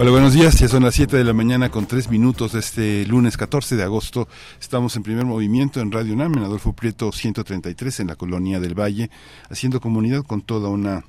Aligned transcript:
Hola, 0.00 0.12
buenos 0.12 0.32
días. 0.32 0.56
Ya 0.60 0.68
son 0.68 0.84
las 0.84 0.94
7 0.94 1.16
de 1.16 1.24
la 1.24 1.32
mañana 1.32 1.72
con 1.72 1.86
3 1.86 2.08
minutos 2.08 2.52
de 2.52 2.60
este 2.60 3.04
lunes 3.06 3.36
14 3.36 3.74
de 3.74 3.82
agosto. 3.82 4.28
Estamos 4.60 4.94
en 4.94 5.02
primer 5.02 5.24
movimiento 5.24 5.80
en 5.80 5.90
Radio 5.90 6.14
UNAM, 6.14 6.38
en 6.38 6.44
Adolfo 6.44 6.72
Prieto 6.72 7.10
133, 7.10 7.98
en 7.98 8.06
la 8.06 8.14
colonia 8.14 8.60
del 8.60 8.78
Valle, 8.78 9.10
haciendo 9.50 9.80
comunidad 9.80 10.22
con 10.22 10.42
toda 10.42 10.68
una 10.68 11.04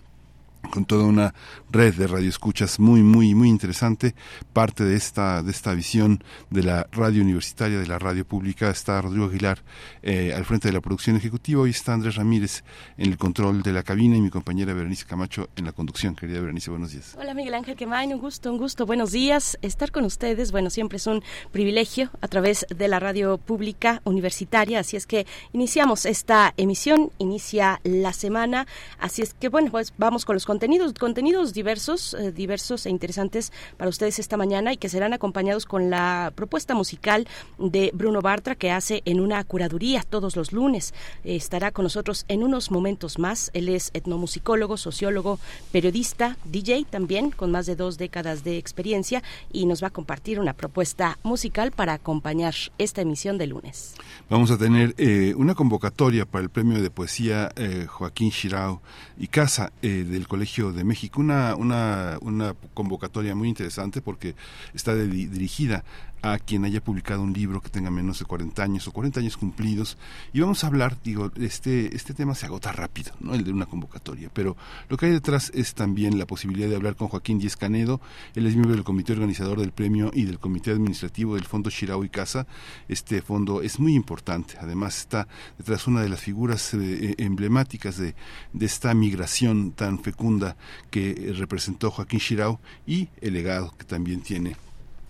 con 0.70 0.86
toda 0.86 1.06
una 1.06 1.34
red 1.72 1.94
de 1.96 2.08
radioescuchas 2.08 2.80
muy 2.80 3.02
muy 3.02 3.36
muy 3.36 3.50
interesante. 3.50 4.16
Parte 4.54 4.84
de 4.84 4.96
esta 4.96 5.42
de 5.44 5.52
esta 5.52 5.74
visión 5.74 6.24
de 6.50 6.64
la 6.64 6.88
radio 6.92 7.22
universitaria 7.22 7.80
de 7.80 7.88
la 7.88 8.00
radio 8.00 8.26
pública 8.26 8.70
está 8.70 9.02
Rodrigo 9.02 9.26
Aguilar 9.26 9.64
eh, 10.04 10.34
al 10.36 10.46
frente 10.46 10.68
de 10.68 10.74
la 10.74 10.82
producción 10.82 11.16
ejecutiva. 11.16 11.68
Y 11.68 11.72
está 11.72 11.94
Andrés 11.94 12.16
Ramírez 12.16 12.64
en 12.98 13.12
el 13.12 13.18
control 13.18 13.62
de 13.64 13.74
la 13.74 13.84
cabina 13.84 14.16
y 14.18 14.22
mi 14.22 14.30
compañera 14.30 14.74
Berenice 14.74 15.06
Camacho 15.06 15.50
en 15.56 15.66
la 15.66 15.72
conducción. 15.72 16.16
Querida 16.16 16.40
Berenice 16.40 16.70
buenos 16.70 16.92
días. 16.92 17.16
Hola 17.20 17.34
Miguel 17.34 17.54
Ángel 17.54 17.76
Quemain 17.76 18.14
un 18.14 18.20
gusto 18.20 18.52
un 18.52 18.58
gusto. 18.58 18.86
Buenos 18.86 19.12
días. 19.12 19.58
Estar 19.62 19.92
con 19.92 20.06
ustedes 20.06 20.52
bueno 20.52 20.70
siempre 20.70 20.98
es 20.98 21.08
un 21.08 21.24
privilegio 21.52 22.12
a 22.22 22.28
través 22.28 22.66
de 22.70 22.88
la 22.88 23.00
radio 23.00 23.38
pública 23.38 24.02
universitaria. 24.04 24.80
Así 24.80 24.98
es 24.98 25.08
que 25.08 25.26
iniciamos 25.54 26.06
esta 26.06 26.54
emisión 26.58 27.12
inicia 27.18 27.82
la 27.84 28.14
semana. 28.14 28.68
Así 29.00 29.22
es 29.22 29.34
que 29.34 29.50
bueno 29.50 29.72
pues 29.72 29.94
vamos 29.98 30.26
con 30.26 30.36
los 30.36 30.46
contenidos, 30.50 30.96
contenidos 30.96 31.54
diversos, 31.54 32.16
eh, 32.16 32.32
diversos 32.32 32.88
e 32.88 32.90
interesantes 32.90 33.54
para 33.78 33.88
ustedes 33.88 34.18
esta 34.18 34.36
mañana 34.36 34.74
y 34.74 34.78
que 34.78 34.90
serán 34.90 35.14
acompañados 35.14 35.68
con 35.68 35.92
la 35.92 36.34
propuesta 36.34 36.74
musical 36.74 37.28
de 37.60 37.92
Bruno 37.94 38.22
Bartra 38.24 38.56
que 38.56 38.72
hace 38.72 39.04
en 39.06 39.20
una 39.20 39.44
curaduría 39.44 40.02
todos 40.02 40.36
los 40.36 40.52
lunes. 40.52 40.96
estará 41.24 41.70
con 41.70 41.84
nosotros 41.84 42.26
en 42.30 42.42
unos 42.42 42.72
momentos 42.72 43.20
más. 43.20 43.52
Él 43.54 43.70
es 43.70 43.92
etnomusicólogo, 43.94 44.78
sociólogo, 44.78 45.38
periodista, 45.72 46.36
DJ 46.46 46.86
también, 46.90 47.30
con 47.30 47.52
más 47.52 47.68
de 47.68 47.76
dos 47.76 48.00
décadas 48.00 48.44
de 48.44 48.58
experiencia 48.58 49.22
y 49.54 49.68
nos 49.68 49.84
va 49.84 49.90
a 49.90 49.92
compartir 49.92 50.40
una 50.40 50.54
propuesta 50.54 51.20
musical 51.22 51.72
para 51.72 51.94
acompañar 51.94 52.56
esta 52.80 53.02
emisión 53.02 53.38
de 53.38 53.46
lunes. 53.46 53.94
Vamos 54.32 54.50
a 54.50 54.58
tener 54.58 54.96
eh, 54.98 55.36
una 55.38 55.54
convocatoria 55.54 56.26
para 56.26 56.44
el 56.44 56.50
premio 56.50 56.82
de 56.82 56.90
poesía 56.90 57.52
eh, 57.56 57.86
Joaquín 57.88 58.32
Shirao 58.32 58.82
y 59.20 59.28
Casa 59.28 59.72
del 59.82 60.28
Colegio 60.28 60.39
Colegio 60.40 60.72
de 60.72 60.86
México, 60.86 61.20
una, 61.20 61.54
una, 61.58 62.18
una 62.22 62.56
convocatoria 62.74 63.36
muy 63.36 63.50
interesante 63.50 64.02
porque 64.02 64.36
está 64.74 64.96
dirigida 64.96 65.84
a 66.22 66.38
quien 66.40 66.66
haya 66.66 66.82
publicado 66.82 67.22
un 67.22 67.34
libro 67.34 67.62
que 67.62 67.70
tenga 67.70 67.90
menos 67.92 68.20
de 68.20 68.26
40 68.26 68.62
años 68.62 68.88
o 68.88 68.92
40 68.92 69.20
años 69.20 69.38
cumplidos. 69.38 69.98
Y 70.34 70.42
vamos 70.42 70.64
a 70.64 70.68
hablar, 70.68 70.98
digo, 71.04 71.32
este, 71.40 71.96
este 71.96 72.14
tema 72.14 72.36
se 72.36 72.46
agota 72.46 72.72
rápido, 72.72 73.14
¿no? 73.20 73.34
El 73.34 73.44
de 73.44 73.52
una 73.52 73.66
convocatoria, 73.66 74.30
pero 74.34 74.58
lo 74.90 74.98
que 74.98 75.08
hay 75.08 75.12
detrás 75.12 75.52
es 75.54 75.74
también 75.74 76.18
la 76.18 76.26
posibilidad 76.26 76.70
de 76.70 76.76
hablar 76.76 76.96
con 76.96 77.08
Joaquín 77.08 77.40
Díez 77.40 77.56
Canedo, 77.56 78.02
él 78.36 78.46
es 78.46 78.54
miembro 78.54 78.76
del 78.76 78.84
comité 78.84 79.14
organizador 79.14 79.60
del 79.60 79.72
premio 79.72 80.12
y 80.14 80.24
del 80.24 80.40
comité 80.40 80.72
administrativo 80.72 81.36
del 81.36 81.46
Fondo 81.46 81.70
Shirao 81.70 82.04
y 82.04 82.10
Casa. 82.10 82.48
Este 82.88 83.22
fondo 83.22 83.62
es 83.62 83.80
muy 83.80 83.96
importante, 83.96 84.56
además 84.60 84.98
está 84.98 85.28
detrás 85.58 85.88
una 85.88 86.02
de 86.02 86.10
las 86.10 86.20
figuras 86.20 86.74
eh, 86.74 87.16
emblemáticas 87.18 87.98
de, 87.98 88.16
de 88.54 88.66
esta 88.66 88.94
migración 88.94 89.72
tan 89.72 90.00
fecunda 90.00 90.56
que 90.90 91.34
representó 91.36 91.92
Joaquín 91.92 92.20
Shirao 92.20 92.60
y 92.86 93.10
el 93.22 93.34
legado 93.34 93.74
que 93.78 93.86
también 93.86 94.22
tiene 94.22 94.56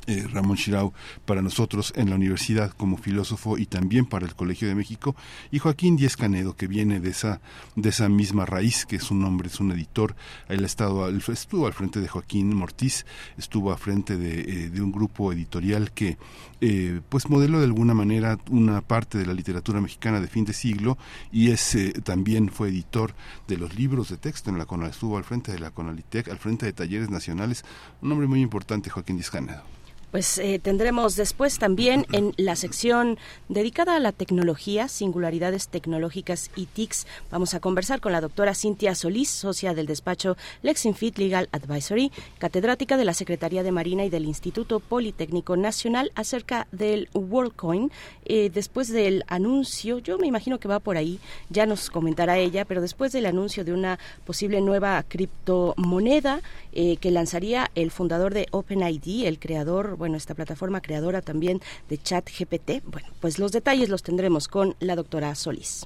eh, 0.09 0.27
Ramón 0.27 0.57
Chirau 0.57 0.91
para 1.25 1.43
nosotros 1.43 1.93
en 1.95 2.09
la 2.09 2.15
universidad 2.15 2.71
como 2.71 2.97
filósofo 2.97 3.59
y 3.59 3.67
también 3.67 4.07
para 4.07 4.25
el 4.25 4.33
Colegio 4.33 4.67
de 4.67 4.73
México 4.73 5.15
y 5.51 5.59
Joaquín 5.59 5.97
Díez 5.97 6.17
Canedo 6.17 6.55
que 6.55 6.65
viene 6.65 6.99
de 6.99 7.11
esa 7.11 7.41
de 7.75 7.89
esa 7.89 8.09
misma 8.09 8.47
raíz 8.47 8.87
que 8.87 8.95
es 8.95 9.11
un 9.11 9.23
hombre 9.23 9.49
es 9.49 9.59
un 9.59 9.71
editor. 9.71 10.15
Él 10.47 10.63
ha 10.63 10.65
estado 10.65 11.07
estuvo 11.09 11.67
al 11.67 11.73
frente 11.73 12.01
de 12.01 12.07
Joaquín 12.07 12.55
Mortiz 12.55 13.05
estuvo 13.37 13.71
al 13.71 13.77
frente 13.77 14.17
de, 14.17 14.39
eh, 14.41 14.69
de 14.69 14.81
un 14.81 14.91
grupo 14.91 15.31
editorial 15.31 15.91
que 15.91 16.17
eh, 16.59 17.01
pues 17.07 17.29
modeló 17.29 17.59
de 17.59 17.65
alguna 17.65 17.93
manera 17.93 18.39
una 18.49 18.81
parte 18.81 19.19
de 19.19 19.27
la 19.27 19.33
literatura 19.33 19.79
mexicana 19.79 20.19
de 20.19 20.27
fin 20.27 20.43
de 20.43 20.53
siglo 20.53 20.97
y 21.31 21.51
es 21.51 21.77
también 22.03 22.49
fue 22.49 22.69
editor 22.69 23.13
de 23.47 23.57
los 23.57 23.75
libros 23.75 24.09
de 24.09 24.17
texto 24.17 24.49
en 24.49 24.57
la 24.57 24.65
Conal 24.65 24.89
estuvo 24.89 25.17
al 25.17 25.23
frente 25.23 25.51
de 25.51 25.59
la 25.59 25.69
Conalitec 25.69 26.29
al 26.29 26.39
frente 26.39 26.65
de 26.65 26.73
talleres 26.73 27.11
nacionales. 27.11 27.63
Un 28.01 28.11
hombre 28.11 28.25
muy 28.25 28.41
importante 28.41 28.89
Joaquín 28.89 29.17
Díez 29.17 29.29
Canedo 29.29 29.78
pues 30.11 30.37
eh, 30.39 30.59
tendremos 30.61 31.15
después 31.15 31.59
también 31.59 32.05
en 32.11 32.33
la 32.37 32.55
sección 32.55 33.17
dedicada 33.47 33.95
a 33.95 33.99
la 33.99 34.11
tecnología, 34.11 34.87
singularidades 34.87 35.67
tecnológicas 35.67 36.49
y 36.55 36.65
TICs, 36.65 37.05
vamos 37.29 37.53
a 37.53 37.59
conversar 37.59 37.99
con 37.99 38.11
la 38.11 38.21
doctora 38.21 38.55
Cintia 38.55 38.95
Solís, 38.95 39.29
socia 39.29 39.73
del 39.73 39.85
despacho 39.85 40.35
Lexinfit 40.63 41.17
Legal 41.17 41.49
Advisory, 41.51 42.11
catedrática 42.39 42.97
de 42.97 43.05
la 43.05 43.13
Secretaría 43.13 43.63
de 43.63 43.71
Marina 43.71 44.05
y 44.05 44.09
del 44.09 44.25
Instituto 44.25 44.79
Politécnico 44.79 45.57
Nacional 45.57 46.11
acerca 46.15 46.67
del 46.71 47.09
WorldCoin. 47.13 47.91
Eh, 48.25 48.49
después 48.53 48.89
del 48.89 49.23
anuncio, 49.27 49.99
yo 49.99 50.17
me 50.17 50.27
imagino 50.27 50.59
que 50.59 50.67
va 50.67 50.79
por 50.79 50.97
ahí, 50.97 51.19
ya 51.49 51.65
nos 51.65 51.89
comentará 51.89 52.37
ella, 52.37 52.65
pero 52.65 52.81
después 52.81 53.11
del 53.11 53.27
anuncio 53.27 53.63
de 53.63 53.73
una 53.73 53.99
posible 54.25 54.61
nueva 54.61 55.03
criptomoneda 55.03 56.41
eh, 56.71 56.97
que 56.97 57.11
lanzaría 57.11 57.69
el 57.75 57.91
fundador 57.91 58.33
de 58.33 58.47
OpenID, 58.51 59.25
el 59.25 59.39
creador 59.39 59.98
bueno, 59.99 60.17
esta 60.17 60.33
plataforma 60.33 60.81
creadora 60.81 61.21
también 61.21 61.61
de 61.89 61.99
Chat 61.99 62.27
GPT. 62.27 62.81
Bueno, 62.85 63.09
pues 63.19 63.37
los 63.37 63.51
detalles 63.51 63.89
los 63.89 64.01
tendremos 64.01 64.47
con 64.47 64.75
la 64.79 64.95
doctora 64.95 65.35
Solís. 65.35 65.85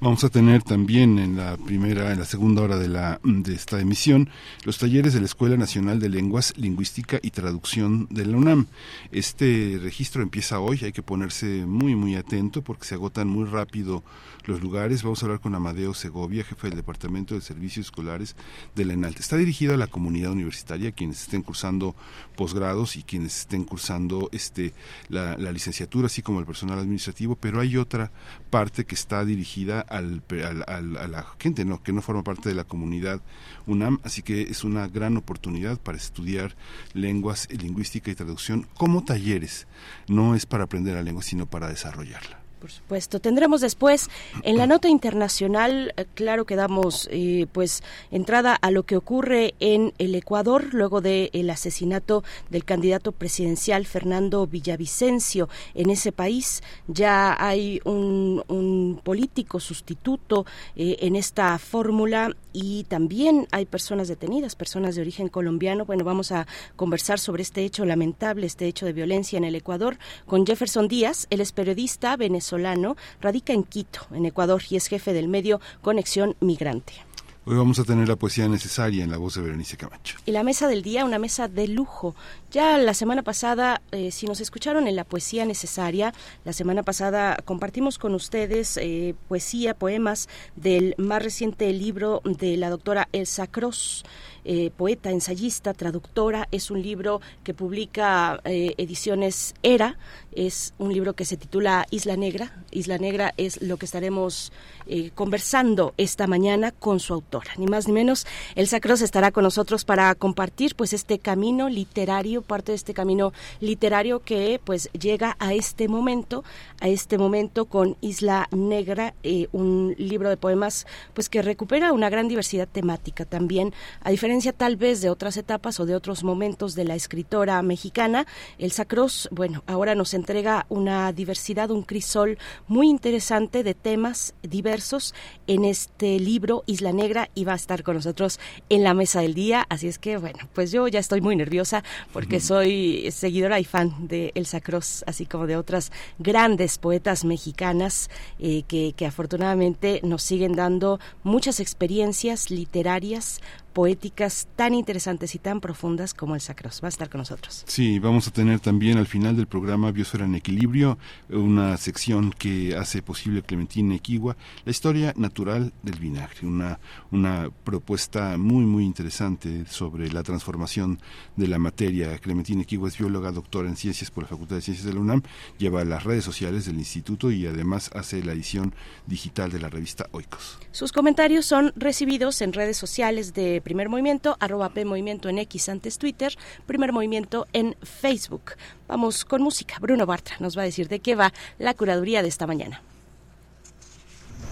Vamos 0.00 0.22
a 0.22 0.28
tener 0.28 0.62
también 0.62 1.18
en 1.18 1.36
la 1.36 1.56
primera, 1.56 2.12
en 2.12 2.20
la 2.20 2.24
segunda 2.24 2.62
hora 2.62 2.76
de, 2.76 2.86
la, 2.86 3.18
de 3.24 3.52
esta 3.52 3.80
emisión, 3.80 4.30
los 4.64 4.78
talleres 4.78 5.12
de 5.12 5.18
la 5.18 5.26
Escuela 5.26 5.56
Nacional 5.56 5.98
de 5.98 6.08
Lenguas, 6.08 6.54
Lingüística 6.56 7.18
y 7.20 7.32
Traducción 7.32 8.06
de 8.08 8.24
la 8.24 8.36
UNAM. 8.36 8.68
Este 9.10 9.76
registro 9.82 10.22
empieza 10.22 10.60
hoy, 10.60 10.78
hay 10.84 10.92
que 10.92 11.02
ponerse 11.02 11.66
muy, 11.66 11.96
muy 11.96 12.14
atento 12.14 12.62
porque 12.62 12.84
se 12.84 12.94
agotan 12.94 13.26
muy 13.26 13.44
rápido 13.44 14.04
los 14.44 14.62
lugares. 14.62 15.02
Vamos 15.02 15.20
a 15.20 15.26
hablar 15.26 15.40
con 15.40 15.56
Amadeo 15.56 15.92
Segovia, 15.94 16.44
jefe 16.44 16.68
del 16.68 16.76
Departamento 16.76 17.34
de 17.34 17.40
Servicios 17.40 17.86
Escolares 17.86 18.36
de 18.76 18.84
la 18.84 18.92
ENALTE. 18.92 19.20
Está 19.20 19.36
dirigido 19.36 19.74
a 19.74 19.76
la 19.76 19.88
comunidad 19.88 20.30
universitaria, 20.30 20.92
quienes 20.92 21.22
estén 21.22 21.42
cursando 21.42 21.96
posgrados 22.36 22.94
y 22.94 23.02
quienes 23.02 23.40
estén 23.40 23.64
cursando 23.64 24.28
este, 24.30 24.74
la, 25.08 25.36
la 25.36 25.50
licenciatura, 25.50 26.06
así 26.06 26.22
como 26.22 26.38
el 26.38 26.46
personal 26.46 26.78
administrativo, 26.78 27.34
pero 27.34 27.60
hay 27.60 27.76
otra 27.76 28.12
parte 28.48 28.86
que 28.86 28.94
está 28.94 29.24
dirigida 29.24 29.84
al, 29.88 30.22
a 30.66 30.80
la 30.80 31.26
gente 31.38 31.64
no, 31.64 31.82
que 31.82 31.92
no 31.92 32.02
forma 32.02 32.22
parte 32.22 32.48
de 32.48 32.54
la 32.54 32.64
comunidad 32.64 33.20
UNAM, 33.66 34.00
así 34.04 34.22
que 34.22 34.42
es 34.42 34.64
una 34.64 34.88
gran 34.88 35.16
oportunidad 35.16 35.78
para 35.78 35.98
estudiar 35.98 36.56
lenguas, 36.94 37.48
lingüística 37.50 38.10
y 38.10 38.14
traducción 38.14 38.66
como 38.76 39.04
talleres. 39.04 39.66
No 40.08 40.34
es 40.34 40.46
para 40.46 40.64
aprender 40.64 40.94
la 40.94 41.02
lengua, 41.02 41.22
sino 41.22 41.46
para 41.46 41.68
desarrollarla. 41.68 42.47
Por 42.60 42.70
supuesto. 42.70 43.20
Tendremos 43.20 43.60
después 43.60 44.08
en 44.42 44.56
la 44.56 44.66
nota 44.66 44.88
internacional, 44.88 45.94
eh, 45.96 46.06
claro 46.14 46.44
que 46.44 46.56
damos 46.56 47.08
eh, 47.10 47.46
pues 47.52 47.82
entrada 48.10 48.54
a 48.54 48.70
lo 48.70 48.82
que 48.82 48.96
ocurre 48.96 49.54
en 49.60 49.92
el 49.98 50.14
Ecuador 50.14 50.74
luego 50.74 51.00
del 51.00 51.50
asesinato 51.50 52.24
del 52.50 52.64
candidato 52.64 53.12
presidencial 53.12 53.86
Fernando 53.86 54.46
Villavicencio. 54.46 55.48
En 55.74 55.90
ese 55.90 56.10
país 56.10 56.62
ya 56.88 57.36
hay 57.38 57.80
un, 57.84 58.98
político 59.04 59.60
sustituto 59.60 60.44
eh, 60.74 60.96
en 61.00 61.16
esta 61.16 61.58
fórmula 61.58 62.34
y 62.60 62.82
también 62.84 63.46
hay 63.52 63.66
personas 63.66 64.08
detenidas, 64.08 64.56
personas 64.56 64.96
de 64.96 65.02
origen 65.02 65.28
colombiano. 65.28 65.84
Bueno, 65.84 66.02
vamos 66.02 66.32
a 66.32 66.48
conversar 66.74 67.20
sobre 67.20 67.42
este 67.42 67.64
hecho 67.64 67.84
lamentable, 67.84 68.46
este 68.46 68.66
hecho 68.66 68.84
de 68.84 68.92
violencia 68.92 69.36
en 69.36 69.44
el 69.44 69.54
Ecuador 69.54 69.96
con 70.26 70.44
Jefferson 70.44 70.88
Díaz. 70.88 71.28
Él 71.30 71.40
es 71.40 71.52
periodista 71.52 72.16
venezolano 72.16 72.96
radica 73.20 73.52
en 73.52 73.62
Quito, 73.62 74.00
en 74.12 74.26
Ecuador, 74.26 74.60
y 74.68 74.74
es 74.74 74.88
jefe 74.88 75.12
del 75.12 75.28
medio 75.28 75.60
Conexión 75.82 76.34
Migrante. 76.40 77.07
Hoy 77.50 77.56
vamos 77.56 77.78
a 77.78 77.84
tener 77.84 78.06
la 78.06 78.16
poesía 78.16 78.46
necesaria 78.46 79.02
en 79.02 79.10
la 79.10 79.16
voz 79.16 79.36
de 79.36 79.40
Berenice 79.40 79.78
Camacho. 79.78 80.18
Y 80.26 80.32
la 80.32 80.42
mesa 80.42 80.68
del 80.68 80.82
día, 80.82 81.06
una 81.06 81.18
mesa 81.18 81.48
de 81.48 81.66
lujo. 81.66 82.14
Ya 82.50 82.76
la 82.76 82.92
semana 82.92 83.22
pasada, 83.22 83.80
eh, 83.90 84.10
si 84.10 84.26
nos 84.26 84.42
escucharon 84.42 84.86
en 84.86 84.96
la 84.96 85.04
poesía 85.04 85.46
necesaria, 85.46 86.12
la 86.44 86.52
semana 86.52 86.82
pasada 86.82 87.38
compartimos 87.46 87.96
con 87.96 88.14
ustedes 88.14 88.76
eh, 88.76 89.14
poesía, 89.28 89.72
poemas 89.72 90.28
del 90.56 90.94
más 90.98 91.22
reciente 91.22 91.72
libro 91.72 92.20
de 92.26 92.58
la 92.58 92.68
doctora 92.68 93.08
Elsa 93.12 93.46
Cross. 93.46 94.04
Eh, 94.50 94.70
poeta, 94.74 95.10
ensayista, 95.10 95.74
traductora. 95.74 96.48
Es 96.50 96.70
un 96.70 96.80
libro 96.80 97.20
que 97.44 97.52
publica 97.52 98.40
eh, 98.44 98.72
Ediciones 98.78 99.54
Era. 99.62 99.98
Es 100.32 100.72
un 100.78 100.90
libro 100.90 101.12
que 101.12 101.26
se 101.26 101.36
titula 101.36 101.86
Isla 101.90 102.16
Negra. 102.16 102.64
Isla 102.70 102.96
Negra 102.96 103.34
es 103.36 103.60
lo 103.60 103.76
que 103.76 103.84
estaremos 103.84 104.50
eh, 104.86 105.10
conversando 105.14 105.92
esta 105.98 106.26
mañana 106.26 106.72
con 106.72 106.98
su 106.98 107.12
autora. 107.12 107.50
Ni 107.58 107.66
más 107.66 107.88
ni 107.88 107.92
menos, 107.92 108.26
Elsa 108.54 108.80
Cross 108.80 109.02
estará 109.02 109.32
con 109.32 109.44
nosotros 109.44 109.84
para 109.84 110.14
compartir 110.14 110.76
pues 110.76 110.94
este 110.94 111.18
camino 111.18 111.68
literario, 111.68 112.40
parte 112.40 112.72
de 112.72 112.76
este 112.76 112.94
camino 112.94 113.34
literario 113.60 114.20
que 114.20 114.62
pues 114.64 114.88
llega 114.98 115.36
a 115.40 115.52
este 115.52 115.88
momento, 115.88 116.42
a 116.80 116.88
este 116.88 117.18
momento 117.18 117.66
con 117.66 117.98
Isla 118.00 118.48
Negra, 118.50 119.12
un 119.52 119.94
libro 119.98 120.30
de 120.30 120.38
poemas 120.38 120.86
pues 121.12 121.28
que 121.28 121.42
recupera 121.42 121.92
una 121.92 122.08
gran 122.08 122.28
diversidad 122.28 122.66
temática 122.66 123.26
también, 123.26 123.74
a 124.00 124.10
diferencia 124.10 124.37
tal 124.56 124.76
vez 124.76 125.00
de 125.00 125.10
otras 125.10 125.36
etapas 125.36 125.80
o 125.80 125.86
de 125.86 125.94
otros 125.94 126.22
momentos 126.22 126.74
de 126.74 126.84
la 126.84 126.94
escritora 126.94 127.60
mexicana, 127.62 128.26
Elsa 128.58 128.84
Cross, 128.84 129.28
bueno, 129.32 129.64
ahora 129.66 129.94
nos 129.94 130.14
entrega 130.14 130.64
una 130.68 131.12
diversidad, 131.12 131.70
un 131.70 131.82
crisol 131.82 132.38
muy 132.68 132.88
interesante 132.88 133.64
de 133.64 133.74
temas 133.74 134.34
diversos 134.42 135.14
en 135.48 135.64
este 135.64 136.20
libro 136.20 136.62
Isla 136.66 136.92
Negra 136.92 137.30
y 137.34 137.44
va 137.44 137.52
a 137.54 137.56
estar 137.56 137.82
con 137.82 137.96
nosotros 137.96 138.38
en 138.68 138.84
la 138.84 138.94
mesa 138.94 139.20
del 139.20 139.34
día, 139.34 139.66
así 139.68 139.88
es 139.88 139.98
que 139.98 140.16
bueno, 140.16 140.48
pues 140.54 140.70
yo 140.70 140.86
ya 140.86 141.00
estoy 141.00 141.20
muy 141.20 141.34
nerviosa 141.34 141.82
porque 142.12 142.38
soy 142.38 143.10
seguidora 143.10 143.58
y 143.58 143.64
fan 143.64 144.06
de 144.06 144.30
Elsa 144.36 144.60
Cross, 144.60 145.04
así 145.06 145.26
como 145.26 145.46
de 145.46 145.56
otras 145.56 145.90
grandes 146.18 146.78
poetas 146.78 147.24
mexicanas 147.24 148.08
eh, 148.38 148.62
que, 148.68 148.92
que 148.96 149.06
afortunadamente 149.06 150.00
nos 150.04 150.22
siguen 150.22 150.52
dando 150.52 151.00
muchas 151.24 151.58
experiencias 151.58 152.50
literarias, 152.50 153.40
poéticas 153.78 154.48
tan 154.56 154.74
interesantes 154.74 155.36
y 155.36 155.38
tan 155.38 155.60
profundas 155.60 156.12
como 156.12 156.34
el 156.34 156.40
Sacros. 156.40 156.80
Va 156.82 156.88
a 156.88 156.88
estar 156.88 157.08
con 157.08 157.20
nosotros. 157.20 157.62
Sí, 157.68 158.00
vamos 158.00 158.26
a 158.26 158.32
tener 158.32 158.58
también 158.58 158.98
al 158.98 159.06
final 159.06 159.36
del 159.36 159.46
programa 159.46 159.92
Biosfera 159.92 160.24
en 160.24 160.34
Equilibrio, 160.34 160.98
una 161.28 161.76
sección 161.76 162.32
que 162.32 162.74
hace 162.76 163.02
posible 163.02 163.40
Clementina 163.42 163.94
Equigua, 163.94 164.36
la 164.64 164.72
historia 164.72 165.14
natural 165.16 165.72
del 165.84 166.00
vinagre, 166.00 166.44
una, 166.44 166.80
una 167.12 167.50
propuesta 167.62 168.36
muy, 168.36 168.64
muy 168.64 168.84
interesante 168.84 169.64
sobre 169.66 170.10
la 170.10 170.24
transformación 170.24 170.98
de 171.36 171.46
la 171.46 171.60
materia. 171.60 172.18
Clementina 172.18 172.62
Equigua 172.62 172.88
es 172.88 172.98
bióloga, 172.98 173.30
doctora 173.30 173.68
en 173.68 173.76
ciencias 173.76 174.10
por 174.10 174.24
la 174.24 174.28
Facultad 174.28 174.56
de 174.56 174.62
Ciencias 174.62 174.88
de 174.88 174.94
la 174.94 174.98
UNAM, 174.98 175.22
lleva 175.56 175.84
las 175.84 176.02
redes 176.02 176.24
sociales 176.24 176.66
del 176.66 176.78
instituto 176.78 177.30
y 177.30 177.46
además 177.46 177.92
hace 177.94 178.24
la 178.24 178.32
edición 178.32 178.74
digital 179.06 179.52
de 179.52 179.60
la 179.60 179.68
revista 179.68 180.08
Oikos. 180.10 180.58
Sus 180.72 180.90
comentarios 180.90 181.46
son 181.46 181.72
recibidos 181.76 182.42
en 182.42 182.52
redes 182.52 182.76
sociales 182.76 183.34
de 183.34 183.60
Primer 183.68 183.88
Movimiento, 183.90 184.38
arroba 184.40 184.70
P 184.70 184.86
Movimiento 184.86 185.28
en 185.28 185.36
X 185.36 185.68
antes 185.68 185.98
Twitter, 185.98 186.32
Primer 186.64 186.90
Movimiento 186.90 187.46
en 187.52 187.76
Facebook. 187.82 188.52
Vamos 188.88 189.26
con 189.26 189.42
música. 189.42 189.76
Bruno 189.78 190.06
Bartra 190.06 190.36
nos 190.40 190.56
va 190.56 190.62
a 190.62 190.64
decir 190.64 190.88
de 190.88 191.00
qué 191.00 191.14
va 191.14 191.34
la 191.58 191.74
curaduría 191.74 192.22
de 192.22 192.28
esta 192.28 192.46
mañana. 192.46 192.80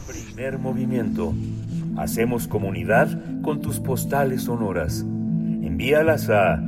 Primer 0.06 0.58
Movimiento. 0.58 1.32
Hacemos 1.96 2.46
comunidad 2.46 3.40
con 3.40 3.62
tus 3.62 3.80
postales 3.80 4.42
sonoras. 4.42 5.00
Envíalas 5.00 6.28
a 6.28 6.62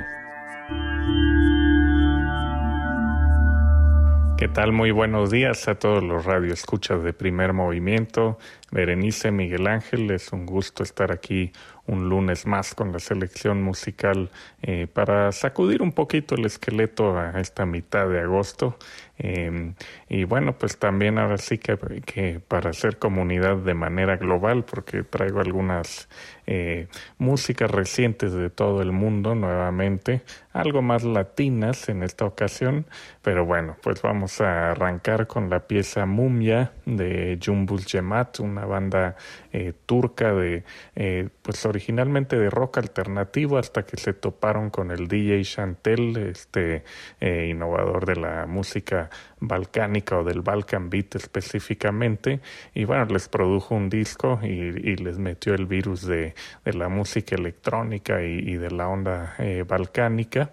¿Qué 4.39 4.49
tal? 4.49 4.73
Muy 4.73 4.93
buenos 4.93 5.31
días 5.31 5.69
a 5.69 5.75
todos 5.75 6.03
los 6.03 6.25
radioescuchas 6.25 7.03
de 7.03 7.13
primer 7.13 7.53
movimiento. 7.53 8.39
Berenice 8.71 9.31
Miguel 9.31 9.67
Ángel, 9.67 10.11
es 10.11 10.33
un 10.33 10.47
gusto 10.47 10.83
estar 10.83 11.13
aquí 11.13 11.53
un 11.87 12.09
lunes 12.09 12.47
más 12.47 12.75
con 12.75 12.93
la 12.93 12.99
selección 12.99 13.63
musical 13.63 14.31
eh, 14.63 14.87
para 14.93 15.33
sacudir 15.33 15.83
un 15.83 15.93
poquito 15.93 16.35
el 16.35 16.45
esqueleto 16.45 17.19
a 17.19 17.41
esta 17.41 17.65
mitad 17.65 18.09
de 18.09 18.21
agosto. 18.21 18.77
Eh, 19.19 19.73
y 20.09 20.25
bueno, 20.25 20.57
pues 20.57 20.79
también 20.79 21.19
ahora 21.19 21.37
sí 21.39 21.59
que, 21.59 21.77
que, 22.05 22.41
para 22.41 22.71
hacer 22.71 22.99
comunidad 22.99 23.57
de 23.57 23.75
manera 23.75 24.17
global, 24.17 24.65
porque 24.65 25.03
traigo 25.03 25.41
algunas 25.41 26.09
eh, 26.47 26.87
músicas 27.19 27.71
recientes 27.71 28.33
de 28.33 28.51
todo 28.51 28.83
el 28.83 28.93
mundo 28.93 29.35
nuevamente, 29.35 30.23
algo 30.53 30.81
más 30.81 31.03
latinas 31.05 31.89
en 31.89 32.03
esta 32.03 32.25
ocasión, 32.25 32.87
pero 33.21 33.45
bueno, 33.45 33.77
pues 33.83 34.01
vamos 34.01 34.41
a 34.41 34.71
arrancar 34.71 35.27
con 35.27 35.51
la 35.51 35.67
pieza 35.67 36.07
Mumia 36.07 36.73
de 36.87 37.39
Jumbul 37.45 37.85
Jemat, 37.85 38.41
una 38.41 38.65
banda 38.65 39.17
eh, 39.53 39.73
turca 39.87 40.33
de, 40.33 40.65
eh, 40.95 41.29
pues 41.43 41.67
originalmente 41.67 42.39
de 42.39 42.49
rock 42.49 42.79
alternativo 42.79 43.59
hasta 43.59 43.85
que 43.85 43.97
se 43.97 44.13
toparon 44.13 44.71
con 44.71 44.91
el 44.91 45.09
DJ 45.09 45.43
Chantel, 45.43 46.17
este 46.17 46.85
eh, 47.21 47.49
innovador 47.51 48.07
de 48.07 48.17
la 48.17 48.47
música 48.47 49.11
balcánica 49.41 50.19
o 50.19 50.25
del 50.25 50.41
Balkan 50.41 50.89
Beat 50.91 51.17
específicamente, 51.17 52.41
y 52.75 52.85
bueno, 52.85 53.05
les 53.07 53.29
produjo 53.29 53.75
un 53.75 53.89
disco 53.89 54.41
y, 54.43 54.97
les 54.97 55.19
metió 55.19 55.55
el 55.55 55.67
virus 55.67 56.07
de, 56.07 56.35
la 56.65 56.89
música 56.89 57.37
electrónica 57.37 58.23
y, 58.23 58.57
de 58.57 58.71
la 58.71 58.89
onda 58.89 59.37
balcánica, 59.67 60.53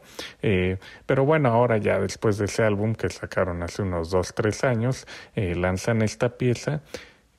pero 1.06 1.26
bueno, 1.26 1.50
ahora 1.50 1.78
ya 1.78 2.00
después 2.00 2.38
de 2.38 2.46
ese 2.46 2.64
álbum 2.64 2.94
que 2.94 3.10
sacaron 3.10 3.64
hace 3.64 3.82
unos 3.82 4.10
dos, 4.10 4.34
tres 4.34 4.64
años, 4.64 5.08
lanzan 5.36 6.02
esta 6.02 6.38
pieza 6.38 6.82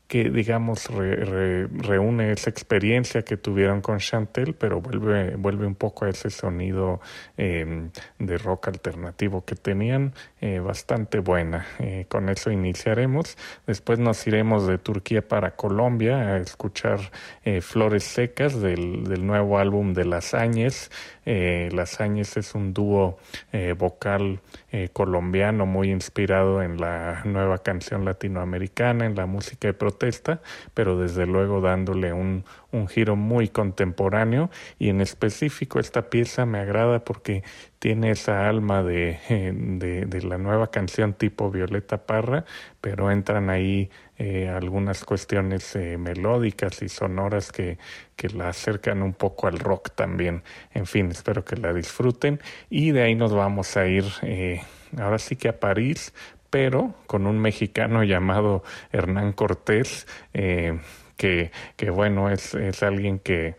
que 0.06 0.29
digamos 0.29 0.89
reúne 0.89 2.33
esa 2.33 2.51
experiencia 2.51 3.23
que 3.23 3.37
tuvieron 3.37 3.81
con 3.81 3.99
Chantel, 3.99 4.55
pero 4.55 4.81
vuelve, 4.81 5.37
vuelve 5.37 5.67
un 5.67 5.75
poco 5.75 6.05
a 6.05 6.11
ese 6.11 6.29
sonido 6.31 7.01
em, 7.37 7.91
de 8.19 8.39
rock 8.39 8.69
alternativo 8.69 9.45
que 9.45 9.55
tenían 9.55 10.12
eh, 10.41 10.59
bastante 10.59 11.21
buena. 11.21 11.67
Eh, 11.79 12.05
con 12.09 12.29
eso 12.29 12.51
iniciaremos. 12.51 13.39
Después 13.67 13.99
nos 13.99 14.27
iremos 14.27 14.67
de 14.67 14.77
Turquía 14.77 15.27
para 15.27 15.56
Colombia 15.56 16.19
a 16.19 16.37
escuchar 16.37 17.01
eh, 17.45 17.62
Flores 17.62 18.05
Secas 18.05 18.61
del, 18.61 19.05
del, 19.05 19.27
nuevo 19.27 19.59
álbum 19.59 19.95
de 19.95 20.05
Las 20.05 20.35
Áñez. 20.35 20.91
Las 21.25 22.03
Áñez 22.03 22.37
es 22.37 22.55
un 22.55 22.75
dúo 22.75 23.19
vocal 23.79 24.41
colombiano 24.93 25.67
muy 25.67 25.91
inspirado 25.91 26.62
en 26.62 26.81
la 26.81 27.23
nueva 27.25 27.59
canción 27.59 28.05
latinoamericana, 28.05 29.06
en 29.06 29.15
la 29.15 29.27
música 29.27 29.69
de 29.69 29.75
protesta, 29.75 30.41
pero 30.75 30.98
desde 30.98 31.27
luego 31.27 31.60
dándole 31.60 32.13
un, 32.13 32.44
un 32.72 32.89
giro 32.89 33.17
muy 33.17 33.48
contemporáneo. 33.48 34.51
Y 34.79 34.89
en 34.89 35.01
específico 35.01 35.79
esta 35.79 36.10
pieza 36.10 36.44
me 36.46 36.58
agrada 36.58 37.05
porque 37.05 37.44
tiene 37.79 38.10
esa 38.10 38.48
alma 38.48 38.82
de, 38.82 39.19
de, 39.29 40.06
de 40.06 40.22
la 40.22 40.39
nueva 40.39 40.70
canción 40.70 41.13
tipo 41.13 41.51
Violeta 41.51 42.06
Parra, 42.06 42.44
pero 42.81 43.10
entran 43.10 43.51
ahí 43.51 43.91
eh, 44.19 44.49
algunas 44.49 45.05
cuestiones 45.05 45.75
eh, 45.77 45.99
melódicas 45.99 46.83
y 46.83 46.89
sonoras 46.89 47.51
que, 47.51 47.79
que 48.17 48.29
la 48.29 48.49
acercan 48.49 49.03
un 49.03 49.13
poco 49.13 49.47
al 49.47 49.59
rock 49.59 49.91
también. 49.94 50.43
En 50.73 50.87
fin, 50.87 51.11
espero 51.11 51.44
que 51.44 51.56
la 51.56 51.73
disfruten 51.73 52.41
y 52.71 52.93
de 52.93 53.03
ahí 53.03 53.15
nos 53.15 53.33
vamos 53.33 53.77
a 53.77 53.87
ir 53.87 54.05
eh, 54.23 54.63
ahora 54.99 55.19
sí 55.19 55.37
que 55.37 55.49
a 55.49 55.59
París, 55.59 56.15
pero 56.51 56.94
con 57.06 57.27
un 57.27 57.41
mexicano 57.41 58.05
llamado 58.05 58.63
Hernán 58.93 59.33
Cortés. 59.33 60.06
Eh, 60.33 60.79
que, 61.17 61.53
que 61.77 61.91
bueno, 61.91 62.29
es, 62.29 62.55
es 62.55 62.83
alguien 62.83 63.21
que, 63.21 63.55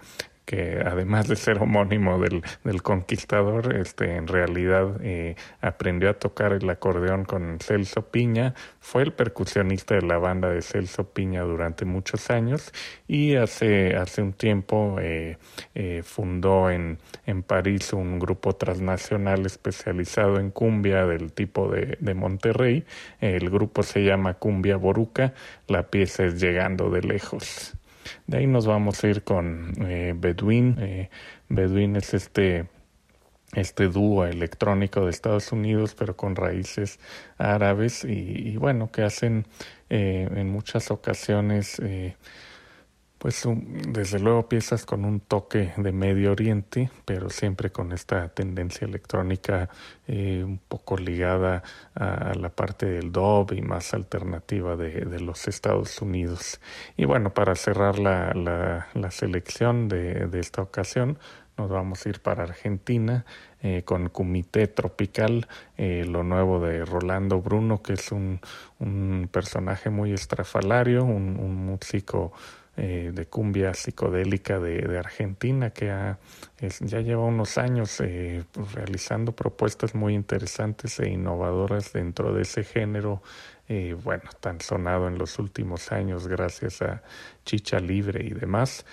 que 0.45 0.81
además 0.85 1.27
de 1.27 1.35
ser 1.35 1.57
homónimo 1.57 2.19
del, 2.19 2.43
del 2.63 2.81
conquistador, 2.81 3.75
este, 3.75 4.15
en 4.15 4.27
realidad 4.27 4.97
eh, 5.01 5.35
aprendió 5.61 6.09
a 6.11 6.13
tocar 6.13 6.53
el 6.53 6.69
acordeón 6.69 7.25
con 7.25 7.57
Celso 7.59 8.09
Piña, 8.09 8.53
fue 8.79 9.03
el 9.03 9.13
percusionista 9.13 9.95
de 9.95 10.03
la 10.03 10.17
banda 10.17 10.49
de 10.49 10.61
Celso 10.61 11.09
Piña 11.09 11.41
durante 11.41 11.85
muchos 11.85 12.29
años 12.29 12.71
y 13.07 13.35
hace, 13.35 13.95
hace 13.95 14.21
un 14.21 14.33
tiempo 14.33 14.97
eh, 14.99 15.37
eh, 15.73 16.03
fundó 16.03 16.69
en, 16.69 16.99
en 17.25 17.41
París 17.41 17.93
un 17.93 18.19
grupo 18.19 18.55
transnacional 18.55 19.45
especializado 19.45 20.39
en 20.39 20.51
cumbia 20.51 21.05
del 21.05 21.31
tipo 21.31 21.69
de, 21.69 21.97
de 21.99 22.13
Monterrey. 22.13 22.85
El 23.19 23.49
grupo 23.49 23.83
se 23.83 24.03
llama 24.03 24.35
Cumbia 24.35 24.77
Boruca, 24.77 25.33
la 25.67 25.83
pieza 25.83 26.25
es 26.25 26.39
Llegando 26.39 26.89
de 26.89 27.01
Lejos. 27.01 27.75
De 28.27 28.37
ahí 28.37 28.47
nos 28.47 28.65
vamos 28.65 29.03
a 29.03 29.07
ir 29.07 29.23
con 29.23 29.73
eh, 29.87 30.13
Bedouin. 30.15 30.77
Eh, 30.79 31.09
Bedouin 31.49 31.95
es 31.95 32.13
este 32.13 32.67
este 33.53 33.87
dúo 33.87 34.25
electrónico 34.25 35.05
de 35.05 35.11
Estados 35.11 35.51
Unidos, 35.53 35.95
pero 35.97 36.17
con 36.17 36.35
raíces 36.35 36.99
árabes 37.37 38.03
y, 38.03 38.57
bueno, 38.57 38.91
que 38.91 39.03
hacen 39.03 39.45
eh, 39.89 40.27
en 40.35 40.49
muchas 40.49 40.91
ocasiones 40.91 41.79
pues 43.25 43.43
desde 43.87 44.19
luego 44.19 44.47
piezas 44.47 44.85
con 44.85 45.03
un 45.03 45.19
toque 45.19 45.73
de 45.77 45.91
Medio 45.91 46.33
Oriente, 46.33 46.91
pero 47.05 47.31
siempre 47.31 47.71
con 47.71 47.91
esta 47.91 48.29
tendencia 48.29 48.85
electrónica 48.85 49.67
eh, 50.07 50.43
un 50.45 50.59
poco 50.59 50.95
ligada 50.95 51.63
a, 51.95 52.35
la 52.35 52.49
parte 52.49 52.85
del 52.85 53.11
dub 53.11 53.51
y 53.53 53.63
más 53.63 53.95
alternativa 53.95 54.75
de, 54.75 55.19
los 55.19 55.47
Estados 55.47 55.99
Unidos. 56.03 56.61
Y 56.97 57.05
bueno, 57.05 57.33
para 57.33 57.55
cerrar 57.55 57.97
la, 57.97 58.31
la, 58.93 59.09
selección 59.09 59.87
de, 59.87 60.27
de 60.27 60.39
esta 60.39 60.61
ocasión, 60.61 61.17
nos 61.57 61.67
vamos 61.67 62.05
a 62.05 62.09
ir 62.09 62.19
para 62.19 62.43
Argentina 62.43 63.25
eh, 63.63 63.81
con 63.83 64.09
Comité 64.09 64.67
Tropical, 64.67 65.47
eh, 65.77 66.05
lo 66.07 66.23
nuevo 66.23 66.59
de 66.59 66.85
Rolando 66.85 67.41
Bruno, 67.41 67.81
que 67.81 67.93
es 67.93 68.11
un, 68.11 68.39
un 68.77 69.27
personaje 69.31 69.89
muy 69.89 70.13
estrafalario, 70.13 71.03
un, 71.03 71.39
un 71.39 71.55
músico 71.55 72.31
eh, 72.77 73.11
de 73.13 73.25
cumbia 73.25 73.73
psicodélica 73.73 74.59
de, 74.59 74.97
Argentina 74.97 75.69
que 75.69 75.85
ya 75.85 76.99
lleva 76.99 77.23
unos 77.23 77.57
años 77.57 78.01
eh, 78.01 78.43
pues, 78.51 78.73
realizando 78.73 79.31
propuestas 79.31 79.95
muy 79.95 80.13
interesantes 80.13 80.99
e 80.99 81.09
innovadoras 81.09 81.93
dentro 81.93 82.33
de 82.33 82.41
ese 82.41 82.65
género, 82.65 83.21
eh, 83.69 83.95
bueno, 84.03 84.29
tan 84.41 84.59
sonado 84.59 85.07
en 85.07 85.17
los 85.17 85.39
últimos 85.39 85.93
años 85.93 86.27
gracias 86.27 86.81
a 86.81 87.01
Chicha 87.45 87.79
Libre 87.79 88.25
y 88.25 88.31
demás, 88.31 88.85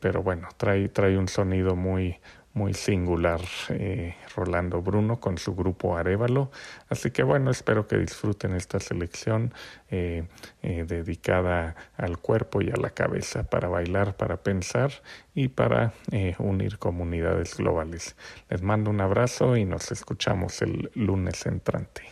pero 0.00 0.22
bueno, 0.22 0.48
trae, 0.58 0.90
trae 0.90 1.16
un 1.16 1.28
sonido 1.28 1.74
muy, 1.74 2.18
muy 2.54 2.74
singular 2.74 3.40
eh, 3.70 4.14
Rolando 4.36 4.82
Bruno 4.82 5.20
con 5.20 5.38
su 5.38 5.54
grupo 5.54 5.96
Arevalo. 5.96 6.50
Así 6.88 7.10
que 7.10 7.22
bueno, 7.22 7.50
espero 7.50 7.86
que 7.86 7.96
disfruten 7.96 8.54
esta 8.54 8.80
selección 8.80 9.54
eh, 9.90 10.24
eh, 10.62 10.84
dedicada 10.86 11.74
al 11.96 12.18
cuerpo 12.18 12.60
y 12.60 12.70
a 12.70 12.76
la 12.76 12.90
cabeza 12.90 13.44
para 13.44 13.68
bailar, 13.68 14.16
para 14.16 14.38
pensar 14.38 14.92
y 15.34 15.48
para 15.48 15.94
unir 16.38 16.78
comunidades 16.78 17.56
globales. 17.56 18.16
Les 18.50 18.62
mando 18.62 18.90
un 18.90 19.00
abrazo 19.00 19.56
y 19.56 19.64
nos 19.64 19.90
escuchamos 19.90 20.60
el 20.62 20.90
lunes 20.94 21.46
entrante. 21.46 22.11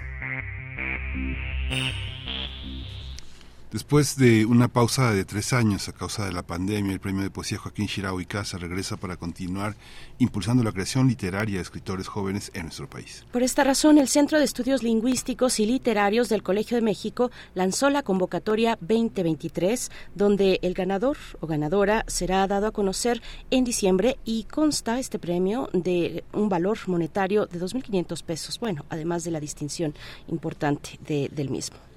Después 3.91 4.15
de 4.15 4.45
una 4.45 4.69
pausa 4.69 5.11
de 5.11 5.25
tres 5.25 5.51
años 5.51 5.89
a 5.89 5.91
causa 5.91 6.25
de 6.25 6.31
la 6.31 6.43
pandemia, 6.43 6.93
el 6.93 7.01
premio 7.01 7.23
de 7.23 7.29
poesía 7.29 7.57
Joaquín 7.57 7.87
Shirao 7.87 8.21
y 8.21 8.25
Casa 8.25 8.57
regresa 8.57 8.95
para 8.95 9.17
continuar 9.17 9.75
impulsando 10.17 10.63
la 10.63 10.71
creación 10.71 11.09
literaria 11.09 11.57
de 11.57 11.61
escritores 11.61 12.07
jóvenes 12.07 12.51
en 12.53 12.61
nuestro 12.61 12.89
país. 12.89 13.25
Por 13.33 13.43
esta 13.43 13.65
razón, 13.65 13.97
el 13.97 14.07
Centro 14.07 14.39
de 14.39 14.45
Estudios 14.45 14.81
Lingüísticos 14.81 15.59
y 15.59 15.65
Literarios 15.65 16.29
del 16.29 16.41
Colegio 16.41 16.77
de 16.77 16.83
México 16.83 17.31
lanzó 17.53 17.89
la 17.89 18.01
convocatoria 18.01 18.77
2023, 18.79 19.91
donde 20.15 20.59
el 20.61 20.73
ganador 20.73 21.17
o 21.41 21.47
ganadora 21.47 22.05
será 22.07 22.47
dado 22.47 22.67
a 22.67 22.71
conocer 22.71 23.21
en 23.49 23.65
diciembre 23.65 24.17
y 24.23 24.45
consta 24.45 24.99
este 24.99 25.19
premio 25.19 25.69
de 25.73 26.23
un 26.31 26.47
valor 26.47 26.77
monetario 26.87 27.45
de 27.45 27.59
2.500 27.59 28.23
pesos, 28.23 28.57
bueno, 28.57 28.85
además 28.87 29.25
de 29.25 29.31
la 29.31 29.41
distinción 29.41 29.93
importante 30.29 30.97
del 31.03 31.49
mismo. 31.49 31.90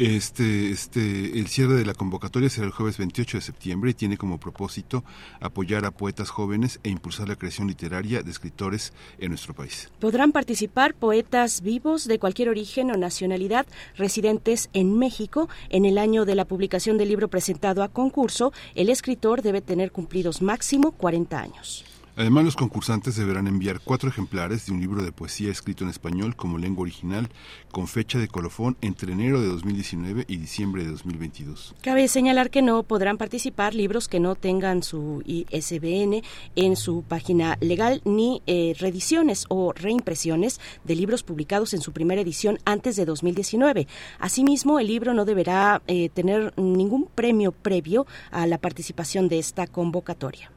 Este, 0.00 0.70
este, 0.70 1.38
el 1.38 1.46
cierre 1.48 1.74
de 1.74 1.84
la 1.84 1.92
convocatoria 1.92 2.48
será 2.48 2.66
el 2.66 2.72
jueves 2.72 2.96
28 2.96 3.36
de 3.36 3.42
septiembre 3.42 3.90
y 3.90 3.94
tiene 3.94 4.16
como 4.16 4.40
propósito 4.40 5.04
apoyar 5.40 5.84
a 5.84 5.90
poetas 5.90 6.30
jóvenes 6.30 6.80
e 6.82 6.88
impulsar 6.88 7.28
la 7.28 7.36
creación 7.36 7.68
literaria 7.68 8.22
de 8.22 8.30
escritores 8.30 8.94
en 9.18 9.28
nuestro 9.28 9.52
país. 9.52 9.90
Podrán 9.98 10.32
participar 10.32 10.94
poetas 10.94 11.60
vivos 11.60 12.08
de 12.08 12.18
cualquier 12.18 12.48
origen 12.48 12.90
o 12.90 12.96
nacionalidad 12.96 13.66
residentes 13.94 14.70
en 14.72 14.98
México. 14.98 15.50
En 15.68 15.84
el 15.84 15.98
año 15.98 16.24
de 16.24 16.34
la 16.34 16.46
publicación 16.46 16.96
del 16.96 17.10
libro 17.10 17.28
presentado 17.28 17.82
a 17.82 17.88
concurso, 17.88 18.54
el 18.74 18.88
escritor 18.88 19.42
debe 19.42 19.60
tener 19.60 19.92
cumplidos 19.92 20.40
máximo 20.40 20.92
40 20.92 21.38
años. 21.38 21.84
Además, 22.20 22.44
los 22.44 22.54
concursantes 22.54 23.16
deberán 23.16 23.46
enviar 23.46 23.80
cuatro 23.82 24.10
ejemplares 24.10 24.66
de 24.66 24.72
un 24.72 24.80
libro 24.80 25.02
de 25.02 25.10
poesía 25.10 25.50
escrito 25.50 25.84
en 25.84 25.90
español 25.90 26.36
como 26.36 26.58
lengua 26.58 26.82
original 26.82 27.30
con 27.72 27.88
fecha 27.88 28.18
de 28.18 28.28
colofón 28.28 28.76
entre 28.82 29.14
enero 29.14 29.40
de 29.40 29.46
2019 29.46 30.26
y 30.28 30.36
diciembre 30.36 30.84
de 30.84 30.90
2022. 30.90 31.76
Cabe 31.80 32.08
señalar 32.08 32.50
que 32.50 32.60
no 32.60 32.82
podrán 32.82 33.16
participar 33.16 33.74
libros 33.74 34.06
que 34.06 34.20
no 34.20 34.34
tengan 34.34 34.82
su 34.82 35.22
ISBN 35.24 36.22
en 36.56 36.76
su 36.76 37.04
página 37.04 37.56
legal 37.62 38.02
ni 38.04 38.42
eh, 38.46 38.74
reediciones 38.78 39.46
o 39.48 39.72
reimpresiones 39.72 40.60
de 40.84 40.96
libros 40.96 41.22
publicados 41.22 41.72
en 41.72 41.80
su 41.80 41.92
primera 41.92 42.20
edición 42.20 42.58
antes 42.66 42.96
de 42.96 43.06
2019. 43.06 43.88
Asimismo, 44.18 44.78
el 44.78 44.88
libro 44.88 45.14
no 45.14 45.24
deberá 45.24 45.80
eh, 45.86 46.10
tener 46.10 46.52
ningún 46.58 47.06
premio 47.06 47.52
previo 47.52 48.06
a 48.30 48.46
la 48.46 48.58
participación 48.58 49.30
de 49.30 49.38
esta 49.38 49.66
convocatoria. 49.66 50.50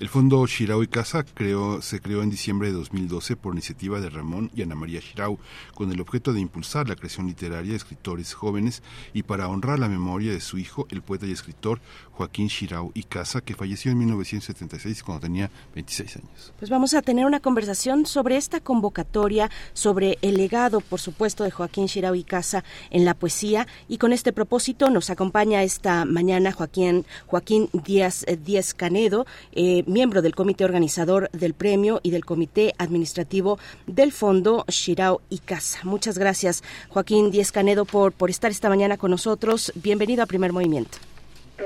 El 0.00 0.08
Fondo 0.08 0.46
Shirao 0.46 0.82
y 0.82 0.86
Casa 0.86 1.24
creó, 1.24 1.82
se 1.82 2.00
creó 2.00 2.22
en 2.22 2.30
diciembre 2.30 2.68
de 2.68 2.74
2012 2.74 3.36
por 3.36 3.52
iniciativa 3.52 4.00
de 4.00 4.08
Ramón 4.08 4.50
y 4.54 4.62
Ana 4.62 4.74
María 4.74 4.98
Shirao, 4.98 5.38
con 5.74 5.92
el 5.92 6.00
objeto 6.00 6.32
de 6.32 6.40
impulsar 6.40 6.88
la 6.88 6.96
creación 6.96 7.26
literaria 7.26 7.72
de 7.72 7.76
escritores 7.76 8.32
jóvenes 8.32 8.82
y 9.12 9.24
para 9.24 9.46
honrar 9.46 9.78
la 9.78 9.90
memoria 9.90 10.32
de 10.32 10.40
su 10.40 10.56
hijo, 10.56 10.86
el 10.88 11.02
poeta 11.02 11.26
y 11.26 11.32
escritor 11.32 11.82
Joaquín 12.12 12.46
Shirao 12.46 12.92
y 12.94 13.02
Casa, 13.02 13.42
que 13.42 13.54
falleció 13.54 13.92
en 13.92 13.98
1976 13.98 15.02
cuando 15.02 15.20
tenía 15.20 15.50
26 15.74 16.16
años. 16.16 16.54
Pues 16.58 16.70
vamos 16.70 16.94
a 16.94 17.02
tener 17.02 17.26
una 17.26 17.40
conversación 17.40 18.06
sobre 18.06 18.38
esta 18.38 18.60
convocatoria, 18.60 19.50
sobre 19.74 20.16
el 20.22 20.38
legado, 20.38 20.80
por 20.80 21.00
supuesto, 21.00 21.44
de 21.44 21.50
Joaquín 21.50 21.86
Shirao 21.86 22.14
y 22.14 22.24
Casa 22.24 22.64
en 22.88 23.04
la 23.04 23.12
poesía 23.12 23.66
y 23.86 23.98
con 23.98 24.14
este 24.14 24.32
propósito 24.32 24.88
nos 24.88 25.10
acompaña 25.10 25.62
esta 25.62 26.06
mañana 26.06 26.52
Joaquín, 26.52 27.04
Joaquín 27.26 27.68
Díaz, 27.74 28.24
eh, 28.26 28.38
Díaz 28.38 28.72
Canedo, 28.72 29.26
eh, 29.52 29.84
miembro 29.90 30.22
del 30.22 30.34
comité 30.34 30.64
organizador 30.64 31.30
del 31.32 31.54
premio 31.54 32.00
y 32.02 32.10
del 32.10 32.24
comité 32.24 32.74
administrativo 32.78 33.58
del 33.86 34.12
Fondo 34.12 34.64
Shirao 34.68 35.20
y 35.28 35.38
Casa. 35.38 35.80
Muchas 35.84 36.16
gracias, 36.16 36.62
Joaquín 36.88 37.30
Díez 37.30 37.52
Canedo, 37.52 37.84
por, 37.84 38.12
por 38.12 38.30
estar 38.30 38.50
esta 38.50 38.68
mañana 38.68 38.96
con 38.96 39.10
nosotros. 39.10 39.72
Bienvenido 39.74 40.22
a 40.22 40.26
Primer 40.26 40.52
Movimiento. 40.52 40.98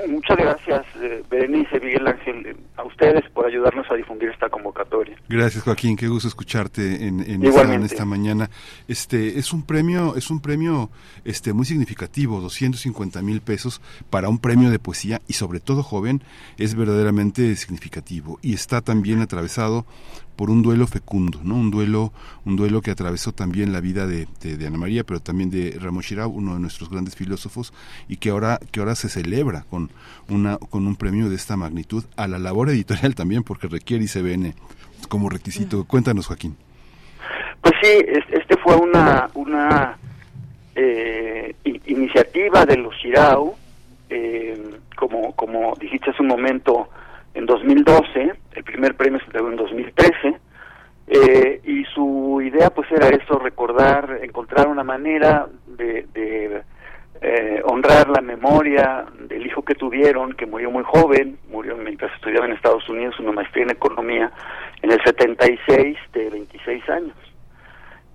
Muchas 0.07 0.37
gracias, 0.37 0.85
eh, 1.01 1.23
Berenice, 1.29 1.79
Miguel 1.79 2.07
Ángel, 2.07 2.57
a 2.75 2.83
ustedes 2.83 3.23
por 3.31 3.45
ayudarnos 3.45 3.89
a 3.89 3.95
difundir 3.95 4.29
esta 4.29 4.49
convocatoria. 4.49 5.17
Gracias, 5.27 5.63
Joaquín. 5.63 5.95
Qué 5.95 6.07
gusto 6.07 6.27
escucharte 6.27 7.07
en, 7.07 7.21
en, 7.21 7.43
esta, 7.83 8.05
mañana. 8.05 8.49
Este 8.87 9.39
es 9.39 9.53
un 9.53 9.63
premio, 9.63 10.15
es 10.15 10.29
un 10.29 10.41
premio, 10.41 10.89
este 11.23 11.53
muy 11.53 11.65
significativo, 11.65 12.39
250 12.41 13.21
mil 13.21 13.41
pesos 13.41 13.81
para 14.09 14.29
un 14.29 14.39
premio 14.39 14.69
de 14.69 14.79
poesía 14.79 15.21
y 15.27 15.33
sobre 15.33 15.59
todo 15.59 15.83
joven 15.83 16.21
es 16.57 16.75
verdaderamente 16.75 17.55
significativo 17.55 18.39
y 18.41 18.53
está 18.53 18.81
también 18.81 19.21
atravesado 19.21 19.85
por 20.35 20.49
un 20.49 20.61
duelo 20.61 20.87
fecundo, 20.87 21.39
¿no? 21.43 21.55
Un 21.55 21.71
duelo, 21.71 22.11
un 22.45 22.55
duelo 22.55 22.81
que 22.81 22.91
atravesó 22.91 23.31
también 23.31 23.71
la 23.71 23.81
vida 23.81 24.07
de, 24.07 24.27
Ana 24.65 24.77
María, 24.77 25.03
pero 25.03 25.19
también 25.19 25.49
de 25.49 25.77
Ramón 25.79 26.03
Shirao, 26.03 26.29
uno 26.29 26.53
de 26.55 26.59
nuestros 26.59 26.89
grandes 26.89 27.15
filósofos, 27.15 27.73
y 28.07 28.17
que 28.17 28.29
ahora, 28.29 28.59
que 28.71 28.79
ahora 28.79 28.95
se 28.95 29.09
celebra 29.09 29.65
con 29.69 29.89
una, 30.29 30.57
con 30.57 30.87
un 30.87 30.95
premio 30.95 31.29
de 31.29 31.35
esta 31.35 31.57
magnitud 31.57 32.03
a 32.17 32.27
la 32.27 32.39
labor 32.39 32.69
editorial 32.69 33.15
también, 33.15 33.43
porque 33.43 33.67
requiere 33.67 34.03
ICBN 34.03 34.53
como 35.07 35.29
requisito. 35.29 35.85
Cuéntanos, 35.85 36.27
Joaquín. 36.27 36.55
Pues 37.61 37.73
sí, 37.81 38.05
este 38.31 38.57
fue 38.57 38.75
una, 38.75 39.29
una 39.33 39.97
eh, 40.75 41.55
iniciativa 41.85 42.65
de 42.65 42.77
los 42.77 42.93
Shirao, 42.95 43.55
eh, 44.09 44.77
como, 44.95 45.35
como 45.35 45.75
dijiste 45.79 46.11
hace 46.11 46.21
un 46.21 46.27
momento, 46.27 46.89
en 47.35 47.45
2012, 47.45 48.33
el 48.53 48.63
primer 48.63 48.95
premio 48.95 49.19
se 49.19 49.25
entregó 49.25 49.49
en 49.49 49.57
2013, 49.57 50.39
eh, 51.07 51.61
y 51.65 51.83
su 51.93 52.41
idea 52.41 52.69
pues 52.71 52.89
era 52.91 53.09
eso, 53.09 53.37
recordar, 53.37 54.19
encontrar 54.23 54.67
una 54.67 54.83
manera 54.83 55.47
de, 55.67 56.63
eh, 57.21 57.61
honrar 57.65 58.09
la 58.09 58.21
memoria 58.21 59.05
del 59.19 59.45
hijo 59.45 59.63
que 59.63 59.75
tuvieron, 59.75 60.33
que 60.33 60.45
murió 60.45 60.71
muy 60.71 60.83
joven, 60.83 61.37
murió 61.49 61.75
mientras 61.75 62.13
estudiaba 62.15 62.45
en 62.45 62.53
Estados 62.53 62.87
Unidos 62.89 63.19
una 63.19 63.33
maestría 63.33 63.65
en 63.65 63.71
economía 63.71 64.31
en 64.81 64.91
el 64.91 65.01
76 65.03 65.97
de 66.13 66.29
26 66.29 66.89
años. 66.89 67.17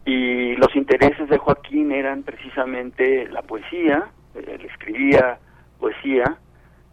Y 0.04 0.56
los 0.56 0.74
intereses 0.74 1.28
de 1.28 1.38
Joaquín 1.38 1.92
eran 1.92 2.22
precisamente 2.22 3.28
la 3.28 3.42
poesía, 3.42 4.06
él 4.34 4.64
escribía 4.64 5.38
poesía, 5.78 6.38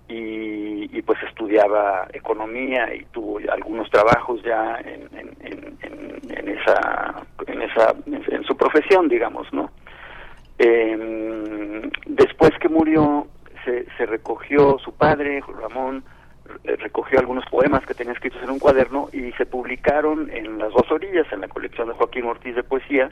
y, 0.09 1.01
pues 1.01 1.21
estudiaba 1.23 2.07
economía 2.11 2.93
y 2.93 3.05
tuvo 3.05 3.39
algunos 3.49 3.89
trabajos 3.89 4.41
ya 4.43 4.77
en, 4.83 5.07
en, 5.13 6.49
esa 6.49 7.23
en 7.45 7.61
esa 7.61 7.95
en 8.05 8.43
su 8.43 8.57
profesión 8.57 9.07
digamos 9.07 9.51
no 9.53 9.71
em, 10.57 11.89
después 12.07 12.51
que 12.59 12.67
murió 12.67 13.27
se, 13.63 13.85
se 13.97 14.05
recogió 14.05 14.77
su 14.79 14.93
padre 14.93 15.41
Ramón 15.61 16.03
eh, 16.63 16.75
recogió 16.77 17.19
algunos 17.19 17.45
poemas 17.45 17.85
que 17.85 17.93
tenía 17.93 18.13
escritos 18.13 18.41
en 18.43 18.49
un 18.49 18.59
cuaderno 18.59 19.09
y 19.13 19.31
se 19.33 19.45
publicaron 19.45 20.29
en 20.29 20.57
las 20.57 20.73
dos 20.73 20.91
orillas 20.91 21.25
en 21.31 21.41
la 21.41 21.47
colección 21.47 21.87
de 21.87 21.93
Joaquín 21.93 22.25
Ortiz 22.25 22.55
de 22.55 22.63
poesía 22.63 23.09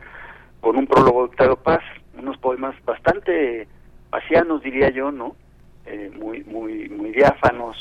con 0.60 0.78
un 0.78 0.88
prólogo 0.88 1.20
de 1.20 1.30
Octavio 1.30 1.56
Paz 1.56 1.84
unos 2.18 2.38
poemas 2.38 2.76
bastante 2.84 3.68
pasianos 4.10 4.62
diría 4.62 4.90
yo 4.90 5.12
no 5.12 5.36
eh, 5.86 6.12
muy 6.20 6.44
muy 6.44 6.90
muy 6.90 7.12
diáfanos 7.12 7.78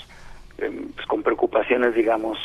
eh, 0.58 0.70
pues 0.94 1.06
con 1.06 1.22
preocupaciones 1.22 1.94
digamos 1.94 2.38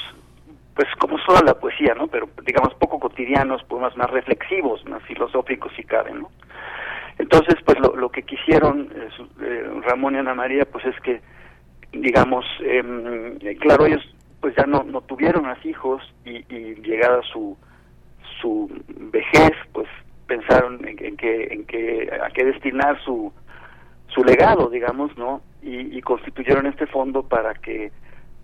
pues 0.75 0.87
como 0.97 1.17
solo 1.19 1.41
la 1.41 1.53
poesía 1.53 1.93
no 1.95 2.07
pero 2.07 2.29
digamos 2.45 2.73
poco 2.75 2.99
cotidianos 2.99 3.63
poemas 3.63 3.95
más 3.97 4.09
reflexivos 4.09 4.85
más 4.85 5.03
filosóficos 5.03 5.71
si 5.75 5.83
cabe 5.83 6.13
no 6.13 6.29
entonces 7.17 7.55
pues 7.65 7.77
lo, 7.79 7.95
lo 7.95 8.09
que 8.09 8.23
quisieron 8.23 8.89
eh, 9.41 9.69
Ramón 9.83 10.15
y 10.15 10.19
Ana 10.19 10.33
María 10.33 10.65
pues 10.65 10.85
es 10.85 10.99
que 11.01 11.21
digamos 11.91 12.45
em, 12.61 13.37
claro 13.59 13.85
ellos 13.85 14.03
pues 14.41 14.55
ya 14.55 14.65
no, 14.65 14.83
no 14.83 15.01
tuvieron 15.01 15.43
más 15.43 15.63
hijos 15.65 16.01
y, 16.25 16.37
y 16.53 16.75
llegada 16.75 17.21
su 17.23 17.57
su 18.41 18.69
vejez 19.11 19.51
pues 19.73 19.87
pensaron 20.27 20.87
en, 20.87 21.03
en 21.03 21.17
que 21.17 21.47
en 21.51 21.65
que 21.65 22.09
a 22.23 22.29
qué 22.29 22.45
destinar 22.45 22.97
su 23.03 23.33
su 24.07 24.23
legado 24.23 24.69
digamos 24.69 25.17
no 25.17 25.41
y, 25.61 26.01
constituyeron 26.01 26.65
este 26.65 26.87
fondo 26.87 27.23
para 27.23 27.53
que 27.53 27.91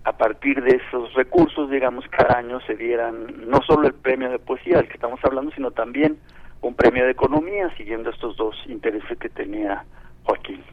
a 0.04 0.18
partir 0.18 0.62
de 0.62 0.78
esos 0.78 1.14
recursos, 1.14 1.70
digamos, 1.70 2.06
cada 2.10 2.38
año 2.38 2.60
se 2.68 2.76
dieran 2.76 3.50
no 3.50 3.62
solo 3.66 3.88
el 3.88 3.94
premio 3.94 4.30
de 4.30 4.38
poesía 4.38 4.78
del 4.78 4.88
que 4.88 4.94
estamos 4.94 5.20
hablando, 5.24 5.52
sino 5.56 5.72
también 5.72 6.18
un 6.62 6.76
premio 6.76 7.06
de 7.06 7.12
economía, 7.12 7.76
siguiendo 7.78 8.10
estos 8.10 8.38
dos 8.38 8.56
intereses 8.68 9.18
que 9.18 9.30
tenía 9.30 9.84
Joaquín. 10.24 10.64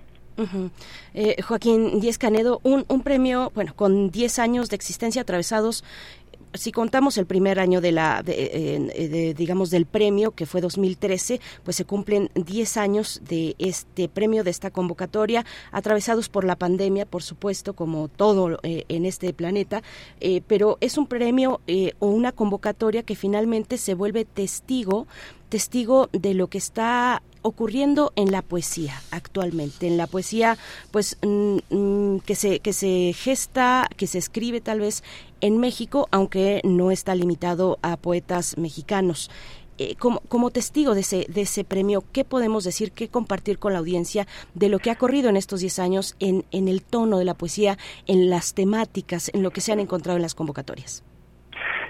Eh, 1.14 1.40
Joaquín 1.42 2.00
Díez 2.00 2.18
Canedo, 2.18 2.61
un, 2.62 2.85
un 2.88 3.02
premio, 3.02 3.52
bueno, 3.55 3.74
con 3.74 4.11
10 4.11 4.38
años 4.38 4.70
de 4.70 4.76
existencia 4.76 5.22
atravesados 5.22 5.85
si 6.55 6.73
contamos 6.73 7.19
el 7.19 7.27
primer 7.27 7.59
año 7.59 7.81
de 7.81 7.93
la, 7.93 8.23
de, 8.23 9.35
digamos, 9.37 9.71
del 9.71 9.87
premio, 9.87 10.33
que 10.33 10.47
fue 10.47 10.61
2013, 10.61 11.41
pues 11.65 11.77
se 11.77 11.85
cumplen 11.85 12.31
10 12.35 12.77
años 12.77 13.21
de 13.29 13.55
este 13.59 14.09
premio, 14.09 14.45
de 14.45 14.51
esta 14.51 14.71
convocatoria, 14.71 15.45
atravesados 15.71 16.29
por 16.29 16.45
la 16.45 16.57
pandemia, 16.57 17.07
por 17.07 17.23
supuesto, 17.23 17.75
como 17.75 18.09
todo 18.09 18.59
eh, 18.62 18.85
en 18.88 19.07
este 19.07 19.33
planeta, 19.33 19.83
eh, 20.21 20.43
pero 20.47 20.79
es 20.81 20.99
un 20.99 21.07
premio 21.07 21.61
eh, 21.67 21.93
o 21.99 22.09
una 22.09 22.33
convocatoria 22.33 23.03
que 23.03 23.17
finalmente 23.17 23.79
se 23.79 23.95
vuelve 23.95 24.25
testigo 24.25 25.07
testigo 25.53 26.09
de 26.12 26.33
lo 26.33 26.47
que 26.47 26.57
está 26.57 27.21
ocurriendo 27.43 28.15
en 28.17 28.33
la 28.33 28.41
poesía 28.41 28.95
actualmente 29.11 29.87
en 29.87 29.99
la 29.99 30.07
poesía 30.07 30.57
pues 30.91 31.19
mm, 31.23 31.59
mm, 31.69 32.21
que 32.21 32.35
se 32.37 32.61
que 32.61 32.73
se 32.73 33.12
gesta 33.12 33.87
que 33.99 34.07
se 34.07 34.17
escribe 34.17 34.62
tal 34.62 34.81
vez 34.81 35.05
en 35.43 35.59
México 35.59 36.09
aunque 36.11 36.62
no 36.65 36.91
está 36.91 37.15
limitado 37.15 37.79
a 37.83 37.99
poetas 37.99 38.57
mexicanos 38.57 39.31
eh, 39.77 39.95
como, 39.97 40.21
como, 40.21 40.51
testigo 40.51 40.95
de 40.95 41.01
ese, 41.01 41.27
de 41.29 41.41
ese 41.41 41.65
premio, 41.65 42.05
¿qué 42.12 42.25
podemos 42.25 42.62
decir, 42.62 42.93
qué 42.93 43.09
compartir 43.09 43.59
con 43.59 43.73
la 43.73 43.79
audiencia 43.79 44.27
de 44.55 44.69
lo 44.69 44.79
que 44.79 44.91
ha 44.91 44.97
corrido 44.97 45.31
en 45.31 45.37
estos 45.37 45.61
10 45.61 45.79
años 45.79 46.15
en, 46.21 46.45
en 46.51 46.69
el 46.69 46.83
tono 46.83 47.19
de 47.19 47.25
la 47.25 47.33
poesía, 47.33 47.79
en 48.07 48.29
las 48.29 48.53
temáticas, 48.53 49.31
en 49.33 49.43
lo 49.43 49.51
que 49.51 49.62
se 49.62 49.73
han 49.73 49.81
encontrado 49.81 50.17
en 50.17 50.23
las 50.23 50.35
convocatorias? 50.35 51.03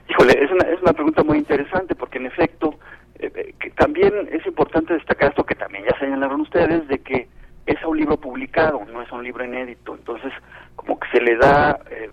Híjole, 0.09 0.33
es 0.45 0.51
una, 0.53 0.69
es 0.69 0.81
una 0.81 0.93
pregunta 0.93 1.25
muy 1.25 1.39
interesante 1.39 1.97
porque 1.97 2.19
en 2.19 2.27
efecto 2.27 2.79
eh, 3.23 3.33
eh, 3.37 3.55
que 3.61 3.71
también 3.71 4.13
es 4.33 4.45
importante 4.47 4.95
destacar 4.95 5.31
esto 5.31 5.45
que 5.45 5.55
también 5.55 5.85
ya 5.85 5.97
señalaron 5.99 6.41
ustedes, 6.41 6.89
de 6.89 6.99
que 6.99 7.29
es 7.67 7.77
un 7.85 7.97
libro 7.97 8.17
publicado, 8.17 8.85
no 8.93 9.01
es 9.01 9.13
un 9.13 9.23
libro 9.23 9.45
inédito. 9.45 9.95
Entonces, 9.95 10.33
como 10.75 10.99
que 10.99 11.09
se 11.13 11.21
le 11.21 11.37
da, 11.37 11.79
eh, 11.89 12.11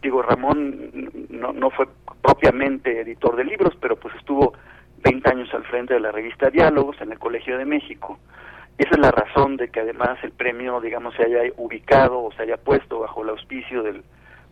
digo, 0.00 0.22
Ramón 0.22 1.10
no, 1.30 1.52
no 1.52 1.70
fue 1.70 1.88
propiamente 2.22 3.00
editor 3.00 3.34
de 3.34 3.44
libros, 3.44 3.76
pero 3.80 3.96
pues 3.96 4.14
estuvo 4.14 4.52
20 5.02 5.30
años 5.30 5.52
al 5.52 5.64
frente 5.64 5.94
de 5.94 6.00
la 6.00 6.12
revista 6.12 6.48
Diálogos 6.48 7.00
en 7.00 7.10
el 7.10 7.18
Colegio 7.18 7.58
de 7.58 7.64
México. 7.64 8.20
Esa 8.78 8.90
es 8.90 8.98
la 8.98 9.10
razón 9.10 9.56
de 9.56 9.68
que 9.68 9.80
además 9.80 10.16
el 10.22 10.30
premio, 10.30 10.80
digamos, 10.80 11.14
se 11.16 11.24
haya 11.24 11.52
ubicado 11.56 12.22
o 12.22 12.32
se 12.32 12.42
haya 12.42 12.56
puesto 12.56 13.00
bajo 13.00 13.24
el 13.24 13.30
auspicio 13.30 13.82
del, 13.82 14.04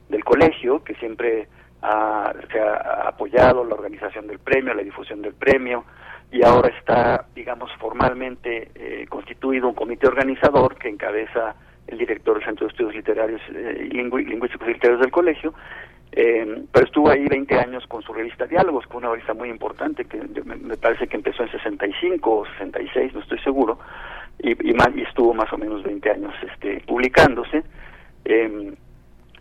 del 0.09 0.25
colegio, 0.25 0.83
que 0.83 0.97
siempre 0.97 1.47
se 1.81 2.61
ha 2.61 3.09
apoyado 3.09 3.65
la 3.65 3.75
organización 3.75 4.27
del 4.27 4.39
premio, 4.39 4.75
la 4.75 4.83
difusión 4.83 5.23
del 5.23 5.35
premio, 5.35 5.85
y 6.33 6.45
ahora 6.45 6.69
está, 6.79 7.27
digamos, 7.35 7.71
formalmente 7.79 8.71
eh, 8.75 9.07
constituido 9.09 9.69
un 9.69 9.75
comité 9.75 10.07
organizador 10.07 10.77
que 10.77 10.89
encabeza 10.89 11.57
el 11.87 11.99
director 11.99 12.35
del 12.35 12.45
Centro 12.45 12.67
de 12.67 12.71
Estudios 12.71 12.95
Literarios 12.95 13.41
eh, 13.53 13.89
y 13.91 13.95
Lingüísticos 13.95 14.69
y 14.69 14.73
Literarios 14.73 15.01
del 15.01 15.11
colegio, 15.11 15.55
eh, 16.13 16.65
pero 16.73 16.87
estuvo 16.87 17.11
ahí 17.11 17.27
20 17.27 17.55
años 17.59 17.87
con 17.87 18.03
su 18.03 18.13
revista 18.13 18.47
Diálogos, 18.47 18.87
que 18.87 18.97
una 18.97 19.11
revista 19.11 19.35
muy 19.35 19.49
importante, 19.49 20.05
que 20.05 20.19
me, 20.45 20.77
parece 20.77 21.09
que 21.09 21.17
empezó 21.17 21.43
en 21.43 21.51
65 21.51 22.31
o 22.31 22.47
66, 22.47 23.15
no 23.15 23.21
estoy 23.21 23.39
seguro, 23.41 23.79
y, 24.39 24.51
y, 24.51 24.77
y 24.95 25.03
estuvo 25.03 25.35
más 25.35 25.53
o 25.53 25.59
menos 25.59 25.83
20 25.83 26.11
años 26.11 26.35
este, 26.53 26.81
publicándose. 26.87 27.63
Eh, 28.25 28.75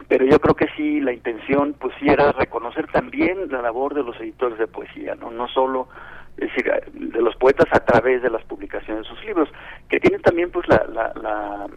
pero 0.10 0.26
yo 0.26 0.42
creo 0.42 0.56
que 0.56 0.68
sí 0.76 1.00
la 1.00 1.14
intención 1.14 1.76
pues 1.80 1.94
sí 2.00 2.10
era 2.10 2.34
reconocer 2.34 2.88
también 2.92 3.50
la 3.50 3.62
labor 3.62 3.94
de 3.94 4.04
los 4.04 4.20
editores 4.20 4.58
de 4.58 4.68
poesía 4.68 5.16
no 5.16 5.32
no 5.32 5.48
solo 5.48 5.88
es 6.36 6.50
decir 6.50 6.72
de 6.94 7.22
los 7.22 7.36
poetas 7.38 7.68
a 7.72 7.80
través 7.80 8.22
de 8.22 8.30
las 8.30 8.44
publicaciones 8.44 9.04
de 9.04 9.10
sus 9.10 9.24
libros 9.24 9.48
que 9.88 10.00
tienen 10.00 10.22
también 10.22 10.52
pues 10.52 10.68
la, 10.68 10.84
la, 11.16 11.68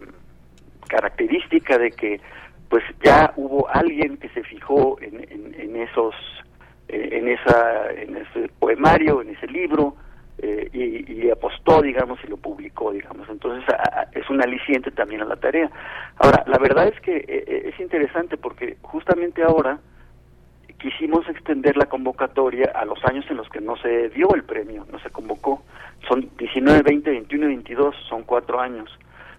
característica 0.89 1.79
de 1.79 1.91
que 1.91 2.21
pues 2.69 2.83
ya 3.03 3.33
hubo 3.37 3.69
alguien 3.69 4.17
que 4.19 4.29
se 4.31 4.43
fijó 4.43 4.99
en, 5.01 5.25
en, 5.59 5.77
esos 5.77 6.15
eh, 6.89 7.09
en 7.13 7.29
esa 7.29 7.91
en 7.93 8.17
ese 8.17 8.51
poemario 8.59 9.23
en 9.23 9.31
ese 9.31 9.47
libro 9.47 9.95
eh, 10.39 10.69
y, 10.73 11.31
apostó, 11.31 11.62
digamos, 11.81 12.19
y 12.25 12.27
lo 12.27 12.37
publicó, 12.37 12.93
digamos. 12.93 13.29
Entonces 13.29 13.65
es 14.13 14.29
un 14.29 14.43
aliciente 14.43 14.91
también 14.91 15.23
a 15.23 15.25
la 15.25 15.37
tarea. 15.37 15.71
Ahora, 16.17 16.45
la 16.47 16.59
verdad 16.59 16.89
es 16.89 17.01
que 17.01 17.17
eh, 17.17 17.25
eh, 17.47 17.71
es 17.73 17.81
interesante 17.81 18.37
porque 18.37 18.77
justamente 18.83 19.43
ahora 19.43 19.79
quisimos 20.79 21.29
extender 21.29 21.77
la 21.77 21.87
convocatoria 21.87 22.73
a 22.75 22.85
los 22.85 23.03
años 23.05 23.25
en 23.31 23.37
los 23.37 23.49
que 23.49 23.61
no 23.61 23.77
se 23.77 24.09
dio 24.11 24.35
el 24.35 24.43
premio, 24.43 24.85
no 24.91 24.99
se 24.99 25.11
convocó. 25.11 25.63
Son 26.09 26.29
19, 26.37 26.83
20, 26.83 27.11
21 27.11 27.45
y 27.45 27.49
22, 27.49 27.95
son 28.09 28.25
cuatro 28.25 28.61
años. 28.61 28.91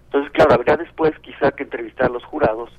Entonces, 0.06 0.32
claro, 0.32 0.54
habrá 0.54 0.76
después 0.76 1.12
quizá 1.20 1.52
que 1.52 1.64
entrevistar 1.64 2.06
a 2.06 2.14
los 2.14 2.24
jurados, 2.24 2.70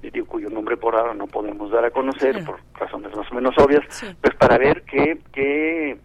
digo, 0.00 0.26
cuyo 0.26 0.48
nombre 0.48 0.76
por 0.76 0.96
ahora 0.96 1.14
no 1.14 1.26
podemos 1.26 1.70
dar 1.70 1.84
a 1.84 1.90
conocer 1.90 2.42
por 2.44 2.60
razones 2.74 3.14
más 3.14 3.30
o 3.30 3.34
menos 3.34 3.54
obvias, 3.58 3.84
pues 4.20 4.34
para 4.36 4.56
ver 4.56 4.82
qué, 4.82 5.18
qué 5.32 5.98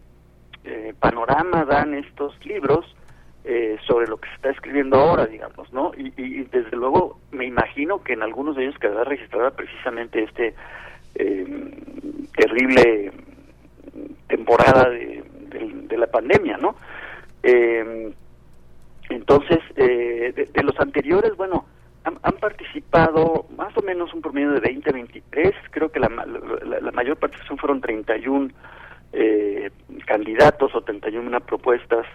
eh, 0.64 0.94
panorama 1.00 1.66
dan 1.66 1.96
estos 1.96 2.34
libros 2.46 2.86
eh, 3.44 3.78
sobre 3.88 4.08
lo 4.08 4.18
que 4.18 4.30
se 4.30 4.36
está 4.36 4.52
escribiendo 4.52 4.98
ahora, 5.00 5.26
digamos, 5.26 5.74
¿no? 5.74 5.92
Y, 5.98 6.12
desde 6.44 6.78
luego 6.78 7.20
me 7.32 7.46
imagino 7.46 8.04
que 8.04 8.14
en 8.14 8.22
algunos 8.22 8.56
de 8.56 8.66
ellos 8.66 8.78
quedará 8.78 9.04
registrada 9.04 9.52
precisamente 9.52 10.24
este 10.24 10.54
eh, 11.16 11.74
terrible 12.36 13.12
temporada 14.28 14.90
de, 14.90 15.24
la 15.98 16.08
pandemia, 16.08 16.58
¿no? 16.58 16.76
entonces, 19.10 19.60
de, 19.76 20.64
los 20.64 20.80
anteriores, 20.80 21.36
bueno, 21.38 21.66
han, 22.04 22.34
participado 22.38 23.46
más 23.56 23.78
o 23.78 23.82
menos 23.84 24.12
un 24.16 24.22
promedio 24.22 24.52
de 24.52 24.62
20, 24.62 24.92
23, 24.92 25.54
creo 25.70 25.92
que 25.92 26.00
la, 26.00 26.10
la, 26.10 26.80
la 26.80 26.92
mayor 26.92 27.18
participación 27.18 27.60
fueron 27.60 27.82
31 27.82 28.52
eh, 29.14 29.72
candidatos 30.06 30.76
o 30.76 30.82
31 30.82 31.40
propuestas, 31.42 32.06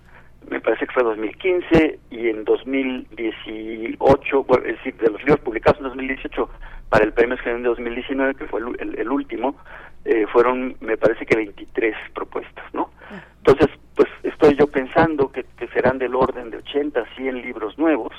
me 0.51 0.61
parece 0.61 0.87
que 0.87 0.93
fue 0.93 1.03
2015 1.03 1.99
y 2.11 2.29
en 2.29 2.45
2018, 2.45 4.47
es 4.65 4.65
decir, 4.65 4.95
de 4.97 5.11
los 5.11 5.21
libros 5.21 5.41
publicados 5.41 5.79
en 5.79 5.85
2018 5.85 6.51
para 6.89 7.05
el 7.05 7.13
premio 7.13 7.35
Escribiendo 7.35 7.71
de 7.71 7.77
2019, 7.77 8.35
que 8.35 8.47
fue 8.47 8.61
el, 8.61 9.11
último, 9.11 9.57
eh, 10.05 10.27
fueron, 10.33 10.77
me 10.81 10.97
parece 10.97 11.27
que 11.27 11.35
23 11.35 11.95
propuestas, 12.15 12.65
¿no? 12.73 12.91
Entonces, 13.39 13.69
pues 13.95 14.09
estoy 14.23 14.55
yo 14.57 14.69
pensando 14.69 15.33
que, 15.33 15.45
serán 15.73 15.99
del 15.99 16.15
orden 16.15 16.51
de 16.51 16.59
80, 16.59 17.05
100 17.17 17.43
libros 17.43 17.77
nuevos, 17.79 18.13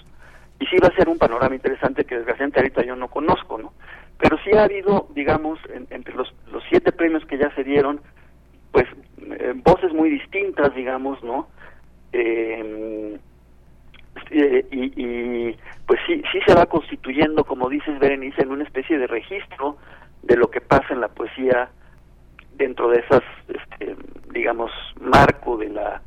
y 0.59 0.65
sí 0.65 0.77
va 0.81 0.89
a 0.89 0.95
ser 0.95 1.07
un 1.07 1.17
panorama 1.17 1.55
interesante 1.55 2.03
que 2.03 2.15
desgraciadamente 2.15 2.59
ahorita 2.59 2.83
yo 2.83 2.95
no 2.95 3.07
conozco, 3.07 3.57
¿no? 3.57 3.73
Pero 4.19 4.37
sí 4.43 4.51
ha 4.51 4.63
habido, 4.63 5.07
digamos, 5.13 5.59
entre 5.89 6.13
los, 6.13 6.33
los 6.51 6.63
siete 6.69 6.91
premios 6.91 7.25
que 7.25 7.37
ya 7.37 7.53
se 7.55 7.63
dieron, 7.63 8.01
pues 8.77 8.87
eh, 9.39 9.53
voces 9.55 9.91
muy 9.91 10.11
distintas, 10.11 10.75
digamos, 10.75 11.23
¿no? 11.23 11.47
Eh, 12.13 13.17
eh, 14.29 14.67
y, 14.71 15.57
pues 15.87 15.99
sí, 16.05 16.21
sí 16.31 16.39
se 16.45 16.53
va 16.53 16.67
constituyendo, 16.67 17.43
como 17.43 17.69
dices 17.69 17.97
Berenice, 17.97 18.43
en 18.43 18.51
una 18.51 18.65
especie 18.65 18.99
de 18.99 19.07
registro 19.07 19.77
de 20.21 20.37
lo 20.37 20.51
que 20.51 20.61
pasa 20.61 20.93
en 20.93 21.01
la 21.01 21.07
poesía 21.07 21.69
dentro 22.55 22.89
de 22.89 22.99
esas, 22.99 23.23
este, 23.47 23.95
digamos, 24.31 24.69
marco 25.01 25.57
de 25.57 25.69
la 25.69 26.03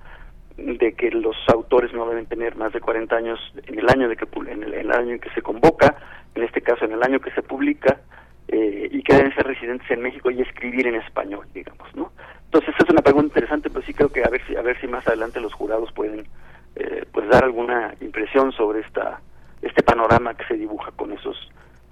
de 0.57 0.93
que 0.93 1.11
los 1.11 1.37
autores 1.53 1.93
no 1.93 2.09
deben 2.09 2.27
tener 2.27 2.55
más 2.55 2.73
de 2.73 2.81
40 2.81 3.17
años 3.17 3.41
en 3.67 3.81
el 3.81 3.89
año 3.89 4.09
de 4.09 4.15
que 4.15 4.29
en 4.49 4.63
el, 4.63 4.93
año 4.93 5.15
en 5.15 5.19
que 5.19 5.31
se 5.31 5.43
convoca, 5.43 5.97
en 6.37 6.45
este 6.45 6.61
caso 6.61 6.85
en 6.85 6.93
el 6.93 7.03
año 7.03 7.19
que 7.19 7.33
se 7.33 7.43
publica, 7.43 7.99
y 8.53 9.03
que 9.03 9.15
deben 9.15 9.35
ser 9.35 9.47
residentes 9.47 9.91
en 9.91 10.03
México 10.03 10.31
y 10.31 10.43
escribir 10.43 10.87
en 10.87 10.97
español, 10.97 11.47
digamos, 11.55 11.95
¿no? 11.95 12.13
Entonces 12.47 12.75
es 12.79 12.91
una 12.91 13.03
pregunta 13.03 13.29
interesante, 13.29 13.71
pero 13.71 13.85
sí 13.87 13.95
creo 13.95 14.09
que 14.09 14.25
a 14.25 14.29
ver 14.29 14.45
si 14.47 14.57
a 14.57 14.63
ver 14.63 14.81
si 14.81 14.89
más 14.89 15.07
adelante 15.07 15.41
los 15.41 15.55
jurados 15.55 15.93
pueden 15.93 16.27
eh, 16.75 17.05
pues 17.13 17.29
dar 17.29 17.45
alguna 17.45 17.95
impresión 18.01 18.51
sobre 18.53 18.81
esta 18.81 19.21
este 19.63 19.83
panorama 19.83 20.35
que 20.35 20.45
se 20.47 20.55
dibuja 20.55 20.91
con 20.93 21.13
esos 21.13 21.37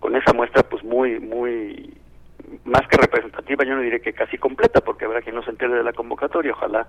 con 0.01 0.17
esa 0.17 0.33
muestra 0.33 0.63
pues 0.65 0.83
muy 0.83 1.21
muy 1.21 1.95
más 2.65 2.87
que 2.89 2.97
representativa, 2.97 3.65
yo 3.65 3.75
no 3.75 3.83
diré 3.83 4.01
que 4.01 4.13
casi 4.13 4.39
completa, 4.39 4.81
porque 4.81 5.05
habrá 5.05 5.21
quien 5.23 5.35
no 5.35 5.43
se 5.43 5.51
entere 5.51 5.75
de 5.75 5.83
la 5.83 5.93
convocatoria, 5.93 6.53
ojalá 6.53 6.87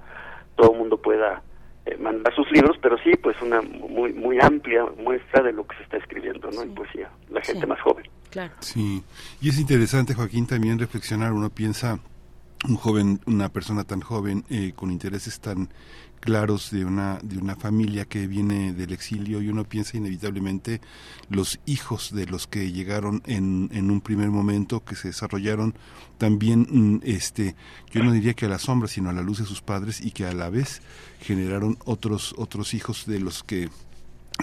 todo 0.55 0.71
el 0.71 0.77
mundo 0.77 0.97
pueda 0.97 1.41
eh, 1.85 1.97
mandar 1.97 2.33
sus 2.33 2.49
libros, 2.51 2.77
pero 2.81 2.97
sí, 2.99 3.11
pues 3.21 3.39
una 3.41 3.61
muy 3.61 4.13
muy 4.13 4.39
amplia 4.41 4.85
muestra 4.97 5.43
de 5.43 5.53
lo 5.53 5.65
que 5.67 5.75
se 5.77 5.83
está 5.83 5.97
escribiendo, 5.97 6.49
¿no? 6.51 6.61
En 6.61 6.73
poesía, 6.73 7.09
la 7.29 7.41
gente 7.41 7.65
más 7.65 7.79
joven. 7.81 8.05
Claro. 8.29 8.53
Sí, 8.59 9.03
y 9.41 9.49
es 9.49 9.57
interesante, 9.57 10.13
Joaquín, 10.13 10.45
también 10.45 10.77
reflexionar, 10.77 11.33
uno 11.33 11.49
piensa 11.49 11.99
un 12.67 12.75
joven, 12.75 13.21
una 13.25 13.49
persona 13.49 13.83
tan 13.83 14.01
joven 14.01 14.43
eh, 14.49 14.73
con 14.75 14.91
intereses 14.91 15.39
tan 15.39 15.69
claros 16.19 16.71
de 16.71 16.83
una 16.83 17.19
de 17.23 17.37
una 17.37 17.55
familia 17.55 18.05
que 18.05 18.27
viene 18.27 18.73
del 18.73 18.91
exilio 18.91 19.41
y 19.41 19.47
uno 19.47 19.63
piensa 19.63 19.97
inevitablemente 19.97 20.81
los 21.29 21.59
hijos 21.65 22.13
de 22.13 22.25
los 22.25 22.45
que 22.45 22.71
llegaron 22.71 23.21
en, 23.25 23.69
en 23.71 23.89
un 23.89 24.01
primer 24.01 24.29
momento 24.29 24.83
que 24.83 24.95
se 24.95 25.09
desarrollaron 25.09 25.75
también 26.17 26.67
mm, 26.69 26.99
este 27.03 27.55
yo 27.91 28.03
no 28.03 28.11
diría 28.11 28.33
que 28.33 28.45
a 28.45 28.49
la 28.49 28.59
sombra 28.59 28.89
sino 28.89 29.09
a 29.09 29.13
la 29.13 29.21
luz 29.21 29.39
de 29.39 29.45
sus 29.45 29.61
padres 29.61 30.01
y 30.01 30.11
que 30.11 30.25
a 30.25 30.33
la 30.33 30.49
vez 30.49 30.81
generaron 31.21 31.77
otros 31.85 32.35
otros 32.37 32.73
hijos 32.73 33.05
de 33.05 33.19
los 33.19 33.43
que 33.43 33.69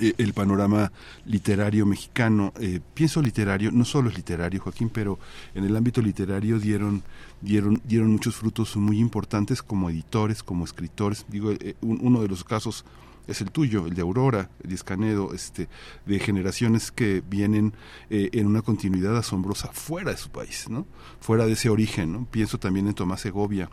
el 0.01 0.33
panorama 0.33 0.93
literario 1.25 1.87
mexicano. 1.87 2.53
Eh, 2.61 2.81
pienso 2.95 3.23
literario, 3.23 3.71
no 3.73 3.85
solo 3.85 4.11
es 4.11 4.17
literario, 4.17 4.61
Joaquín, 4.61 4.91
pero 4.91 5.19
en 5.55 5.65
el 5.65 5.77
ámbito 5.77 6.03
literario 6.03 6.59
dieron, 6.59 7.03
dieron, 7.41 7.81
dieron 7.85 8.11
muchos 8.11 8.37
frutos 8.37 8.77
muy 8.77 8.99
importantes 8.99 9.63
como 9.63 9.91
editores, 9.91 10.43
como 10.43 10.65
escritores. 10.65 11.25
Digo, 11.29 11.53
eh, 11.53 11.77
uno 11.81 12.23
de 12.23 12.29
los 12.29 12.45
casos 12.45 12.85
es 13.27 13.41
el 13.41 13.51
tuyo, 13.51 13.87
el 13.87 13.95
de 13.95 14.03
Aurora, 14.03 14.51
el 14.63 14.69
de 14.69 14.75
Escanedo, 14.77 15.35
este, 15.35 15.69
de 16.05 16.19
generaciones 16.21 16.93
que 16.93 17.25
vienen 17.29 17.73
en 18.09 18.47
una 18.47 18.63
continuidad 18.63 19.17
asombrosa 19.17 19.73
fuera 19.73 20.13
de 20.13 20.17
su 20.17 20.31
país, 20.31 20.67
¿no? 20.71 20.87
Fuera 21.19 21.45
de 21.45 21.55
ese 21.55 21.69
origen, 21.69 22.13
¿no? 22.13 22.27
Pienso 22.27 22.59
también 22.59 22.87
en 22.87 22.95
Tomás 22.95 23.23
Segovia, 23.23 23.69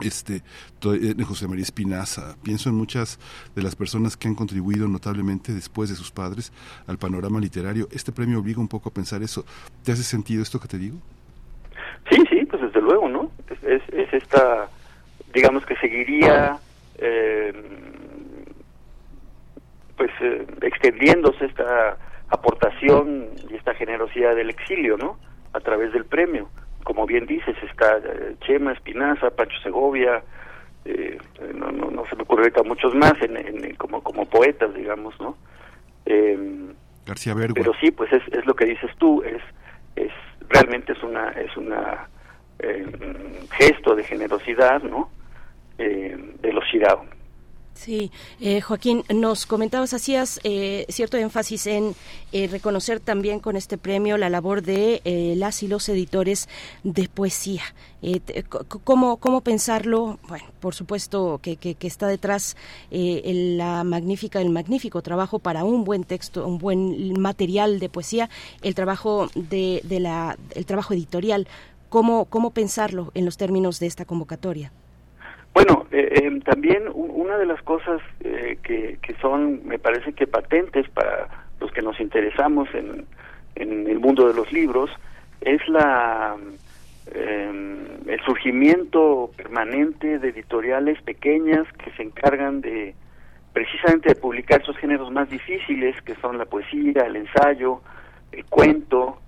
este 0.00 0.42
en 0.84 1.24
José 1.24 1.46
María 1.46 1.62
Espinaza, 1.62 2.36
pienso 2.42 2.68
en 2.68 2.74
muchas 2.74 3.18
de 3.54 3.62
las 3.62 3.76
personas 3.76 4.16
que 4.16 4.28
han 4.28 4.34
contribuido 4.34 4.88
notablemente 4.88 5.52
después 5.52 5.90
de 5.90 5.94
sus 5.94 6.10
padres 6.10 6.52
al 6.86 6.98
panorama 6.98 7.38
literario. 7.40 7.88
Este 7.92 8.12
premio 8.12 8.40
obliga 8.40 8.60
un 8.60 8.68
poco 8.68 8.88
a 8.88 8.92
pensar 8.92 9.22
eso. 9.22 9.44
¿Te 9.84 9.92
hace 9.92 10.02
sentido 10.02 10.42
esto 10.42 10.58
que 10.58 10.68
te 10.68 10.78
digo? 10.78 10.96
Sí, 12.10 12.22
sí, 12.30 12.44
pues 12.46 12.62
desde 12.62 12.80
luego, 12.80 13.08
¿no? 13.08 13.30
Es, 13.62 13.82
esta, 14.12 14.68
digamos 15.32 15.64
que 15.66 15.76
seguiría, 15.76 16.58
eh, 16.98 17.52
pues 19.96 20.10
eh, 20.20 20.46
extendiéndose 20.62 21.46
esta 21.46 21.96
aportación 22.28 23.28
y 23.50 23.54
esta 23.54 23.74
generosidad 23.74 24.34
del 24.34 24.50
exilio, 24.50 24.96
¿no? 24.96 25.16
A 25.52 25.60
través 25.60 25.92
del 25.92 26.06
premio 26.06 26.48
como 26.84 27.06
bien 27.06 27.26
dices, 27.26 27.56
está 27.62 27.98
eh, 27.98 28.36
Chema, 28.40 28.72
Espinaza, 28.72 29.30
Pancho 29.30 29.58
Segovia, 29.62 30.22
eh, 30.84 31.18
no, 31.54 31.70
no, 31.70 31.90
no, 31.90 32.04
se 32.06 32.16
me 32.16 32.22
ocurre 32.22 32.42
ahorita 32.42 32.62
muchos 32.64 32.94
más 32.94 33.14
en, 33.22 33.74
como, 33.76 34.02
como 34.02 34.26
poetas, 34.26 34.74
digamos, 34.74 35.18
¿no? 35.20 35.36
Eh, 36.06 36.38
García 37.06 37.34
Bergo. 37.34 37.54
Pero 37.54 37.72
sí, 37.80 37.90
pues 37.90 38.12
es, 38.12 38.22
es 38.32 38.46
lo 38.46 38.54
que 38.54 38.64
dices 38.66 38.90
tú, 38.98 39.22
es, 39.22 39.42
es 39.96 40.12
realmente 40.48 40.92
es 40.92 41.02
una, 41.02 41.30
es 41.30 41.56
una 41.56 42.08
gesto 43.50 43.96
de 43.96 44.04
generosidad, 44.04 44.82
¿no? 44.84 45.10
de 45.78 46.52
los 46.52 46.64
Shirao. 46.66 47.04
Sí, 47.74 48.12
eh, 48.40 48.60
Joaquín, 48.60 49.02
nos 49.12 49.46
comentabas, 49.46 49.94
hacías 49.94 50.40
eh, 50.44 50.86
cierto 50.88 51.16
énfasis 51.16 51.66
en 51.66 51.94
eh, 52.30 52.46
reconocer 52.46 53.00
también 53.00 53.40
con 53.40 53.56
este 53.56 53.78
premio 53.78 54.18
la 54.18 54.30
labor 54.30 54.62
de 54.62 55.00
las 55.36 55.62
y 55.62 55.68
los 55.68 55.88
editores 55.88 56.48
de 56.84 57.08
poesía. 57.08 57.62
¿cómo, 58.84 59.16
¿Cómo 59.16 59.40
pensarlo? 59.42 60.18
Bueno, 60.28 60.44
por 60.60 60.74
supuesto 60.74 61.40
que, 61.42 61.56
que, 61.56 61.76
está 61.86 62.06
detrás 62.08 62.56
la 62.90 63.84
magnífica, 63.84 64.40
el 64.40 64.50
magnífico 64.50 65.02
trabajo 65.02 65.38
para 65.38 65.64
un 65.64 65.84
buen 65.84 66.04
texto, 66.04 66.46
un 66.46 66.58
buen 66.58 67.20
material 67.20 67.78
de 67.78 67.88
poesía, 67.88 68.28
el 68.62 68.74
trabajo 68.74 69.28
de, 69.34 69.80
de 69.84 70.00
la, 70.00 70.36
el 70.54 70.66
trabajo 70.66 70.94
editorial. 70.94 71.48
¿Cómo, 71.88 72.26
¿Cómo 72.26 72.50
pensarlo 72.50 73.10
en 73.14 73.24
los 73.24 73.36
términos 73.36 73.78
de 73.78 73.86
esta 73.86 74.04
convocatoria? 74.04 74.72
Bueno, 75.54 75.86
eh, 75.90 76.22
em, 76.22 76.40
también 76.40 76.84
una 76.94 77.36
de 77.36 77.46
las 77.46 77.60
cosas 77.62 78.00
eh, 78.20 78.58
que, 78.62 78.98
que 79.02 79.14
son, 79.20 79.66
me 79.66 79.78
parece 79.78 80.12
que 80.14 80.26
patentes 80.26 80.88
para 80.90 81.28
los 81.60 81.70
que 81.72 81.82
nos 81.82 82.00
interesamos 82.00 82.68
en, 82.74 83.06
en 83.56 83.86
el 83.86 84.00
mundo 84.00 84.26
de 84.26 84.34
los 84.34 84.50
libros, 84.52 84.90
es 85.42 85.60
la 85.68 86.36
em, 87.14 87.82
el 88.06 88.20
surgimiento 88.24 89.30
permanente 89.36 90.18
de 90.18 90.28
editoriales 90.28 91.00
pequeñas 91.02 91.66
que 91.72 91.90
se 91.92 92.02
encargan 92.02 92.60
de 92.60 92.94
precisamente 93.52 94.10
de 94.10 94.14
publicar 94.14 94.62
esos 94.62 94.76
géneros 94.78 95.10
más 95.10 95.28
difíciles 95.28 96.00
que 96.02 96.14
son 96.16 96.38
la 96.38 96.46
poesía, 96.46 97.02
el 97.06 97.16
ensayo, 97.16 97.80
el 98.32 98.44
cuento. 98.46 99.18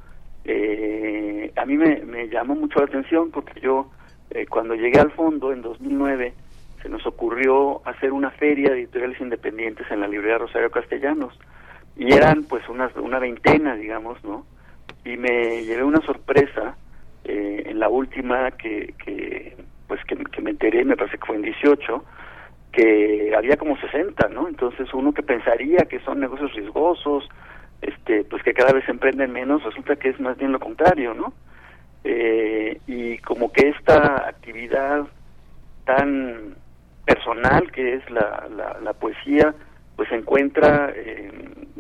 Eh, 0.46 1.52
a 1.56 1.66
mí 1.66 1.76
me, 1.76 2.00
me 2.04 2.28
llamó 2.28 2.54
mucho 2.54 2.78
la 2.78 2.86
atención 2.86 3.30
porque 3.30 3.60
yo 3.60 3.90
eh, 4.34 4.46
cuando 4.46 4.74
llegué 4.74 4.98
al 4.98 5.12
fondo 5.12 5.52
en 5.52 5.62
2009, 5.62 6.34
se 6.82 6.88
nos 6.88 7.06
ocurrió 7.06 7.80
hacer 7.86 8.12
una 8.12 8.30
feria 8.30 8.70
de 8.70 8.80
editoriales 8.80 9.20
independientes 9.20 9.90
en 9.90 10.00
la 10.00 10.08
librería 10.08 10.38
Rosario 10.38 10.70
Castellanos. 10.70 11.38
Y 11.96 12.12
eran 12.12 12.42
pues 12.42 12.68
unas, 12.68 12.94
una 12.96 13.20
veintena, 13.20 13.76
digamos, 13.76 14.22
¿no? 14.24 14.44
Y 15.04 15.16
me 15.16 15.64
llevé 15.64 15.84
una 15.84 16.00
sorpresa 16.00 16.76
eh, 17.24 17.62
en 17.66 17.78
la 17.78 17.88
última 17.88 18.50
que, 18.50 18.94
que 19.04 19.56
pues 19.86 20.00
que, 20.04 20.16
me 20.42 20.50
enteré, 20.50 20.84
me 20.84 20.96
parece 20.96 21.18
que 21.18 21.26
fue 21.26 21.36
en 21.36 21.42
18, 21.42 22.04
que 22.72 23.32
había 23.36 23.56
como 23.56 23.76
60, 23.78 24.28
¿no? 24.28 24.48
Entonces 24.48 24.92
uno 24.92 25.12
que 25.12 25.22
pensaría 25.22 25.84
que 25.88 26.00
son 26.00 26.18
negocios 26.18 26.52
riesgosos, 26.54 27.28
este, 27.80 28.24
pues 28.24 28.42
que 28.42 28.54
cada 28.54 28.72
vez 28.72 28.88
emprenden 28.88 29.32
menos, 29.32 29.62
resulta 29.62 29.94
que 29.96 30.08
es 30.08 30.18
más 30.18 30.36
bien 30.36 30.50
lo 30.52 30.58
contrario, 30.58 31.14
¿no? 31.14 31.32
Eh, 32.04 32.80
y 32.86 33.18
como 33.18 33.52
que 33.52 33.70
esta 33.70 34.28
actividad 34.28 35.06
tan 35.84 36.54
personal 37.04 37.70
que 37.72 37.94
es 37.94 38.10
la, 38.10 38.48
la, 38.82 38.92
poesía, 38.94 39.54
pues 39.96 40.08
se 40.08 40.16
encuentra 40.16 40.92
eh, 40.94 41.30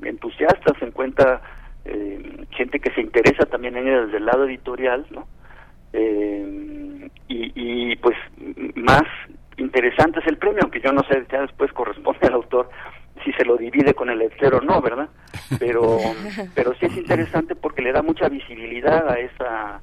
entusiastas, 0.02 0.78
se 0.78 0.86
encuentra 0.86 1.40
eh, 1.84 2.46
gente 2.50 2.80
que 2.80 2.92
se 2.92 3.00
interesa 3.00 3.46
también 3.46 3.76
en 3.76 3.88
ella 3.88 4.04
desde 4.06 4.18
el 4.18 4.26
lado 4.26 4.44
editorial, 4.44 5.06
¿no? 5.10 5.26
Eh, 5.92 7.08
y, 7.28 7.52
y 7.54 7.96
pues 7.96 8.16
más 8.74 9.04
interesante 9.56 10.20
es 10.20 10.26
el 10.26 10.36
premio, 10.36 10.60
aunque 10.62 10.80
yo 10.80 10.92
no 10.92 11.02
sé, 11.04 11.24
ya 11.30 11.42
después 11.42 11.72
corresponde 11.72 12.26
al 12.26 12.34
autor 12.34 12.68
si 13.24 13.32
se 13.32 13.44
lo 13.44 13.56
divide 13.56 13.94
con 13.94 14.10
el 14.10 14.20
editor 14.20 14.56
o 14.56 14.60
no, 14.60 14.80
¿verdad? 14.80 15.08
Pero, 15.58 15.98
pero 16.54 16.74
sí 16.74 16.86
es 16.86 16.96
interesante 16.96 17.54
porque 17.54 17.82
le 17.82 17.92
da 17.92 18.02
mucha 18.02 18.28
visibilidad 18.28 19.08
a 19.08 19.18
esa 19.18 19.80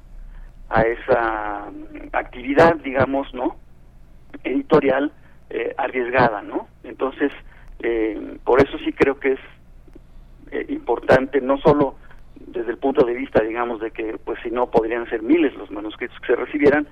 a 0.68 0.82
esa 0.82 1.70
mm, 1.70 2.08
actividad, 2.12 2.76
digamos, 3.02 3.34
¿no? 3.34 3.56
Editorial 4.44 5.10
eh, 5.50 5.74
arriesgada, 5.76 6.40
¿no? 6.40 6.68
Entonces, 6.84 7.32
eh, 7.80 8.38
por 8.44 8.62
eso 8.62 8.78
sí 8.78 8.92
creo 8.92 9.18
que 9.18 9.32
es 9.32 9.40
eh, 10.52 10.66
importante, 10.68 11.40
no 11.40 11.58
solo 11.58 11.96
desde 12.36 12.70
el 12.70 12.78
punto 12.78 13.04
de 13.04 13.14
vista, 13.14 13.42
digamos, 13.42 13.80
de 13.80 13.90
que, 13.90 14.18
pues 14.24 14.38
si 14.44 14.52
no, 14.52 14.70
podrían 14.70 15.08
ser 15.10 15.22
miles 15.22 15.52
los 15.56 15.70
manuscritos 15.72 16.16
que 16.20 16.28
se 16.28 16.36
recibieran, 16.36 16.86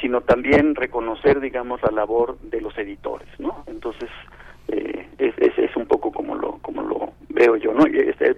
sino 0.00 0.20
también 0.20 0.76
reconocer, 0.76 1.40
digamos, 1.40 1.82
la 1.82 1.90
labor 1.90 2.38
de 2.38 2.60
los 2.60 2.78
editores, 2.78 3.28
¿no? 3.40 3.64
Entonces, 3.66 4.08
es, 4.68 5.34
es, 5.38 5.58
es, 5.58 5.76
un 5.76 5.86
poco 5.86 6.12
como 6.12 6.36
lo, 6.36 6.58
como 6.58 6.82
lo 6.82 7.10
veo 7.30 7.56
yo, 7.56 7.74
¿no? 7.74 7.84
Y 7.88 7.98
este, 7.98 8.36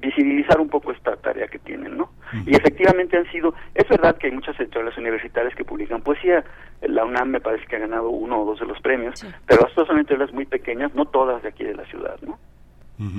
visibilizar 0.00 0.60
un 0.60 0.68
poco 0.68 0.92
esta 0.92 1.16
tarea 1.16 1.46
que 1.48 1.58
tienen, 1.58 1.96
¿no? 1.96 2.10
Y 2.46 2.56
efectivamente 2.56 3.16
han 3.16 3.30
sido, 3.30 3.54
es 3.74 3.88
verdad 3.88 4.16
que 4.16 4.28
hay 4.28 4.32
muchas 4.32 4.58
editoriales 4.58 4.96
universitarias 4.96 5.54
que 5.54 5.64
publican 5.64 6.02
poesía, 6.02 6.44
la 6.82 7.04
UNAM 7.04 7.28
me 7.30 7.40
parece 7.40 7.66
que 7.66 7.76
ha 7.76 7.80
ganado 7.80 8.08
uno 8.08 8.42
o 8.42 8.44
dos 8.44 8.60
de 8.60 8.66
los 8.66 8.80
premios, 8.80 9.24
pero 9.46 9.66
estas 9.66 9.86
son 9.86 9.98
editoriales 9.98 10.32
muy 10.34 10.46
pequeñas, 10.46 10.94
no 10.94 11.04
todas 11.06 11.42
de 11.42 11.48
aquí 11.48 11.64
de 11.64 11.74
la 11.74 11.84
ciudad, 11.86 12.16
¿no? 12.22 12.38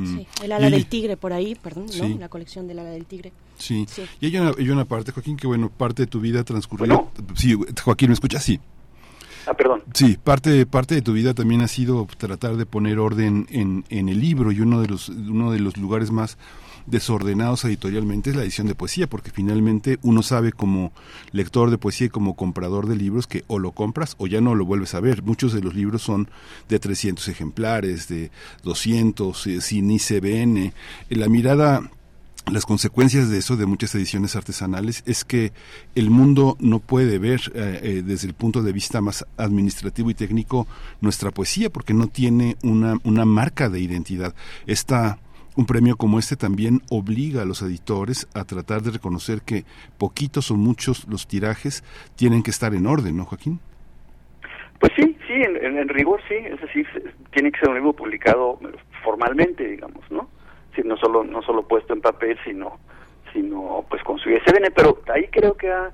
Sí, 0.06 0.28
el 0.44 0.52
ala 0.52 0.70
del 0.70 0.86
tigre 0.86 1.18
por 1.18 1.34
ahí, 1.34 1.56
perdón, 1.56 1.88
¿no? 2.00 2.20
La 2.20 2.30
colección 2.30 2.68
del 2.68 2.78
ala 2.78 2.92
del 2.92 3.06
tigre. 3.06 3.34
Sí. 3.58 3.88
Y 4.20 4.28
hay 4.28 4.38
una, 4.38 4.52
hay 4.58 4.70
una 4.70 4.86
parte, 4.86 5.12
Joaquín, 5.12 5.38
que 5.38 5.48
bueno, 5.48 5.72
parte 5.76 6.04
de 6.04 6.08
tu 6.08 6.20
vida 6.20 6.44
transcurrió. 6.44 7.10
Sí, 7.34 7.58
Joaquín, 7.84 8.10
¿me 8.10 8.14
escuchas? 8.14 8.44
Sí. 8.44 8.60
Ah, 9.48 9.56
perdón. 9.56 9.82
Sí, 9.94 10.20
parte, 10.24 10.68
parte 10.68 10.94
de 10.94 11.02
tu 11.02 11.14
vida 11.14 11.34
también 11.34 11.62
ha 11.62 11.68
sido 11.68 12.08
tratar 12.18 12.58
de 12.58 12.68
poner 12.68 13.00
orden 13.00 13.48
en, 13.50 13.84
en 13.90 14.08
el 14.08 14.22
libro 14.22 14.52
y 14.52 14.62
uno 14.62 14.82
de 14.82 14.88
los, 14.88 15.10
uno 15.10 15.52
de 15.52 15.60
los 15.60 15.78
lugares 15.78 16.12
más 16.12 16.38
desordenados 16.86 17.66
editorialmente 17.66 18.30
es 18.30 18.36
la 18.36 18.44
edición 18.44 18.68
de 18.68 18.76
poesía, 18.76 19.08
porque 19.08 19.32
finalmente 19.32 20.00
uno 20.02 20.24
sabe 20.24 20.52
como 20.52 20.92
lector 21.32 21.70
de 21.70 21.78
poesía 21.78 22.08
y 22.08 22.10
como 22.10 22.36
comprador 22.36 22.88
de 22.88 22.96
libros 22.96 23.28
que 23.28 23.44
o 23.48 23.60
lo 23.60 23.72
compras 23.72 24.16
o 24.18 24.28
ya 24.28 24.42
no 24.42 24.56
lo 24.56 24.66
vuelves 24.66 24.94
a 24.94 25.00
ver. 25.00 25.24
Muchos 25.24 25.54
de 25.54 25.62
los 25.62 25.76
libros 25.76 26.02
son 26.02 26.30
de 26.70 26.80
300 26.80 27.28
ejemplares, 27.28 28.08
de 28.08 28.32
200, 28.64 29.48
eh, 29.48 29.62
sin 29.62 29.92
ICBN. 29.92 30.74
La 31.10 31.30
mirada 31.30 31.90
las 32.50 32.66
consecuencias 32.66 33.30
de 33.30 33.38
eso, 33.38 33.56
de 33.56 33.66
muchas 33.66 33.94
ediciones 33.96 34.36
artesanales, 34.36 35.04
es 35.06 35.24
que 35.24 35.54
el 35.96 36.10
mundo 36.10 36.58
no 36.60 36.80
puede 36.80 37.20
ver 37.20 37.40
eh, 37.54 37.80
eh, 37.84 38.04
desde 38.06 38.28
el 38.28 38.34
punto 38.34 38.64
de 38.64 38.72
vista 38.72 39.00
más 39.00 39.26
administrativo 39.38 40.10
y 40.10 40.16
técnico 40.16 40.68
nuestra 41.02 41.32
poesía 41.32 41.70
porque 41.70 41.94
no 41.94 42.08
tiene 42.08 42.58
una, 42.64 42.98
una 43.04 43.26
marca 43.26 43.70
de 43.70 43.80
identidad. 43.80 44.34
Esta 44.66 45.20
un 45.56 45.66
premio 45.66 45.96
como 45.98 46.20
este 46.20 46.36
también 46.36 46.82
obliga 46.90 47.42
a 47.42 47.46
los 47.46 47.62
editores 47.62 48.28
a 48.34 48.46
tratar 48.46 48.82
de 48.82 48.92
reconocer 48.92 49.42
que 49.42 49.66
poquitos 49.98 50.52
o 50.52 50.56
muchos 50.56 51.08
los 51.08 51.28
tirajes 51.28 51.84
tienen 52.16 52.44
que 52.44 52.52
estar 52.52 52.74
en 52.74 52.88
orden, 52.88 53.18
¿no, 53.18 53.26
Joaquín? 53.26 53.60
Pues 54.80 54.92
sí, 54.96 55.16
sí, 55.28 55.34
en, 55.34 55.88
rigor 55.90 56.22
sí, 56.28 56.36
es 56.36 56.60
decir, 56.60 56.88
tiene 57.32 57.52
que 57.52 57.60
ser 57.60 57.70
un 57.70 57.76
libro 57.76 57.94
publicado 57.94 58.60
formalmente, 59.04 59.68
digamos, 59.68 60.10
¿no? 60.10 60.28
Sí, 60.76 60.82
no 60.86 60.98
solo 60.98 61.24
no 61.24 61.42
solo 61.42 61.68
puesto 61.68 61.94
en 61.94 62.02
papel, 62.02 62.38
sino 62.44 62.80
sino 63.34 63.86
pues 63.90 64.04
con 64.04 64.18
su 64.20 64.30
ISBN, 64.30 64.72
pero 64.76 65.00
ahí 65.14 65.28
creo 65.32 65.56
que 65.56 65.72
ha 65.72 65.92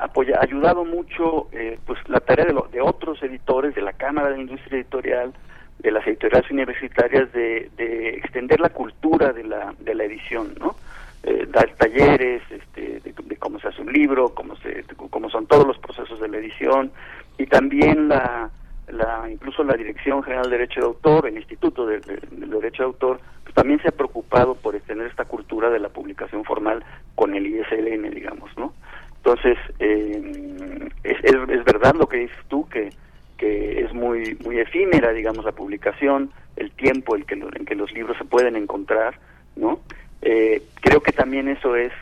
apoya, 0.00 0.38
ayudado 0.40 0.84
mucho 0.84 1.48
eh, 1.52 1.78
pues 1.86 1.98
la 2.08 2.20
tarea 2.20 2.46
de, 2.46 2.54
de 2.72 2.80
otros 2.80 3.22
editores 3.22 3.74
de 3.74 3.82
la 3.82 3.92
Cámara 3.92 4.30
de 4.30 4.40
Industria 4.40 4.78
Editorial, 4.78 5.32
de 5.78 5.90
las 5.90 6.06
editoriales 6.06 6.50
universitarias 6.50 7.32
de, 7.32 7.70
de 7.76 8.10
extender 8.10 8.60
la 8.60 8.70
cultura 8.70 9.32
de 9.32 9.44
la, 9.44 9.74
de 9.78 9.94
la 9.94 10.04
edición, 10.04 10.54
¿no? 10.58 10.76
Eh, 11.24 11.46
dar 11.50 11.68
talleres 11.76 12.42
este, 12.48 13.00
de, 13.00 13.36
cómo 13.36 13.58
se 13.58 13.68
hace 13.68 13.82
un 13.82 13.92
libro, 13.92 14.28
cómo, 14.34 14.54
se, 14.56 14.84
cómo 15.10 15.28
son 15.28 15.46
todos 15.46 15.66
los 15.66 15.78
procesos 15.78 16.20
de 16.20 16.28
la 16.28 16.38
edición 16.38 16.92
y 17.38 17.46
también 17.46 18.08
la, 18.08 18.50
la 18.86 19.28
incluso 19.28 19.64
la 19.64 19.74
Dirección 19.74 20.22
General 20.22 20.44
de 20.48 20.58
Derecho 20.58 20.80
de 20.80 20.86
Autor, 20.86 21.26
el 21.26 21.36
Instituto 21.36 21.86
de, 21.86 22.00
Derecho 22.30 22.82
de 22.82 22.86
Autor, 22.86 23.20
pues 23.42 23.54
también 23.54 23.80
se 23.82 23.88
ha 23.88 23.92
preocupado 23.92 24.54
por 24.54 24.76
extender 24.76 25.08
esta 25.08 25.24
cultura 25.24 25.70
de 25.70 25.80
la 25.80 25.88
publicación 25.88 26.44
formal 26.44 26.84
con 27.16 27.34
el 27.34 27.46
ISLN, 27.46 28.10
digamos, 28.10 28.56
¿no? 28.56 28.72
Entonces, 29.16 29.58
eh, 29.80 30.88
es, 31.02 31.24
es, 31.24 31.64
verdad 31.64 31.94
lo 31.96 32.08
que 32.08 32.18
dices 32.18 32.38
tú, 32.48 32.68
que, 32.68 32.90
que 33.38 33.80
es 33.80 33.94
muy 33.94 34.36
muy 34.44 34.58
efímera, 34.58 35.12
digamos, 35.12 35.44
la 35.44 35.52
publicación, 35.52 36.30
el 36.56 36.70
tiempo 36.72 37.16
en 37.16 37.22
que, 37.22 37.34
en 37.34 37.64
que 37.64 37.74
los 37.74 37.92
libros 37.92 38.18
se 38.18 38.24
pueden 38.24 38.56
encontrar, 38.56 39.18
¿no? 39.56 39.80
Eh, 40.20 40.62
creo 40.80 41.00
que 41.00 41.12
también 41.12 41.48
eso 41.48 41.76
es 41.76 41.92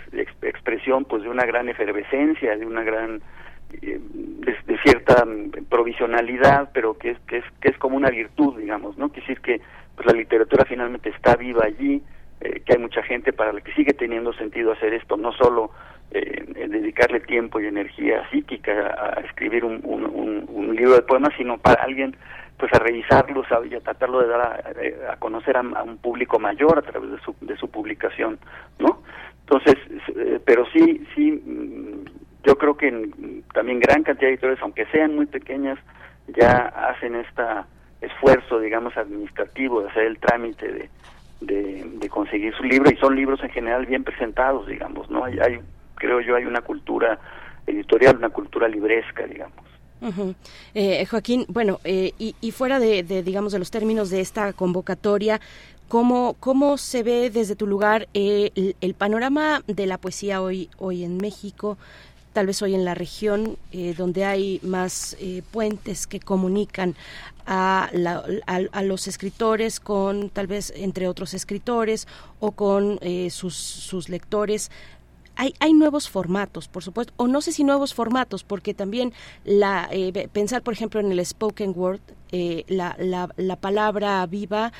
expresión 0.42 1.04
pues 1.04 1.22
de 1.22 1.28
una 1.28 1.44
gran 1.44 1.68
efervescencia, 1.68 2.56
de 2.56 2.64
una 2.64 2.82
gran 2.82 3.20
eh, 3.82 4.00
de, 4.00 4.78
cierta 4.82 5.26
provisionalidad, 5.68 6.70
pero 6.72 6.96
que 6.96 7.10
es, 7.10 7.18
que 7.26 7.38
es 7.38 7.44
que 7.60 7.68
es 7.68 7.78
como 7.78 7.96
una 7.96 8.10
virtud, 8.10 8.58
digamos, 8.58 8.96
¿no? 8.96 9.10
Quiere 9.10 9.26
decir 9.26 9.40
que 9.42 9.60
pues 9.94 10.06
la 10.06 10.12
literatura 10.12 10.64
finalmente 10.64 11.10
está 11.10 11.36
viva 11.36 11.64
allí, 11.64 12.02
eh, 12.40 12.62
que 12.64 12.74
hay 12.74 12.78
mucha 12.78 13.02
gente 13.02 13.32
para 13.32 13.52
la 13.52 13.60
que 13.60 13.72
sigue 13.72 13.92
teniendo 13.92 14.32
sentido 14.34 14.72
hacer 14.72 14.94
esto, 14.94 15.16
no 15.16 15.32
solo 15.32 15.70
eh, 16.10 16.44
dedicarle 16.68 17.20
tiempo 17.20 17.60
y 17.60 17.66
energía 17.66 18.28
psíquica 18.30 18.72
a, 18.72 19.20
escribir 19.20 19.64
un, 19.64 19.76
libro 20.76 20.94
de 20.94 21.02
poemas, 21.02 21.32
sino 21.38 21.56
para 21.56 21.82
alguien 21.82 22.14
pues 22.58 22.70
a 22.74 22.78
revisarlo 22.78 23.42
y 23.70 23.74
a 23.74 23.80
tratarlo 23.80 24.20
de 24.20 24.28
dar 24.28 24.76
a, 25.10 25.16
conocer 25.16 25.56
a, 25.56 25.60
un 25.60 25.96
público 25.98 26.38
mayor 26.38 26.78
a 26.78 26.82
través 26.82 27.10
de 27.10 27.18
su, 27.20 27.34
de 27.40 27.56
su 27.56 27.70
publicación, 27.70 28.38
¿no? 28.78 29.02
Entonces, 29.40 29.76
eh, 30.16 30.40
pero 30.44 30.66
sí, 30.72 31.06
sí, 31.14 31.32
mm, 31.32 32.04
yo 32.44 32.56
creo 32.58 32.76
que 32.76 33.10
también 33.54 33.80
gran 33.80 34.02
cantidad 34.02 34.28
de 34.28 34.34
editores, 34.34 34.58
aunque 34.60 34.86
sean 34.86 35.14
muy 35.14 35.26
pequeñas, 35.26 35.78
ya 36.28 36.66
hacen 36.90 37.14
este 37.16 37.42
esfuerzo, 38.00 38.60
digamos, 38.60 38.96
administrativo 38.96 39.82
de 39.82 39.88
hacer 39.88 40.04
el 40.04 40.18
trámite 40.18 40.66
de, 40.72 40.88
de, 41.40 42.08
conseguir 42.08 42.54
su 42.54 42.62
libro 42.62 42.90
y 42.90 42.96
son 42.96 43.14
libros 43.14 43.42
en 43.42 43.50
general 43.50 43.86
bien 43.86 44.04
presentados, 44.04 44.66
digamos, 44.66 45.10
¿no? 45.10 45.24
Hay, 45.24 45.38
hay, 45.38 45.60
creo 45.96 46.20
yo, 46.20 46.36
hay 46.36 46.44
una 46.44 46.60
cultura 46.60 47.18
editorial, 47.66 48.16
una 48.16 48.30
cultura 48.30 48.68
libresca, 48.68 49.26
digamos. 49.26 49.66
Eh, 50.74 51.06
Joaquín, 51.06 51.46
bueno, 51.48 51.80
eh, 51.84 52.12
y, 52.18 52.50
fuera 52.52 52.78
de, 52.78 53.02
digamos, 53.02 53.52
de 53.52 53.58
los 53.58 53.70
términos 53.70 54.10
de 54.10 54.20
esta 54.20 54.52
convocatoria, 54.52 55.40
¿cómo, 55.88 56.36
cómo 56.38 56.76
se 56.76 57.02
ve 57.02 57.30
desde 57.30 57.56
tu 57.56 57.66
lugar 57.66 58.08
eh, 58.14 58.74
el, 58.80 58.94
panorama 58.94 59.62
de 59.66 59.86
la 59.86 59.98
poesía 59.98 60.42
hoy, 60.42 60.70
hoy 60.78 61.04
en 61.04 61.16
México? 61.16 61.78
tal 62.32 62.48
vez 62.48 62.60
hoy 62.60 62.74
en 62.74 62.84
la 62.84 62.94
región 62.94 63.56
donde 63.96 64.26
hay 64.26 64.60
más 64.62 65.16
puentes 65.52 66.06
que 66.06 66.20
comunican 66.20 66.94
a, 67.46 67.88
a, 68.46 68.82
los 68.82 69.08
escritores 69.08 69.80
con 69.80 70.28
tal 70.28 70.46
vez 70.46 70.70
entre 70.76 71.08
otros 71.08 71.32
escritores 71.32 72.06
o 72.38 72.50
con 72.50 73.00
sus, 73.30 73.56
sus 73.56 74.10
lectores 74.10 74.70
hay, 75.36 75.54
hay 75.60 75.72
nuevos 75.72 76.08
formatos, 76.08 76.68
por 76.68 76.82
supuesto, 76.82 77.12
o 77.16 77.26
no 77.28 77.40
sé 77.40 77.52
si 77.52 77.64
nuevos 77.64 77.94
formatos, 77.94 78.42
porque 78.44 78.74
también 78.74 79.12
la 79.44 79.88
eh, 79.90 80.28
pensar, 80.32 80.62
por 80.62 80.74
ejemplo, 80.74 81.00
en 81.00 81.12
el 81.12 81.24
spoken 81.24 81.72
word 81.76 82.00
eh, 82.32 82.64
la, 82.66 82.96
la, 82.98 83.56
palabra 83.56 84.26
viva 84.26 84.72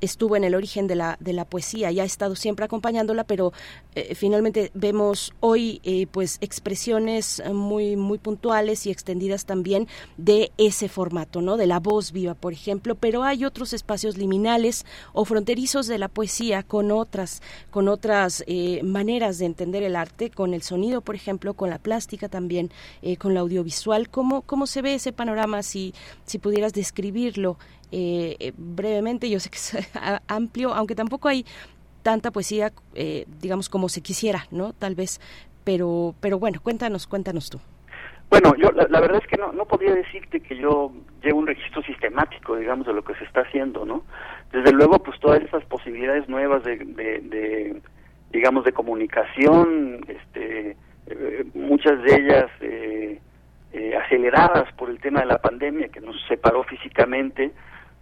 estuvo 0.00 0.36
en 0.36 0.44
el 0.44 0.54
origen 0.54 0.86
de 0.86 0.94
la, 0.94 1.18
de 1.20 1.34
la 1.34 1.44
poesía 1.44 1.90
y 1.90 2.00
ha 2.00 2.04
estado 2.04 2.34
siempre 2.34 2.64
acompañándola, 2.64 3.24
pero 3.24 3.52
eh, 3.94 4.14
finalmente 4.14 4.70
vemos 4.72 5.34
hoy 5.40 5.80
eh, 5.84 6.06
pues 6.10 6.38
expresiones 6.40 7.42
muy, 7.52 7.96
muy 7.96 8.16
puntuales 8.16 8.86
y 8.86 8.90
extendidas 8.90 9.44
también 9.44 9.86
de 10.16 10.50
ese 10.56 10.88
formato, 10.88 11.42
¿no? 11.42 11.58
De 11.58 11.66
la 11.66 11.78
voz 11.78 12.12
viva, 12.12 12.34
por 12.34 12.54
ejemplo, 12.54 12.94
pero 12.94 13.22
hay 13.22 13.44
otros 13.44 13.74
espacios 13.74 14.16
liminales 14.16 14.86
o 15.12 15.26
fronterizos 15.26 15.88
de 15.88 15.98
la 15.98 16.08
poesía 16.08 16.62
con 16.62 16.90
otras, 16.90 17.42
con 17.70 17.88
otras 17.88 18.44
maneras 18.82 19.38
de 19.38 19.46
entender 19.46 19.82
el 19.82 19.94
arte, 19.94 20.30
con 20.30 20.54
el 20.54 20.62
sonido, 20.62 21.02
por 21.02 21.14
ejemplo, 21.14 21.54
con 21.54 21.68
la 21.68 21.78
plástica 21.78 22.28
también, 22.28 22.70
con 23.18 23.34
la 23.34 23.40
audiovisual. 23.40 24.08
¿Cómo, 24.08 24.42
¿Cómo 24.42 24.66
se 24.66 24.82
ve 24.82 24.94
ese 24.94 25.12
panorama 25.12 25.62
si, 25.62 25.94
si 26.24 26.38
pudieras 26.38 26.72
describirlo 26.78 27.58
eh, 27.92 28.36
eh, 28.40 28.52
brevemente. 28.56 29.28
Yo 29.28 29.40
sé 29.40 29.50
que 29.50 29.56
es 29.56 29.76
amplio, 30.28 30.72
aunque 30.74 30.94
tampoco 30.94 31.28
hay 31.28 31.44
tanta 32.02 32.30
poesía, 32.30 32.72
eh, 32.94 33.26
digamos, 33.40 33.68
como 33.68 33.88
se 33.88 34.00
quisiera, 34.00 34.46
¿no? 34.50 34.72
Tal 34.72 34.94
vez, 34.94 35.20
pero, 35.64 36.14
pero 36.20 36.38
bueno, 36.38 36.60
cuéntanos, 36.62 37.06
cuéntanos 37.06 37.50
tú. 37.50 37.60
Bueno, 38.30 38.54
yo 38.56 38.70
la, 38.72 39.00
verdad 39.00 39.22
es 39.22 39.26
que 39.26 39.38
no, 39.38 39.52
no 39.52 39.64
podría 39.64 39.94
decirte 39.94 40.40
que 40.40 40.56
yo 40.56 40.92
llevo 41.22 41.38
un 41.38 41.46
registro 41.46 41.82
sistemático, 41.82 42.56
digamos, 42.56 42.86
de 42.86 42.92
lo 42.92 43.02
que 43.02 43.14
se 43.14 43.24
está 43.24 43.40
haciendo, 43.40 43.86
¿no? 43.86 44.04
Desde 44.52 44.70
luego, 44.72 44.98
pues 44.98 45.18
todas 45.18 45.42
esas 45.42 45.64
posibilidades 45.64 46.28
nuevas 46.28 46.62
de, 46.62 46.76
de, 46.76 47.80
digamos, 48.30 48.64
de 48.64 48.72
comunicación, 48.72 50.04
este, 50.08 50.76
muchas 51.54 52.02
de 52.02 52.14
ellas 52.14 52.50
eh, 52.60 53.20
eh, 53.70 53.94
aceleradas 53.96 54.72
por 54.78 54.88
el 54.88 54.98
tema 54.98 55.20
de 55.20 55.26
la 55.26 55.38
pandemia 55.38 55.88
que 55.88 56.00
nos 56.00 56.16
separó 56.26 56.64
físicamente, 56.64 57.50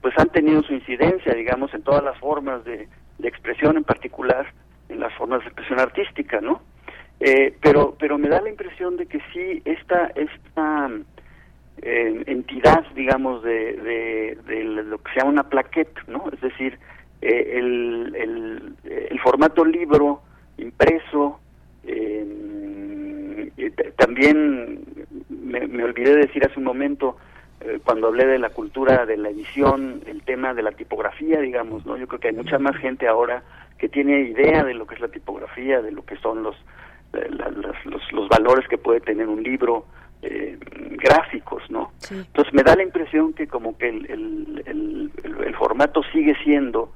pues 0.00 0.14
han 0.16 0.28
tenido 0.28 0.62
su 0.62 0.72
incidencia, 0.72 1.34
digamos, 1.34 1.74
en 1.74 1.82
todas 1.82 2.04
las 2.04 2.16
formas 2.18 2.64
de, 2.64 2.88
expresión, 3.22 3.76
en 3.76 3.82
particular 3.82 4.46
en 4.88 5.00
las 5.00 5.12
formas 5.14 5.40
de 5.40 5.46
expresión 5.46 5.80
artística, 5.80 6.40
¿no? 6.40 6.62
Eh, 7.18 7.56
pero, 7.60 7.96
pero 7.98 8.16
me 8.16 8.28
da 8.28 8.40
la 8.40 8.48
impresión 8.48 8.96
de 8.96 9.06
que 9.06 9.18
sí, 9.32 9.60
esta, 9.64 10.12
esta 10.14 10.90
eh, 11.82 12.22
entidad, 12.26 12.84
digamos, 12.94 13.42
de, 13.42 14.36
de, 14.46 14.64
lo 14.64 14.98
que 14.98 15.12
se 15.12 15.18
llama 15.18 15.32
una 15.32 15.48
plaqueta, 15.48 16.00
¿no? 16.06 16.30
Es 16.32 16.40
decir, 16.40 16.78
el, 17.22 18.14
el, 18.14 18.76
el, 18.84 19.20
formato 19.20 19.64
libro 19.64 20.20
impreso, 20.58 21.40
también 23.96 24.75
me, 25.68 25.84
olvidé 25.84 26.10
de 26.10 26.26
decir 26.26 26.44
hace 26.44 26.58
un 26.58 26.64
momento, 26.64 27.16
eh, 27.60 27.78
cuando 27.84 28.08
hablé 28.08 28.26
de 28.26 28.38
la 28.38 28.50
cultura 28.50 29.06
de 29.06 29.16
la 29.16 29.30
edición, 29.30 30.02
el 30.06 30.22
tema 30.22 30.54
de 30.54 30.62
la 30.62 30.72
tipografía, 30.72 31.40
digamos, 31.40 31.86
¿no? 31.86 31.96
Yo 31.96 32.06
creo 32.06 32.20
que 32.20 32.28
hay 32.28 32.34
mucha 32.34 32.58
más 32.58 32.76
gente 32.76 33.08
ahora 33.08 33.42
que 33.78 33.88
tiene 33.88 34.20
idea 34.20 34.64
de 34.64 34.74
lo 34.74 34.86
que 34.86 34.94
es 34.94 35.00
la 35.00 35.08
tipografía, 35.08 35.82
de 35.82 35.92
lo 35.92 36.04
que 36.04 36.16
son 36.16 36.42
los, 36.42 36.56
eh, 37.12 37.28
los, 37.84 38.12
los, 38.12 38.28
valores 38.28 38.66
que 38.68 38.78
puede 38.78 39.00
tener 39.00 39.28
un 39.28 39.42
libro, 39.42 39.86
eh, 40.22 40.58
gráficos, 40.92 41.62
¿no? 41.70 41.92
Entonces 42.10 42.52
me 42.54 42.62
da 42.62 42.74
la 42.74 42.82
impresión 42.82 43.34
que 43.34 43.46
como 43.46 43.76
que 43.76 43.88
el, 43.88 44.06
el, 44.66 45.12
el, 45.44 45.54
formato 45.54 46.02
sigue 46.12 46.34
siendo 46.42 46.92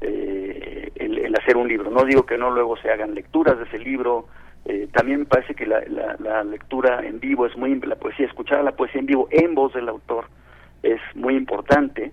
el, 0.00 1.18
el, 1.18 1.34
hacer 1.36 1.56
un 1.56 1.68
libro. 1.68 1.90
No 1.90 2.04
digo 2.04 2.26
que 2.26 2.36
no 2.36 2.50
luego 2.50 2.76
se 2.76 2.90
hagan 2.90 3.14
lecturas 3.14 3.58
de 3.58 3.64
ese 3.64 3.78
libro, 3.78 4.26
eh, 4.66 4.88
también 4.92 5.20
me 5.20 5.24
parece 5.26 5.54
que 5.54 5.66
la, 5.66 5.82
la, 6.18 6.42
lectura 6.42 7.06
en 7.06 7.20
vivo 7.20 7.44
es 7.44 7.54
muy 7.54 7.78
la 7.80 7.96
poesía 7.96 8.26
escuchar 8.26 8.60
a 8.60 8.62
la 8.62 8.72
poesía 8.72 9.00
en 9.00 9.06
vivo 9.06 9.28
en 9.30 9.54
voz 9.54 9.74
del 9.74 9.90
autor 9.90 10.24
es 10.82 11.00
muy 11.14 11.36
importante 11.36 12.12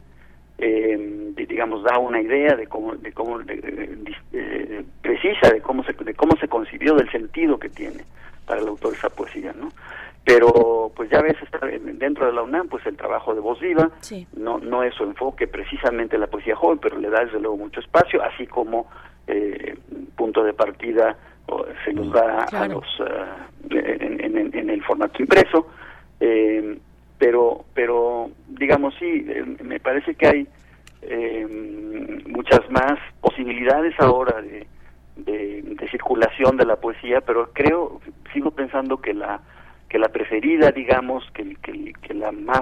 eh, 0.58 1.32
digamos 1.48 1.82
da 1.84 1.98
una 1.98 2.20
idea 2.20 2.58
de 2.58 2.68
cómo 2.68 2.94
de 2.96 3.14
cómo 3.14 3.40
eh, 3.48 4.84
precisa 5.02 5.50
de 5.50 5.62
cómo 5.62 5.84
se 5.86 5.94
de 5.94 6.14
cómo 6.14 6.36
se 6.42 6.50
concibió 6.50 6.96
del 6.96 7.10
sentido 7.10 7.58
que 7.58 7.70
tiene 7.70 8.04
para 8.46 8.60
el 8.60 8.68
autor 8.68 8.96
esa 8.96 9.10
poesía 9.10 9.54
no 9.58 9.70
pero 10.26 10.92
pues 10.94 11.10
ya 11.10 11.22
ves 11.22 11.38
dentro 11.98 12.26
de 12.26 12.34
la 12.34 12.44
UNAM 12.44 12.68
pues 12.68 12.86
el 12.86 12.96
trabajo 12.96 13.34
de 13.34 13.40
voz 13.40 13.60
viva. 13.60 13.90
No 14.36 14.60
no 14.60 14.84
es 14.84 14.94
su 14.94 15.04
enfoque 15.04 15.48
precisamente 15.48 16.18
la 16.18 16.28
poesía 16.28 16.58
joven 16.58 16.80
pero 16.80 17.00
le 17.00 17.10
da 17.10 17.24
desde 17.24 17.40
luego 17.40 17.56
mucho 17.56 17.80
espacio 17.80 18.22
así 18.22 18.46
como 18.46 18.88
punto 20.16 20.44
de 20.44 20.54
partida 20.54 21.18
se 21.86 21.94
nos 21.94 22.12
da 22.12 22.46
a 22.52 22.68
los 22.68 22.86
eh, 23.70 23.98
en, 24.00 24.70
el 24.70 24.84
formato 24.84 25.22
impreso. 25.22 25.68
Eh, 26.20 26.78
pero 27.18 27.66
pero 27.74 28.30
digamos 28.48 28.96
sí 29.00 29.26
eh, 29.28 29.44
me 29.64 29.80
parece 29.80 30.16
que 30.16 30.28
hay 30.28 30.48
muchas 32.28 32.62
más 32.70 32.94
posibilidades 33.22 33.96
ahora 34.00 34.40
de, 34.42 34.68
de, 35.16 35.88
circulación 35.90 36.58
de 36.58 36.66
la 36.66 36.76
poesía 36.76 37.22
pero 37.22 37.50
creo 37.54 38.00
sigo 38.32 38.52
pensando 38.52 38.98
que 38.98 39.14
la 39.14 39.42
que 39.90 39.98
la 39.98 40.10
preferida 40.10 40.72
digamos 40.72 41.24
que, 41.34 41.56
que, 41.56 41.94
que 42.02 42.14
la 42.14 42.32
más 42.32 42.62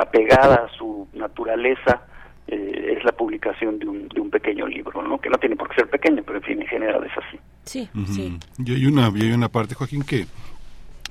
apegada 0.00 0.64
a 0.64 0.68
su 0.76 1.06
naturaleza 1.12 2.02
eh, 2.48 2.94
es 2.96 3.04
la 3.04 3.12
publicación 3.12 3.78
de 3.78 3.86
un, 3.86 4.08
de 4.08 4.20
un 4.20 4.30
pequeño 4.30 4.66
libro, 4.66 5.02
¿no? 5.02 5.18
Que 5.18 5.28
no 5.28 5.38
tiene 5.38 5.56
por 5.56 5.68
qué 5.68 5.76
ser 5.76 5.90
pequeño, 5.90 6.22
pero 6.24 6.38
en 6.38 6.44
fin, 6.44 6.60
en 6.62 6.66
general 6.66 7.04
es 7.04 7.12
así. 7.16 7.38
Sí, 7.64 7.88
sí. 8.06 8.38
Y 8.64 8.74
hay 8.74 8.86
una, 8.86 9.12
y 9.14 9.22
hay 9.22 9.32
una 9.32 9.48
parte, 9.48 9.74
Joaquín, 9.74 10.02
que 10.02 10.26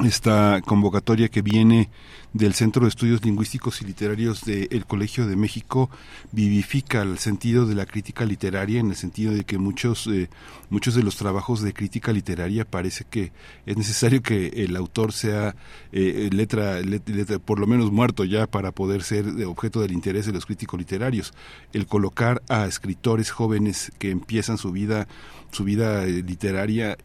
esta 0.06 0.62
convocatoria 0.66 1.30
que 1.30 1.42
viene 1.42 1.90
del 2.34 2.54
Centro 2.54 2.84
de 2.84 2.90
Estudios 2.90 3.24
Lingüísticos 3.24 3.82
y 3.82 3.86
Literarios 3.86 4.44
del 4.46 4.86
Colegio 4.86 5.26
de 5.28 5.36
México 5.36 5.90
vivifica 6.32 7.02
el 7.02 7.18
sentido 7.18 7.66
de 7.66 7.76
la 7.76 7.86
crítica 7.86 8.26
literaria 8.26 8.80
en 8.80 8.90
el 8.90 8.96
sentido 8.96 9.34
de 9.34 9.44
que 9.44 9.58
muchos 9.58 10.08
eh, 10.08 10.30
muchos 10.70 10.96
de 10.96 11.04
los 11.04 11.16
trabajos 11.16 11.62
de 11.62 11.74
crítica 11.74 12.12
literaria 12.12 12.66
parece 12.66 13.06
que 13.10 13.32
es 13.66 13.78
necesario 13.78 14.22
que 14.22 14.48
el 14.48 14.76
autor 14.76 15.14
sea 15.14 15.56
eh, 15.92 16.30
letra, 16.32 16.82
letra, 16.82 17.40
por 17.40 17.60
lo 17.60 17.68
menos 17.68 17.92
muerto 17.92 18.24
ya 18.26 18.46
para 18.48 18.72
poder 18.72 19.04
ser 19.04 19.26
objeto 19.46 19.82
del 19.82 19.94
interés 19.94 20.26
de 20.26 20.34
los 20.34 20.46
críticos 20.46 20.80
literarios. 20.80 21.34
El 21.74 21.88
colocar 21.88 22.42
a 22.50 22.66
escritores 22.66 23.32
jóvenes 23.32 23.92
que 23.98 24.12
empiezan 24.12 24.58
su 24.58 24.72
vida 24.72 25.08
su 25.52 25.64
vida 25.64 26.04
eh, 26.04 26.24
literaria 26.24 26.98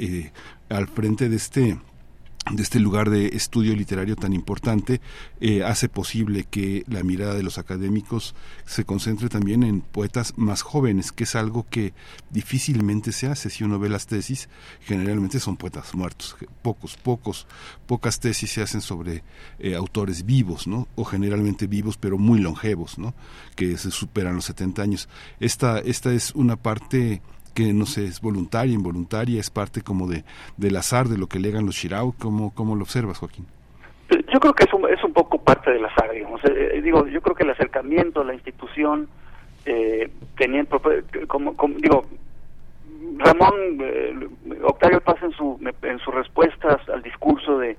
al 0.69 0.89
frente 0.89 1.29
de 1.29 1.37
este 1.37 1.79
de 2.51 2.63
este 2.63 2.81
lugar 2.81 3.09
de 3.09 3.29
estudio 3.29 3.75
literario 3.77 4.17
tan 4.17 4.33
importante 4.33 5.01
eh, 5.41 5.63
hace 5.63 5.89
posible 5.89 6.45
que 6.45 6.85
la 6.89 7.05
mirada 7.05 7.35
de 7.35 7.45
los 7.45 7.57
académicos 7.57 8.35
se 8.67 8.85
concentre 8.85 9.29
también 9.29 9.63
en 9.63 9.81
poetas 9.81 10.35
más 10.37 10.63
jóvenes, 10.63 11.13
que 11.13 11.23
es 11.23 11.37
algo 11.37 11.67
que 11.71 11.95
difícilmente 12.31 13.13
se 13.13 13.29
hace. 13.29 13.49
Si 13.49 13.63
uno 13.63 13.79
ve 13.79 13.89
las 13.89 14.07
tesis, 14.07 14.49
generalmente 14.81 15.39
son 15.39 15.57
poetas 15.57 15.95
muertos. 15.95 16.37
Pocos, 16.63 16.97
pocos, 16.97 17.47
pocas 17.87 18.19
tesis 18.19 18.51
se 18.51 18.63
hacen 18.63 18.81
sobre 18.81 19.23
eh, 19.61 19.77
autores 19.77 20.27
vivos, 20.27 20.67
¿no? 20.67 20.89
O 20.97 21.05
generalmente 21.05 21.69
vivos, 21.69 21.97
pero 21.97 22.19
muy 22.19 22.41
longevos, 22.41 22.99
¿no? 22.99 23.15
Que 23.55 23.79
se 23.79 23.93
superan 23.93 24.35
los 24.35 24.47
70 24.47 24.83
años. 24.83 25.09
Esta, 25.39 25.79
esta 25.79 26.13
es 26.13 26.35
una 26.35 26.57
parte 26.57 27.23
que 27.55 27.73
no 27.73 27.87
sé, 27.87 28.05
es 28.05 28.21
voluntaria, 28.21 28.75
involuntaria, 28.75 29.41
es 29.41 29.51
parte 29.51 29.83
como 29.83 30.09
de 30.09 30.25
del 30.57 30.77
azar 30.77 31.09
de 31.09 31.19
lo 31.19 31.27
que 31.27 31.39
legan 31.39 31.67
los 31.67 31.75
Shirao, 31.75 32.15
¿cómo, 32.19 32.55
cómo 32.55 32.77
lo 32.77 32.83
observas, 32.83 33.19
Joaquín? 33.19 33.47
Yo 34.33 34.41
creo 34.41 34.53
que 34.53 34.65
es 34.65 34.73
un, 34.73 34.89
es 34.91 35.03
un 35.03 35.13
poco 35.13 35.39
parte 35.39 35.71
del 35.71 35.85
azar, 35.85 36.11
digamos. 36.13 36.45
Eh, 36.45 36.73
eh, 36.75 36.83
digo, 36.83 37.07
yo 37.07 37.23
creo 37.23 37.35
que 37.35 37.45
el 37.45 37.51
acercamiento 37.51 38.23
la 38.25 38.35
institución, 38.35 39.09
eh, 39.65 40.11
como, 41.29 41.57
como, 41.57 41.75
digo, 41.79 42.05
Ramón, 43.19 43.55
eh, 43.81 44.29
Octavio 44.63 45.01
Paz 45.01 45.23
en 45.23 45.33
su, 45.33 45.59
en 45.83 45.99
sus 45.99 46.15
respuestas 46.15 46.89
al 46.89 47.03
discurso 47.03 47.59
de 47.59 47.77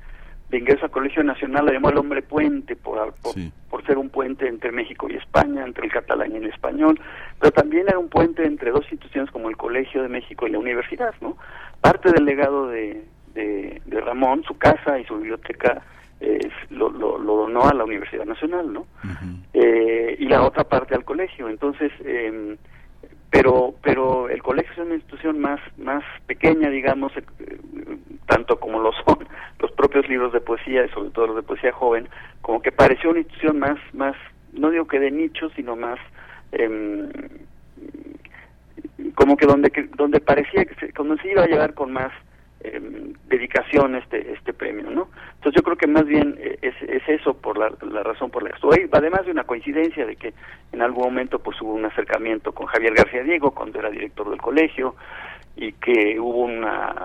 de 0.53 0.59
ingreso 0.59 0.85
al 0.85 0.91
Colegio 0.91 1.23
Nacional 1.23 1.65
le 1.65 1.73
llamó 1.73 1.87
al 1.87 1.97
hombre 1.97 2.21
puente 2.21 2.75
por, 2.75 3.11
por, 3.23 3.85
ser 3.87 3.97
un 3.97 4.09
puente 4.09 4.47
entre 4.47 4.71
México 4.71 5.07
y 5.09 5.15
España, 5.15 5.65
entre 5.65 5.85
el 5.85 5.91
catalán 5.91 6.31
y 6.31 6.35
el 6.35 6.45
español, 6.45 6.99
pero 7.39 7.51
también 7.51 7.87
era 7.87 7.97
un 7.97 8.07
puente 8.07 8.45
entre 8.45 8.69
dos 8.69 8.85
instituciones 8.91 9.31
como 9.31 9.49
el 9.49 9.57
Colegio 9.57 10.03
de 10.03 10.09
México 10.09 10.45
y 10.45 10.51
la 10.51 10.59
universidad, 10.59 11.15
¿no? 11.21 11.37
Parte 11.81 12.11
del 12.11 12.25
legado 12.25 12.67
de, 12.67 13.03
de, 13.33 14.01
Ramón, 14.01 14.43
su 14.43 14.55
casa 14.55 14.99
y 14.99 15.05
su 15.05 15.17
biblioteca 15.17 15.81
eh, 16.19 16.47
lo, 16.69 16.91
lo, 16.91 17.17
donó 17.17 17.63
a 17.67 17.73
la 17.73 17.83
Universidad 17.83 18.25
Nacional, 18.25 18.71
¿no? 18.71 18.85
eh, 19.53 20.15
y 20.19 20.25
la 20.25 20.43
otra 20.43 20.65
parte 20.65 20.93
al 20.93 21.03
colegio. 21.03 21.49
Entonces, 21.49 21.91
eh, 22.05 22.57
pero 23.33 23.73
pero 23.81 24.29
el 24.29 24.43
colegio 24.43 24.71
es 24.73 24.77
una 24.77 24.93
institución 24.93 25.39
más 25.39 25.59
más 25.77 26.03
pequeña 26.27 26.69
digamos 26.69 27.11
eh, 27.17 27.23
tanto 28.27 28.59
como 28.59 28.79
lo 28.79 28.91
son 28.93 29.27
los 29.59 29.71
propios 29.71 30.07
libros 30.07 30.31
de 30.33 30.39
poesía 30.39 30.85
y 30.85 30.89
sobre 30.89 31.09
todo 31.09 31.27
los 31.27 31.37
de 31.37 31.41
poesía 31.41 31.71
joven 31.73 32.07
como 32.43 32.61
que 32.61 32.71
pareció 32.71 33.09
una 33.09 33.21
institución 33.21 33.57
más 33.57 33.79
más 33.93 34.15
no 34.51 34.69
digo 34.69 34.85
que 34.85 34.99
de 34.99 35.09
nicho 35.09 35.49
sino 35.55 35.75
más 35.75 35.97
eh, 36.51 37.09
como 39.15 39.35
que 39.35 39.47
donde 39.47 39.71
donde 39.97 40.19
parecía 40.19 40.65
que 40.65 40.75
se, 40.75 40.91
se 40.91 41.31
iba 41.31 41.41
a 41.41 41.47
llegar 41.47 41.73
con 41.73 41.91
más 41.91 42.11
eh, 42.63 42.81
dedicación 43.27 43.95
este 43.95 44.33
este 44.33 44.53
premio, 44.53 44.89
¿no? 44.89 45.09
Entonces 45.35 45.53
yo 45.55 45.63
creo 45.63 45.77
que 45.77 45.87
más 45.87 46.05
bien 46.05 46.37
eh, 46.39 46.57
es, 46.61 46.75
es 46.87 47.07
eso 47.07 47.33
por 47.33 47.57
la, 47.57 47.71
la, 47.91 48.03
razón 48.03 48.29
por 48.29 48.43
la 48.43 48.49
que 48.49 48.55
estoy, 48.55 48.89
además 48.91 49.25
de 49.25 49.31
una 49.31 49.43
coincidencia 49.43 50.05
de 50.05 50.15
que 50.15 50.33
en 50.71 50.81
algún 50.81 51.03
momento 51.03 51.39
pues 51.39 51.61
hubo 51.61 51.73
un 51.73 51.85
acercamiento 51.85 52.51
con 52.53 52.67
Javier 52.67 52.93
García 52.93 53.23
Diego 53.23 53.51
cuando 53.51 53.79
era 53.79 53.89
director 53.89 54.29
del 54.29 54.41
colegio 54.41 54.95
y 55.55 55.73
que 55.73 56.19
hubo 56.19 56.45
una 56.45 56.95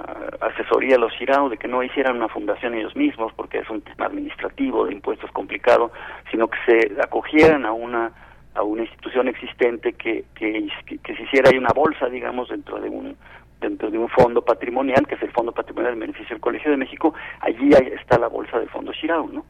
asesoría 0.40 0.96
a 0.96 0.98
los 0.98 1.12
Girao 1.12 1.48
de 1.48 1.58
que 1.58 1.68
no 1.68 1.82
hicieran 1.82 2.16
una 2.16 2.28
fundación 2.28 2.74
ellos 2.74 2.96
mismos 2.96 3.32
porque 3.34 3.58
es 3.58 3.68
un 3.68 3.82
tema 3.82 4.06
administrativo 4.06 4.86
de 4.86 4.94
impuestos 4.94 5.30
complicado, 5.32 5.92
sino 6.30 6.48
que 6.48 6.58
se 6.66 7.00
acogieran 7.02 7.66
a 7.66 7.72
una 7.72 8.12
a 8.54 8.62
una 8.62 8.82
institución 8.82 9.28
existente 9.28 9.92
que, 9.92 10.24
que, 10.34 10.66
que 11.04 11.14
se 11.14 11.22
hiciera 11.22 11.50
ahí 11.50 11.58
una 11.58 11.72
bolsa, 11.72 12.06
digamos, 12.08 12.48
dentro 12.48 12.80
de 12.80 12.88
un 12.88 13.16
dentro 13.60 13.90
de 13.90 13.98
un 13.98 14.08
fondo 14.08 14.42
patrimonial, 14.42 15.06
que 15.06 15.14
es 15.16 15.22
el 15.22 15.32
Fondo 15.32 15.52
Patrimonial 15.52 15.92
del 15.92 16.00
Beneficio 16.00 16.34
del 16.34 16.40
Colegio 16.40 16.70
de 16.70 16.76
México, 16.76 17.14
allí 17.40 17.70
está 17.94 18.18
la 18.18 18.28
bolsa 18.28 18.58
del 18.58 18.68
Fondo 18.68 18.92
Shirao, 18.92 19.28
¿no? 19.28 19.44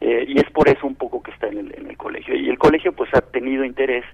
Eh, 0.00 0.26
y 0.28 0.38
es 0.38 0.50
por 0.50 0.68
eso 0.68 0.86
un 0.86 0.94
poco 0.94 1.22
que 1.22 1.30
está 1.30 1.46
en 1.48 1.58
el, 1.58 1.74
en 1.74 1.88
el 1.88 1.96
colegio. 1.96 2.34
Y 2.34 2.50
el 2.50 2.58
colegio 2.58 2.92
pues 2.92 3.08
ha 3.14 3.22
tenido 3.22 3.64
interés 3.64 4.04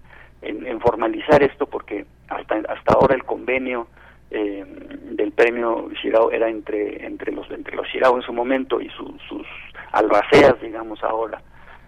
en, 0.43 0.81
formalizar 0.81 1.43
esto 1.43 1.67
porque 1.67 2.05
hasta, 2.29 2.57
hasta 2.69 2.95
ahora 2.95 3.15
el 3.15 3.25
convenio 3.25 3.87
eh, 4.31 4.65
del 5.13 5.33
premio 5.33 5.89
Shirao 5.91 6.31
era 6.31 6.49
entre, 6.49 7.05
entre, 7.05 7.33
los, 7.33 7.51
entre 7.51 7.77
los 7.77 7.87
Shirao 7.89 8.17
en 8.17 8.23
su 8.23 8.33
momento 8.33 8.81
y 8.81 8.89
sus 8.91 9.47
albaceas, 9.93 10.61
digamos 10.61 11.03
ahora, 11.03 11.43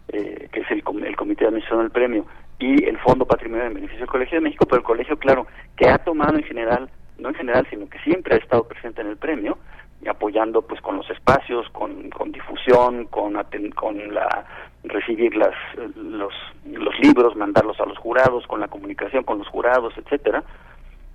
eh, 0.08 0.48
que 0.52 0.60
es 0.60 0.70
el, 0.70 0.82
el 1.04 1.16
Comité 1.16 1.44
de 1.44 1.50
Admisión 1.50 1.80
del 1.80 1.90
Premio, 1.90 2.26
y 2.58 2.84
el 2.84 2.98
Fondo 2.98 3.26
Patrimonial 3.26 3.68
del 3.68 3.74
Beneficio 3.74 4.00
del 4.00 4.10
Colegio 4.10 4.36
de 4.38 4.42
México, 4.42 4.66
pero 4.66 4.78
el 4.78 4.84
colegio, 4.84 5.16
claro, 5.16 5.46
que 5.76 5.88
ha 5.88 5.98
tomado 5.98 6.36
en 6.36 6.44
general 6.44 6.88
no 7.24 7.30
en 7.30 7.34
general, 7.36 7.66
sino 7.70 7.88
que 7.88 7.98
siempre 8.00 8.34
ha 8.34 8.38
estado 8.38 8.68
presente 8.68 9.00
en 9.00 9.08
el 9.08 9.16
premio, 9.16 9.56
y 10.02 10.08
apoyando 10.08 10.60
pues 10.60 10.80
con 10.82 10.98
los 10.98 11.08
espacios, 11.08 11.66
con, 11.70 12.10
con 12.10 12.30
difusión, 12.30 13.06
con, 13.06 13.42
con 13.74 14.14
la 14.14 14.44
recibir 14.84 15.34
las, 15.34 15.54
los, 15.96 16.34
los 16.66 16.98
libros, 17.00 17.34
mandarlos 17.34 17.80
a 17.80 17.86
los 17.86 17.96
jurados, 17.96 18.46
con 18.46 18.60
la 18.60 18.68
comunicación 18.68 19.24
con 19.24 19.38
los 19.38 19.48
jurados, 19.48 19.94
etcétera, 19.96 20.44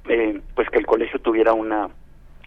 eh, 0.07 0.41
pues 0.55 0.68
que 0.72 0.80
el 0.80 0.88
colegio 0.88 1.20
tuviera 1.20 1.53
una 1.53 1.88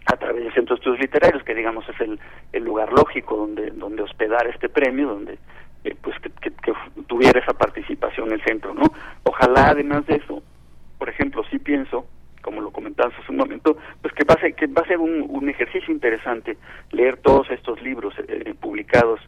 a 0.05 0.17
través 0.17 0.43
de 0.43 0.51
centros 0.51 0.79
de 0.79 0.81
estudios 0.81 0.99
literarios, 0.99 1.43
que 1.43 1.55
digamos 1.55 1.87
es 1.87 2.01
el, 2.01 2.19
el 2.51 2.63
lugar 2.65 2.91
lógico 2.91 3.37
donde, 3.37 3.71
donde 3.71 4.03
hospedar 4.03 4.45
este 4.47 4.67
premio, 4.67 5.07
donde 5.07 5.37
eh, 5.85 5.95
pues 6.01 6.19
que, 6.19 6.29
que, 6.51 6.73
tuviera 7.07 7.39
esa 7.39 7.53
participación 7.53 8.33
el 8.33 8.43
centro, 8.43 8.73
¿no? 8.73 8.83
Ojalá 9.23 9.69
además 9.69 10.05
de 10.07 10.15
eso, 10.15 10.43
por 10.99 11.07
ejemplo, 11.07 11.41
sí 11.49 11.57
pienso 11.57 12.05
como 12.43 12.61
lo 12.61 12.71
comentabas 12.71 13.13
hace 13.17 13.31
un 13.31 13.37
momento, 13.37 13.77
pues 14.01 14.13
que 14.13 14.25
va 14.25 14.35
a 14.35 14.39
ser, 14.39 14.53
que 14.53 14.67
va 14.67 14.83
a 14.83 14.87
ser 14.87 14.99
un, 14.99 15.25
un 15.27 15.49
ejercicio 15.49 15.91
interesante 15.91 16.57
leer 16.91 17.17
todos 17.17 17.49
estos 17.49 17.81
libros 17.81 18.13
eh, 18.19 18.43
eh, 18.45 18.53
publicados 18.59 19.19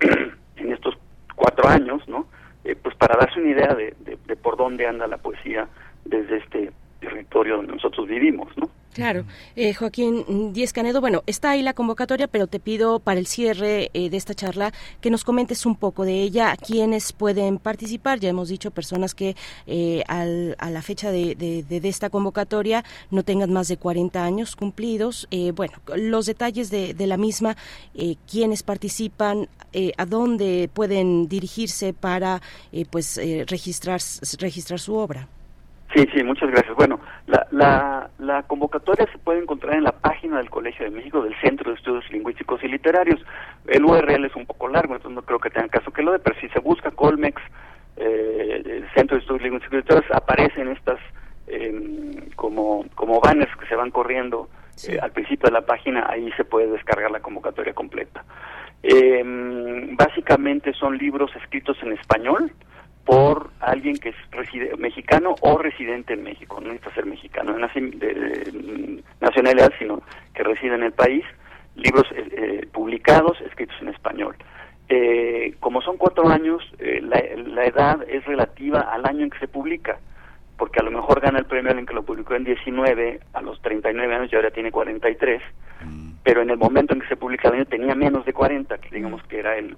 en 0.56 0.72
estos 0.72 0.98
cuatro 1.34 1.68
años, 1.68 2.06
¿no? 2.08 2.26
Eh, 2.64 2.76
pues 2.82 2.94
para 2.96 3.16
darse 3.16 3.40
una 3.40 3.50
idea 3.50 3.74
de, 3.74 3.94
de, 4.04 4.36
por 4.36 4.56
dónde 4.56 4.86
anda 4.86 5.06
la 5.06 5.18
poesía 5.18 5.68
desde 6.04 6.38
este 6.38 6.72
territorio 7.00 7.56
donde 7.58 7.72
nosotros 7.74 8.08
vivimos, 8.08 8.48
¿no? 8.58 8.68
Claro. 8.96 9.26
Eh, 9.56 9.74
Joaquín 9.74 10.54
Díez 10.54 10.72
Canedo, 10.72 11.02
bueno, 11.02 11.22
está 11.26 11.50
ahí 11.50 11.60
la 11.60 11.74
convocatoria, 11.74 12.28
pero 12.28 12.46
te 12.46 12.58
pido 12.60 12.98
para 12.98 13.20
el 13.20 13.26
cierre 13.26 13.90
eh, 13.92 14.08
de 14.08 14.16
esta 14.16 14.32
charla 14.32 14.72
que 15.02 15.10
nos 15.10 15.22
comentes 15.22 15.66
un 15.66 15.76
poco 15.76 16.06
de 16.06 16.22
ella, 16.22 16.56
quiénes 16.56 17.12
pueden 17.12 17.58
participar. 17.58 18.20
Ya 18.20 18.30
hemos 18.30 18.48
dicho 18.48 18.70
personas 18.70 19.14
que 19.14 19.36
eh, 19.66 20.02
al, 20.08 20.56
a 20.58 20.70
la 20.70 20.80
fecha 20.80 21.10
de, 21.10 21.34
de, 21.34 21.62
de, 21.62 21.86
esta 21.86 22.08
convocatoria 22.08 22.86
no 23.10 23.22
tengan 23.22 23.52
más 23.52 23.68
de 23.68 23.76
40 23.76 24.24
años 24.24 24.56
cumplidos. 24.56 25.28
Eh, 25.30 25.52
bueno, 25.52 25.74
los 25.94 26.24
detalles 26.24 26.70
de, 26.70 26.94
de 26.94 27.06
la 27.06 27.18
misma, 27.18 27.54
eh, 27.94 28.16
quiénes 28.26 28.62
participan, 28.62 29.50
eh, 29.74 29.92
a 29.98 30.06
dónde 30.06 30.70
pueden 30.72 31.28
dirigirse 31.28 31.92
para 31.92 32.40
pues 32.90 33.20
registrar, 33.46 34.00
registrar 34.40 34.80
su 34.80 34.94
obra. 34.94 35.28
Sí, 35.96 36.06
sí, 36.14 36.22
muchas 36.22 36.50
gracias. 36.50 36.76
Bueno, 36.76 37.00
la, 37.26 37.46
la, 37.52 38.10
la, 38.18 38.42
convocatoria 38.42 39.06
se 39.10 39.16
puede 39.16 39.40
encontrar 39.40 39.76
en 39.76 39.84
la 39.84 39.92
página 39.92 40.36
del 40.36 40.50
Colegio 40.50 40.84
de 40.84 40.90
México 40.90 41.22
del 41.22 41.34
Centro 41.40 41.70
de 41.70 41.78
Estudios 41.78 42.04
Lingüísticos 42.10 42.62
y 42.62 42.68
Literarios. 42.68 43.18
El 43.66 43.82
URL 43.82 44.26
es 44.26 44.36
un 44.36 44.44
poco 44.44 44.68
largo, 44.68 44.94
entonces 44.94 45.16
no 45.16 45.22
creo 45.22 45.38
que 45.38 45.48
tenga 45.48 45.68
caso 45.68 45.90
que 45.90 46.02
lo 46.02 46.12
de, 46.12 46.18
pero 46.18 46.38
si 46.38 46.50
se 46.50 46.58
busca 46.58 46.90
Colmex, 46.90 47.40
eh, 47.96 48.60
el 48.62 48.86
Centro 48.94 49.16
de 49.16 49.22
Estudios 49.22 49.42
Lingüísticos 49.42 49.72
y 49.72 49.76
Literarios, 49.78 50.12
aparecen 50.12 50.68
estas 50.68 51.00
eh, 51.46 52.28
como, 52.36 52.84
como 52.94 53.18
banners 53.18 53.56
que 53.56 53.66
se 53.66 53.74
van 53.74 53.90
corriendo 53.90 54.50
eh, 54.86 54.98
al 55.00 55.12
principio 55.12 55.46
de 55.46 55.52
la 55.54 55.64
página, 55.64 56.04
ahí 56.10 56.30
se 56.32 56.44
puede 56.44 56.66
descargar 56.66 57.10
la 57.10 57.20
convocatoria 57.20 57.72
completa. 57.72 58.22
Eh, 58.82 59.22
básicamente 59.96 60.74
son 60.74 60.98
libros 60.98 61.30
escritos 61.42 61.78
en 61.82 61.92
español, 61.92 62.52
por 63.06 63.50
alguien 63.60 63.96
que 63.96 64.10
es 64.10 64.16
reside, 64.32 64.76
mexicano 64.76 65.36
o 65.40 65.56
residente 65.56 66.12
en 66.14 66.24
México, 66.24 66.60
no 66.60 66.68
necesita 66.72 66.94
ser 66.94 67.06
mexicano 67.06 67.54
de, 67.54 67.80
de, 67.80 69.04
nacionalidad, 69.20 69.72
sino 69.78 70.02
que 70.34 70.42
reside 70.42 70.74
en 70.74 70.82
el 70.82 70.92
país, 70.92 71.24
libros 71.76 72.04
eh, 72.12 72.28
eh, 72.32 72.66
publicados, 72.72 73.40
escritos 73.42 73.76
en 73.80 73.88
español. 73.88 74.36
Eh, 74.88 75.54
como 75.60 75.80
son 75.82 75.96
cuatro 75.96 76.28
años, 76.28 76.62
eh, 76.78 77.00
la, 77.00 77.22
la, 77.36 77.64
edad 77.64 78.04
es 78.08 78.24
relativa 78.24 78.80
al 78.80 79.06
año 79.06 79.22
en 79.24 79.30
que 79.30 79.38
se 79.38 79.48
publica, 79.48 79.98
porque 80.58 80.80
a 80.80 80.82
lo 80.82 80.90
mejor 80.90 81.20
gana 81.20 81.38
el 81.38 81.46
premio 81.46 81.70
alguien 81.70 81.86
que 81.86 81.94
lo 81.94 82.02
publicó 82.02 82.34
en 82.34 82.44
19, 82.44 83.20
a 83.34 83.40
los 83.40 83.60
39 83.62 84.14
años 84.14 84.32
y 84.32 84.36
ahora 84.36 84.50
tiene 84.50 84.72
43, 84.72 85.42
pero 86.24 86.42
en 86.42 86.50
el 86.50 86.56
momento 86.56 86.92
en 86.92 87.00
que 87.00 87.08
se 87.08 87.16
publica 87.16 87.48
el 87.48 87.54
año 87.54 87.64
tenía 87.66 87.94
menos 87.94 88.24
de 88.26 88.32
40, 88.32 88.78
que 88.78 88.96
digamos 88.96 89.22
que 89.24 89.38
era 89.38 89.56
el, 89.56 89.76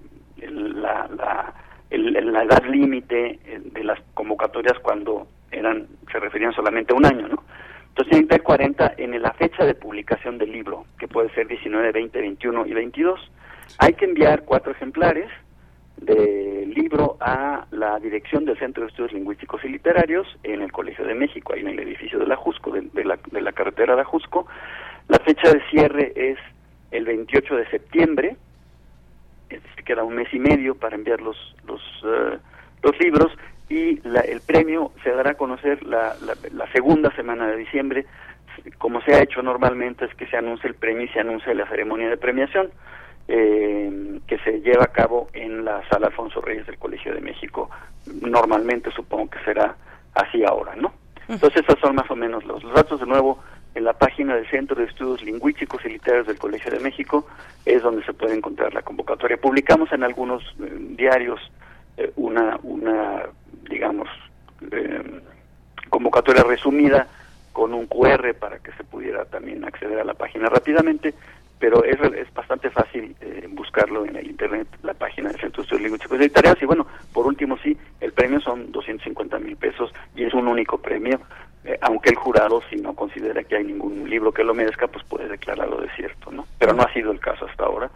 la, 0.81 1.09
la, 1.15 1.55
la 1.91 2.43
edad 2.43 2.65
límite 2.65 3.39
eh, 3.45 3.61
de 3.63 3.85
las 3.85 3.99
convocatorias 4.15 4.79
cuando 4.81 5.27
eran 5.51 5.87
se 6.13 6.19
referían 6.19 6.53
solamente 6.53 6.93
a 6.93 6.97
un 6.97 7.07
año, 7.07 7.29
¿no? 7.29 7.43
Entonces 7.89 8.29
tener 8.29 8.43
40 8.43 8.95
en 8.99 9.21
la 9.21 9.33
fecha 9.33 9.65
de 9.65 9.75
publicación 9.75 10.39
del 10.39 10.53
libro, 10.53 10.85
que 10.99 11.09
puede 11.09 11.31
ser 11.35 11.49
19, 11.49 11.91
20, 11.91 12.21
21 12.21 12.67
y 12.67 12.73
22. 12.73 13.33
Hay 13.79 13.95
que 13.95 14.05
enviar 14.05 14.45
cuatro 14.45 14.71
ejemplares 14.73 15.29
del 15.97 16.71
libro 16.71 17.17
a 17.21 17.67
la 17.73 17.99
dirección 17.99 18.45
del 18.45 18.57
Centro 18.59 18.85
de 18.85 18.91
Estudios 18.91 19.13
Lingüísticos 19.13 19.65
y 19.65 19.69
Literarios 19.69 20.29
en 20.45 20.63
el 20.63 20.71
Colegio 20.71 21.05
de 21.05 21.15
México, 21.15 21.53
ahí 21.53 21.61
en 21.61 21.69
el 21.69 21.81
edificio 21.81 22.21
de 22.21 22.27
la 22.27 22.37
Jusco, 22.37 22.71
de, 22.71 23.05
la, 23.05 23.19
de 23.33 23.41
la 23.41 23.53
carretera 23.53 23.95
de 23.95 23.99
la 23.99 24.05
Jusco. 24.05 24.47
La 25.09 25.19
fecha 25.19 25.53
de 25.53 25.61
cierre 25.69 26.13
es 26.15 26.39
el 26.93 27.05
28 27.05 27.57
de 27.57 27.69
septiembre, 27.71 28.37
es 29.51 29.63
decir, 29.63 29.85
queda 29.85 30.05
un 30.05 30.15
mes 30.15 30.33
y 30.33 30.39
medio 30.39 30.75
para 30.75 30.97
enviar 30.97 31.21
los, 31.21 31.37
los, 31.67 31.81
eh, 32.05 32.39
los 32.83 32.99
libros 33.01 33.33
y 33.69 34.01
el 34.07 34.41
premio 34.47 34.93
se 35.03 35.11
dará 35.11 35.33
a 35.33 35.35
conocer 35.35 35.83
la, 35.85 36.17
la, 36.53 36.73
segunda 36.73 37.15
semana 37.15 37.47
de 37.49 37.57
diciembre. 37.57 38.07
Como 38.79 39.01
se 39.03 39.15
ha 39.15 39.23
hecho 39.23 39.43
normalmente 39.43 40.07
es 40.07 40.15
que 40.15 40.27
se 40.27 40.37
anuncia 40.37 40.69
el 40.69 40.75
premio 40.75 41.05
y 41.05 41.09
se 41.09 41.21
anuncia 41.21 41.53
la 41.55 41.69
ceremonia 41.69 42.09
de 42.09 42.17
premiación 42.17 42.71
eh, 43.29 44.21
que 44.27 44.39
se 44.39 44.61
lleva 44.61 44.85
a 44.85 44.93
cabo 44.93 45.29
en 45.35 45.65
la 45.65 45.87
sala 45.91 46.07
Alfonso 46.07 46.41
Reyes 46.41 46.67
del 46.67 46.79
Colegio 46.79 47.15
de 47.15 47.21
México. 47.21 47.71
Normalmente 48.23 48.91
supongo 48.91 49.29
que 49.31 49.39
será 49.45 49.77
así 50.15 50.43
ahora, 50.45 50.75
¿no? 50.77 50.93
Entonces 51.29 51.63
esos 51.63 51.79
son 51.79 51.95
más 51.95 52.11
o 52.11 52.17
menos 52.17 52.45
los, 52.45 52.63
datos 52.73 53.01
de 53.01 53.07
nuevo 53.07 53.39
en 53.79 53.85
la 53.85 53.93
página 53.93 54.35
del 54.35 54.51
Centro 54.51 54.77
de 54.77 54.87
Estudios 54.87 55.23
Lingüísticos 55.23 55.85
y 55.85 55.89
Literarios 55.89 56.27
del 56.27 56.39
Colegio 56.39 56.71
de 56.71 56.81
México 56.81 57.27
es 57.65 57.81
donde 57.81 58.05
se 58.05 58.13
puede 58.13 58.35
encontrar 58.35 58.75
la 58.75 58.83
convocatoria. 58.83 59.37
Publicamos 59.37 59.91
en 59.93 60.03
algunos 60.03 60.43
eh, 60.61 60.77
diarios 60.97 61.41
eh, 61.97 62.13
una, 62.17 62.59
una, 62.65 63.23
digamos, 63.71 64.09
eh, 64.73 65.21
convocatoria 65.89 66.43
resumida 66.43 67.07
con 67.53 67.73
un 67.73 67.87
QR 67.87 68.35
para 68.35 68.59
que 68.59 68.73
se 68.73 68.83
pudiera 68.85 69.25
también 69.25 69.65
acceder 69.65 70.01
a 70.01 70.05
la 70.05 70.15
página 70.15 70.49
rápidamente 70.49 71.15
pero 71.59 71.85
es, 71.85 71.99
es 72.15 72.33
bastante 72.33 72.71
fácil 72.71 73.15
eh, 73.21 73.47
buscarlo 73.51 74.05
en 74.05 74.17
el 74.17 74.29
internet, 74.29 74.69
la 74.83 74.95
página 74.95 75.31
del 75.31 75.41
Centro 75.41 75.63
de 75.63 75.65
Estudios 75.65 75.83
Lingüísticos 75.83 76.21
y 76.21 76.29
Tareas. 76.29 76.63
Y 76.63 76.67
bueno, 76.67 76.87
por 77.13 77.27
último, 77.27 77.59
sí, 77.63 77.77
el 78.01 78.13
premio 78.13 78.41
son 78.41 78.71
250 78.71 79.39
mil 79.39 79.57
pesos 79.57 79.93
y 80.15 80.25
es 80.25 80.35
un 80.35 80.47
único 80.49 80.79
premio, 80.79 81.21
eh, 81.65 81.79
aunque 81.81 82.11
el 82.11 82.17
jurado, 82.17 82.63
si 82.71 82.77
no 82.77 82.95
considera 82.95 83.43
que 83.45 83.57
hay 83.57 83.65
ningún 83.65 84.09
libro 84.09 84.33
que 84.33 84.45
lo 84.45 84.55
merezca, 84.55 84.87
pues 84.87 85.05
puede 85.05 85.29
declararlo 85.29 85.81
desierto, 85.81 86.31
¿no? 86.31 86.47
Pero 86.59 86.73
no 86.73 86.83
ha 86.83 86.93
sido 86.93 87.11
el 87.11 87.21
caso 87.21 87.47
hasta 87.47 87.65
ahora. 87.65 87.91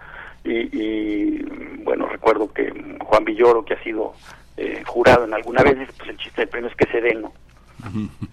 Y, 0.45 1.41
bueno, 1.85 2.07
recuerdo 2.07 2.53
que 2.53 2.99
Juan 3.01 3.25
Villoro, 3.25 3.65
que 3.65 3.75
ha 3.75 3.83
sido 3.83 4.15
eh, 4.57 4.83
jurado 4.85 5.25
en 5.25 5.35
alguna 5.35 5.63
vez, 5.63 5.89
pues 5.97 6.11
el 6.11 6.17
chiste 6.17 6.43
del 6.43 6.49
premio 6.49 6.69
es 6.69 6.77
que 6.77 6.87
se 6.87 7.01
den. 7.01 7.27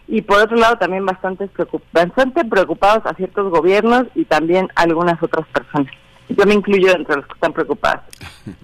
y 0.07 0.21
por 0.21 0.39
otro 0.39 0.57
lado 0.57 0.77
también 0.77 1.05
bastante, 1.05 1.47
preocupados 1.47 3.05
a 3.05 3.15
ciertos 3.15 3.49
gobiernos 3.49 4.03
y 4.15 4.25
también 4.25 4.67
algunas 4.75 5.21
otras 5.23 5.47
personas. 5.47 5.91
Yo 6.37 6.45
me 6.45 6.53
incluyo 6.53 6.95
entre 6.95 7.17
los 7.17 7.25
que 7.27 7.33
están 7.33 7.53
preocupados. 7.53 8.03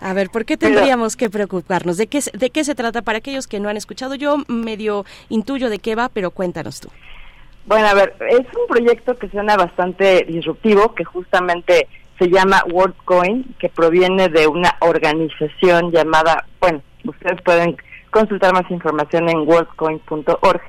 A 0.02 0.14
ver, 0.14 0.30
¿por 0.30 0.46
qué 0.46 0.58
tendríamos 0.58 1.16
que 1.16 1.30
preocuparnos? 1.30 1.98
¿De 1.98 2.08
qué, 2.08 2.20
¿De 2.34 2.50
qué 2.50 2.64
se 2.64 2.76
trata 2.76 3.02
para 3.02 3.20
aquellos 3.20 3.48
que 3.48 3.60
no 3.60 3.70
han 3.70 3.78
escuchado? 3.78 4.16
Yo 4.16 4.38
medio 4.48 5.06
intuyo 5.30 5.70
de 5.70 5.80
qué 5.80 5.96
va, 5.96 6.10
pero 6.10 6.32
cuéntanos 6.32 6.82
tú. 6.82 6.90
Bueno, 7.66 7.88
a 7.88 7.94
ver, 7.94 8.16
es 8.30 8.40
un 8.40 8.68
proyecto 8.68 9.16
que 9.18 9.30
suena 9.30 9.56
bastante 9.56 10.26
disruptivo, 10.28 10.96
que 10.96 11.04
justamente 11.04 11.88
se 12.18 12.28
llama 12.28 12.64
WorldCoin, 12.70 13.56
que 13.60 13.70
proviene 13.70 14.28
de 14.30 14.48
una 14.48 14.76
organización 14.80 15.92
llamada, 15.92 16.46
bueno, 16.60 16.82
ustedes 17.06 17.42
pueden 17.44 17.78
consultar 18.10 18.54
más 18.54 18.70
información 18.72 19.30
en 19.30 19.48
worldcoin.org. 19.48 20.62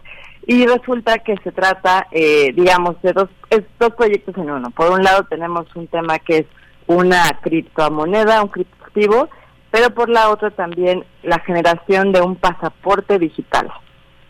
Y 0.47 0.67
resulta 0.67 1.19
que 1.19 1.37
se 1.43 1.53
trata, 1.53 2.07
eh, 2.11 2.53
digamos, 2.55 3.01
de 3.03 3.13
dos, 3.13 3.29
es 3.51 3.63
dos 3.79 3.95
proyectos 3.95 4.37
en 4.37 4.51
uno. 4.51 4.71
Por 4.71 4.91
un 4.91 5.03
lado 5.03 5.25
tenemos 5.25 5.67
un 5.75 5.87
tema 5.87 6.19
que 6.19 6.39
es 6.39 6.47
una 6.91 7.39
criptomoneda, 7.41 8.43
un 8.43 8.49
criptoactivo, 8.49 9.29
pero 9.71 9.91
por 9.91 10.09
la 10.09 10.29
otra 10.31 10.51
también 10.51 11.05
la 11.23 11.39
generación 11.39 12.11
de 12.11 12.21
un 12.21 12.35
pasaporte 12.35 13.19
digital. 13.21 13.71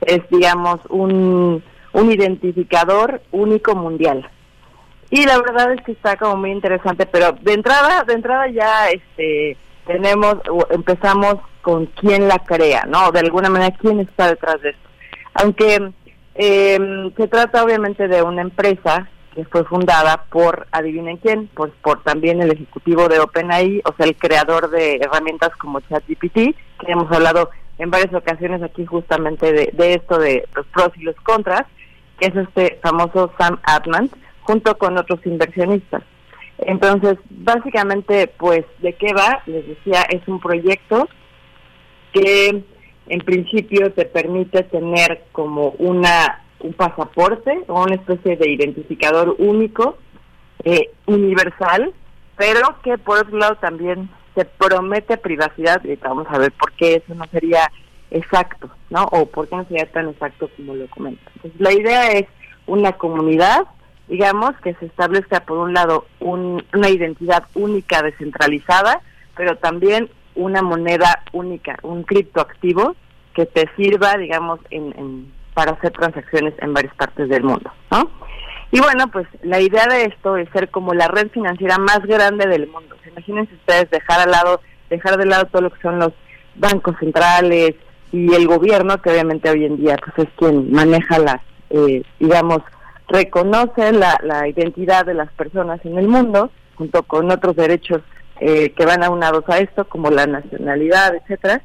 Es, 0.02 0.20
digamos, 0.30 0.80
un, 0.90 1.62
un 1.92 2.12
identificador 2.12 3.22
único 3.32 3.74
mundial. 3.74 4.28
Y 5.08 5.24
la 5.24 5.38
verdad 5.38 5.72
es 5.72 5.82
que 5.82 5.92
está 5.92 6.16
como 6.16 6.36
muy 6.36 6.52
interesante, 6.52 7.06
pero 7.06 7.32
de 7.32 7.54
entrada, 7.54 8.04
de 8.04 8.12
entrada 8.12 8.46
ya 8.48 8.90
este 8.90 9.56
tenemos, 9.86 10.36
empezamos 10.68 11.36
con 11.62 11.86
quién 11.86 12.28
la 12.28 12.38
crea, 12.40 12.84
¿no? 12.86 13.10
De 13.10 13.20
alguna 13.20 13.48
manera, 13.48 13.74
quién 13.76 14.00
está 14.00 14.28
detrás 14.28 14.60
de 14.60 14.70
esto. 14.70 14.88
Aunque 15.32 15.92
eh, 16.34 16.78
se 17.16 17.26
trata 17.26 17.64
obviamente 17.64 18.06
de 18.06 18.22
una 18.22 18.42
empresa 18.42 19.08
fue 19.44 19.64
fundada 19.64 20.24
por, 20.30 20.66
adivinen 20.72 21.16
quién, 21.18 21.48
pues 21.54 21.72
por 21.82 22.02
también 22.02 22.40
el 22.40 22.52
ejecutivo 22.52 23.08
de 23.08 23.20
OpenAI, 23.20 23.82
o 23.84 23.94
sea, 23.96 24.06
el 24.06 24.16
creador 24.16 24.70
de 24.70 24.96
herramientas 24.96 25.50
como 25.56 25.80
ChatGPT, 25.80 26.34
que 26.34 26.56
hemos 26.92 27.10
hablado 27.12 27.50
en 27.78 27.90
varias 27.90 28.12
ocasiones 28.12 28.62
aquí 28.62 28.84
justamente 28.84 29.52
de, 29.52 29.94
esto 29.94 30.18
de 30.18 30.46
los 30.54 30.66
pros 30.66 30.90
y 30.96 31.02
los 31.02 31.16
contras, 31.16 31.64
que 32.18 32.26
es 32.26 32.36
este 32.36 32.78
famoso 32.82 33.32
Sam 33.38 33.58
Altman, 33.62 34.10
junto 34.42 34.76
con 34.76 34.98
otros 34.98 35.20
inversionistas. 35.24 36.02
Entonces, 36.58 37.16
básicamente, 37.30 38.26
pues, 38.36 38.64
¿de 38.80 38.92
qué 38.94 39.14
va? 39.14 39.42
Les 39.46 39.66
decía, 39.66 40.02
es 40.10 40.26
un 40.28 40.40
proyecto 40.40 41.08
que 42.12 42.62
en 43.06 43.20
principio 43.20 43.92
te 43.92 44.04
permite 44.04 44.62
tener 44.64 45.24
como 45.32 45.70
una 45.78 46.44
un 46.60 46.72
pasaporte 46.72 47.64
o 47.68 47.82
una 47.82 47.96
especie 47.96 48.36
de 48.36 48.50
identificador 48.50 49.34
único, 49.38 49.96
eh, 50.64 50.90
universal, 51.06 51.92
pero 52.36 52.76
que 52.82 52.98
por 52.98 53.18
otro 53.18 53.38
lado 53.38 53.56
también 53.56 54.10
te 54.34 54.44
promete 54.44 55.16
privacidad, 55.16 55.82
y 55.84 55.96
vamos 55.96 56.26
a 56.30 56.38
ver 56.38 56.52
por 56.52 56.72
qué 56.72 56.96
eso 56.96 57.14
no 57.14 57.24
sería 57.26 57.70
exacto, 58.10 58.70
¿no? 58.88 59.04
O 59.12 59.26
por 59.26 59.48
qué 59.48 59.56
no 59.56 59.64
sería 59.64 59.90
tan 59.90 60.08
exacto 60.08 60.48
como 60.56 60.74
lo 60.74 60.86
comento. 60.88 61.22
Entonces, 61.36 61.60
la 61.60 61.72
idea 61.72 62.12
es 62.12 62.26
una 62.66 62.92
comunidad 62.92 63.66
digamos, 64.10 64.56
que 64.62 64.74
se 64.74 64.86
establezca 64.86 65.40
por 65.40 65.58
un 65.58 65.72
lado 65.72 66.04
una 66.18 66.88
identidad 66.88 67.44
única 67.54 68.02
descentralizada, 68.02 69.00
pero 69.36 69.56
también 69.56 70.10
una 70.34 70.62
moneda 70.62 71.22
única, 71.32 71.78
un 71.82 72.02
criptoactivo 72.02 72.96
que 73.34 73.46
te 73.46 73.70
sirva, 73.76 74.16
digamos, 74.16 74.58
en, 74.70 75.32
para 75.54 75.72
hacer 75.72 75.92
transacciones 75.92 76.54
en 76.58 76.72
varias 76.72 76.94
partes 76.94 77.28
del 77.28 77.42
mundo, 77.42 77.70
¿no? 77.90 78.10
Y 78.72 78.80
bueno, 78.80 79.08
pues 79.10 79.26
la 79.42 79.60
idea 79.60 79.86
de 79.86 80.04
esto 80.04 80.36
es 80.36 80.48
ser 80.50 80.70
como 80.70 80.94
la 80.94 81.08
red 81.08 81.28
financiera 81.30 81.76
más 81.78 82.00
grande 82.00 82.46
del 82.46 82.68
mundo. 82.68 82.96
Imagínense 83.10 83.54
ustedes 83.54 83.90
dejar 83.90 84.20
al 84.20 84.30
lado, 84.30 84.60
dejar 84.88 85.16
de 85.16 85.26
lado 85.26 85.46
todo 85.46 85.62
lo 85.62 85.70
que 85.70 85.82
son 85.82 85.98
los 85.98 86.12
bancos 86.54 86.96
centrales 87.00 87.74
y 88.12 88.32
el 88.32 88.46
gobierno, 88.46 89.00
que 89.02 89.10
obviamente 89.10 89.50
hoy 89.50 89.64
en 89.64 89.76
día 89.76 89.96
pues 89.96 90.28
es 90.28 90.34
quien 90.36 90.70
maneja 90.70 91.18
las, 91.18 91.40
eh, 91.70 92.02
digamos, 92.20 92.60
reconoce 93.08 93.92
la, 93.92 94.18
la 94.22 94.46
identidad 94.46 95.04
de 95.04 95.14
las 95.14 95.30
personas 95.32 95.84
en 95.84 95.98
el 95.98 96.06
mundo, 96.06 96.50
junto 96.76 97.02
con 97.02 97.30
otros 97.30 97.56
derechos 97.56 98.02
eh, 98.40 98.70
que 98.70 98.86
van 98.86 99.02
aunados 99.02 99.44
a 99.48 99.58
esto, 99.58 99.84
como 99.84 100.10
la 100.10 100.26
nacionalidad, 100.26 101.14
etcétera, 101.14 101.60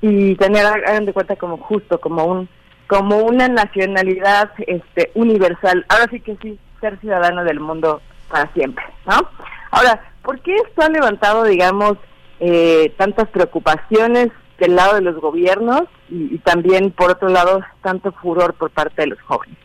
y 0.00 0.34
tener, 0.34 0.66
hagan 0.66 1.06
de 1.06 1.12
cuenta, 1.12 1.36
como 1.36 1.56
justo, 1.58 2.00
como 2.00 2.24
un 2.24 2.48
como 2.86 3.18
una 3.18 3.48
nacionalidad 3.48 4.50
este 4.66 5.10
universal. 5.14 5.84
Ahora 5.88 6.06
sí 6.10 6.20
que 6.20 6.36
sí, 6.42 6.58
ser 6.80 6.98
ciudadano 7.00 7.44
del 7.44 7.60
mundo 7.60 8.00
para 8.28 8.52
siempre, 8.52 8.84
¿no? 9.06 9.28
Ahora, 9.70 10.02
¿por 10.22 10.40
qué 10.40 10.54
esto 10.56 10.82
ha 10.82 10.88
levantado, 10.88 11.44
digamos, 11.44 11.96
eh, 12.40 12.92
tantas 12.96 13.28
preocupaciones 13.28 14.28
del 14.58 14.76
lado 14.76 14.96
de 14.96 15.02
los 15.02 15.16
gobiernos 15.16 15.82
y 16.08 16.38
también, 16.38 16.90
por 16.90 17.10
otro 17.10 17.28
lado, 17.28 17.62
tanto 17.82 18.12
furor 18.12 18.54
por 18.54 18.70
parte 18.70 19.02
de 19.02 19.08
los 19.08 19.20
jóvenes? 19.22 19.56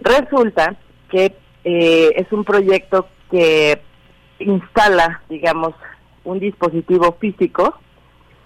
Resulta 0.00 0.76
que 1.10 1.34
eh, 1.64 2.12
es 2.16 2.30
un 2.32 2.44
proyecto 2.44 3.08
que 3.30 3.80
instala, 4.38 5.22
digamos, 5.28 5.74
un 6.24 6.40
dispositivo 6.40 7.16
físico 7.20 7.78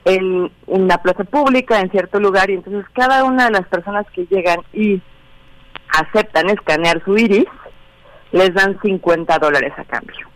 en 0.09 0.51
una 0.67 0.99
plaza 0.99 1.25
pública, 1.25 1.81
en 1.81 1.91
cierto 1.91 2.19
lugar, 2.19 2.51
y 2.51 2.55
entonces 2.55 2.85
cada 2.95 3.25
una 3.25 3.47
de 3.47 3.53
las 3.53 3.69
personas 3.69 4.07
que 4.15 4.27
llegan 4.27 4.61
y 4.73 5.01
aceptan 5.89 6.51
escanear 6.51 7.03
su 7.05 7.17
iris, 7.17 7.47
les 8.33 8.53
dan 8.55 8.79
50 8.81 9.39
dólares 9.39 9.73
a 9.77 9.85
cambio. 9.85 10.27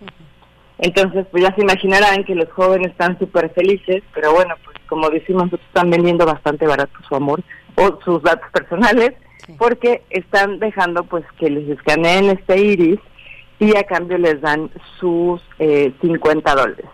Entonces, 0.78 1.26
pues 1.30 1.44
ya 1.44 1.54
se 1.54 1.62
imaginarán 1.62 2.24
que 2.24 2.34
los 2.34 2.50
jóvenes 2.52 2.90
están 2.90 3.18
súper 3.18 3.50
felices, 3.50 4.02
pero 4.14 4.32
bueno, 4.32 4.54
pues 4.64 4.76
como 4.88 5.08
decimos, 5.10 5.52
están 5.52 5.90
vendiendo 5.90 6.26
bastante 6.26 6.66
barato 6.66 6.92
su 7.08 7.14
amor 7.14 7.42
o 7.76 7.98
sus 8.04 8.22
datos 8.22 8.50
personales 8.50 9.12
porque 9.58 10.02
están 10.10 10.58
dejando 10.58 11.04
pues 11.04 11.24
que 11.38 11.50
les 11.50 11.68
escaneen 11.68 12.30
este 12.30 12.58
iris 12.58 13.00
y 13.58 13.76
a 13.76 13.84
cambio 13.84 14.18
les 14.18 14.40
dan 14.40 14.70
sus 14.98 15.40
eh, 15.58 15.92
50 16.00 16.54
dólares. 16.54 16.86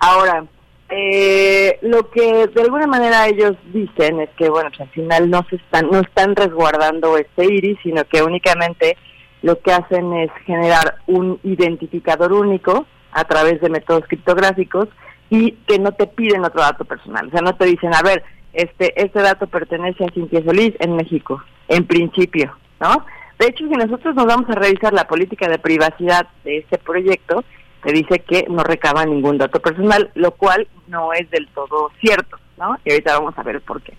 Ahora, 0.00 0.44
eh, 0.90 1.78
lo 1.82 2.10
que 2.10 2.46
de 2.46 2.62
alguna 2.62 2.86
manera 2.86 3.26
ellos 3.26 3.56
dicen 3.72 4.20
es 4.20 4.30
que 4.30 4.48
bueno, 4.48 4.70
pues, 4.70 4.80
al 4.80 4.90
final 4.90 5.30
no 5.30 5.44
se 5.50 5.56
están 5.56 5.90
no 5.90 6.00
están 6.00 6.34
resguardando 6.34 7.16
este 7.18 7.44
iris, 7.44 7.78
sino 7.82 8.04
que 8.04 8.22
únicamente 8.22 8.96
lo 9.42 9.60
que 9.60 9.72
hacen 9.72 10.12
es 10.14 10.30
generar 10.46 10.96
un 11.06 11.38
identificador 11.42 12.32
único 12.32 12.86
a 13.12 13.24
través 13.24 13.60
de 13.60 13.68
métodos 13.68 14.04
criptográficos 14.08 14.88
y 15.30 15.52
que 15.66 15.78
no 15.78 15.92
te 15.92 16.06
piden 16.06 16.44
otro 16.44 16.62
dato 16.62 16.84
personal. 16.84 17.28
O 17.28 17.30
sea, 17.30 17.42
no 17.42 17.54
te 17.54 17.66
dicen, 17.66 17.94
a 17.94 18.02
ver, 18.02 18.22
este, 18.52 19.00
este 19.00 19.20
dato 19.20 19.46
pertenece 19.46 20.04
a 20.04 20.12
Cintia 20.12 20.42
Solís 20.42 20.74
en 20.80 20.96
México, 20.96 21.42
en 21.68 21.86
principio, 21.86 22.56
¿no? 22.80 23.04
De 23.38 23.46
hecho, 23.46 23.68
si 23.68 23.74
nosotros 23.74 24.14
nos 24.14 24.26
vamos 24.26 24.50
a 24.50 24.54
revisar 24.54 24.92
la 24.92 25.06
política 25.06 25.48
de 25.48 25.58
privacidad 25.58 26.26
de 26.44 26.58
este 26.58 26.78
proyecto, 26.78 27.44
te 27.82 27.92
dice 27.92 28.20
que 28.20 28.46
no 28.48 28.62
recaba 28.64 29.04
ningún 29.04 29.38
dato 29.38 29.60
personal, 29.60 30.10
lo 30.14 30.32
cual 30.32 30.68
no 30.86 31.12
es 31.12 31.30
del 31.30 31.48
todo 31.48 31.90
cierto, 32.00 32.38
¿no? 32.56 32.76
Y 32.84 32.90
ahorita 32.90 33.18
vamos 33.18 33.38
a 33.38 33.42
ver 33.42 33.60
por 33.60 33.82
qué. 33.82 33.94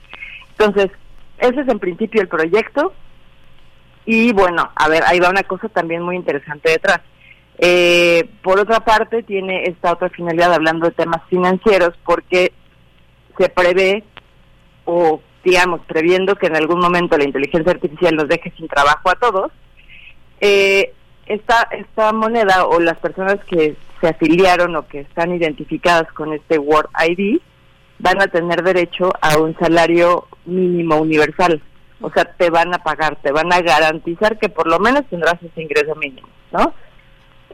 Entonces, 0.57 0.91
ese 1.37 1.61
es 1.61 1.67
en 1.67 1.79
principio 1.79 2.21
el 2.21 2.27
proyecto. 2.27 2.93
Y 4.05 4.33
bueno, 4.33 4.71
a 4.75 4.87
ver, 4.89 5.03
ahí 5.05 5.19
va 5.19 5.29
una 5.29 5.43
cosa 5.43 5.69
también 5.69 6.01
muy 6.01 6.15
interesante 6.15 6.71
detrás. 6.71 7.01
Eh, 7.57 8.29
por 8.41 8.59
otra 8.59 8.79
parte, 8.81 9.23
tiene 9.23 9.63
esta 9.65 9.93
otra 9.93 10.09
finalidad 10.09 10.53
hablando 10.53 10.87
de 10.87 10.93
temas 10.93 11.21
financieros, 11.29 11.93
porque 12.05 12.53
se 13.37 13.49
prevé 13.49 14.03
o 14.85 15.21
digamos, 15.43 15.81
previendo 15.87 16.35
que 16.35 16.47
en 16.47 16.55
algún 16.55 16.79
momento 16.79 17.17
la 17.17 17.23
inteligencia 17.23 17.71
artificial 17.71 18.15
nos 18.15 18.27
deje 18.27 18.51
sin 18.57 18.67
trabajo 18.67 19.09
a 19.09 19.15
todos, 19.15 19.51
eh, 20.41 20.93
esta, 21.29 21.67
esta 21.71 22.11
moneda 22.11 22.65
o 22.65 22.79
las 22.79 22.97
personas 22.97 23.37
que 23.45 23.75
se 24.01 24.07
afiliaron 24.07 24.75
o 24.75 24.87
que 24.87 25.01
están 25.01 25.33
identificadas 25.33 26.11
con 26.13 26.33
este 26.33 26.57
World 26.57 26.89
ID 27.07 27.39
van 27.99 28.21
a 28.21 28.27
tener 28.27 28.63
derecho 28.63 29.11
a 29.21 29.37
un 29.37 29.55
salario 29.57 30.27
mínimo 30.45 30.97
universal. 30.97 31.61
O 32.01 32.09
sea, 32.09 32.25
te 32.25 32.49
van 32.49 32.73
a 32.73 32.79
pagar, 32.79 33.17
te 33.17 33.31
van 33.31 33.53
a 33.53 33.61
garantizar 33.61 34.39
que 34.39 34.49
por 34.49 34.67
lo 34.67 34.79
menos 34.79 35.05
tendrás 35.09 35.35
ese 35.43 35.61
ingreso 35.61 35.95
mínimo, 35.95 36.27
¿no? 36.51 36.73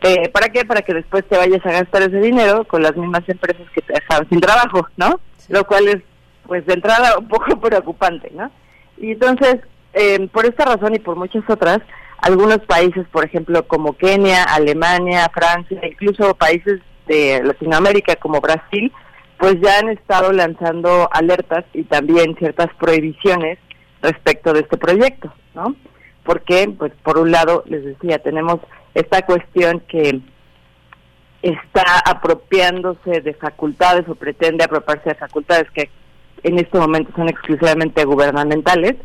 Eh, 0.02 0.30
¿Para 0.30 0.50
qué? 0.50 0.66
Para 0.66 0.82
que 0.82 0.94
después 0.94 1.26
te 1.28 1.38
vayas 1.38 1.66
a 1.66 1.72
gastar 1.72 2.04
ese 2.04 2.20
dinero 2.20 2.64
con 2.66 2.82
las 2.82 2.96
mismas 2.96 3.28
empresas 3.28 3.68
que 3.74 3.82
te 3.82 3.94
dejaron 3.94 4.30
sin 4.30 4.40
trabajo, 4.40 4.88
¿no? 4.98 5.20
Lo 5.50 5.66
cual 5.66 5.88
es 5.88 6.02
pues 6.46 6.66
de 6.66 6.76
entrada 6.76 7.18
un 7.18 7.28
poco 7.28 7.60
preocupante, 7.62 8.32
¿no? 8.34 8.52
Y 8.98 9.12
entonces, 9.12 9.58
eh, 9.94 10.30
por 10.32 10.46
esta 10.46 10.64
razón 10.64 10.96
y 10.96 11.00
por 11.00 11.18
muchas 11.18 11.44
otras, 11.50 11.80
algunos 12.20 12.60
países, 12.60 13.08
por 13.12 13.26
ejemplo, 13.26 13.68
como 13.68 13.94
Kenia, 13.94 14.44
Alemania, 14.44 15.30
Francia, 15.34 15.80
incluso 15.84 16.36
países 16.36 16.82
de 17.08 17.42
Latinoamérica 17.44 18.16
como 18.16 18.42
Brasil, 18.42 18.92
pues 19.38 19.56
ya 19.62 19.80
han 19.80 19.90
estado 19.90 20.32
lanzando 20.32 21.10
alertas 21.12 21.66
y 21.74 21.84
también 21.84 22.36
ciertas 22.38 22.74
prohibiciones 22.80 23.60
respecto 24.02 24.54
de 24.54 24.62
este 24.62 24.78
proyecto, 24.78 25.34
¿no? 25.54 25.76
Porque, 26.24 26.74
pues, 26.78 26.92
por 27.04 27.18
un 27.18 27.32
lado, 27.32 27.64
les 27.68 27.84
decía, 27.84 28.20
tenemos 28.20 28.60
esta 28.94 29.24
cuestión 29.26 29.82
que 29.82 30.22
está 31.42 31.84
apropiándose 32.06 33.22
de 33.22 33.34
facultades 33.36 34.08
o 34.10 34.16
pretende 34.16 34.64
apropiarse 34.64 35.10
de 35.10 35.16
facultades 35.16 35.70
que 35.72 35.90
en 36.44 36.58
este 36.58 36.80
momento 36.80 37.12
son 37.16 37.30
exclusivamente 37.30 38.04
gubernamentales 38.06 38.96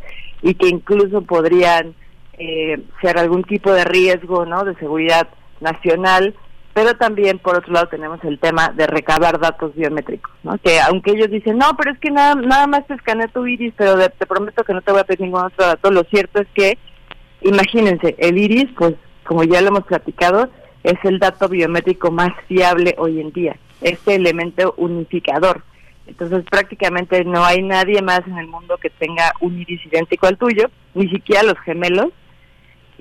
y 0.43 0.55
que 0.55 0.69
incluso 0.69 1.23
podrían 1.23 1.95
eh, 2.41 2.83
ser 3.01 3.19
algún 3.19 3.45
tipo 3.45 3.73
de 3.73 3.85
riesgo 3.85 4.47
no 4.47 4.65
de 4.65 4.75
seguridad 4.77 5.29
nacional 5.61 6.35
pero 6.73 6.95
también 6.95 7.39
por 7.39 7.57
otro 7.57 7.73
lado 7.73 7.89
tenemos 7.89 8.23
el 8.25 8.39
tema 8.39 8.69
de 8.69 8.87
recabar 8.87 9.39
datos 9.41 9.75
biométricos, 9.75 10.33
¿no? 10.43 10.57
Que 10.59 10.81
aunque 10.81 11.13
ellos 11.13 11.31
dicen, 11.31 11.59
no, 11.59 11.77
pero 11.77 11.93
es 11.93 11.99
que 11.99 12.11
nada, 12.11 12.37
nada 12.37 12.67
más 12.67 12.87
te 12.87 12.95
escanea 12.95 13.29
tu 13.29 13.47
iris, 13.47 13.75
pero 13.77 13.97
te 14.11 14.27
prometo 14.27 14.65
que 14.65 14.73
no 14.73 14.81
te 14.81 14.93
voy 14.93 15.01
a 15.01 15.05
pedir 15.05 15.23
ningún 15.23 15.45
otro 15.45 15.67
dato, 15.67 15.91
lo 15.91 16.05
cierto 16.05 16.41
es 16.41 16.49
que, 16.55 16.79
imagínense, 17.43 18.15
el 18.19 18.39
iris, 18.39 18.69
pues 18.77 18.95
como 19.25 19.43
ya 19.45 19.61
lo 19.61 19.69
hemos 19.69 19.85
platicado, 19.85 20.49
es 20.83 20.97
el 21.05 21.19
dato 21.19 21.49
biométrico 21.49 22.11
más 22.11 22.31
fiable 22.47 22.95
hoy 22.99 23.21
en 23.21 23.33
día, 23.33 23.57
este 23.81 24.15
elemento 24.15 24.75
unificador. 24.77 25.63
Entonces 26.07 26.45
prácticamente 26.51 27.25
no 27.25 27.45
hay 27.45 27.63
nadie 27.63 28.03
más 28.03 28.21
en 28.27 28.39
el 28.39 28.49
mundo 28.49 28.79
que 28.79 28.91
tenga 28.91 29.33
un 29.41 29.61
iris 29.61 29.85
idéntico 29.87 30.27
al 30.27 30.39
tuyo, 30.39 30.71
ni 30.95 31.09
siquiera 31.09 31.43
los 31.43 31.59
gemelos. 31.61 32.09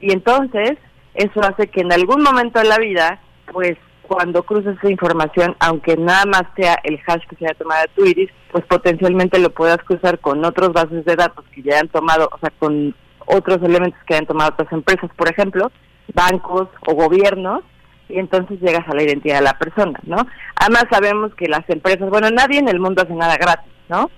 Y 0.02 0.12
entonces 0.12 0.78
eso 1.14 1.42
hace 1.42 1.68
que 1.68 1.82
en 1.82 1.92
algún 1.92 2.22
momento 2.22 2.60
de 2.60 2.66
la 2.66 2.78
vida, 2.78 3.20
pues 3.52 3.78
cuando 4.10 4.44
cruces 4.44 4.76
esa 4.78 4.90
información, 4.90 5.56
aunque 5.60 5.96
nada 5.96 6.26
más 6.26 6.44
sea 6.56 6.80
el 6.84 7.00
hash 7.06 7.22
que 7.30 7.36
se 7.36 7.46
haya 7.46 7.54
tomado 7.54 7.86
tu 7.96 8.06
iris, 8.06 8.32
pues 8.52 8.66
potencialmente 8.66 9.38
lo 9.40 9.52
puedas 9.52 9.78
cruzar 9.80 10.20
con 10.20 10.44
otras 10.44 10.72
bases 10.74 11.06
de 11.06 11.16
datos 11.16 11.46
que 11.54 11.62
ya 11.62 11.80
han 11.80 11.90
tomado, 11.90 12.30
o 12.32 12.40
sea, 12.40 12.52
con 12.58 12.96
otros 13.28 13.58
elementos 13.62 14.00
que 14.08 14.16
hayan 14.16 14.26
tomado 14.26 14.52
otras 14.52 14.72
empresas, 14.74 15.12
por 15.16 15.30
ejemplo, 15.30 15.72
bancos 16.14 16.68
o 16.88 16.96
gobiernos, 16.96 17.62
y 18.10 18.18
entonces 18.18 18.60
llegas 18.60 18.88
a 18.88 18.96
la 18.96 19.04
identidad 19.04 19.38
de 19.38 19.44
la 19.44 19.60
persona, 19.60 20.00
¿no? 20.04 20.26
Además 20.56 20.86
sabemos 20.90 21.36
que 21.36 21.48
las 21.48 21.70
empresas, 21.70 22.10
bueno, 22.10 22.32
nadie 22.32 22.58
en 22.58 22.68
el 22.68 22.80
mundo 22.80 23.04
hace 23.04 23.14
nada 23.14 23.38
gratis, 23.38 23.72
¿no? 23.88 24.10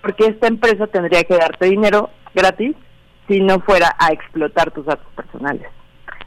Porque 0.00 0.26
esta 0.26 0.46
empresa 0.46 0.86
tendría 0.86 1.24
que 1.24 1.36
darte 1.36 1.66
dinero 1.66 2.10
gratis 2.34 2.76
si 3.28 3.40
no 3.40 3.60
fuera 3.60 3.94
a 3.98 4.12
explotar 4.12 4.70
tus 4.70 4.86
datos 4.86 5.06
personales. 5.14 5.66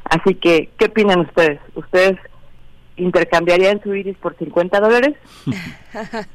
Así 0.05 0.35
que, 0.35 0.69
¿qué 0.77 0.85
opinan 0.85 1.21
ustedes? 1.21 1.59
¿Ustedes 1.73 2.17
¿intercambiarían 2.97 3.81
su 3.83 3.93
iris 3.93 4.17
por 4.17 4.37
50 4.37 4.79
dólares? 4.79 5.15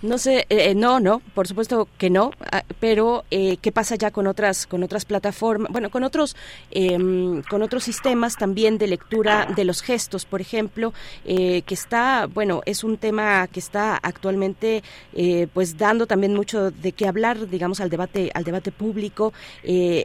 No 0.00 0.16
sé, 0.16 0.46
eh, 0.48 0.70
eh, 0.70 0.74
no, 0.76 1.00
no, 1.00 1.20
por 1.34 1.48
supuesto 1.48 1.88
que 1.98 2.08
no, 2.08 2.30
ah, 2.52 2.62
pero 2.78 3.24
eh, 3.32 3.56
¿qué 3.60 3.72
pasa 3.72 3.96
ya 3.96 4.12
con 4.12 4.28
otras, 4.28 4.68
con 4.68 4.84
otras 4.84 5.04
plataformas, 5.04 5.72
bueno, 5.72 5.90
con 5.90 6.04
otros, 6.04 6.36
em, 6.70 7.42
con 7.42 7.62
otros 7.62 7.82
sistemas 7.82 8.36
también 8.36 8.78
de 8.78 8.86
lectura 8.86 9.48
de 9.56 9.64
los 9.64 9.82
gestos, 9.82 10.24
por 10.24 10.40
ejemplo, 10.40 10.92
que 11.24 11.64
está, 11.68 12.26
bueno, 12.26 12.62
es 12.64 12.84
un 12.84 12.96
tema 12.96 13.46
que 13.48 13.60
está 13.60 13.96
actualmente, 13.96 14.82
pues 15.52 15.76
dando 15.76 16.06
también 16.06 16.34
mucho 16.34 16.70
de 16.70 16.92
qué 16.92 17.06
hablar, 17.06 17.48
digamos, 17.48 17.80
al 17.80 17.90
debate, 17.90 18.30
al 18.34 18.44
debate 18.44 18.70
público, 18.72 19.32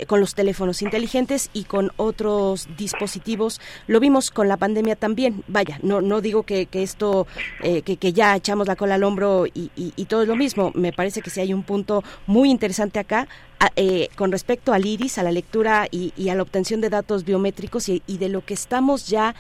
con 0.07 0.19
los 0.19 0.33
teléfonos 0.35 0.81
inteligentes 0.81 1.49
y 1.53 1.65
con 1.65 1.91
otros 1.97 2.67
dispositivos. 2.77 3.61
Lo 3.87 3.99
vimos 3.99 4.31
con 4.31 4.47
la 4.47 4.57
pandemia 4.57 4.95
también. 4.95 5.43
Vaya, 5.47 5.79
no, 5.81 6.01
no 6.01 6.21
digo 6.21 6.43
que, 6.43 6.65
que 6.65 6.83
esto, 6.83 7.27
que, 7.61 7.97
que 7.97 8.13
ya 8.13 8.35
echamos 8.35 8.67
la 8.67 8.75
cola 8.75 8.95
al 8.95 9.03
hombro 9.03 9.45
y, 9.47 9.71
todo 9.91 10.23
es 10.23 10.27
lo 10.27 10.35
mismo. 10.35 10.71
Me 10.75 10.93
parece 10.93 11.21
que 11.21 11.29
sí 11.29 11.39
hay 11.39 11.53
un 11.53 11.63
punto 11.63 12.03
muy 12.27 12.49
interesante 12.49 12.99
acá 12.99 13.27
eh, 13.75 14.09
con 14.15 14.31
respecto 14.31 14.73
al 14.73 14.85
iris, 14.85 15.17
a 15.17 15.23
la 15.23 15.31
lectura 15.31 15.87
y, 15.89 16.29
a 16.29 16.35
la 16.35 16.41
obtención 16.41 16.81
de 16.81 16.89
datos 16.89 17.23
biométricos 17.23 17.87
y, 17.89 18.01
de 18.07 18.29
lo 18.29 18.41
que 18.41 18.53
estamos 18.53 19.07
ya 19.07 19.35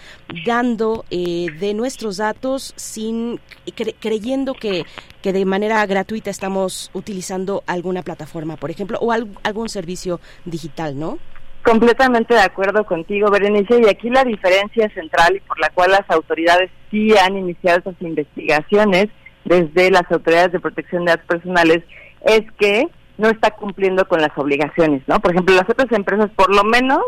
dando 0.45 1.05
eh, 1.11 1.47
de 1.59 1.73
nuestros 1.73 2.17
datos 2.17 2.73
sin 2.77 3.39
creyendo 3.99 4.53
que, 4.53 4.85
que 5.21 5.33
de 5.33 5.45
manera 5.45 5.85
gratuita 5.85 6.29
estamos 6.29 6.89
utilizando 6.93 7.63
alguna 7.67 8.01
plataforma, 8.01 8.55
por 8.55 8.71
ejemplo, 8.71 8.97
o 9.01 9.11
algún 9.11 9.69
servicio 9.69 10.19
digital, 10.45 10.97
¿no? 10.97 11.19
Completamente 11.63 12.33
de 12.33 12.41
acuerdo 12.41 12.85
contigo, 12.85 13.31
Berenice, 13.31 13.79
y 13.81 13.87
aquí 13.87 14.09
la 14.09 14.25
diferencia 14.25 14.89
central 14.89 15.37
y 15.37 15.39
por 15.41 15.59
la 15.59 15.69
cual 15.69 15.91
las 15.91 16.09
autoridades 16.09 16.69
sí 16.91 17.15
han 17.17 17.37
iniciado 17.37 17.79
esas 17.79 17.95
investigaciones 18.01 19.07
desde 19.45 19.91
las 19.91 20.09
autoridades 20.11 20.51
de 20.51 20.59
protección 20.59 21.05
de 21.05 21.11
datos 21.11 21.27
personales 21.27 21.83
es 22.25 22.43
que 22.59 22.87
no 23.17 23.29
está 23.29 23.51
cumpliendo 23.51 24.07
con 24.07 24.21
las 24.21 24.35
obligaciones, 24.37 25.03
¿no? 25.07 25.19
Por 25.19 25.31
ejemplo, 25.31 25.55
las 25.55 25.69
otras 25.69 25.91
empresas 25.91 26.29
por 26.35 26.53
lo 26.53 26.63
menos 26.63 27.01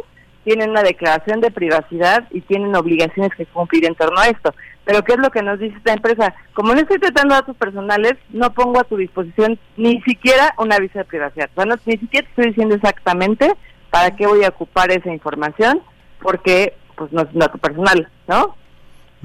tienen 0.43 0.69
una 0.69 0.83
declaración 0.83 1.41
de 1.41 1.49
privacidad 1.49 2.27
y 2.31 2.41
tienen 2.41 2.75
obligaciones 2.75 3.33
que 3.35 3.47
cumplir 3.47 3.85
en 3.85 3.95
torno 3.95 4.19
a 4.19 4.27
esto. 4.27 4.53
Pero 4.85 5.03
¿qué 5.03 5.13
es 5.13 5.19
lo 5.19 5.31
que 5.31 5.41
nos 5.41 5.59
dice 5.59 5.75
esta 5.75 5.93
empresa? 5.93 6.35
Como 6.53 6.73
no 6.73 6.79
estoy 6.79 6.99
tratando 6.99 7.33
datos 7.33 7.57
personales, 7.57 8.13
no 8.29 8.53
pongo 8.53 8.79
a 8.79 8.83
tu 8.83 8.97
disposición 8.97 9.57
ni 9.75 9.99
siquiera 10.01 10.53
un 10.59 10.71
aviso 10.71 10.99
de 10.99 11.05
privacidad. 11.05 11.49
Bueno, 11.55 11.75
ni 11.85 11.97
siquiera 11.97 12.27
estoy 12.27 12.47
diciendo 12.47 12.75
exactamente 12.75 13.51
para 13.89 14.15
qué 14.15 14.27
voy 14.27 14.43
a 14.43 14.49
ocupar 14.49 14.91
esa 14.91 15.11
información, 15.11 15.81
porque 16.21 16.75
pues 16.95 17.11
no 17.11 17.23
es 17.23 17.33
un 17.33 17.39
dato 17.39 17.57
personal, 17.57 18.07
¿no? 18.27 18.55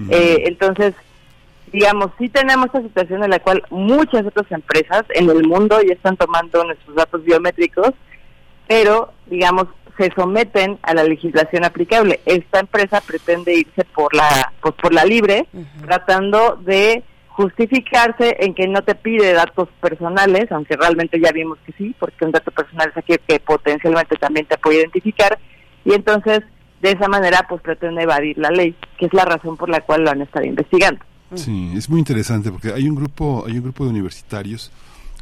eh, 0.08 0.44
entonces, 0.46 0.94
digamos, 1.72 2.10
sí 2.18 2.28
tenemos 2.28 2.66
esta 2.66 2.82
situación 2.82 3.24
en 3.24 3.30
la 3.30 3.38
cual 3.38 3.62
muchas 3.70 4.26
otras 4.26 4.50
empresas 4.50 5.04
en 5.10 5.30
el 5.30 5.46
mundo 5.46 5.80
ya 5.80 5.94
están 5.94 6.16
tomando 6.16 6.64
nuestros 6.64 6.96
datos 6.96 7.24
biométricos, 7.24 7.92
pero, 8.66 9.12
digamos, 9.26 9.66
se 9.98 10.10
someten 10.14 10.78
a 10.82 10.94
la 10.94 11.04
legislación 11.04 11.64
aplicable. 11.64 12.20
Esta 12.24 12.60
empresa 12.60 13.00
pretende 13.00 13.54
irse 13.54 13.84
por 13.94 14.14
la, 14.14 14.52
pues, 14.62 14.74
por 14.76 14.94
la 14.94 15.04
libre, 15.04 15.46
tratando 15.84 16.56
de 16.56 17.02
justificarse 17.28 18.36
en 18.40 18.54
que 18.54 18.68
no 18.68 18.82
te 18.82 18.94
pide 18.94 19.32
datos 19.32 19.68
personales, 19.80 20.50
aunque 20.52 20.76
realmente 20.76 21.20
ya 21.20 21.32
vimos 21.32 21.58
que 21.64 21.72
sí, 21.72 21.94
porque 21.98 22.24
un 22.24 22.32
dato 22.32 22.50
personal 22.50 22.90
es 22.90 22.96
aquel 22.96 23.20
que 23.26 23.40
potencialmente 23.40 24.16
también 24.16 24.46
te 24.46 24.58
puede 24.58 24.78
identificar, 24.80 25.38
y 25.84 25.94
entonces 25.94 26.40
de 26.80 26.92
esa 26.92 27.08
manera 27.08 27.46
pues 27.48 27.62
pretende 27.62 28.02
evadir 28.02 28.36
la 28.38 28.50
ley, 28.50 28.74
que 28.98 29.06
es 29.06 29.14
la 29.14 29.24
razón 29.24 29.56
por 29.56 29.68
la 29.68 29.80
cual 29.80 30.02
lo 30.02 30.10
han 30.10 30.22
estado 30.22 30.44
investigando. 30.44 31.04
Sí, 31.34 31.72
es 31.76 31.88
muy 31.88 32.00
interesante 32.00 32.50
porque 32.50 32.72
hay 32.72 32.88
un 32.88 32.94
grupo, 32.94 33.44
hay 33.46 33.56
un 33.56 33.62
grupo 33.62 33.84
de 33.84 33.90
universitarios 33.90 34.70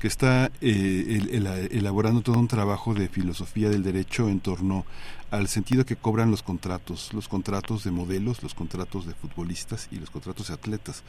que 0.01 0.09
está 0.09 0.51
eh, 0.61 1.69
elaborando 1.73 2.21
todo 2.21 2.39
un 2.39 2.49
trabajo 2.49 2.95
de 2.95 3.09
filosofía 3.09 3.69
del 3.69 3.83
derecho 3.83 4.29
en 4.29 4.41
torno 4.41 4.87
al 5.31 5.49
sentido 5.49 5.85
que 5.85 5.97
cobran 5.97 6.31
los 6.31 6.43
contratos, 6.43 7.13
los 7.13 7.29
contratos 7.29 7.85
de 7.85 7.91
modelos, 7.91 8.43
los 8.43 8.55
contratos 8.55 9.07
de 9.07 9.15
futbolistas 9.15 9.89
y 9.91 9.97
los 9.97 10.11
contratos 10.11 10.49
de 10.49 10.55
atletas. 10.55 11.03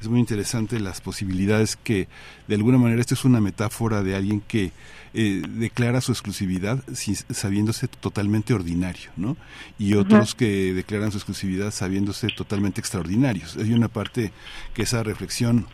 Es 0.00 0.08
muy 0.08 0.20
interesante 0.20 0.78
las 0.80 1.00
posibilidades 1.00 1.76
que, 1.76 2.08
de 2.48 2.54
alguna 2.54 2.78
manera, 2.78 3.00
esto 3.00 3.14
es 3.14 3.24
una 3.24 3.40
metáfora 3.40 4.02
de 4.02 4.14
alguien 4.14 4.40
que 4.40 4.72
eh, 5.14 5.42
declara 5.48 6.00
su 6.00 6.12
exclusividad 6.12 6.82
sabiéndose 7.30 7.88
totalmente 7.88 8.54
ordinario, 8.54 9.10
¿no? 9.16 9.36
Y 9.78 9.94
otros 9.94 10.34
que 10.34 10.72
declaran 10.74 11.10
su 11.10 11.18
exclusividad 11.18 11.70
sabiéndose 11.70 12.28
totalmente 12.28 12.80
extraordinarios. 12.80 13.56
Hay 13.56 13.72
una 13.72 13.88
parte 13.88 14.32
que 14.74 14.82
esa 14.82 15.02
reflexión 15.02 15.66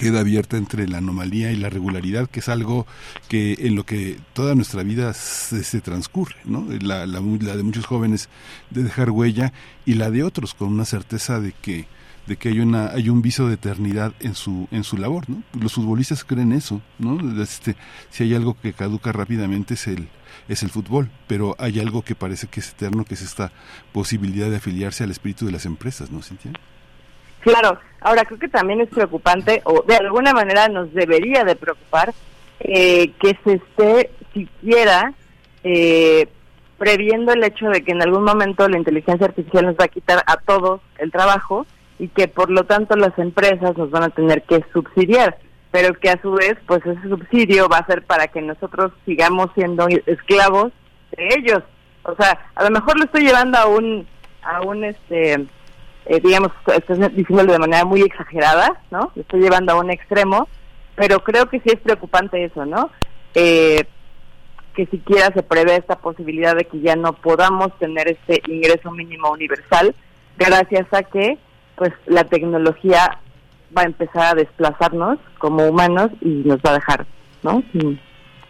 queda 0.00 0.20
abierta 0.20 0.56
entre 0.56 0.88
la 0.88 0.96
anomalía 0.96 1.52
y 1.52 1.56
la 1.56 1.68
regularidad, 1.68 2.26
que 2.26 2.40
es 2.40 2.48
algo 2.48 2.86
que 3.28 3.54
en 3.58 3.74
lo 3.74 3.84
que 3.84 4.18
toda 4.32 4.54
nuestra 4.54 4.82
vida 4.82 5.12
se, 5.12 5.80
transcurre, 5.82 6.36
¿no? 6.46 6.66
La, 6.80 7.06
la, 7.06 7.20
de 7.20 7.62
muchos 7.62 7.84
jóvenes 7.84 8.30
de 8.70 8.82
dejar 8.82 9.10
huella 9.10 9.52
y 9.84 9.94
la 9.94 10.10
de 10.10 10.22
otros 10.22 10.54
con 10.54 10.68
una 10.68 10.86
certeza 10.86 11.38
de 11.38 11.52
que 11.52 11.86
de 12.26 12.36
que 12.36 12.48
hay 12.48 12.60
una 12.60 12.86
hay 12.92 13.10
un 13.10 13.20
viso 13.20 13.46
de 13.46 13.54
eternidad 13.54 14.14
en 14.20 14.34
su 14.34 14.68
en 14.70 14.84
su 14.84 14.96
labor, 14.96 15.28
¿no? 15.28 15.42
Los 15.60 15.74
futbolistas 15.74 16.24
creen 16.24 16.52
eso, 16.52 16.80
¿no? 16.98 17.42
Este, 17.42 17.76
si 18.08 18.24
hay 18.24 18.34
algo 18.34 18.56
que 18.58 18.72
caduca 18.72 19.12
rápidamente 19.12 19.74
es 19.74 19.86
el 19.86 20.08
es 20.48 20.62
el 20.62 20.70
fútbol, 20.70 21.10
pero 21.26 21.56
hay 21.58 21.78
algo 21.78 22.00
que 22.00 22.14
parece 22.14 22.46
que 22.46 22.60
es 22.60 22.70
eterno, 22.70 23.04
que 23.04 23.14
es 23.14 23.22
esta 23.22 23.52
posibilidad 23.92 24.48
de 24.48 24.56
afiliarse 24.56 25.04
al 25.04 25.10
espíritu 25.10 25.44
de 25.44 25.52
las 25.52 25.66
empresas, 25.66 26.10
¿no, 26.10 26.22
Cintia? 26.22 26.52
Claro, 27.40 27.78
ahora 28.00 28.24
creo 28.24 28.38
que 28.38 28.48
también 28.48 28.80
es 28.80 28.88
preocupante, 28.88 29.62
o 29.64 29.82
de 29.82 29.96
alguna 29.96 30.32
manera 30.32 30.68
nos 30.68 30.92
debería 30.92 31.44
de 31.44 31.56
preocupar, 31.56 32.12
eh, 32.60 33.12
que 33.20 33.38
se 33.44 33.54
esté 33.54 34.10
siquiera 34.34 35.14
eh, 35.64 36.28
previendo 36.78 37.32
el 37.32 37.44
hecho 37.44 37.68
de 37.68 37.82
que 37.82 37.92
en 37.92 38.02
algún 38.02 38.24
momento 38.24 38.68
la 38.68 38.78
inteligencia 38.78 39.26
artificial 39.26 39.66
nos 39.66 39.76
va 39.76 39.84
a 39.84 39.88
quitar 39.88 40.22
a 40.26 40.36
todos 40.36 40.80
el 40.98 41.10
trabajo 41.10 41.66
y 41.98 42.08
que 42.08 42.28
por 42.28 42.50
lo 42.50 42.64
tanto 42.64 42.96
las 42.96 43.18
empresas 43.18 43.76
nos 43.76 43.90
van 43.90 44.04
a 44.04 44.10
tener 44.10 44.42
que 44.42 44.64
subsidiar, 44.72 45.38
pero 45.70 45.92
que 45.94 46.08
a 46.08 46.20
su 46.22 46.32
vez 46.32 46.56
pues 46.66 46.84
ese 46.86 47.08
subsidio 47.08 47.68
va 47.68 47.78
a 47.78 47.86
ser 47.86 48.02
para 48.02 48.28
que 48.28 48.40
nosotros 48.40 48.92
sigamos 49.04 49.50
siendo 49.54 49.86
esclavos 50.06 50.72
de 51.16 51.28
ellos. 51.38 51.62
O 52.02 52.14
sea, 52.16 52.38
a 52.54 52.64
lo 52.64 52.70
mejor 52.70 52.98
lo 52.98 53.04
estoy 53.04 53.24
llevando 53.24 53.58
a 53.58 53.66
un 53.66 54.06
a 54.42 54.62
un 54.62 54.84
este 54.84 55.46
eh, 56.06 56.20
digamos, 56.20 56.50
estás 56.74 56.98
diciéndolo 57.14 57.52
de 57.52 57.58
manera 57.58 57.84
muy 57.84 58.02
exagerada, 58.02 58.80
¿no? 58.90 59.12
Estoy 59.16 59.40
llevando 59.40 59.72
a 59.72 59.80
un 59.80 59.90
extremo, 59.90 60.48
pero 60.96 61.22
creo 61.22 61.46
que 61.46 61.60
sí 61.60 61.70
es 61.72 61.80
preocupante 61.80 62.44
eso, 62.44 62.66
¿no? 62.66 62.90
Eh, 63.34 63.84
que 64.74 64.86
siquiera 64.86 65.32
se 65.34 65.42
prevé 65.42 65.76
esta 65.76 65.96
posibilidad 65.96 66.54
de 66.56 66.64
que 66.64 66.80
ya 66.80 66.96
no 66.96 67.12
podamos 67.12 67.76
tener 67.78 68.08
este 68.08 68.40
ingreso 68.46 68.90
mínimo 68.90 69.30
universal, 69.30 69.94
gracias 70.38 70.86
a 70.92 71.02
que 71.02 71.38
pues 71.76 71.92
la 72.06 72.24
tecnología 72.24 73.18
va 73.76 73.82
a 73.82 73.86
empezar 73.86 74.32
a 74.32 74.34
desplazarnos 74.34 75.18
como 75.38 75.66
humanos 75.66 76.10
y 76.20 76.42
nos 76.44 76.58
va 76.58 76.70
a 76.70 76.74
dejar, 76.74 77.06
¿no? 77.42 77.62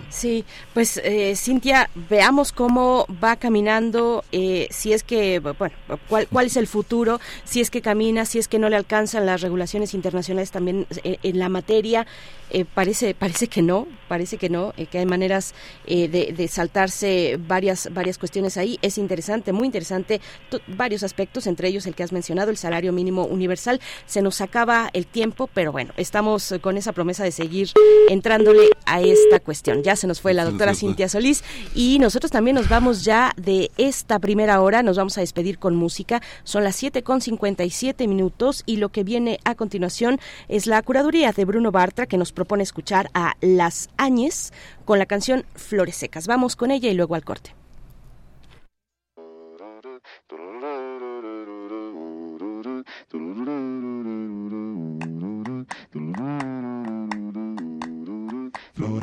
Sí, 0.09 0.45
pues 0.75 1.01
eh, 1.05 1.35
Cintia, 1.37 1.91
veamos 1.95 2.53
cómo 2.53 3.07
va 3.23 3.37
caminando, 3.37 4.25
eh, 4.33 4.67
si 4.71 4.93
es 4.93 5.03
que, 5.03 5.39
bueno, 5.39 5.75
cuál, 6.09 6.27
cuál 6.29 6.47
es 6.47 6.57
el 6.57 6.67
futuro, 6.67 7.21
si 7.45 7.61
es 7.61 7.71
que 7.71 7.81
camina, 7.81 8.25
si 8.25 8.39
es 8.39 8.49
que 8.49 8.59
no 8.59 8.69
le 8.69 8.77
alcanzan 8.77 9.27
las 9.27 9.41
regulaciones 9.41 9.95
internacionales 9.95 10.51
también 10.51 10.87
eh, 11.05 11.19
en 11.23 11.39
la 11.39 11.49
materia. 11.49 12.07
Eh, 12.53 12.65
parece 12.65 13.15
parece 13.15 13.47
que 13.47 13.63
no, 13.63 13.87
parece 14.09 14.37
que 14.37 14.49
no, 14.49 14.73
que 14.91 14.99
hay 14.99 15.07
maneras 15.07 15.55
de, 15.87 16.49
saltarse 16.51 17.39
varias 17.39 17.89
varias 17.93 18.19
cuestiones 18.19 18.57
ahí. 18.57 18.77
Es 18.83 18.99
interesante, 18.99 19.53
muy 19.53 19.67
interesante, 19.67 20.21
varios 20.67 21.05
aspectos, 21.05 21.47
entre 21.47 21.69
ellos 21.69 21.87
el 21.87 21.95
que 21.95 22.03
has 22.03 22.11
mencionado, 22.11 22.51
el 22.51 22.57
salario 22.57 22.93
mínimo 22.93 23.25
universal. 23.25 23.81
Se 24.07 24.21
nos 24.21 24.41
acaba 24.41 24.91
el 24.95 25.07
tiempo, 25.07 25.49
pero 25.55 25.71
bueno, 25.71 25.93
estamos 25.97 26.53
con 26.61 26.77
esa 26.77 26.93
promesa 26.93 27.23
de 27.23 27.31
seguir 27.31 27.71
entrándole 28.09 28.71
a 28.85 29.01
esta 29.01 29.39
cuestión. 29.39 29.85
Se 29.97 30.07
nos 30.07 30.21
fue 30.21 30.35
la 30.35 30.45
doctora 30.45 30.75
Cintia 30.75 31.09
Solís 31.09 31.43
y 31.75 31.99
nosotros 31.99 32.31
también 32.31 32.55
nos 32.55 32.69
vamos 32.69 33.05
ya 33.05 33.33
de 33.37 33.71
esta 33.77 34.19
primera 34.19 34.61
hora, 34.61 34.83
nos 34.83 34.97
vamos 34.97 35.17
a 35.19 35.21
despedir 35.21 35.59
con 35.59 35.77
música. 35.77 36.21
Son 36.45 36.65
las 36.65 36.77
7 36.77 37.03
con 37.03 37.21
57 37.21 38.07
minutos 38.07 38.63
y 38.67 38.77
lo 38.77 38.91
que 38.91 39.05
viene 39.05 39.39
a 39.45 39.55
continuación 39.55 40.21
es 40.49 40.67
la 40.67 40.83
curaduría 40.83 41.33
de 41.33 41.45
Bruno 41.45 41.73
Bartra 41.73 42.07
que 42.07 42.19
nos 42.19 42.33
propone 42.33 42.63
escuchar 42.63 43.11
a 43.15 43.35
Las 43.41 43.89
Áñez 43.97 44.53
con 44.85 44.99
la 44.99 45.07
canción 45.07 45.45
Flores 45.55 45.97
Secas. 45.97 46.27
Vamos 46.27 46.57
con 46.57 46.71
ella 46.71 46.91
y 46.91 46.95
luego 46.95 47.15
al 47.15 47.25
corte. 47.25 47.55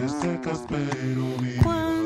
Flores 0.08 0.22
secas 0.22 1.97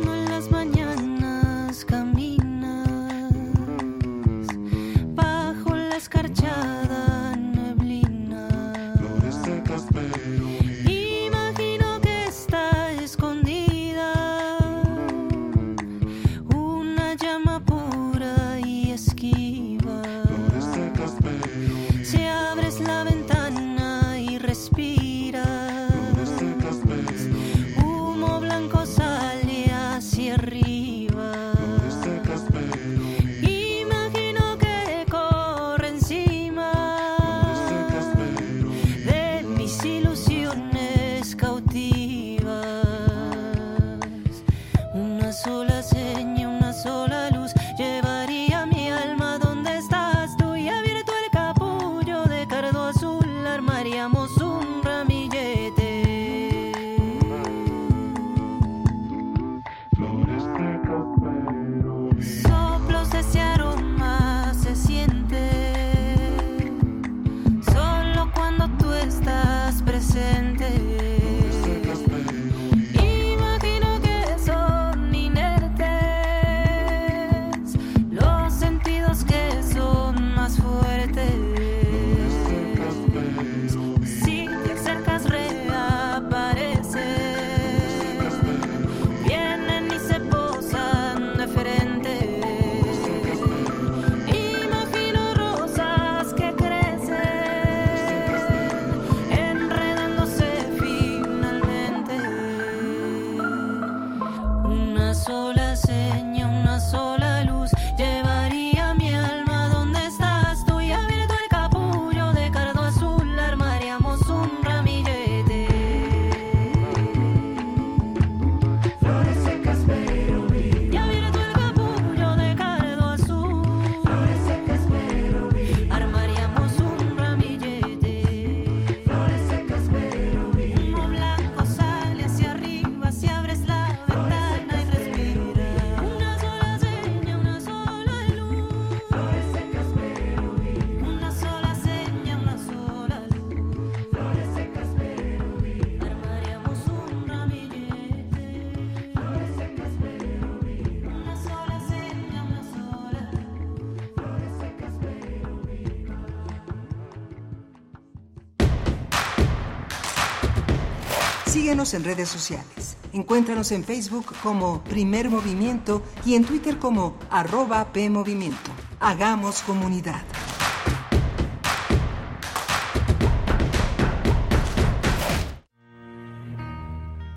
En 161.81 162.03
redes 162.03 162.29
sociales. 162.29 162.95
Encuéntranos 163.11 163.71
en 163.71 163.83
Facebook 163.83 164.35
como 164.43 164.83
Primer 164.83 165.31
Movimiento 165.31 166.03
y 166.23 166.35
en 166.35 166.45
Twitter 166.45 166.77
como 166.77 167.17
arroba 167.31 167.91
PMovimiento. 167.91 168.69
Hagamos 168.99 169.63
comunidad. 169.63 170.21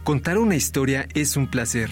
Contar 0.05 0.37
una 0.37 0.57
historia 0.57 1.09
es 1.15 1.39
un 1.39 1.51
placer, 1.51 1.89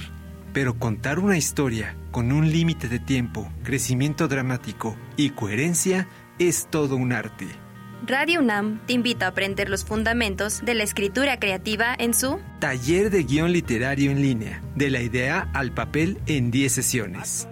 pero 0.53 0.79
contar 0.79 1.21
una 1.21 1.39
historia 1.39 1.97
con 2.11 2.33
un 2.33 2.51
límite 2.51 2.87
de 2.87 2.99
tiempo, 2.99 3.51
crecimiento 3.65 4.29
dramático 4.29 4.95
y 5.17 5.31
coherencia 5.31 6.07
es 6.39 6.69
todo 6.71 6.97
un 6.97 7.15
arte. 7.15 7.62
Radio 8.05 8.41
UNAM 8.41 8.85
te 8.85 8.95
invita 8.95 9.27
a 9.27 9.29
aprender 9.29 9.71
los 9.71 9.85
fundamentos 9.85 10.65
de 10.65 10.75
la 10.75 10.83
escritura 10.83 11.39
creativa 11.39 11.95
en 11.97 12.15
su 12.15 12.41
Taller 12.59 13.11
de 13.11 13.23
Guión 13.23 13.53
Literario 13.53 14.11
en 14.11 14.21
línea, 14.21 14.61
de 14.75 14.91
la 14.91 15.01
idea 15.01 15.49
al 15.55 15.73
papel 15.73 16.19
en 16.27 16.51
10 16.51 16.73
sesiones. 16.73 17.47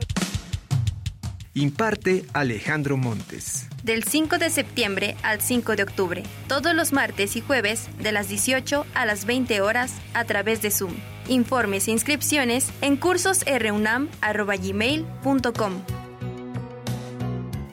Imparte 1.54 2.24
Alejandro 2.32 2.96
Montes. 2.96 3.68
Del 3.84 4.02
5 4.02 4.38
de 4.38 4.50
septiembre 4.50 5.14
al 5.22 5.40
5 5.40 5.76
de 5.76 5.84
octubre, 5.84 6.24
todos 6.48 6.74
los 6.74 6.92
martes 6.92 7.36
y 7.36 7.40
jueves 7.40 7.88
de 8.00 8.10
las 8.10 8.28
18 8.28 8.86
a 8.92 9.06
las 9.06 9.26
20 9.26 9.60
horas 9.60 9.92
a 10.14 10.24
través 10.24 10.62
de 10.62 10.72
Zoom. 10.72 10.94
Informes 11.28 11.86
e 11.86 11.92
inscripciones 11.92 12.72
en 12.80 12.96
cursosrunam.gmail.com. 12.96 15.72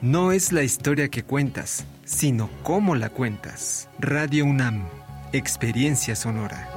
No 0.00 0.30
es 0.30 0.52
la 0.52 0.62
historia 0.62 1.08
que 1.08 1.24
cuentas, 1.24 1.84
sino 2.08 2.48
cómo 2.62 2.94
la 2.94 3.10
cuentas. 3.10 3.88
Radio 3.98 4.46
UNAM, 4.46 4.88
Experiencia 5.32 6.16
Sonora. 6.16 6.68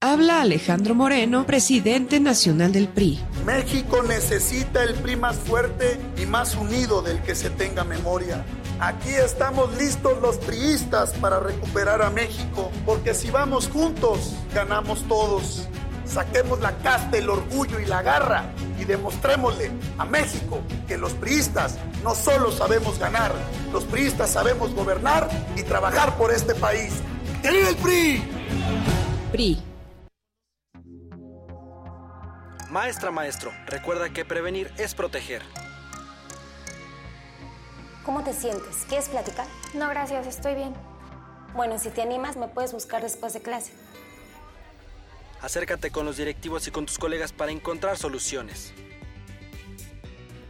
Habla 0.00 0.42
Alejandro 0.42 0.94
Moreno, 0.94 1.46
presidente 1.46 2.20
nacional 2.20 2.72
del 2.72 2.88
PRI. 2.88 3.20
México 3.46 4.02
necesita 4.02 4.82
el 4.84 4.94
PRI 4.96 5.16
más 5.16 5.36
fuerte 5.36 5.98
y 6.20 6.26
más 6.26 6.56
unido 6.56 7.00
del 7.00 7.22
que 7.22 7.34
se 7.34 7.48
tenga 7.48 7.82
memoria. 7.82 8.44
Aquí 8.80 9.10
estamos 9.10 9.74
listos 9.78 10.20
los 10.20 10.36
priistas 10.36 11.12
para 11.14 11.40
recuperar 11.40 12.02
a 12.02 12.10
México, 12.10 12.70
porque 12.84 13.14
si 13.14 13.30
vamos 13.30 13.68
juntos, 13.68 14.34
ganamos 14.52 15.02
todos. 15.08 15.68
Saquemos 16.12 16.60
la 16.60 16.76
casta, 16.78 17.16
el 17.16 17.30
orgullo 17.30 17.80
y 17.80 17.86
la 17.86 18.02
garra 18.02 18.44
y 18.78 18.84
demostrémosle 18.84 19.70
a 19.96 20.04
México 20.04 20.60
que 20.86 20.98
los 20.98 21.14
priistas 21.14 21.78
no 22.04 22.14
solo 22.14 22.52
sabemos 22.52 22.98
ganar, 22.98 23.32
los 23.72 23.84
priistas 23.84 24.28
sabemos 24.28 24.74
gobernar 24.74 25.30
y 25.56 25.62
trabajar 25.62 26.18
por 26.18 26.30
este 26.30 26.54
país. 26.54 27.00
¡Que 27.40 27.50
viva 27.50 27.68
el 27.70 27.76
PRI! 27.76 28.24
PRI. 29.32 29.62
Maestra, 32.68 33.10
maestro, 33.10 33.50
recuerda 33.64 34.10
que 34.10 34.26
prevenir 34.26 34.70
es 34.76 34.94
proteger. 34.94 35.40
¿Cómo 38.04 38.22
te 38.22 38.34
sientes? 38.34 38.84
¿Quieres 38.86 39.08
platicar? 39.08 39.46
No, 39.72 39.88
gracias, 39.88 40.26
estoy 40.26 40.56
bien. 40.56 40.74
Bueno, 41.54 41.78
si 41.78 41.88
te 41.88 42.02
animas, 42.02 42.36
me 42.36 42.48
puedes 42.48 42.74
buscar 42.74 43.00
después 43.00 43.32
de 43.32 43.40
clase. 43.40 43.72
Acércate 45.42 45.90
con 45.90 46.06
los 46.06 46.16
directivos 46.16 46.68
y 46.68 46.70
con 46.70 46.86
tus 46.86 46.98
colegas 46.98 47.32
para 47.32 47.50
encontrar 47.50 47.98
soluciones. 47.98 48.72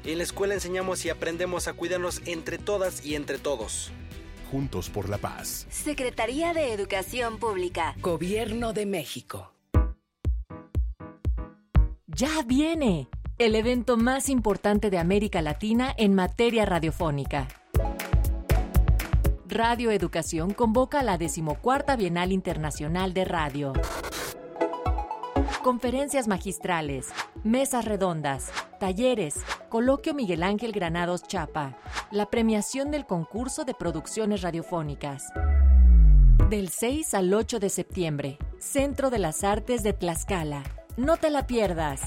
En 0.05 0.19
la 0.19 0.25
escuela 0.25 0.53
enseñamos 0.53 1.05
y 1.07 1.09
aprendemos 1.09 1.67
a 1.67 1.73
cuidarnos 1.73 2.21
entre 2.27 2.59
todas 2.59 3.05
y 3.05 3.15
entre 3.15 3.39
todos. 3.39 3.91
Juntos 4.51 4.91
por 4.91 5.09
la 5.09 5.17
paz. 5.17 5.67
Secretaría 5.71 6.53
de 6.53 6.75
Educación 6.75 7.39
Pública. 7.39 7.95
Gobierno 8.01 8.75
de 8.75 8.85
México. 8.85 9.55
Ya 12.07 12.43
viene 12.43 13.09
el 13.39 13.55
evento 13.55 13.97
más 13.97 14.29
importante 14.29 14.91
de 14.91 14.99
América 14.99 15.41
Latina 15.41 15.95
en 15.97 16.15
materia 16.15 16.67
radiofónica. 16.67 17.49
Radio 19.49 19.91
Educación 19.91 20.53
convoca 20.53 21.01
a 21.01 21.03
la 21.03 21.17
decimocuarta 21.17 21.97
Bienal 21.97 22.31
Internacional 22.31 23.15
de 23.15 23.25
Radio 23.25 23.73
conferencias 25.63 26.29
magistrales, 26.29 27.09
mesas 27.45 27.85
redondas, 27.85 28.51
talleres, 28.81 29.37
coloquio 29.69 30.13
Miguel 30.13 30.43
Ángel 30.43 30.73
Granados 30.73 31.23
Chapa, 31.23 31.79
la 32.11 32.27
premiación 32.27 32.91
del 32.91 33.07
concurso 33.07 33.65
de 33.65 33.73
producciones 33.73 34.43
radiofónicas. 34.43 35.29
Del 36.51 36.69
6 36.69 37.15
al 37.15 37.33
8 37.33 37.61
de 37.61 37.69
septiembre, 37.71 38.39
Centro 38.59 39.09
de 39.09 39.19
las 39.19 39.45
Artes 39.45 39.83
de 39.83 39.93
Tlaxcala. 39.93 40.65
No 40.97 41.17
te 41.17 41.31
la 41.31 41.47
pierdas. 41.47 42.03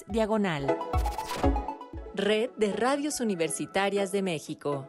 diagonal. 0.09 0.75
Red 2.15 2.53
de 2.57 2.73
Radios 2.73 3.21
Universitarias 3.21 4.11
de 4.11 4.23
México. 4.23 4.89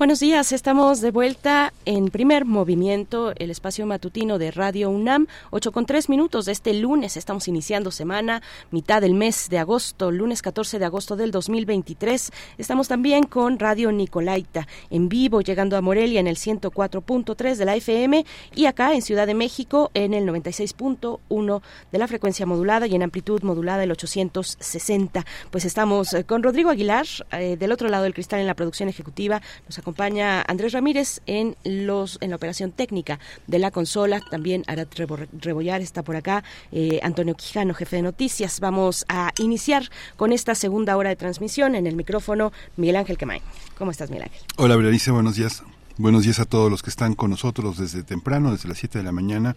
Buenos 0.00 0.20
días, 0.20 0.52
estamos 0.52 1.02
de 1.02 1.10
vuelta 1.10 1.74
en 1.84 2.08
primer 2.08 2.46
movimiento, 2.46 3.34
el 3.36 3.50
espacio 3.50 3.84
matutino 3.84 4.38
de 4.38 4.50
Radio 4.50 4.88
UNAM, 4.88 5.26
8 5.50 5.72
con 5.72 5.84
3 5.84 6.08
minutos 6.08 6.48
este 6.48 6.72
lunes. 6.72 7.18
Estamos 7.18 7.48
iniciando 7.48 7.90
semana, 7.90 8.40
mitad 8.70 9.02
del 9.02 9.12
mes 9.12 9.50
de 9.50 9.58
agosto, 9.58 10.10
lunes 10.10 10.40
14 10.40 10.78
de 10.78 10.86
agosto 10.86 11.16
del 11.16 11.32
2023. 11.32 12.32
Estamos 12.56 12.88
también 12.88 13.24
con 13.24 13.58
Radio 13.58 13.92
Nicolaita 13.92 14.66
en 14.88 15.10
vivo, 15.10 15.42
llegando 15.42 15.76
a 15.76 15.82
Morelia 15.82 16.18
en 16.18 16.28
el 16.28 16.36
104.3 16.36 17.56
de 17.56 17.64
la 17.66 17.76
FM 17.76 18.24
y 18.54 18.64
acá 18.64 18.94
en 18.94 19.02
Ciudad 19.02 19.26
de 19.26 19.34
México 19.34 19.90
en 19.92 20.14
el 20.14 20.26
96.1 20.26 21.60
de 21.92 21.98
la 21.98 22.08
frecuencia 22.08 22.46
modulada 22.46 22.86
y 22.86 22.94
en 22.94 23.02
amplitud 23.02 23.42
modulada 23.42 23.84
el 23.84 23.90
860. 23.90 25.26
Pues 25.50 25.66
estamos 25.66 26.14
eh, 26.14 26.24
con 26.24 26.42
Rodrigo 26.42 26.70
Aguilar, 26.70 27.04
eh, 27.32 27.58
del 27.58 27.70
otro 27.70 27.90
lado 27.90 28.04
del 28.04 28.14
cristal 28.14 28.40
en 28.40 28.46
la 28.46 28.54
producción 28.54 28.88
ejecutiva. 28.88 29.42
Andrés 29.98 30.72
Ramírez 30.72 31.20
en 31.26 31.56
los 31.64 32.18
en 32.20 32.30
la 32.30 32.36
operación 32.36 32.72
técnica 32.72 33.18
de 33.46 33.58
la 33.58 33.70
consola. 33.70 34.20
También 34.30 34.64
Arat 34.66 34.94
Rebollar 35.40 35.80
está 35.80 36.02
por 36.02 36.16
acá. 36.16 36.44
Eh, 36.72 37.00
Antonio 37.02 37.34
Quijano, 37.34 37.74
jefe 37.74 37.96
de 37.96 38.02
noticias. 38.02 38.60
Vamos 38.60 39.04
a 39.08 39.32
iniciar 39.38 39.90
con 40.16 40.32
esta 40.32 40.54
segunda 40.54 40.96
hora 40.96 41.10
de 41.10 41.16
transmisión 41.16 41.74
en 41.74 41.86
el 41.86 41.96
micrófono 41.96 42.52
Miguel 42.76 42.96
Ángel 42.96 43.18
Quemain. 43.18 43.42
¿Cómo 43.78 43.90
estás, 43.90 44.10
Miguel 44.10 44.24
Ángel? 44.24 44.40
Hola, 44.56 44.76
Berenice, 44.76 45.10
buenos 45.10 45.36
días. 45.36 45.62
Buenos 45.98 46.22
días 46.22 46.40
a 46.40 46.46
todos 46.46 46.70
los 46.70 46.82
que 46.82 46.88
están 46.88 47.14
con 47.14 47.30
nosotros 47.30 47.76
desde 47.76 48.02
temprano, 48.02 48.52
desde 48.52 48.68
las 48.68 48.78
7 48.78 48.98
de 48.98 49.04
la 49.04 49.12
mañana. 49.12 49.54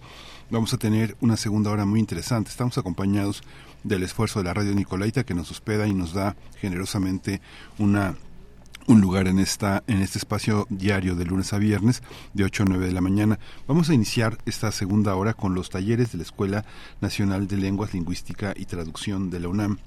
Vamos 0.50 0.74
a 0.74 0.78
tener 0.78 1.16
una 1.22 1.38
segunda 1.38 1.72
hora 1.72 1.86
muy 1.86 2.02
interesante. 2.02 2.50
Estamos 2.50 2.78
acompañados 2.78 3.44
del 3.84 4.04
esfuerzo 4.04 4.40
de 4.40 4.46
la 4.46 4.54
radio 4.54 4.74
Nicolaita 4.74 5.24
que 5.24 5.34
nos 5.34 5.52
hospeda 5.52 5.88
y 5.88 5.94
nos 5.94 6.14
da 6.14 6.36
generosamente 6.60 7.40
una 7.78 8.16
un 8.88 9.02
lugar 9.02 9.28
en 9.28 9.40
esta 9.40 9.84
en 9.88 10.02
este 10.02 10.18
espacio 10.18 10.68
diario 10.70 11.16
de 11.16 11.26
lunes 11.26 11.54
a 11.54 11.58
viernes 11.58 12.04
de 12.34 12.44
8 12.44 12.64
a 12.64 12.66
9 12.68 12.86
de 12.88 12.92
la 12.92 13.02
mañana. 13.02 13.40
Vamos 13.68 13.90
a 13.90 13.94
iniciar 13.94 14.38
esta 14.46 14.72
segunda 14.72 15.16
hora 15.16 15.34
con 15.34 15.56
los 15.56 15.70
talleres 15.70 16.12
de 16.12 16.18
la 16.18 16.24
Escuela 16.24 16.66
Nacional 17.02 17.48
de 17.48 17.58
Lenguas, 17.58 17.94
Lingüística 17.94 18.54
y 18.56 18.66
Traducción 18.66 19.30
de 19.30 19.40
la 19.40 19.48
UNAM 19.48 19.78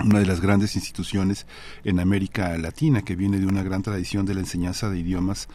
una 0.00 0.20
de 0.20 0.26
las 0.26 0.40
grandes 0.40 0.76
instituciones 0.76 1.46
en 1.82 1.98
América 1.98 2.56
Latina 2.56 3.02
que 3.02 3.16
viene 3.16 3.40
de 3.40 3.46
una 3.46 3.64
gran 3.64 3.82
tradición 3.82 4.26
de 4.26 4.34
la 4.34 4.40
enseñanza 4.40 4.88
de 4.90 5.00
idiomas 5.00 5.48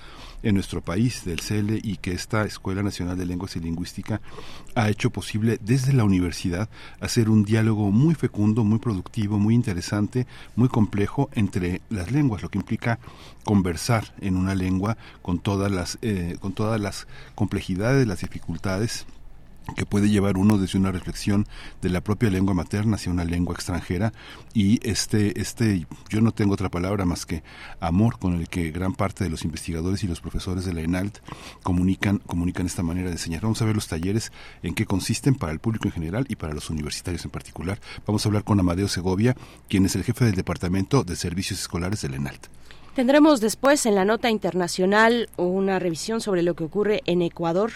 en 0.43 0.55
nuestro 0.55 0.81
país, 0.81 1.25
del 1.25 1.39
CELE, 1.39 1.79
y 1.81 1.97
que 1.97 2.11
esta 2.11 2.45
Escuela 2.45 2.83
Nacional 2.83 3.17
de 3.17 3.25
Lenguas 3.25 3.55
y 3.55 3.59
Lingüística 3.59 4.21
ha 4.75 4.89
hecho 4.89 5.09
posible 5.09 5.57
desde 5.61 5.93
la 5.93 6.03
universidad 6.03 6.69
hacer 6.99 7.29
un 7.29 7.45
diálogo 7.45 7.91
muy 7.91 8.13
fecundo, 8.13 8.63
muy 8.63 8.79
productivo, 8.79 9.39
muy 9.39 9.55
interesante, 9.55 10.27
muy 10.55 10.67
complejo 10.67 11.29
entre 11.33 11.81
las 11.89 12.11
lenguas, 12.11 12.43
lo 12.43 12.49
que 12.49 12.59
implica 12.59 12.99
conversar 13.43 14.13
en 14.21 14.35
una 14.35 14.53
lengua 14.53 14.97
con 15.21 15.39
todas 15.39 15.71
las, 15.71 15.97
eh, 16.01 16.37
con 16.39 16.53
todas 16.53 16.79
las 16.79 17.07
complejidades, 17.35 18.05
las 18.05 18.21
dificultades 18.21 19.05
que 19.75 19.85
puede 19.85 20.09
llevar 20.09 20.37
uno 20.37 20.57
desde 20.57 20.77
una 20.77 20.91
reflexión 20.91 21.47
de 21.81 21.89
la 21.89 22.01
propia 22.01 22.29
lengua 22.29 22.53
materna 22.53 22.95
hacia 22.95 23.11
una 23.11 23.23
lengua 23.23 23.55
extranjera 23.55 24.13
y 24.53 24.79
este 24.87 25.39
este 25.39 25.87
yo 26.09 26.21
no 26.21 26.31
tengo 26.31 26.53
otra 26.53 26.69
palabra 26.69 27.05
más 27.05 27.25
que 27.25 27.43
amor 27.79 28.19
con 28.19 28.33
el 28.35 28.49
que 28.49 28.71
gran 28.71 28.93
parte 28.93 29.23
de 29.23 29.29
los 29.29 29.43
investigadores 29.45 30.03
y 30.03 30.07
los 30.07 30.21
profesores 30.21 30.65
de 30.65 30.73
la 30.73 30.81
ENALT 30.81 31.19
comunican 31.63 32.19
comunican 32.19 32.65
esta 32.65 32.83
manera 32.83 33.07
de 33.07 33.13
enseñar. 33.13 33.41
Vamos 33.41 33.61
a 33.61 33.65
ver 33.65 33.75
los 33.75 33.87
talleres 33.87 34.31
en 34.61 34.73
qué 34.73 34.85
consisten 34.85 35.35
para 35.35 35.53
el 35.53 35.59
público 35.59 35.87
en 35.87 35.93
general 35.93 36.25
y 36.29 36.35
para 36.35 36.53
los 36.53 36.69
universitarios 36.69 37.25
en 37.25 37.31
particular. 37.31 37.79
Vamos 38.05 38.25
a 38.25 38.29
hablar 38.29 38.43
con 38.43 38.59
Amadeo 38.59 38.87
Segovia, 38.87 39.35
quien 39.69 39.85
es 39.85 39.95
el 39.95 40.03
jefe 40.03 40.25
del 40.25 40.35
departamento 40.35 41.03
de 41.03 41.15
servicios 41.15 41.59
escolares 41.59 42.01
de 42.01 42.09
la 42.09 42.17
ENALT. 42.17 42.47
Tendremos 42.93 43.41
después 43.41 43.87
en 43.87 43.95
la 43.95 44.05
nota 44.05 44.29
internacional 44.29 45.27
una 45.35 45.79
revisión 45.79 46.21
sobre 46.21 46.43
lo 46.43 46.53
que 46.53 46.65
ocurre 46.65 47.01
en 47.07 47.23
Ecuador. 47.23 47.71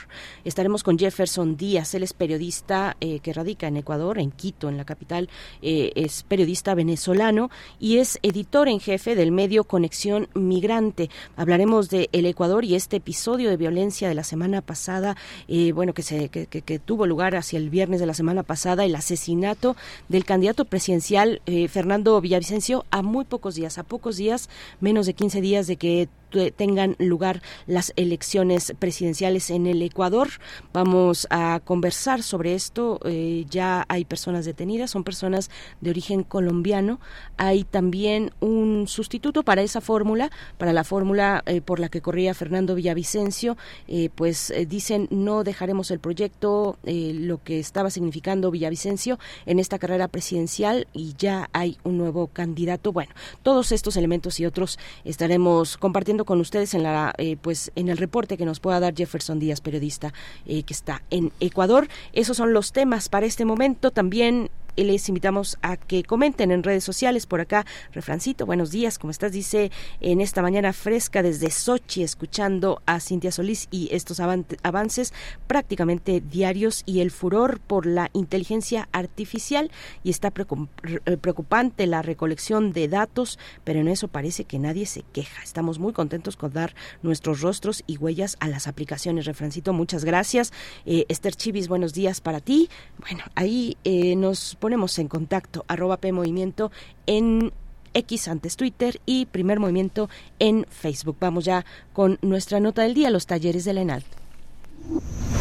Estaremos 0.46 0.84
con 0.84 1.00
Jefferson 1.00 1.58
Díaz, 1.58 1.96
él 1.96 2.04
es 2.04 2.14
periodista 2.14 2.96
eh, 3.02 3.20
que 3.22 3.34
radica 3.34 3.66
en 3.66 3.78
Ecuador, 3.78 4.20
en 4.20 4.30
Quito, 4.30 4.70
en 4.70 4.78
la 4.78 4.86
capital, 4.86 5.28
eh, 5.64 5.92
es 5.96 6.22
periodista 6.22 6.76
venezolano 6.76 7.50
y 7.80 7.98
es 7.98 8.20
editor 8.22 8.68
en 8.68 8.80
jefe 8.80 9.16
del 9.16 9.32
medio 9.32 9.64
Conexión 9.64 10.30
Migrante. 10.36 11.10
Hablaremos 11.36 11.90
de 11.90 12.10
el 12.12 12.28
Ecuador 12.28 12.64
y 12.64 12.76
este 12.76 12.98
episodio 12.98 13.50
de 13.50 13.58
violencia 13.58 14.08
de 14.08 14.14
la 14.14 14.24
semana 14.24 14.62
pasada, 14.62 15.18
eh, 15.48 15.72
bueno, 15.72 15.96
que, 15.96 16.04
se, 16.04 16.30
que, 16.30 16.46
que, 16.46 16.78
tuvo 16.78 17.08
lugar 17.08 17.36
hacia 17.36 17.58
el 17.58 17.72
viernes 17.72 18.00
de 18.00 18.06
la 18.06 18.14
semana 18.14 18.44
pasada, 18.44 18.86
el 18.86 18.94
asesinato 18.94 19.76
del 20.10 20.26
candidato 20.26 20.66
presidencial 20.66 21.42
Fernando 21.70 22.22
Villavicencio 22.22 22.86
a 22.92 23.02
muy 23.02 23.26
pocos 23.26 23.56
días, 23.56 23.80
a 23.80 23.84
pocos 23.84 24.18
días, 24.18 24.48
menos 24.80 25.07
de 25.08 25.16
15 25.16 25.42
días 25.42 25.66
de 25.66 25.78
que 25.78 26.10
tengan 26.56 26.96
lugar 27.00 27.42
las 27.66 27.94
elecciones 27.96 28.74
presidenciales 28.78 29.50
en 29.50 29.68
el 29.68 29.82
Ecuador. 29.82 30.30
Vamos 30.74 31.28
a 31.30 31.62
conversar 31.64 32.24
sobre 32.24 32.54
esto. 32.54 33.00
Eh, 33.06 33.46
ya 33.50 33.86
hay 33.88 34.06
personas 34.06 34.46
detenidas, 34.46 34.92
son 34.92 35.04
personas 35.04 35.50
de 35.82 35.90
origen 35.90 36.24
colombiano. 36.24 37.00
Hay 37.38 37.64
también 37.64 38.32
un 38.40 38.88
sustituto 38.88 39.44
para 39.44 39.62
esa 39.62 39.82
fórmula, 39.82 40.32
para 40.58 40.74
la 40.74 40.84
fórmula 40.84 41.44
eh, 41.46 41.62
por 41.62 41.80
la 41.80 41.90
que 41.90 42.02
corría 42.02 42.34
Fernando 42.34 42.76
Villavicencio. 42.76 43.58
Eh, 43.88 44.10
pues 44.14 44.54
dicen 44.68 45.08
no 45.10 45.44
dejaremos 45.44 45.92
el 45.92 46.00
proyecto, 46.00 46.78
lo 46.84 47.44
que 47.44 47.60
estaba 47.60 47.90
significando 47.90 48.52
Villavicencio 48.52 49.20
en 49.46 49.60
esta 49.60 49.80
carrera 49.80 50.08
presidencial 50.08 50.88
y 50.94 51.14
ya 51.18 51.50
hay 51.54 51.78
un 51.84 51.98
nuevo 51.98 52.28
candidato. 52.28 52.92
Bueno, 52.92 53.14
todos 53.44 53.72
estos 53.72 53.98
elementos 53.98 54.40
y 54.40 54.46
otros 54.46 54.80
estaremos 55.04 55.78
compartiendo 55.78 56.26
con 56.26 56.40
ustedes 56.40 56.74
en 56.74 56.84
la 56.84 57.14
eh, 57.18 57.38
pues 57.42 57.72
en 57.76 57.90
el 57.90 57.98
reporte 57.98 58.38
que 58.38 58.46
nos 58.46 58.60
pueda 58.60 58.80
dar 58.80 58.96
Jefferson 58.96 59.40
Díaz, 59.40 59.62
periodista 59.62 60.14
eh, 60.46 60.64
que 60.64 60.74
está 60.74 61.02
en 61.10 61.32
Ecuador. 61.40 61.88
Esos 62.14 62.38
son 62.38 62.54
los 62.54 62.72
temas 62.72 63.10
para 63.10 63.26
este 63.26 63.46
momento. 63.46 63.92
También 63.92 64.50
les 64.84 65.08
invitamos 65.10 65.58
a 65.62 65.78
que 65.78 66.04
comenten 66.04 66.52
en 66.52 66.64
redes 66.64 66.84
sociales 66.84 67.26
por 67.26 67.42
acá. 67.42 67.66
Refrancito, 67.94 68.46
buenos 68.46 68.72
días, 68.72 69.00
¿cómo 69.00 69.12
estás? 69.12 69.32
Dice 69.32 69.72
en 70.02 70.22
esta 70.22 70.42
mañana 70.42 70.74
fresca 70.74 71.24
desde 71.24 71.52
Sochi, 71.52 72.04
escuchando 72.04 72.82
a 72.86 73.00
Cintia 73.00 73.32
Solís 73.32 73.68
y 73.72 73.90
estos 73.92 74.20
avances 74.20 75.14
prácticamente 75.48 76.22
diarios 76.22 76.84
y 76.86 77.02
el 77.02 77.12
furor 77.12 77.60
por 77.60 77.86
la 77.86 78.10
inteligencia 78.14 78.88
artificial 78.92 79.72
y 80.04 80.10
está 80.10 80.30
eh, 80.30 81.18
preocupante 81.18 81.88
la 81.88 82.02
recolección 82.02 82.72
de 82.72 82.88
datos, 82.88 83.40
pero 83.64 83.80
en 83.80 83.88
eso 83.88 84.08
parece 84.08 84.46
que 84.46 84.60
nadie 84.60 84.86
se 84.86 85.04
queja. 85.14 85.44
Estamos 85.44 85.80
muy 85.80 85.94
contentos 85.94 86.36
con 86.36 86.54
dar 86.54 86.76
nuestros 87.02 87.42
rostros 87.42 87.84
y 87.88 87.98
huellas 87.98 88.38
a 88.40 88.48
las 88.48 88.68
aplicaciones. 88.68 89.26
Refrancito, 89.26 89.74
muchas 89.74 90.06
gracias. 90.06 90.54
Eh, 90.86 91.06
Esther 91.10 91.36
Chivis, 91.36 91.68
buenos 91.68 91.94
días 91.94 92.22
para 92.22 92.40
ti. 92.40 92.70
Bueno, 93.00 93.24
ahí 93.36 93.78
eh, 93.84 94.16
nos 94.16 94.56
ponemos 94.68 95.00
en 95.00 95.08
contacto, 95.08 95.64
arroba 95.70 95.96
P 95.96 96.12
Movimiento 96.12 96.74
en 97.06 97.54
X 97.94 98.28
antes 98.28 98.58
Twitter 98.58 99.00
y 99.06 99.28
Primer 99.28 99.62
Movimiento 99.62 100.10
en 100.40 100.66
Facebook. 100.70 101.16
Vamos 101.22 101.46
ya 101.46 101.64
con 101.94 102.18
nuestra 102.22 102.60
nota 102.60 102.82
del 102.82 102.94
día, 102.94 103.10
los 103.10 103.28
talleres 103.28 103.64
de 103.64 103.74
la 103.74 103.80
ENALT. 103.80 104.04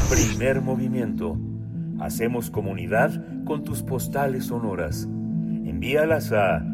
Primer 0.09 0.61
Movimiento. 0.61 1.37
Hacemos 1.99 2.53
comunidad 2.53 3.21
con 3.45 3.65
tus 3.65 3.83
postales 3.83 4.45
sonoras. 4.45 5.03
Envíalas 5.03 6.31
a 6.31 6.65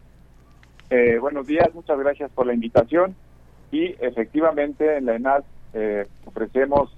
Eh, 0.90 1.18
buenos 1.20 1.48
días, 1.48 1.74
muchas 1.74 1.98
gracias 1.98 2.32
por 2.32 2.46
la 2.46 2.54
invitación. 2.54 3.16
Y 3.72 3.96
efectivamente 4.00 4.98
en 4.98 5.06
la 5.06 5.16
ENAD 5.16 5.44
eh, 5.74 6.08
ofrecemos 6.26 6.96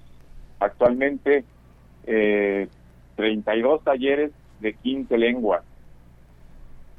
actualmente 0.60 1.44
eh, 2.06 2.68
32 3.16 3.82
talleres 3.84 4.30
de 4.60 4.74
15 4.74 5.16
lenguas. 5.16 5.62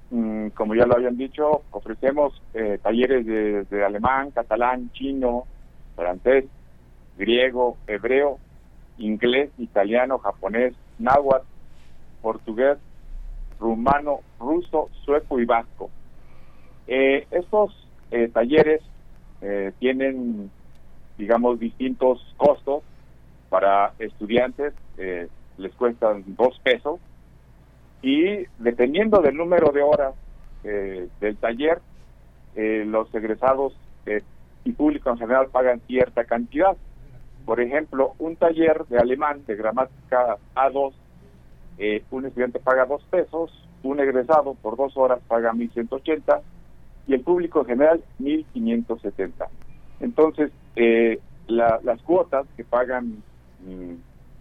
Mm, 0.10 0.48
como 0.50 0.74
ya 0.74 0.88
lo 0.88 0.96
habían 0.96 1.18
dicho, 1.18 1.62
ofrecemos 1.70 2.42
eh, 2.56 2.80
talleres 2.82 3.26
de, 3.26 3.64
de, 3.66 3.86
alemán, 3.86 4.32
catalán, 4.32 4.90
chino, 4.94 5.46
francés, 5.96 6.46
griego, 7.18 7.78
hebreo, 7.86 8.40
inglés, 8.98 9.52
italiano, 9.60 10.18
japonés, 10.18 10.74
náhuatl, 10.98 11.46
portugués, 12.24 12.80
rumano, 13.60 14.22
ruso, 14.40 14.90
sueco 15.06 15.40
y 15.40 15.46
vasco. 15.46 15.92
Eh, 16.92 17.28
estos 17.30 17.72
eh, 18.10 18.30
talleres 18.30 18.82
eh, 19.42 19.74
tienen, 19.78 20.50
digamos, 21.20 21.60
distintos 21.60 22.20
costos 22.36 22.82
para 23.50 23.94
estudiantes, 24.00 24.74
les 25.58 25.74
cuestan 25.76 26.24
dos 26.28 26.60
pesos 26.64 27.00
y 28.02 28.46
dependiendo 28.58 29.22
del 29.22 29.36
número 29.36 29.72
de 29.72 29.82
horas 29.82 30.14
del 30.64 31.38
taller, 31.38 31.80
los 32.56 33.14
egresados 33.16 33.74
y 34.66 34.72
público 34.74 35.10
en 35.10 35.18
general 35.18 35.48
pagan 35.48 35.82
cierta 35.88 36.26
cantidad. 36.26 36.78
Por 37.46 37.60
ejemplo, 37.60 38.14
un 38.20 38.36
taller 38.36 38.86
de 38.86 39.00
alemán 39.00 39.42
de 39.48 39.56
gramática 39.56 40.38
A2, 40.54 40.94
un 42.12 42.26
estudiante 42.26 42.60
paga 42.60 42.86
dos 42.86 43.04
pesos, 43.10 43.52
un 43.82 44.00
egresado 44.00 44.54
por 44.62 44.78
dos 44.78 44.96
horas 44.96 45.20
paga 45.28 45.54
1.180 45.54 46.42
y 47.10 47.16
el 47.16 47.22
público 47.22 47.62
en 47.62 47.66
general 47.66 48.03
1.570. 48.20 49.47
Entonces, 49.99 50.51
eh, 50.76 51.20
las 51.47 52.01
cuotas 52.03 52.45
que 52.55 52.64
pagan 52.64 53.24
mm, 53.66 53.95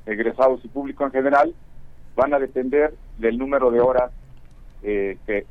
egresados 0.04 0.62
y 0.62 0.68
público 0.68 1.04
en 1.04 1.10
general 1.10 1.54
van 2.14 2.34
a 2.34 2.38
depender 2.38 2.92
del 3.16 3.38
número 3.38 3.70
de 3.70 3.80
horas 3.80 4.12
eh, 4.82 5.16
que, 5.26 5.46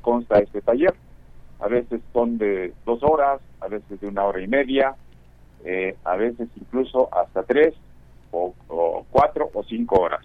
consta 0.00 0.38
este 0.38 0.62
taller. 0.62 0.94
A 1.58 1.66
veces 1.66 2.00
son 2.12 2.38
de 2.38 2.72
dos 2.86 3.02
horas, 3.02 3.40
a 3.60 3.66
veces 3.66 4.00
de 4.00 4.06
una 4.06 4.24
hora 4.24 4.40
y 4.40 4.46
media, 4.46 4.94
eh, 5.64 5.96
a 6.04 6.14
veces 6.14 6.48
incluso 6.56 7.12
hasta 7.12 7.42
tres 7.42 7.74
o 8.30 8.54
cuatro 9.10 9.50
o 9.52 9.64
cinco 9.64 10.02
horas. 10.02 10.24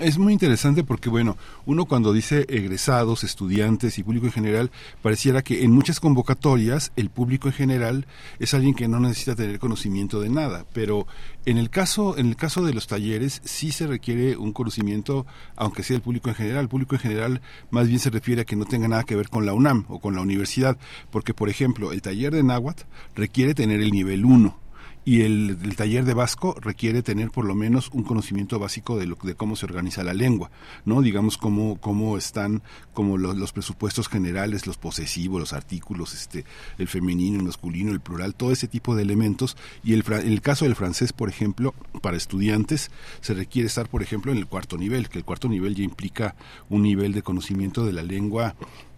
Es 0.00 0.18
muy 0.18 0.32
interesante 0.34 0.84
porque, 0.84 1.08
bueno, 1.08 1.36
uno 1.64 1.86
cuando 1.86 2.12
dice 2.12 2.44
egresados, 2.48 3.24
estudiantes 3.24 3.98
y 3.98 4.02
público 4.02 4.26
en 4.26 4.32
general, 4.32 4.70
pareciera 5.02 5.42
que 5.42 5.64
en 5.64 5.70
muchas 5.70 5.98
convocatorias 5.98 6.92
el 6.96 7.08
público 7.08 7.48
en 7.48 7.54
general 7.54 8.06
es 8.38 8.52
alguien 8.52 8.74
que 8.74 8.86
no 8.86 9.00
necesita 9.00 9.34
tener 9.34 9.58
conocimiento 9.58 10.20
de 10.20 10.28
nada, 10.28 10.66
pero 10.72 11.06
en 11.46 11.56
el 11.56 11.70
caso, 11.70 12.18
en 12.18 12.26
el 12.26 12.36
caso 12.36 12.64
de 12.64 12.74
los 12.74 12.86
talleres 12.86 13.40
sí 13.44 13.72
se 13.72 13.86
requiere 13.86 14.36
un 14.36 14.52
conocimiento, 14.52 15.26
aunque 15.56 15.82
sea 15.82 15.96
el 15.96 16.02
público 16.02 16.28
en 16.28 16.34
general. 16.34 16.62
El 16.62 16.68
público 16.68 16.94
en 16.94 17.00
general 17.00 17.40
más 17.70 17.88
bien 17.88 17.98
se 18.00 18.10
refiere 18.10 18.42
a 18.42 18.44
que 18.44 18.56
no 18.56 18.66
tenga 18.66 18.88
nada 18.88 19.04
que 19.04 19.16
ver 19.16 19.28
con 19.28 19.46
la 19.46 19.54
UNAM 19.54 19.84
o 19.88 20.00
con 20.00 20.14
la 20.14 20.20
universidad, 20.20 20.76
porque, 21.10 21.34
por 21.34 21.48
ejemplo, 21.48 21.92
el 21.92 22.02
taller 22.02 22.32
de 22.34 22.42
Náhuatl 22.42 22.84
requiere 23.14 23.54
tener 23.54 23.80
el 23.80 23.90
nivel 23.90 24.24
1 24.24 24.63
y 25.04 25.22
el, 25.22 25.58
taller 25.76 26.04
de 26.04 26.14
vasco 26.14 26.56
requiere 26.60 27.02
tener 27.02 27.30
por 27.30 27.44
lo 27.44 27.54
menos 27.54 27.90
un 27.92 28.04
conocimiento 28.04 28.58
básico 28.58 28.98
de, 28.98 29.06
lo, 29.06 29.16
de 29.22 29.34
cómo 29.34 29.56
se 29.56 29.66
organiza 29.66 30.02
la 30.02 30.14
lengua, 30.14 30.50
¿no? 30.84 31.02
Digamos 31.02 31.36
cómo, 31.36 31.78
cómo 31.80 32.16
están 32.16 32.62
como 32.92 33.18
los, 33.18 33.52
presupuestos 33.52 34.08
generales, 34.08 34.66
los 34.66 34.78
posesivos, 34.78 35.40
los 35.40 35.52
artículos, 35.52 36.14
este, 36.14 36.44
el 36.78 36.88
femenino, 36.88 37.38
el 37.38 37.44
masculino, 37.44 37.92
el 37.92 38.00
plural, 38.00 38.34
todo 38.34 38.52
ese 38.52 38.68
tipo 38.68 38.94
de 38.94 39.02
elementos. 39.02 39.56
Y 39.82 39.92
el, 39.92 40.04
en 40.08 40.32
el 40.32 40.40
caso 40.40 40.64
del 40.64 40.76
francés, 40.76 41.12
por 41.12 41.28
ejemplo, 41.28 41.74
para 42.00 42.16
estudiantes 42.16 42.90
se 43.20 43.34
requiere 43.34 43.66
estar, 43.66 43.88
por 43.88 44.02
ejemplo, 44.02 44.32
en 44.32 44.38
el 44.38 44.46
cuarto 44.46 44.78
nivel, 44.78 45.08
que 45.08 45.18
el 45.18 45.24
cuarto 45.24 45.48
nivel 45.48 45.74
ya 45.74 45.84
implica 45.84 46.34
un 46.70 46.82
nivel 46.82 47.12
de 47.12 47.22
conocimiento 47.22 47.84
de 47.84 47.92
la 47.92 48.02
lengua 48.02 48.54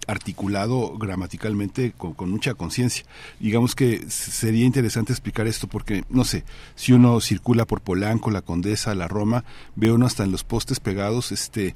articulado 0.07 0.97
gramaticalmente 0.99 1.93
con, 1.97 2.31
mucha 2.31 2.55
conciencia. 2.55 3.05
Digamos 3.41 3.75
que 3.75 4.09
sería 4.09 4.65
interesante 4.65 5.13
explicar 5.13 5.47
esto 5.47 5.67
porque, 5.67 6.05
no 6.09 6.25
sé, 6.25 6.45
si 6.75 6.93
uno 6.93 7.21
circula 7.21 7.65
por 7.65 7.81
Polanco, 7.81 8.31
la 8.31 8.43
Condesa, 8.43 8.95
la 8.95 9.09
Roma, 9.09 9.45
ve 9.75 9.93
uno 9.93 10.07
hasta 10.07 10.25
en 10.25 10.33
los 10.33 10.45
postes 10.45 10.81
pegados, 10.81 11.33
este, 11.33 11.75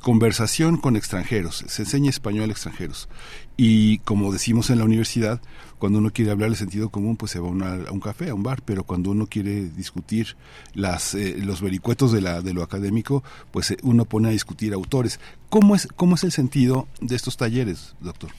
conversación 0.00 0.76
con 0.76 0.96
extranjeros, 0.96 1.64
se 1.66 1.82
enseña 1.82 2.10
español 2.10 2.50
a 2.50 2.52
extranjeros. 2.52 3.08
Y 3.56 3.98
como 3.98 4.32
decimos 4.32 4.70
en 4.70 4.78
la 4.78 4.84
universidad, 4.84 5.40
cuando 5.78 5.98
uno 5.98 6.10
quiere 6.10 6.30
hablar 6.30 6.50
el 6.50 6.56
sentido 6.56 6.90
común, 6.90 7.16
pues 7.16 7.32
se 7.32 7.40
va 7.40 7.48
a 7.48 7.92
un 7.92 8.00
café, 8.00 8.30
a 8.30 8.34
un 8.34 8.42
bar, 8.42 8.60
pero 8.64 8.82
cuando 8.84 9.10
uno 9.10 9.26
quiere 9.26 9.64
discutir 9.64 10.36
las, 10.74 11.14
eh, 11.14 11.36
los 11.38 11.62
vericuetos 11.62 12.12
de, 12.12 12.20
la, 12.20 12.42
de 12.42 12.52
lo 12.52 12.62
académico, 12.62 13.22
pues 13.50 13.70
eh, 13.70 13.76
uno 13.82 14.04
pone 14.04 14.28
a 14.28 14.32
discutir 14.32 14.72
autores. 14.74 15.20
¿Cómo 15.48 15.74
es, 15.74 15.86
¿Cómo 15.86 16.16
es 16.16 16.24
el 16.24 16.32
sentido 16.32 16.88
de 17.00 17.14
estos 17.16 17.36
talleres, 17.36 17.94
doctor? 18.00 18.30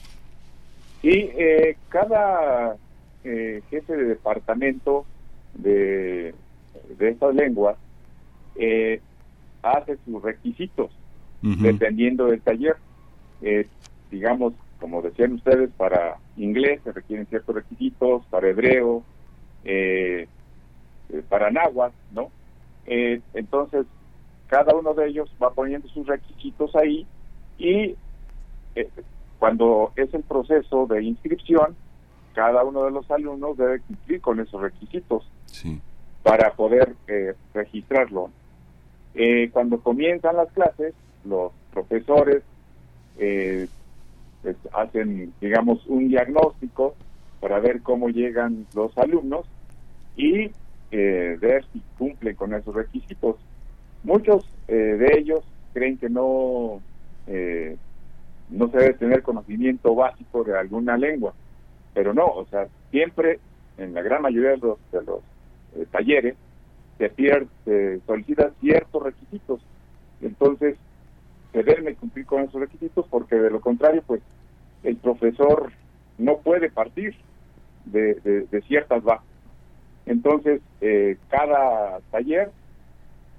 Y 1.02 1.10
eh, 1.12 1.76
cada 1.88 2.76
jefe 3.22 3.96
de 3.96 4.04
departamento 4.04 5.04
de, 5.54 6.34
de 6.98 7.08
estas 7.10 7.34
lenguas 7.34 7.76
hace 9.62 9.98
sus 10.06 10.22
requisitos 10.22 10.90
dependiendo 11.42 12.26
del 12.26 12.40
taller. 12.40 12.76
digamos, 14.10 14.54
como 14.80 15.02
decían 15.02 15.34
ustedes, 15.34 15.70
para 15.76 16.16
inglés 16.36 16.80
se 16.82 16.92
requieren 16.92 17.26
ciertos 17.26 17.54
requisitos, 17.54 18.24
para 18.30 18.48
hebreo, 18.48 19.04
eh, 19.64 20.26
eh, 21.10 21.22
para 21.28 21.50
náhuatl, 21.50 21.94
¿no? 22.12 22.30
Eh, 22.86 23.20
entonces, 23.34 23.86
cada 24.46 24.74
uno 24.74 24.94
de 24.94 25.08
ellos 25.08 25.30
va 25.42 25.50
poniendo 25.50 25.86
sus 25.88 26.06
requisitos 26.06 26.74
ahí 26.74 27.06
y 27.58 27.94
cuando 29.38 29.92
es 29.96 30.12
el 30.14 30.22
proceso 30.22 30.86
de 30.86 31.02
inscripción, 31.02 31.76
cada 32.34 32.64
uno 32.64 32.84
de 32.84 32.90
los 32.90 33.10
alumnos 33.10 33.56
debe 33.56 33.80
cumplir 33.80 34.20
con 34.20 34.40
esos 34.40 34.60
requisitos 34.60 35.28
para 36.22 36.52
poder 36.54 36.94
registrarlo. 37.54 38.30
cuando 39.52 39.80
comienzan 39.80 40.36
las 40.36 40.50
clases, 40.52 40.94
los 41.24 41.52
profesores 41.72 42.42
eh, 43.18 43.68
pues, 44.42 44.56
hacen, 44.72 45.32
digamos, 45.40 45.86
un 45.86 46.08
diagnóstico 46.08 46.94
para 47.40 47.58
ver 47.58 47.82
cómo 47.82 48.08
llegan 48.08 48.66
los 48.74 48.96
alumnos 48.98 49.46
y 50.16 50.50
eh, 50.92 51.38
ver 51.40 51.64
si 51.72 51.82
cumplen 51.98 52.36
con 52.36 52.54
esos 52.54 52.74
requisitos. 52.74 53.36
Muchos 54.02 54.46
eh, 54.68 54.74
de 54.74 55.18
ellos 55.18 55.40
creen 55.72 55.98
que 55.98 56.08
no, 56.08 56.80
eh, 57.26 57.76
no 58.50 58.70
se 58.70 58.78
debe 58.78 58.94
tener 58.94 59.22
conocimiento 59.22 59.94
básico 59.94 60.44
de 60.44 60.58
alguna 60.58 60.96
lengua, 60.96 61.34
pero 61.94 62.14
no, 62.14 62.26
o 62.26 62.46
sea, 62.46 62.66
siempre, 62.90 63.38
en 63.78 63.94
la 63.94 64.02
gran 64.02 64.22
mayoría 64.22 64.50
de 64.50 64.58
los, 64.58 64.78
de 64.90 65.02
los 65.02 65.20
talleres, 65.90 66.34
se, 66.98 67.08
pierde, 67.08 67.46
se 67.64 68.00
solicitan 68.06 68.52
ciertos 68.60 69.02
requisitos. 69.02 69.60
Entonces, 70.20 70.76
se 71.52 71.62
deben 71.62 71.94
cumplir 71.96 72.26
con 72.26 72.42
esos 72.42 72.60
requisitos 72.60 73.06
porque 73.08 73.36
de 73.36 73.50
lo 73.50 73.60
contrario, 73.60 74.02
pues 74.06 74.22
el 74.82 74.96
profesor 74.96 75.72
no 76.18 76.38
puede 76.38 76.70
partir 76.70 77.14
de, 77.86 78.46
ciertas 78.66 79.02
bases. 79.02 79.26
Entonces, 80.06 80.60
eh, 80.80 81.16
cada 81.28 82.00
taller, 82.10 82.50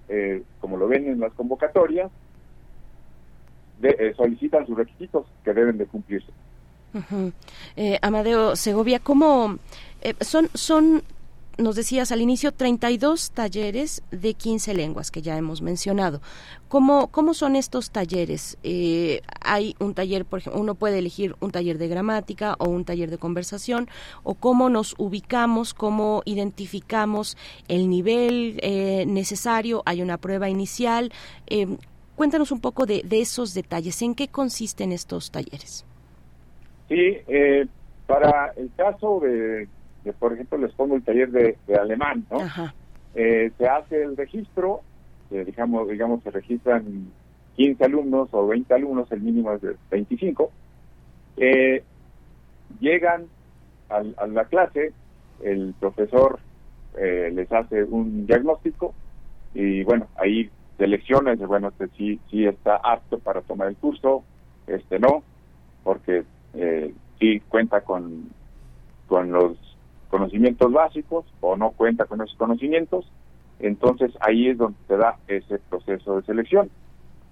eh, 0.09 0.43
como 0.59 0.77
lo 0.77 0.87
ven 0.87 1.07
en 1.07 1.19
las 1.19 1.33
convocatorias, 1.33 2.11
eh, 3.81 4.13
solicitan 4.15 4.65
sus 4.67 4.77
requisitos 4.77 5.25
que 5.43 5.53
deben 5.53 5.77
de 5.77 5.85
cumplirse. 5.85 6.31
Amadeo 8.01 8.55
Segovia, 8.55 8.99
¿cómo 8.99 9.57
son, 10.19 10.49
son 10.53 11.03
nos 11.57 11.75
decías 11.75 12.11
al 12.11 12.21
inicio 12.21 12.51
32 12.51 13.31
talleres 13.31 14.03
de 14.11 14.33
15 14.33 14.73
lenguas 14.73 15.11
que 15.11 15.21
ya 15.21 15.37
hemos 15.37 15.61
mencionado. 15.61 16.21
¿Cómo, 16.67 17.07
cómo 17.07 17.33
son 17.33 17.55
estos 17.55 17.91
talleres? 17.91 18.57
Eh, 18.63 19.21
hay 19.41 19.75
un 19.79 19.93
taller, 19.93 20.25
por 20.25 20.39
ejemplo, 20.39 20.61
uno 20.61 20.75
puede 20.75 20.99
elegir 20.99 21.35
un 21.39 21.51
taller 21.51 21.77
de 21.77 21.87
gramática 21.87 22.55
o 22.59 22.69
un 22.69 22.85
taller 22.85 23.09
de 23.09 23.17
conversación, 23.17 23.89
o 24.23 24.33
cómo 24.35 24.69
nos 24.69 24.95
ubicamos, 24.97 25.73
cómo 25.73 26.21
identificamos 26.25 27.37
el 27.67 27.89
nivel 27.89 28.59
eh, 28.61 29.05
necesario, 29.07 29.83
hay 29.85 30.01
una 30.01 30.17
prueba 30.17 30.49
inicial. 30.49 31.11
Eh, 31.47 31.67
cuéntanos 32.15 32.51
un 32.51 32.61
poco 32.61 32.85
de, 32.85 33.01
de, 33.03 33.21
esos 33.21 33.53
detalles, 33.53 34.01
¿en 34.01 34.15
qué 34.15 34.27
consisten 34.27 34.91
estos 34.91 35.31
talleres? 35.31 35.85
Sí, 36.87 37.17
para 38.05 38.53
el 38.57 38.69
caso 38.75 39.21
de 39.21 39.67
por 40.19 40.33
ejemplo, 40.33 40.57
les 40.57 40.73
pongo 40.73 40.95
el 40.95 41.03
taller 41.03 41.31
de, 41.31 41.57
alemán, 41.75 42.25
¿no? 42.31 42.39
Eh, 43.13 43.51
se 43.57 43.67
hace 43.67 44.03
el 44.03 44.17
registro, 44.17 44.81
eh, 45.29 45.43
digamos, 45.45 45.87
digamos, 45.87 46.23
se 46.23 46.31
registran 46.31 47.11
15 47.55 47.83
alumnos 47.83 48.29
o 48.31 48.47
20 48.47 48.73
alumnos, 48.73 49.11
el 49.11 49.21
mínimo 49.21 49.53
es 49.53 49.61
de 49.61 49.75
25. 49.91 50.51
Eh, 51.37 51.83
llegan 52.79 53.27
a 53.89 54.27
la 54.27 54.45
clase, 54.45 54.93
el 55.43 55.73
profesor 55.79 56.39
les 56.95 57.51
hace 57.51 57.83
un 57.83 58.25
diagnóstico 58.25 58.93
y 59.53 59.83
bueno, 59.83 60.07
ahí 60.15 60.49
selecciona, 60.77 61.31
dice, 61.31 61.45
bueno, 61.45 61.69
este 61.69 61.87
sí, 61.97 62.19
sí 62.29 62.45
está 62.45 62.77
apto 62.77 63.19
para 63.19 63.41
tomar 63.41 63.67
el 63.67 63.75
curso, 63.75 64.23
este 64.67 64.97
no, 64.97 65.23
porque 65.83 66.23
sí 67.19 67.41
cuenta 67.49 67.81
con, 67.81 68.29
con 69.07 69.31
los 69.31 69.57
conocimientos 70.11 70.71
básicos 70.71 71.25
o 71.39 71.55
no 71.55 71.71
cuenta 71.71 72.05
con 72.05 72.21
esos 72.21 72.35
conocimientos, 72.37 73.09
entonces 73.59 74.11
ahí 74.19 74.49
es 74.49 74.57
donde 74.57 74.77
se 74.87 74.97
da 74.97 75.17
ese 75.27 75.57
proceso 75.57 76.17
de 76.17 76.23
selección. 76.23 76.69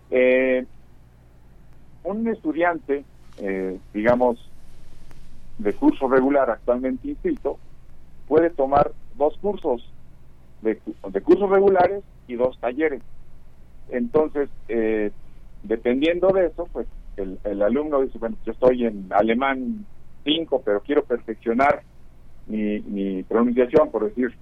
Eh, 0.09 0.65
un 2.03 2.27
estudiante, 2.27 3.03
eh, 3.37 3.77
digamos, 3.93 4.39
de 5.57 5.73
curso 5.73 6.07
regular 6.07 6.49
actualmente 6.49 7.09
inscrito, 7.09 7.59
puede 8.27 8.49
tomar 8.49 8.91
dos 9.15 9.37
cursos 9.37 9.87
de, 10.61 10.79
de 11.09 11.21
cursos 11.21 11.49
regulares 11.49 12.03
y 12.27 12.35
dos 12.35 12.57
talleres. 12.59 13.01
Entonces, 13.89 14.49
eh, 14.69 15.11
dependiendo 15.63 16.29
de 16.29 16.45
eso, 16.47 16.67
pues 16.71 16.87
el, 17.17 17.39
el 17.43 17.61
alumno 17.61 18.01
dice, 18.01 18.17
bueno, 18.17 18.37
yo 18.45 18.53
estoy 18.53 18.85
en 18.85 19.07
alemán 19.11 19.85
5, 20.23 20.61
pero 20.63 20.81
quiero 20.81 21.03
perfeccionar 21.03 21.81
mi, 22.49 23.23
pronunciación, 23.23 23.89
por 23.91 24.05
decir. 24.05 24.33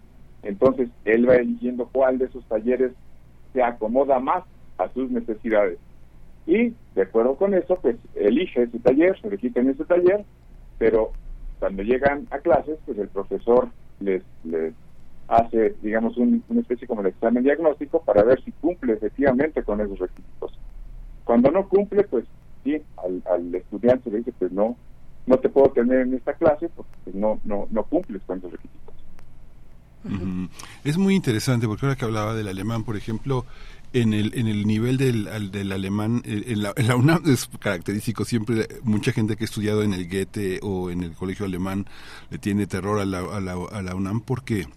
Entonces, 0.43 0.89
él 1.05 1.29
va 1.29 1.35
eligiendo 1.35 1.88
cuál 1.91 2.17
de 2.17 2.25
esos 2.25 2.43
talleres 2.45 2.91
se 3.53 3.61
acomoda 3.61 4.19
más 4.19 4.43
a 4.77 4.89
sus 4.89 5.11
necesidades. 5.11 5.77
Y, 6.45 6.73
de 6.95 7.01
acuerdo 7.01 7.35
con 7.35 7.53
eso, 7.53 7.77
pues 7.81 7.97
elige 8.15 8.63
ese 8.63 8.79
taller, 8.79 9.19
se 9.19 9.29
le 9.29 9.38
en 9.53 9.69
ese 9.69 9.84
taller, 9.84 10.23
pero 10.77 11.11
cuando 11.59 11.84
llegan 11.84 12.27
a 12.31 12.39
clases, 12.39 12.77
pues 12.85 12.97
el 12.97 13.09
profesor 13.09 13.69
les, 13.99 14.23
hace, 15.27 15.75
digamos, 15.81 16.15
un, 16.17 16.43
una 16.47 16.61
especie 16.61 16.88
como 16.88 17.01
el 17.01 17.07
examen 17.07 17.43
diagnóstico 17.43 18.01
para 18.01 18.23
ver 18.23 18.41
si 18.43 18.51
cumple 18.53 18.93
efectivamente 18.93 19.63
con 19.63 19.81
esos 19.81 19.99
requisitos. 19.99 20.57
Cuando 21.25 21.51
no 21.51 21.67
cumple, 21.67 22.03
pues 22.03 22.23
sí, 22.63 22.81
al 23.25 23.53
estudiante 23.53 24.09
le 24.09 24.19
dice, 24.19 24.31
pues 24.39 24.51
no, 24.53 24.77
no 25.27 25.37
te 25.37 25.49
puedo 25.49 25.69
tener 25.69 25.99
en 25.99 26.15
esta 26.15 26.33
clase 26.33 26.69
porque 26.69 26.91
pues, 27.03 27.15
no, 27.15 27.39
no, 27.43 27.67
no 27.69 27.83
cumples 27.83 28.23
con 28.25 28.39
esos 28.39 28.51
requisitos. 28.51 28.95
Es 30.85 30.97
muy 30.97 31.15
interesante 31.15 31.67
porque 31.67 31.85
ahora 31.85 31.97
que 31.97 32.05
hablaba 32.05 32.33
del 32.33 32.47
alemán, 32.47 32.85
por 32.85 32.95
ejemplo, 32.95 33.45
en 33.91 34.13
el, 34.13 34.33
en 34.35 34.47
el 34.47 34.65
nivel 34.65 34.97
del, 34.97 35.51
del 35.51 35.71
alemán, 35.71 36.21
eh, 36.25 36.43
en 36.47 36.63
la, 36.63 36.73
en 36.77 36.87
la, 36.87 36.95
UNAM 36.95 37.23
es 37.25 37.49
característico 37.59 38.23
siempre, 38.23 38.67
mucha 38.83 39.11
gente 39.11 39.35
que 39.35 39.43
ha 39.43 39.45
estudiado 39.45 39.83
en 39.83 39.93
el 39.93 40.07
Goethe 40.07 40.59
o 40.61 40.89
en 40.91 41.03
el 41.03 41.11
colegio 41.11 41.45
alemán 41.45 41.85
le 42.29 42.37
tiene 42.37 42.67
terror 42.67 42.99
a 42.99 43.05
la, 43.05 43.19
a 43.19 43.41
la, 43.41 43.53
a 43.53 43.81
la 43.81 43.95
UNAM 43.95 44.21
porque 44.21 44.67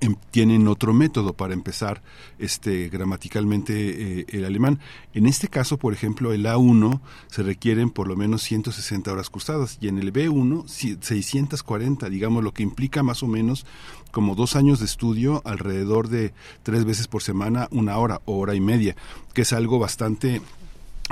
Em, 0.00 0.16
tienen 0.30 0.68
otro 0.68 0.94
método 0.94 1.34
para 1.34 1.52
empezar 1.52 2.02
este 2.38 2.88
gramaticalmente 2.88 4.20
eh, 4.20 4.26
el 4.28 4.44
alemán. 4.44 4.80
En 5.12 5.26
este 5.26 5.48
caso, 5.48 5.76
por 5.76 5.92
ejemplo, 5.92 6.32
el 6.32 6.46
A1 6.46 7.00
se 7.28 7.42
requieren 7.42 7.90
por 7.90 8.08
lo 8.08 8.16
menos 8.16 8.42
160 8.42 9.12
horas 9.12 9.28
cursadas 9.28 9.76
y 9.80 9.88
en 9.88 9.98
el 9.98 10.12
B1 10.12 10.66
640, 10.66 12.08
digamos, 12.08 12.42
lo 12.42 12.54
que 12.54 12.62
implica 12.62 13.02
más 13.02 13.22
o 13.22 13.26
menos 13.26 13.66
como 14.10 14.34
dos 14.34 14.56
años 14.56 14.78
de 14.78 14.86
estudio 14.86 15.42
alrededor 15.44 16.08
de 16.08 16.32
tres 16.62 16.84
veces 16.84 17.06
por 17.06 17.22
semana, 17.22 17.68
una 17.70 17.98
hora 17.98 18.22
o 18.24 18.38
hora 18.38 18.54
y 18.54 18.60
media, 18.60 18.96
que 19.34 19.42
es 19.42 19.52
algo 19.52 19.78
bastante 19.78 20.40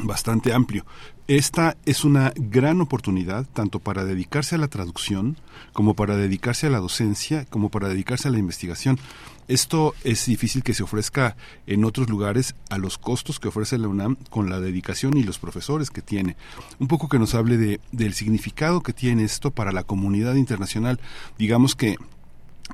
bastante 0.02 0.52
amplio. 0.55 0.86
Esta 1.31 1.77
es 1.86 2.05
una 2.05 2.32
gran 2.35 2.81
oportunidad 2.81 3.47
tanto 3.52 3.78
para 3.78 4.05
dedicarse 4.05 4.57
a 4.57 4.59
la 4.59 4.66
traducción 4.66 5.36
como 5.73 5.94
para 5.94 6.16
dedicarse 6.16 6.66
a 6.66 6.70
la 6.70 6.81
docencia, 6.81 7.44
como 7.44 7.69
para 7.69 7.89
dedicarse 7.89 8.27
a 8.27 8.32
la 8.32 8.40
investigación. 8.40 8.98
Esto 9.47 9.94
es 10.02 10.27
difícil 10.27 10.65
que 10.65 10.74
se 10.74 10.82
ofrezca 10.82 11.36
en 11.69 11.85
otros 11.85 12.11
lugares 12.11 12.57
a 12.69 12.78
los 12.78 12.98
costos 12.98 13.39
que 13.39 13.47
ofrece 13.47 13.78
la 13.78 13.86
UNAM 13.86 14.16
con 14.28 14.51
la 14.51 14.59
dedicación 14.59 15.16
y 15.16 15.23
los 15.23 15.39
profesores 15.39 15.90
que 15.90 16.02
tiene. 16.02 16.35
Un 16.81 16.89
poco 16.89 17.09
que 17.09 17.20
nos 17.20 17.36
hable 17.36 17.59
de, 17.59 17.81
del 17.93 18.15
significado 18.15 18.81
que 18.81 18.93
tiene 18.93 19.23
esto 19.23 19.52
para 19.52 19.70
la 19.70 19.85
comunidad 19.85 20.35
internacional. 20.35 20.98
Digamos 21.39 21.77
que 21.77 21.97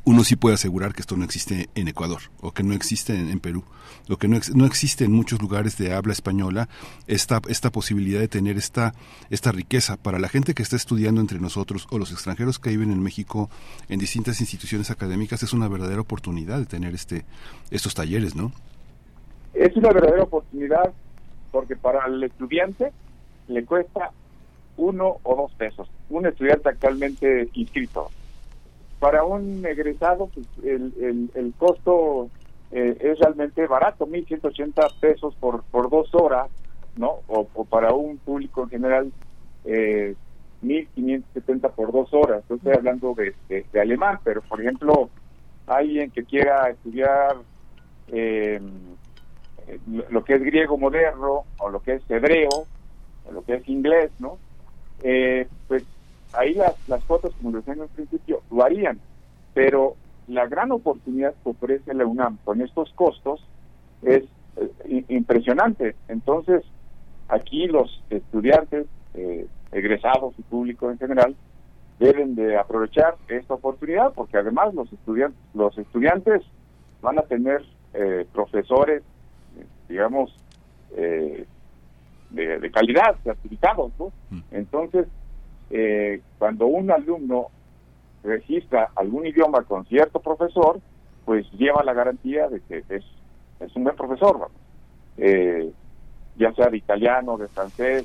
uno 0.04 0.24
sí 0.24 0.36
puede 0.36 0.54
asegurar 0.54 0.94
que 0.94 1.00
esto 1.00 1.16
no 1.16 1.24
existe 1.24 1.68
en 1.74 1.88
Ecuador 1.88 2.20
o 2.40 2.52
que 2.52 2.62
no 2.62 2.74
existe 2.74 3.14
en, 3.14 3.40
Perú, 3.40 3.64
lo 4.08 4.16
que 4.16 4.28
no, 4.28 4.38
no, 4.54 4.66
existe 4.66 5.04
en 5.04 5.12
muchos 5.12 5.40
lugares 5.40 5.78
de 5.78 5.92
habla 5.94 6.12
española, 6.12 6.68
esta, 7.06 7.40
esta 7.48 7.70
posibilidad 7.70 8.20
de 8.20 8.28
tener 8.28 8.56
esta, 8.56 8.94
esta 9.30 9.52
riqueza 9.52 9.96
para 9.96 10.18
la 10.18 10.28
gente 10.28 10.54
que 10.54 10.62
está 10.62 10.76
estudiando 10.76 11.20
entre 11.20 11.40
nosotros 11.40 11.86
o 11.90 11.98
los 11.98 12.12
extranjeros 12.12 12.58
que 12.58 12.70
viven 12.70 12.90
en 12.90 13.02
México 13.02 13.50
en 13.88 13.98
distintas 13.98 14.40
instituciones 14.40 14.90
académicas, 14.90 15.42
es 15.42 15.52
una 15.52 15.68
verdadera 15.68 16.00
oportunidad 16.00 16.58
de 16.58 16.66
tener 16.66 16.94
este, 16.94 17.24
estos 17.70 17.94
talleres, 17.94 18.34
¿no? 18.34 18.52
Es 19.54 19.76
una 19.76 19.90
verdadera 19.90 20.24
oportunidad 20.24 20.92
porque 21.50 21.76
para 21.76 22.06
el 22.06 22.22
estudiante 22.22 22.92
le 23.48 23.64
cuesta 23.64 24.10
uno 24.76 25.16
o 25.22 25.36
dos 25.36 25.52
pesos, 25.54 25.88
un 26.10 26.26
estudiante 26.26 26.68
actualmente 26.68 27.48
inscrito 27.54 28.10
para 28.98 29.24
un 29.24 29.64
egresado 29.66 30.28
pues, 30.32 30.46
el, 30.64 31.30
el, 31.34 31.52
costo 31.58 32.28
eh, 32.72 32.96
es 33.00 33.18
realmente 33.18 33.66
barato, 33.66 34.06
1.180 34.06 35.00
pesos 35.00 35.34
por, 35.36 35.62
por 35.64 35.90
dos 35.90 36.14
horas, 36.14 36.48
¿no? 36.96 37.20
O, 37.28 37.44
para 37.64 37.92
un 37.92 38.18
público 38.18 38.62
en 38.64 38.70
general, 38.70 39.12
eh, 39.64 40.14
1.570 40.62 41.70
por 41.72 41.92
dos 41.92 42.12
horas. 42.12 42.42
estoy 42.48 42.72
hablando 42.72 43.14
de, 43.14 43.34
de, 43.48 43.80
alemán, 43.80 44.18
pero 44.24 44.40
por 44.42 44.60
ejemplo, 44.60 45.10
alguien 45.66 46.10
que 46.10 46.24
quiera 46.24 46.70
estudiar 46.70 47.36
eh, 48.08 48.60
lo 50.10 50.24
que 50.24 50.34
es 50.34 50.42
griego 50.42 50.78
moderno, 50.78 51.44
o 51.58 51.68
lo 51.68 51.80
que 51.80 51.94
es 51.94 52.10
hebreo, 52.10 52.66
o 53.26 53.32
lo 53.32 53.44
que 53.44 53.54
es 53.56 53.68
inglés, 53.68 54.10
¿no? 54.18 54.38
Eh, 55.02 55.46
pues 55.68 55.84
ahí 56.32 56.54
las, 56.54 56.74
las 56.88 57.02
fotos, 57.04 57.34
como 57.36 57.56
decía 57.56 57.74
en 57.74 57.82
el 57.82 57.88
principio, 57.88 58.42
varían, 58.50 59.00
pero 59.54 59.96
la 60.28 60.46
gran 60.46 60.72
oportunidad 60.72 61.34
que 61.42 61.50
ofrece 61.50 61.94
la 61.94 62.06
UNAM 62.06 62.38
con 62.44 62.60
estos 62.60 62.92
costos 62.94 63.40
es 64.02 64.24
eh, 64.56 65.04
impresionante. 65.08 65.94
Entonces, 66.08 66.64
aquí 67.28 67.66
los 67.66 68.02
estudiantes, 68.10 68.86
eh, 69.14 69.46
egresados 69.72 70.34
y 70.38 70.42
público 70.42 70.90
en 70.90 70.98
general, 70.98 71.36
deben 71.98 72.34
de 72.34 72.56
aprovechar 72.56 73.16
esta 73.28 73.54
oportunidad 73.54 74.12
porque 74.12 74.36
además 74.36 74.74
los 74.74 74.92
estudiantes, 74.92 75.38
los 75.54 75.76
estudiantes 75.78 76.42
van 77.00 77.18
a 77.18 77.22
tener 77.22 77.64
eh, 77.94 78.26
profesores, 78.32 79.02
digamos, 79.88 80.34
de, 80.90 81.46
de, 82.30 82.70
calidad, 82.70 83.16
certificados, 83.22 83.92
¿no? 83.98 84.12
Mm. 84.30 84.40
Entonces, 84.50 85.06
eh, 85.70 86.20
cuando 86.38 86.66
un 86.66 86.90
alumno 86.90 87.48
registra 88.22 88.90
algún 88.96 89.26
idioma 89.26 89.62
con 89.62 89.84
cierto 89.86 90.20
profesor, 90.20 90.80
pues 91.24 91.50
lleva 91.52 91.82
la 91.84 91.92
garantía 91.92 92.48
de 92.48 92.60
que 92.60 92.84
es, 92.88 93.04
es 93.60 93.76
un 93.76 93.84
buen 93.84 93.96
profesor, 93.96 94.48
eh, 95.16 95.72
ya 96.36 96.52
sea 96.52 96.68
de 96.68 96.76
italiano, 96.76 97.36
de 97.36 97.48
francés, 97.48 98.04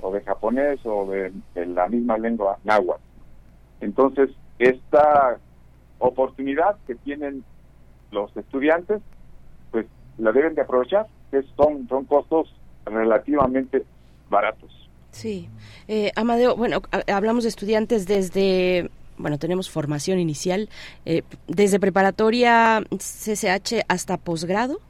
o 0.00 0.12
de 0.12 0.20
japonés, 0.22 0.80
o 0.84 1.06
de, 1.06 1.32
la 1.66 1.88
misma 1.88 2.18
lengua 2.18 2.58
náhuatl. 2.64 3.02
Entonces, 3.80 4.30
esta 4.58 5.38
oportunidad 5.98 6.76
que 6.86 6.94
tienen 6.94 7.44
los 8.10 8.36
estudiantes, 8.36 9.02
pues 9.70 9.86
la 10.18 10.32
deben 10.32 10.54
de 10.54 10.62
aprovechar, 10.62 11.06
que 11.30 11.42
son, 11.56 11.88
son 11.88 12.04
costos 12.04 12.54
relativamente 12.84 13.84
baratos. 14.30 14.87
Sí. 15.12 15.48
Eh, 15.88 16.12
Amadeo, 16.16 16.56
bueno, 16.56 16.82
hablamos 17.06 17.44
de 17.44 17.48
estudiantes 17.48 18.06
desde 18.06 18.90
bueno, 19.18 19.38
tenemos 19.38 19.68
formación 19.68 20.20
inicial, 20.20 20.68
eh, 21.04 21.22
desde 21.48 21.80
preparatoria 21.80 22.84
CCH 22.90 23.84
hasta 23.88 24.16
posgrado. 24.16 24.80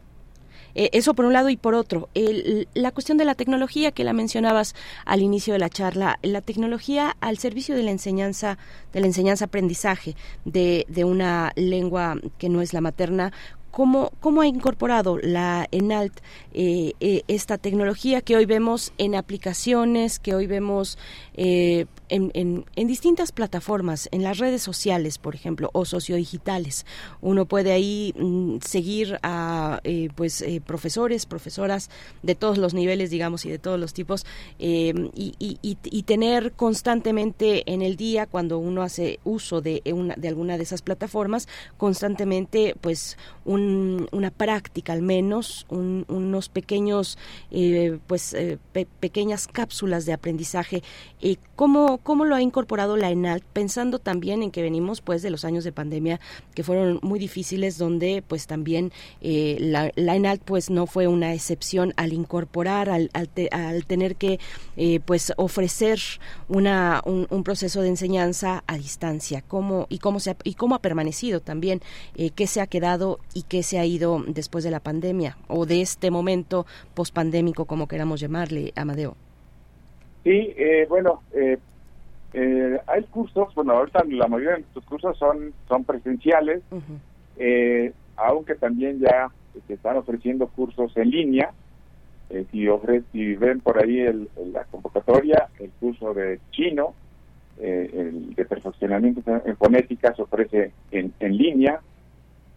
Eh, 0.74 0.90
eso 0.92 1.14
por 1.14 1.24
un 1.24 1.32
lado 1.32 1.48
y 1.48 1.56
por 1.56 1.74
otro, 1.74 2.08
la 2.74 2.92
cuestión 2.92 3.18
de 3.18 3.24
la 3.24 3.34
tecnología 3.34 3.90
que 3.90 4.04
la 4.04 4.12
mencionabas 4.12 4.74
al 5.06 5.22
inicio 5.22 5.54
de 5.54 5.58
la 5.58 5.70
charla, 5.70 6.18
la 6.22 6.40
tecnología 6.42 7.16
al 7.20 7.38
servicio 7.38 7.74
de 7.74 7.82
la 7.82 7.90
enseñanza, 7.90 8.58
de 8.92 9.00
la 9.00 9.06
enseñanza-aprendizaje 9.06 10.14
de, 10.44 10.84
de 10.88 11.04
una 11.04 11.52
lengua 11.56 12.20
que 12.36 12.48
no 12.48 12.60
es 12.60 12.74
la 12.74 12.80
materna, 12.80 13.32
¿Cómo, 13.78 14.10
¿Cómo, 14.18 14.40
ha 14.40 14.48
incorporado 14.48 15.18
la 15.18 15.68
ENALT 15.70 16.12
eh, 16.52 16.94
eh, 16.98 17.22
esta 17.28 17.58
tecnología 17.58 18.22
que 18.22 18.34
hoy 18.34 18.44
vemos 18.44 18.92
en 18.98 19.14
aplicaciones, 19.14 20.18
que 20.18 20.34
hoy 20.34 20.48
vemos 20.48 20.98
eh, 21.40 21.86
en, 22.08 22.64
en, 22.74 22.86
distintas 22.88 23.30
plataformas, 23.30 24.08
en 24.10 24.24
las 24.24 24.38
redes 24.38 24.60
sociales, 24.60 25.18
por 25.18 25.36
ejemplo, 25.36 25.70
o 25.72 25.84
sociodigitales. 25.84 26.84
Uno 27.20 27.46
puede 27.46 27.70
ahí 27.70 28.12
mm, 28.18 28.56
seguir 28.60 29.20
a 29.22 29.78
eh, 29.84 30.08
pues 30.16 30.42
eh, 30.42 30.60
profesores, 30.64 31.26
profesoras 31.26 31.90
de 32.24 32.34
todos 32.34 32.58
los 32.58 32.74
niveles, 32.74 33.10
digamos, 33.10 33.44
y 33.44 33.50
de 33.50 33.58
todos 33.60 33.78
los 33.78 33.92
tipos, 33.92 34.26
y, 34.58 34.92
y, 35.14 36.02
tener 36.02 36.52
constantemente 36.52 37.70
en 37.72 37.82
el 37.82 37.96
día, 37.96 38.26
cuando 38.26 38.58
uno 38.58 38.82
hace 38.82 39.20
uso 39.22 39.60
de, 39.60 39.82
una, 39.94 40.14
de 40.16 40.28
alguna 40.28 40.56
de 40.56 40.64
esas 40.64 40.82
plataformas, 40.82 41.46
constantemente, 41.76 42.74
pues, 42.80 43.16
un, 43.44 43.67
una 44.12 44.30
práctica 44.30 44.92
al 44.92 45.02
menos, 45.02 45.66
unos 45.68 46.48
pequeños, 46.48 47.18
pues, 48.06 48.36
pequeñas 49.00 49.46
cápsulas 49.46 50.06
de 50.06 50.12
aprendizaje. 50.12 50.82
¿Cómo 51.56 51.88
cómo, 52.02 52.24
lo 52.24 52.34
ha 52.34 52.42
incorporado 52.42 52.96
la 52.96 53.10
ENALT, 53.10 53.44
pensando 53.52 53.98
también 53.98 54.42
en 54.42 54.50
que 54.50 54.62
venimos 54.62 55.00
pues 55.00 55.22
de 55.22 55.30
los 55.30 55.44
años 55.44 55.64
de 55.64 55.72
pandemia 55.72 56.20
que 56.54 56.62
fueron 56.62 56.98
muy 57.02 57.18
difíciles, 57.18 57.78
donde 57.78 58.22
pues 58.26 58.46
también 58.46 58.92
eh, 59.20 59.56
la, 59.60 59.92
la, 59.96 60.36
pues 60.44 60.70
no 60.70 60.86
fue 60.86 61.06
una 61.06 61.32
excepción 61.32 61.92
al 61.96 62.12
incorporar, 62.12 62.90
al, 62.90 63.10
al, 63.12 63.84
tener 63.86 64.16
que 64.16 64.40
eh, 64.76 65.00
pues 65.00 65.32
ofrecer 65.36 66.00
una, 66.48 67.02
un, 67.04 67.26
proceso 67.44 67.80
de 67.82 67.88
enseñanza 67.88 68.64
a 68.66 68.76
distancia, 68.76 69.42
cómo 69.46 69.86
y 69.88 69.98
cómo 69.98 70.20
se 70.20 70.30
ha, 70.30 70.36
y 70.44 70.54
cómo 70.54 70.74
ha 70.74 70.80
permanecido 70.80 71.40
también, 71.40 71.80
eh, 72.16 72.30
qué 72.30 72.46
se 72.46 72.60
ha 72.60 72.66
quedado 72.66 73.20
y 73.32 73.42
qué 73.42 73.57
se 73.62 73.78
ha 73.78 73.84
ido 73.84 74.22
después 74.26 74.64
de 74.64 74.70
la 74.70 74.80
pandemia 74.80 75.36
o 75.48 75.66
de 75.66 75.80
este 75.80 76.10
momento 76.10 76.66
pospandémico, 76.94 77.64
como 77.64 77.88
queramos 77.88 78.20
llamarle, 78.20 78.72
Amadeo. 78.76 79.16
Sí, 80.24 80.54
bueno, 80.88 81.22
eh, 81.32 81.58
eh, 82.34 82.78
hay 82.86 83.02
cursos, 83.04 83.54
bueno, 83.54 83.72
ahorita 83.72 84.04
la 84.08 84.28
mayoría 84.28 84.54
de 84.54 84.60
nuestros 84.60 84.84
cursos 84.84 85.16
son, 85.18 85.52
son 85.66 85.84
presenciales, 85.84 86.62
eh, 87.38 87.92
aunque 88.16 88.54
también 88.54 89.00
ya 89.00 89.30
se 89.66 89.74
están 89.74 89.96
ofreciendo 89.96 90.48
cursos 90.48 90.94
en 90.96 91.10
línea. 91.10 91.50
Eh, 92.30 92.44
si, 92.52 92.68
ofre, 92.68 93.02
si 93.10 93.34
ven 93.36 93.60
por 93.60 93.82
ahí 93.82 94.00
el, 94.00 94.28
la 94.52 94.64
convocatoria, 94.64 95.48
el 95.58 95.70
curso 95.80 96.12
de 96.12 96.38
chino, 96.50 96.92
eh, 97.58 97.90
el 97.94 98.34
de 98.34 98.44
perfeccionamiento 98.44 99.22
en 99.46 99.56
fonética 99.56 100.14
se 100.14 100.22
ofrece 100.22 100.72
en, 100.90 101.14
en 101.20 101.36
línea. 101.36 101.80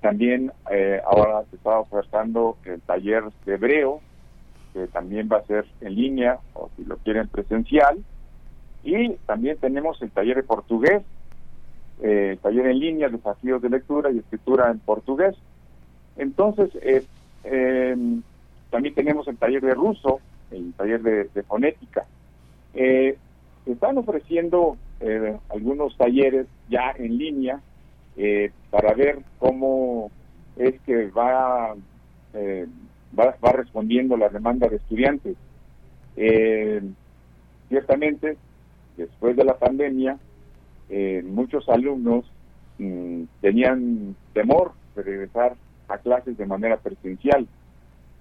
También 0.02 0.52
eh, 0.72 1.00
ahora 1.06 1.44
se 1.50 1.56
está 1.56 1.80
ofertando 1.80 2.58
el 2.66 2.82
taller 2.82 3.24
de 3.46 3.54
hebreo, 3.54 4.02
que 4.74 4.88
también 4.88 5.30
va 5.32 5.38
a 5.38 5.46
ser 5.46 5.66
en 5.82 5.96
línea 5.96 6.40
o 6.54 6.70
si 6.76 6.84
lo 6.86 6.98
quieren 6.98 7.28
presencial. 7.28 8.04
Y 8.84 9.10
también 9.28 9.58
tenemos 9.58 10.02
el 10.02 10.10
taller 10.10 10.38
de 10.38 10.44
portugués, 10.44 11.04
eh, 12.02 12.38
taller 12.42 12.66
en 12.66 12.80
línea, 12.80 13.10
desafíos 13.10 13.62
de 13.62 13.70
lectura 13.70 14.12
y 14.12 14.18
escritura 14.18 14.72
en 14.72 14.80
portugués. 14.80 15.36
Entonces, 16.18 16.72
eh, 17.44 17.96
también 18.72 18.96
tenemos 18.96 19.28
el 19.28 19.38
taller 19.38 19.62
de 19.62 19.76
ruso, 19.76 20.20
el 20.50 20.74
taller 20.74 21.02
de, 21.04 21.26
de 21.26 21.44
fonética. 21.44 22.06
Eh, 22.74 23.18
están 23.66 23.98
ofreciendo 23.98 24.78
eh, 25.00 25.38
algunos 25.50 25.96
talleres 25.98 26.48
ya 26.70 26.92
en 26.98 27.18
línea 27.18 27.60
eh, 28.18 28.52
para 28.70 28.94
ver 28.94 29.20
cómo 29.40 30.12
es 30.58 30.80
que 30.82 31.08
va, 31.08 31.76
eh, 32.34 32.68
va, 33.18 33.36
va 33.44 33.52
respondiendo 33.52 34.18
la 34.18 34.30
demanda 34.30 34.68
de 34.68 34.78
estudiantes. 34.78 35.36
ciertamente, 37.70 38.38
después 38.98 39.36
de 39.36 39.46
la 39.46 39.58
pandemia, 39.58 40.18
muchos 41.24 41.70
alumnos 41.70 42.26
mm, 42.80 43.24
tenían 43.40 44.16
temor 44.34 44.74
de 44.96 45.04
regresar 45.04 45.56
a 45.88 45.98
clases 45.98 46.38
de 46.38 46.46
manera 46.46 46.78
presencial. 46.78 47.48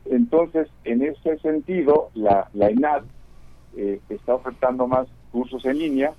Entonces, 0.05 0.69
en 0.85 1.03
ese 1.03 1.39
sentido, 1.39 2.11
la, 2.15 2.49
la 2.55 2.71
ENAD 2.71 3.03
está 4.09 4.35
ofertando 4.35 4.87
más 4.87 5.09
cursos 5.33 5.65
en 5.65 5.79
línea. 5.79 6.13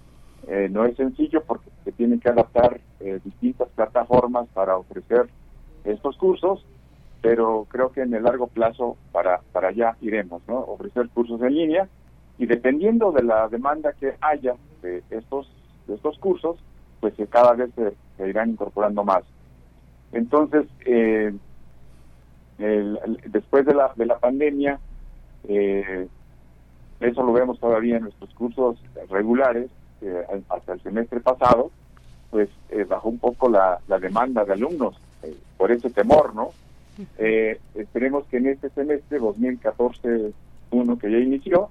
Eh, 0.47 0.69
no 0.71 0.85
es 0.85 0.95
sencillo 0.97 1.43
porque 1.43 1.69
se 1.83 1.91
tienen 1.91 2.19
que 2.19 2.29
adaptar 2.29 2.81
eh, 2.99 3.19
distintas 3.23 3.69
plataformas 3.69 4.47
para 4.53 4.77
ofrecer 4.77 5.27
estos 5.83 6.17
cursos, 6.17 6.65
pero 7.21 7.67
creo 7.69 7.91
que 7.91 8.01
en 8.01 8.13
el 8.13 8.23
largo 8.23 8.47
plazo 8.47 8.97
para, 9.11 9.41
para 9.51 9.69
allá 9.69 9.95
iremos, 10.01 10.41
¿no? 10.47 10.59
Ofrecer 10.59 11.09
cursos 11.09 11.41
en 11.41 11.53
línea 11.53 11.87
y 12.37 12.47
dependiendo 12.47 13.11
de 13.11 13.23
la 13.23 13.47
demanda 13.49 13.93
que 13.93 14.15
haya 14.19 14.55
de 14.81 15.03
estos, 15.11 15.47
de 15.87 15.95
estos 15.95 16.17
cursos, 16.17 16.57
pues 16.99 17.13
cada 17.29 17.53
vez 17.53 17.69
se, 17.75 18.27
irán 18.27 18.51
incorporando 18.51 19.03
más. 19.03 19.23
Entonces, 20.11 20.65
eh, 20.85 21.33
después 23.27 23.65
de 23.65 23.73
la, 23.73 23.91
de 23.95 24.05
la 24.05 24.19
pandemia, 24.19 24.79
eh, 25.47 26.07
eso 26.99 27.23
lo 27.23 27.33
vemos 27.33 27.59
todavía 27.59 27.97
en 27.97 28.03
nuestros 28.03 28.33
cursos 28.35 28.77
regulares, 29.09 29.69
hasta 30.49 30.73
el 30.73 30.81
semestre 30.81 31.19
pasado, 31.19 31.71
pues 32.31 32.49
eh, 32.69 32.85
bajó 32.85 33.09
un 33.09 33.19
poco 33.19 33.49
la, 33.49 33.79
demanda 33.99 34.43
de 34.45 34.53
alumnos 34.53 34.95
eh, 35.21 35.35
por 35.57 35.71
ese 35.71 35.89
temor, 35.89 36.33
¿no? 36.33 36.49
Eh, 37.17 37.59
esperemos 37.75 38.25
que 38.27 38.37
en 38.37 38.47
este 38.47 38.69
semestre 38.69 39.19
2014-1 39.19 40.33
que 40.99 41.11
ya 41.11 41.17
inició, 41.17 41.69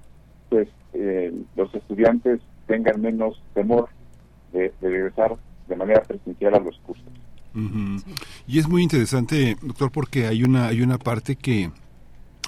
pues 0.49 0.67
los 1.55 1.73
estudiantes 1.73 2.41
tengan 2.67 3.01
menos 3.01 3.41
temor 3.53 3.87
de, 4.51 4.73
regresar 4.81 5.37
de 5.67 5.75
manera 5.75 6.01
presencial 6.03 6.53
a 6.55 6.59
los 6.59 6.77
cursos. 6.79 7.05
Y 8.47 8.59
es 8.59 8.67
muy 8.67 8.83
interesante, 8.83 9.57
doctor, 9.61 9.91
porque 9.91 10.27
hay 10.27 10.43
una 10.43 10.67
hay 10.67 10.81
una 10.81 10.97
parte 10.97 11.37
que 11.37 11.71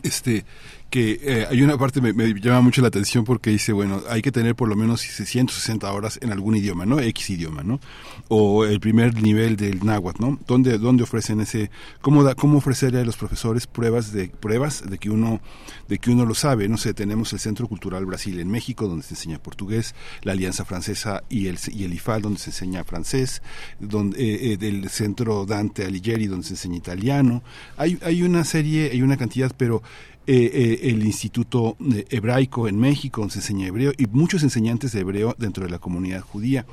este 0.03 0.45
que 0.93 1.19
eh, 1.23 1.47
hay 1.49 1.63
una 1.63 1.75
parte 1.75 2.01
me, 2.01 2.13
me 2.13 2.39
llama 2.39 2.61
mucho 2.61 2.79
la 2.83 2.89
atención 2.89 3.23
porque 3.23 3.49
dice, 3.49 3.73
bueno, 3.73 4.03
hay 4.09 4.21
que 4.21 4.31
tener 4.31 4.53
por 4.53 4.69
lo 4.69 4.75
menos 4.75 5.01
160 5.01 5.91
horas 5.91 6.19
en 6.21 6.31
algún 6.31 6.55
idioma, 6.55 6.85
¿no? 6.85 6.99
X 6.99 7.31
idioma, 7.31 7.63
¿no? 7.63 7.79
O 8.27 8.63
el 8.63 8.79
primer 8.79 9.19
nivel 9.19 9.55
del 9.55 9.83
náhuatl, 9.83 10.21
¿no? 10.21 10.39
¿Dónde, 10.45 10.77
dónde 10.77 11.01
ofrecen 11.01 11.41
ese, 11.41 11.71
cómo, 11.99 12.23
da, 12.23 12.35
cómo 12.35 12.59
ofrecerle 12.59 12.99
a 12.99 13.05
los 13.05 13.17
profesores 13.17 13.65
pruebas 13.65 14.11
de, 14.11 14.27
pruebas 14.27 14.87
de 14.87 14.99
que 14.99 15.09
uno, 15.09 15.41
de 15.87 15.97
que 15.97 16.11
uno 16.11 16.27
lo 16.27 16.35
sabe? 16.35 16.69
No 16.69 16.77
sé, 16.77 16.93
tenemos 16.93 17.33
el 17.33 17.39
Centro 17.39 17.67
Cultural 17.67 18.05
Brasil 18.05 18.39
en 18.39 18.51
México, 18.51 18.87
donde 18.87 19.03
se 19.03 19.15
enseña 19.15 19.39
portugués, 19.39 19.95
la 20.21 20.33
Alianza 20.33 20.63
Francesa 20.63 21.23
y 21.27 21.47
el, 21.47 21.57
y 21.71 21.85
el 21.85 21.93
IFAL, 21.95 22.21
donde 22.21 22.37
se 22.37 22.51
enseña 22.51 22.83
francés, 22.83 23.41
donde, 23.79 24.21
eh, 24.21 24.53
eh, 24.53 24.57
del 24.57 24.87
Centro 24.89 25.47
Dante 25.47 25.85
Alighieri, 25.85 26.27
donde 26.27 26.45
se 26.45 26.53
enseña 26.53 26.77
italiano. 26.77 27.41
Hay, 27.77 27.97
hay 28.03 28.21
una 28.21 28.43
serie, 28.43 28.91
hay 28.91 29.01
una 29.01 29.17
cantidad, 29.17 29.51
pero 29.57 29.81
eh, 30.25 30.51
eh, 30.53 30.89
el 30.89 31.05
Instituto 31.05 31.75
Hebraico 32.09 32.67
en 32.67 32.79
México, 32.79 33.21
donde 33.21 33.33
se 33.33 33.39
enseña 33.39 33.67
hebreo, 33.67 33.91
y 33.97 34.05
muchos 34.07 34.43
enseñantes 34.43 34.91
de 34.91 35.01
hebreo 35.01 35.35
dentro 35.37 35.65
de 35.65 35.69
la 35.69 35.79
comunidad 35.79 36.21
judía. 36.21 36.65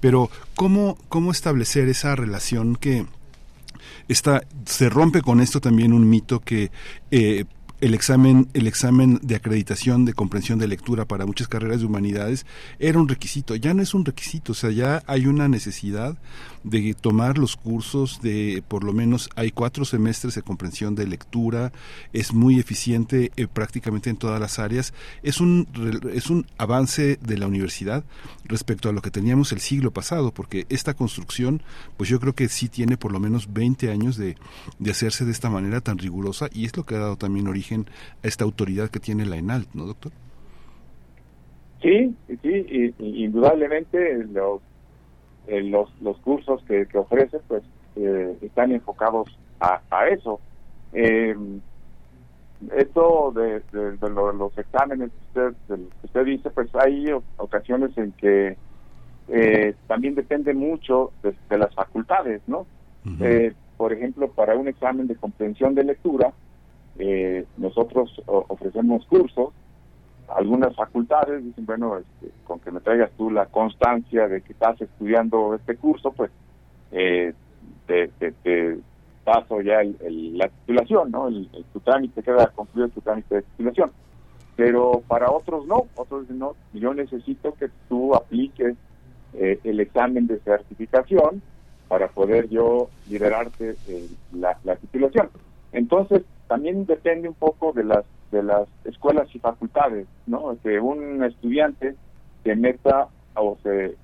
Pero, 0.00 0.30
¿cómo, 0.54 0.98
cómo 1.08 1.30
establecer 1.30 1.88
esa 1.88 2.14
relación 2.16 2.76
que 2.76 3.06
está, 4.08 4.42
se 4.66 4.88
rompe 4.88 5.22
con 5.22 5.40
esto 5.40 5.60
también 5.60 5.92
un 5.92 6.08
mito 6.08 6.40
que 6.40 6.70
eh, 7.10 7.44
el 7.80 7.94
examen, 7.94 8.48
el 8.54 8.66
examen 8.66 9.20
de 9.22 9.36
acreditación 9.36 10.04
de 10.04 10.12
comprensión 10.12 10.58
de 10.58 10.66
lectura 10.66 11.04
para 11.04 11.26
muchas 11.26 11.46
carreras 11.46 11.80
de 11.80 11.86
humanidades 11.86 12.44
era 12.78 12.98
un 12.98 13.08
requisito, 13.08 13.54
ya 13.54 13.72
no 13.72 13.82
es 13.82 13.94
un 13.94 14.04
requisito, 14.04 14.52
o 14.52 14.54
sea, 14.54 14.70
ya 14.70 15.02
hay 15.06 15.26
una 15.26 15.48
necesidad 15.48 16.18
de 16.64 16.94
tomar 16.94 17.38
los 17.38 17.56
cursos 17.56 18.20
de, 18.22 18.62
por 18.66 18.84
lo 18.84 18.92
menos 18.92 19.30
hay 19.36 19.50
cuatro 19.50 19.84
semestres 19.84 20.34
de 20.34 20.42
comprensión 20.42 20.94
de 20.94 21.06
lectura, 21.06 21.72
es 22.12 22.32
muy 22.32 22.58
eficiente 22.58 23.30
eh, 23.36 23.46
prácticamente 23.46 24.10
en 24.10 24.16
todas 24.16 24.40
las 24.40 24.58
áreas, 24.58 24.92
es 25.22 25.40
un, 25.40 25.66
es 26.12 26.30
un 26.30 26.46
avance 26.58 27.18
de 27.20 27.38
la 27.38 27.46
universidad 27.46 28.04
respecto 28.44 28.88
a 28.88 28.92
lo 28.92 29.02
que 29.02 29.10
teníamos 29.10 29.52
el 29.52 29.60
siglo 29.60 29.90
pasado, 29.90 30.32
porque 30.32 30.66
esta 30.68 30.94
construcción, 30.94 31.62
pues 31.96 32.08
yo 32.08 32.20
creo 32.20 32.34
que 32.34 32.48
sí 32.48 32.68
tiene 32.68 32.96
por 32.96 33.12
lo 33.12 33.20
menos 33.20 33.52
20 33.52 33.90
años 33.90 34.16
de, 34.16 34.36
de 34.78 34.90
hacerse 34.90 35.24
de 35.24 35.32
esta 35.32 35.50
manera 35.50 35.80
tan 35.80 35.98
rigurosa 35.98 36.48
y 36.52 36.64
es 36.64 36.76
lo 36.76 36.84
que 36.84 36.94
ha 36.94 36.98
dado 36.98 37.16
también 37.16 37.48
origen 37.48 37.86
a 38.22 38.28
esta 38.28 38.44
autoridad 38.44 38.90
que 38.90 39.00
tiene 39.00 39.26
la 39.26 39.36
ENALT, 39.36 39.68
¿no, 39.74 39.86
doctor? 39.86 40.12
Sí, 41.82 42.14
sí, 42.42 42.94
indudablemente 42.98 44.24
los, 44.32 44.60
eh, 45.48 45.62
los, 45.62 45.88
los 46.00 46.18
cursos 46.18 46.62
que, 46.64 46.86
que 46.86 46.98
ofrece 46.98 47.38
pues 47.48 47.62
eh, 47.96 48.36
están 48.42 48.72
enfocados 48.72 49.28
a, 49.60 49.80
eso. 50.08 50.40
Eh, 50.92 51.36
esto 52.76 53.32
de, 53.34 53.62
los 53.72 54.58
exámenes 54.58 55.10
que 55.10 55.40
usted, 55.40 55.80
usted 56.02 56.24
dice, 56.24 56.50
pues 56.50 56.68
hay 56.74 57.06
ocasiones 57.36 57.96
en 57.96 58.12
que 58.12 58.56
también 59.86 60.14
depende 60.14 60.54
mucho 60.54 61.12
de, 61.22 61.58
las 61.58 61.74
facultades, 61.74 62.40
¿no? 62.46 62.66
por 63.76 63.92
ejemplo, 63.92 64.28
para 64.32 64.56
un 64.56 64.68
examen 64.68 65.06
de 65.06 65.16
comprensión 65.16 65.74
de 65.74 65.84
lectura, 65.84 66.32
eh, 66.98 67.44
nosotros 67.56 68.20
ofrecemos 68.26 69.06
cursos, 69.06 69.50
algunas 70.34 70.74
facultades 70.74 71.44
dicen, 71.44 71.66
bueno, 71.66 71.98
este, 71.98 72.32
con 72.44 72.60
que 72.60 72.70
me 72.70 72.80
traigas 72.80 73.10
tú 73.16 73.30
la 73.30 73.46
constancia 73.46 74.28
de 74.28 74.42
que 74.42 74.52
estás 74.52 74.80
estudiando 74.80 75.54
este 75.54 75.76
curso, 75.76 76.12
pues 76.12 76.30
eh, 76.92 77.32
te, 77.86 78.10
paso 79.24 79.60
ya 79.60 79.82
la 79.82 80.48
titulación, 80.48 81.10
¿no? 81.10 81.28
El, 81.28 81.48
tu 81.72 81.80
trámite 81.80 82.22
queda 82.22 82.46
concluido 82.48 82.88
tu 82.88 83.00
trámite 83.00 83.36
de 83.36 83.42
titulación. 83.42 83.90
Pero 84.56 85.02
para 85.06 85.30
otros 85.30 85.66
no, 85.66 85.86
otros 85.96 86.22
dicen, 86.22 86.38
no, 86.38 86.54
yo 86.72 86.94
necesito 86.94 87.52
que 87.54 87.68
tú 87.88 88.14
apliques 88.14 88.74
eh, 89.34 89.60
el 89.64 89.80
examen 89.80 90.26
de 90.26 90.38
certificación 90.40 91.42
para 91.88 92.08
poder 92.08 92.48
yo 92.48 92.88
liberarte 93.08 93.76
la, 94.32 94.58
la 94.64 94.76
titulación. 94.76 95.28
Entonces, 95.72 96.22
también 96.48 96.86
depende 96.86 97.28
un 97.28 97.34
poco 97.34 97.72
de 97.72 97.84
las 97.84 98.04
de 98.30 98.42
las 98.42 98.68
escuelas 98.84 99.28
y 99.34 99.38
facultades, 99.38 100.06
¿no? 100.26 100.56
Que 100.62 100.80
un 100.80 101.22
estudiante 101.24 101.94
se 102.44 102.56
meta 102.56 103.08
o 103.34 103.56
se 103.62 103.96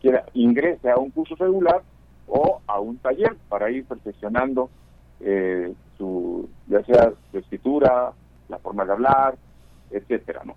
quiera 0.00 0.24
ingrese 0.34 0.90
a 0.90 0.96
un 0.96 1.10
curso 1.10 1.34
regular 1.36 1.82
o 2.26 2.60
a 2.66 2.80
un 2.80 2.98
taller 2.98 3.36
para 3.48 3.70
ir 3.70 3.84
perfeccionando 3.84 4.70
eh, 5.20 5.72
su 5.96 6.48
ya 6.66 6.82
sea 6.84 7.12
su 7.30 7.38
escritura, 7.38 8.12
la 8.48 8.58
forma 8.58 8.84
de 8.84 8.92
hablar, 8.92 9.36
etcétera, 9.90 10.42
¿no? 10.44 10.54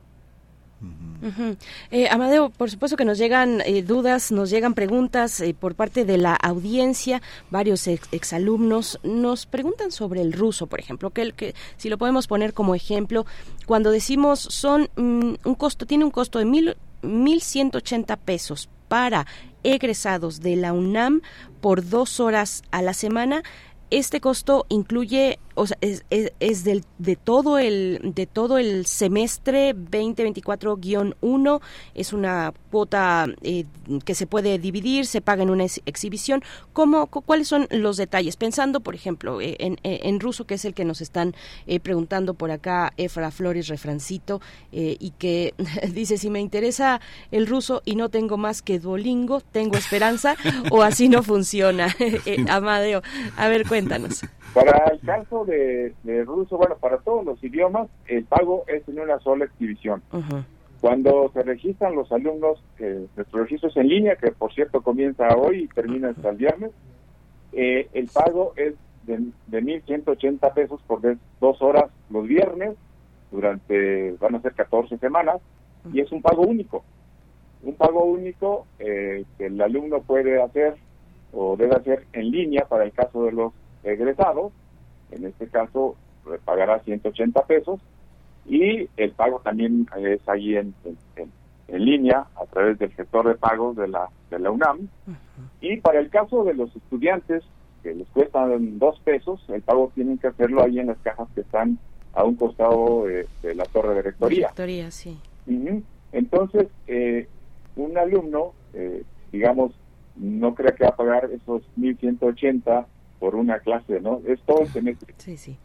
Eh, 1.92 2.08
Amadeo, 2.10 2.50
por 2.50 2.70
supuesto 2.70 2.98
que 2.98 3.06
nos 3.06 3.18
llegan 3.18 3.62
eh, 3.66 3.82
dudas, 3.82 4.32
nos 4.32 4.50
llegan 4.50 4.74
preguntas 4.74 5.40
eh, 5.42 5.54
por 5.54 5.76
parte 5.76 6.06
de 6.06 6.18
la 6.18 6.36
audiencia. 6.36 7.22
Varios 7.50 7.88
exalumnos 7.88 9.00
nos 9.04 9.46
preguntan 9.46 9.92
sobre 9.92 10.22
el 10.22 10.34
ruso, 10.34 10.68
por 10.68 10.80
ejemplo, 10.80 11.10
que, 11.10 11.22
el, 11.22 11.34
que 11.34 11.56
si 11.78 11.90
lo 11.90 11.98
podemos 11.98 12.28
poner 12.28 12.54
como 12.54 12.76
ejemplo, 12.76 13.26
cuando 13.66 13.92
decimos 13.92 14.40
son 14.40 14.90
mm, 14.96 15.36
un 15.44 15.56
costo, 15.56 15.86
tiene 15.86 16.06
un 16.06 16.12
costo 16.12 16.40
de 16.40 16.46
mil, 16.46 16.78
mil 17.02 17.42
ciento 17.42 17.80
ochenta 17.80 18.18
pesos 18.18 18.70
para 18.88 19.26
egresados 19.64 20.42
de 20.42 20.56
la 20.56 20.74
UNAM 20.74 21.22
por 21.60 21.88
dos 21.90 22.20
horas 22.20 22.62
a 22.72 22.82
la 22.82 22.94
semana. 22.94 23.42
Este 23.90 24.20
costo 24.20 24.66
incluye 24.70 25.40
o 25.56 25.68
sea, 25.68 25.78
es, 25.82 26.04
es, 26.10 26.64
del, 26.64 26.84
de 26.98 27.16
todo 27.16 27.58
el 27.58 28.00
de 28.04 28.28
todo 28.28 28.58
el 28.58 28.86
semestre 28.86 29.74
2024-1, 29.76 31.62
es 31.94 32.14
una 32.14 32.54
cuota 32.72 33.28
eh, 33.42 33.66
que 34.04 34.16
se 34.16 34.28
puede 34.28 34.60
dividir, 34.60 35.06
se 35.06 35.22
paga 35.22 35.44
en 35.44 35.50
una 35.50 35.64
exhibición. 35.64 36.44
¿Cómo, 36.74 37.08
¿Cuáles 37.08 37.48
son 37.48 37.68
los 37.72 37.98
detalles? 37.98 38.36
Pensando, 38.36 38.82
por 38.82 38.96
ejemplo, 38.96 39.40
eh, 39.40 39.56
en, 39.60 39.78
en, 39.84 40.20
ruso, 40.20 40.46
que 40.46 40.56
es 40.56 40.66
el 40.66 40.74
que 40.74 40.86
nos 40.86 41.02
están 41.02 41.36
preguntando 41.84 42.34
por 42.34 42.52
acá, 42.52 42.94
Efra 42.98 43.32
Flores 43.32 43.68
Refrancito, 43.68 44.42
y 44.72 45.12
que 45.18 45.54
dice, 45.94 46.18
si 46.18 46.30
me 46.30 46.42
interesa 46.42 47.00
el 47.32 47.48
ruso 47.48 47.82
y 47.86 47.96
no 47.96 48.10
tengo 48.10 48.38
más 48.38 48.62
que 48.62 48.80
Duolingo, 48.80 49.42
¿tengo 49.42 49.78
esperanza 49.78 50.36
o 50.70 50.84
así 50.84 51.08
no 51.08 51.24
funciona? 51.24 51.96
Amadeo, 52.50 53.02
a 53.38 53.48
ver, 53.48 53.68
cuéntanos. 53.68 54.22
Para 54.54 54.86
el 54.92 55.00
caso 55.02 55.45
de, 55.46 56.24
ruso, 56.26 56.58
bueno, 56.58 56.76
para 56.78 56.98
todos 56.98 57.26
los 57.26 57.44
idiomas, 57.44 57.88
el 58.08 58.26
pago 58.26 58.64
es 58.68 58.88
en 58.88 59.00
una 59.00 59.20
sola 59.20 59.46
exhibición. 59.46 60.02
Cuando 60.82 61.32
se 61.34 61.42
registran 61.44 61.96
los 61.96 62.12
alumnos, 62.12 62.64
eh, 62.80 63.08
nuestro 63.16 63.44
registro 63.44 63.70
es 63.70 63.78
en 63.78 63.88
línea, 63.88 64.16
que 64.16 64.32
por 64.32 64.54
cierto 64.54 64.82
comienza 64.82 65.28
hoy 65.36 65.64
y 65.64 65.68
termina 65.68 66.10
hasta 66.10 66.30
el 66.30 66.38
viernes, 66.38 66.72
eh, 67.54 67.88
el 67.94 68.08
pago 68.08 68.54
es 68.56 68.76
de, 69.04 69.18
de 69.48 69.64
1.180 69.64 70.54
pesos 70.54 70.82
por 70.86 71.02
dos 71.40 71.62
horas 71.62 71.86
los 72.10 72.28
viernes, 72.28 72.76
durante, 73.32 74.12
van 74.14 74.36
a 74.36 74.42
ser 74.42 74.54
14 74.54 74.98
semanas, 74.98 75.42
y 75.92 76.02
es 76.02 76.12
un 76.12 76.22
pago 76.22 76.44
único. 76.44 76.84
Un 77.64 77.76
pago 77.76 78.06
único 78.06 78.66
eh, 78.80 79.26
que 79.38 79.48
el 79.48 79.62
alumno 79.62 80.02
puede 80.02 80.42
hacer 80.42 80.76
o 81.34 81.56
debe 81.58 81.76
hacer 81.76 82.06
en 82.14 82.32
línea 82.32 82.66
para 82.66 82.84
el 82.84 82.92
caso 82.92 83.26
de 83.26 83.32
los 83.32 83.54
egresado, 83.84 84.52
en 85.12 85.26
este 85.26 85.48
caso 85.48 85.96
pagará 86.44 86.80
180 86.80 87.46
pesos 87.46 87.80
y 88.48 88.90
el 88.98 89.12
pago 89.12 89.42
también 89.44 89.88
es 89.98 90.28
ahí 90.28 90.56
en, 90.56 90.74
en, 91.16 91.32
línea 91.68 92.28
a 92.36 92.46
través 92.46 92.78
del 92.78 92.96
sector 92.96 93.28
de 93.28 93.36
pagos 93.36 93.76
de 93.76 93.88
la, 93.88 94.10
de 94.30 94.40
la 94.40 94.52
UNAM. 94.52 94.88
Y 95.62 95.78
para 95.78 96.00
el 96.00 96.10
caso 96.10 96.44
de 96.44 96.54
los 96.54 96.74
estudiantes 96.76 97.44
que 97.84 97.94
les 97.94 98.08
cuestan 98.10 98.80
dos 98.80 99.00
pesos, 99.00 99.44
el 99.50 99.62
pago 99.62 99.92
tienen 99.94 100.18
que 100.18 100.28
hacerlo 100.28 100.64
ahí 100.64 100.80
en 100.80 100.88
las 100.88 100.98
cajas 101.00 101.28
que 101.34 101.42
están 101.42 101.80
a 102.14 102.24
un 102.24 102.36
costado 102.36 103.06
de, 103.06 103.56
la 103.56 103.66
torre 103.66 103.96
de 103.96 104.02
rectoría. 104.04 104.48
Rectoría, 104.48 104.92
sí. 104.92 105.18
Entonces, 106.12 106.68
eh, 106.88 107.28
un 107.76 107.98
alumno, 107.98 108.54
eh, 108.74 109.04
digamos, 109.32 109.74
no 110.16 110.56
crea 110.56 110.74
que 110.74 110.86
va 110.86 110.92
a 110.92 110.96
pagar 110.96 111.30
esos 111.32 111.64
1.180 111.78 112.86
por 113.20 113.36
una 113.36 113.60
clase, 113.60 114.00
¿no? 114.02 114.22
Es 114.28 114.40
todo 114.42 114.62
el 114.62 114.68
semestre. 114.68 115.14
Sí, 115.18 115.38
sí. 115.38 115.58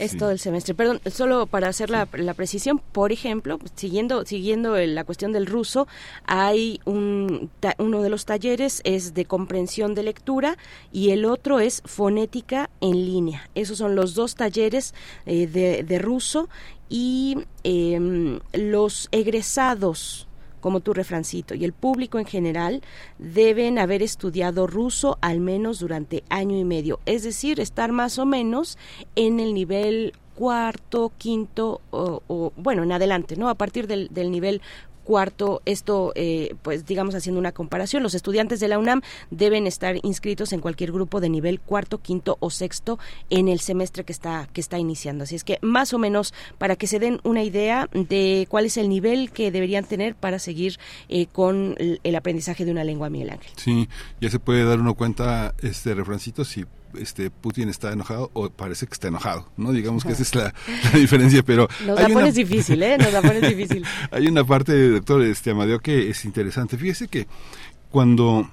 Es 0.00 0.16
todo 0.16 0.30
el 0.30 0.38
semestre. 0.38 0.74
Perdón, 0.74 1.00
solo 1.10 1.46
para 1.46 1.68
hacer 1.68 1.90
la, 1.90 2.06
precisión, 2.06 2.78
por 2.78 3.12
ejemplo, 3.12 3.58
siguiendo 3.74 4.24
siguiendo 4.24 4.78
la 4.78 5.04
cuestión 5.04 5.32
del 5.32 5.44
ruso, 5.44 5.88
hay 6.24 6.80
un 6.86 7.50
uno 7.76 8.00
de 8.00 8.08
los 8.08 8.24
talleres 8.24 8.80
es 8.84 9.12
de 9.12 9.26
comprensión 9.26 9.94
de 9.94 10.04
lectura 10.04 10.56
y 10.90 11.10
el 11.10 11.26
otro 11.26 11.60
es 11.60 11.82
fonética 11.84 12.70
en 12.80 12.92
línea. 12.92 13.50
Esos 13.54 13.76
son 13.76 13.94
los 13.94 14.14
dos 14.14 14.36
talleres 14.36 14.94
eh, 15.26 15.46
de, 15.46 15.82
de, 15.82 15.98
ruso 15.98 16.48
y 16.88 17.36
em, 17.62 18.40
los 18.54 19.08
egresados 19.12 20.26
como 20.60 20.80
tu 20.80 20.92
refrancito, 20.92 21.54
y 21.54 21.64
el 21.64 21.72
público 21.72 22.18
en 22.18 22.26
general 22.26 22.82
deben 23.18 23.78
haber 23.78 24.02
estudiado 24.02 24.66
ruso 24.66 25.18
al 25.20 25.40
menos 25.40 25.80
durante 25.80 26.22
año 26.28 26.56
y 26.58 26.64
medio, 26.64 27.00
es 27.06 27.22
decir, 27.22 27.60
estar 27.60 27.92
más 27.92 28.18
o 28.18 28.26
menos 28.26 28.78
en 29.16 29.40
el 29.40 29.54
nivel 29.54 30.12
cuarto, 30.34 31.12
quinto 31.18 31.82
o, 31.90 32.52
bueno, 32.56 32.82
en 32.82 32.92
adelante, 32.92 33.36
¿no? 33.36 33.50
A 33.50 33.54
partir 33.56 33.86
del, 33.86 34.08
del 34.10 34.30
nivel 34.30 34.62
cuarto, 35.10 35.60
esto, 35.64 36.12
eh, 36.14 36.54
pues 36.62 36.86
digamos 36.86 37.16
haciendo 37.16 37.40
una 37.40 37.50
comparación, 37.50 38.04
los 38.04 38.14
estudiantes 38.14 38.60
de 38.60 38.68
la 38.68 38.78
UNAM 38.78 39.00
deben 39.32 39.66
estar 39.66 39.96
inscritos 40.04 40.52
en 40.52 40.60
cualquier 40.60 40.92
grupo 40.92 41.20
de 41.20 41.28
nivel 41.28 41.58
cuarto, 41.58 41.98
quinto 41.98 42.36
o 42.38 42.48
sexto 42.48 43.00
en 43.28 43.48
el 43.48 43.58
semestre 43.58 44.04
que 44.04 44.12
está, 44.12 44.48
que 44.52 44.60
está 44.60 44.78
iniciando. 44.78 45.24
Así 45.24 45.34
es 45.34 45.42
que 45.42 45.58
más 45.62 45.92
o 45.94 45.98
menos 45.98 46.32
para 46.58 46.76
que 46.76 46.86
se 46.86 47.00
den 47.00 47.18
una 47.24 47.42
idea 47.42 47.88
de 47.92 48.46
cuál 48.48 48.66
es 48.66 48.76
el 48.76 48.88
nivel 48.88 49.32
que 49.32 49.50
deberían 49.50 49.84
tener 49.84 50.14
para 50.14 50.38
seguir 50.38 50.78
eh, 51.08 51.26
con 51.26 51.74
el 51.80 52.14
aprendizaje 52.14 52.64
de 52.64 52.70
una 52.70 52.84
lengua, 52.84 53.10
Miguel 53.10 53.30
Ángel. 53.30 53.50
Sí, 53.56 53.88
ya 54.20 54.30
se 54.30 54.38
puede 54.38 54.62
dar 54.62 54.78
uno 54.78 54.94
cuenta, 54.94 55.56
este 55.60 55.92
refrancito, 55.92 56.44
si 56.44 56.66
este 56.98 57.30
Putin 57.30 57.68
está 57.68 57.92
enojado 57.92 58.30
o 58.32 58.50
parece 58.50 58.86
que 58.86 58.94
está 58.94 59.08
enojado, 59.08 59.50
¿no? 59.56 59.72
Digamos 59.72 60.04
que 60.04 60.12
esa 60.12 60.22
es 60.22 60.34
la, 60.34 60.54
diferencia, 60.94 61.42
pero... 61.42 61.68
Nos 61.86 62.00
la 62.00 62.08
pones 62.08 62.34
difícil, 62.34 62.82
¿eh? 62.82 62.98
Nos 62.98 63.12
la 63.12 63.22
pones 63.22 63.42
difícil. 63.42 63.84
hay 64.10 64.26
una 64.26 64.44
parte, 64.44 64.88
doctor 64.88 65.22
este, 65.22 65.50
Amadeo, 65.50 65.80
que 65.80 66.10
es 66.10 66.24
interesante. 66.24 66.76
Fíjese 66.76 67.08
que 67.08 67.26
cuando 67.90 68.48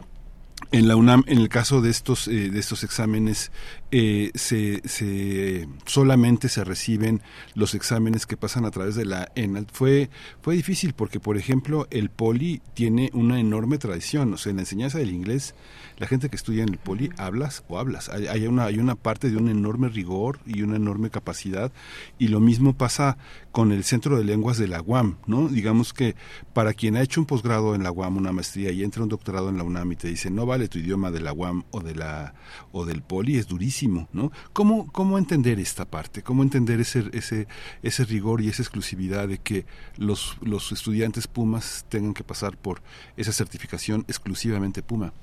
en 0.72 0.88
la 0.88 0.96
UNAM, 0.96 1.24
en 1.28 1.38
el 1.38 1.50
caso 1.50 1.82
de 1.82 1.90
estos, 1.90 2.28
eh, 2.28 2.50
de 2.50 2.60
estos 2.60 2.84
exámenes, 2.84 3.52
eh, 3.92 4.32
se, 4.36 4.82
se, 4.88 5.68
solamente 5.86 6.50
se 6.50 6.64
reciben 6.64 7.22
los 7.56 7.74
exámenes 7.74 8.26
que 8.26 8.36
pasan 8.36 8.66
a 8.66 8.72
través 8.72 8.96
de 8.96 9.06
la 9.06 9.32
ENALT. 9.36 9.70
Fue, 9.72 10.10
fue 10.42 10.56
difícil 10.56 10.94
porque, 10.94 11.20
por 11.20 11.38
ejemplo, 11.38 11.88
el 11.90 12.10
poli 12.10 12.62
tiene 12.74 13.10
una 13.14 13.40
enorme 13.40 13.78
tradición. 13.78 14.34
O 14.34 14.38
sea, 14.38 14.50
en 14.50 14.58
la 14.58 14.64
enseñanza 14.64 14.98
del 14.98 15.12
inglés 15.12 15.56
la 15.98 16.08
gente 16.08 16.30
que 16.30 16.36
estudia 16.36 16.64
en 16.64 16.70
el 16.70 16.78
poli 16.78 17.10
hablas 17.18 17.64
o 17.68 17.80
hablas. 17.80 18.10
Hay, 18.10 18.46
una, 18.46 18.66
hay 18.66 18.78
una 18.78 18.96
parte 18.96 19.30
de 19.30 19.38
un 19.38 19.50
enorme 19.50 19.90
rigor 19.90 20.40
y 20.46 20.62
una 20.62 20.76
enorme 20.76 21.10
capacidad 21.10 21.72
y 22.20 22.28
lo 22.28 22.40
mismo 22.40 22.74
pasa 22.74 23.18
con 23.52 23.72
el 23.72 23.84
Centro 23.84 24.18
de 24.18 24.24
Lenguas 24.24 24.58
de 24.58 24.68
la 24.68 24.82
UAM, 24.82 25.18
¿no? 25.26 25.48
Digamos 25.48 25.94
que 25.94 26.16
para 26.54 26.74
quien 26.74 26.96
ha 26.96 27.02
hecho 27.02 27.20
un 27.20 27.26
posgrado 27.26 27.74
en 27.74 27.82
la 27.82 27.92
UAM, 27.92 28.18
una 28.18 28.32
maestría 28.32 28.72
y 28.72 28.84
entra 28.84 29.02
un 29.02 29.10
doctorado 29.10 29.50
en 29.50 29.58
la 29.58 29.64
UNAM 29.64 29.92
y 29.94 29.96
te 29.96 30.08
dice 30.08 30.30
no 30.30 30.46
vale 30.46 30.68
tu 30.68 30.78
idioma 30.78 31.10
de 31.10 31.20
la 31.20 31.34
UAM 31.34 31.64
o 31.72 31.80
de 31.80 31.96
la 31.96 32.36
o 32.72 32.86
del 32.86 33.02
poli 33.02 33.38
es 33.38 33.48
durísimo, 33.48 33.77
¿no? 33.86 34.32
¿Cómo, 34.54 34.92
cómo 34.92 35.18
entender 35.18 35.60
esta 35.60 35.86
parte? 35.86 36.24
¿Cómo 36.24 36.44
entender 36.44 36.80
ese, 36.80 37.04
ese, 37.14 37.48
ese 37.84 38.06
rigor 38.06 38.42
y 38.42 38.50
esa 38.50 38.64
exclusividad 38.64 39.28
de 39.28 39.38
que 39.38 39.66
los, 39.98 40.38
los 40.42 40.72
estudiantes 40.72 41.28
Pumas 41.28 41.86
tengan 41.90 42.14
que 42.14 42.24
pasar 42.24 42.58
por 42.58 42.82
esa 43.18 43.32
certificación 43.32 44.02
exclusivamente 44.08 44.82
Puma? 44.82 45.14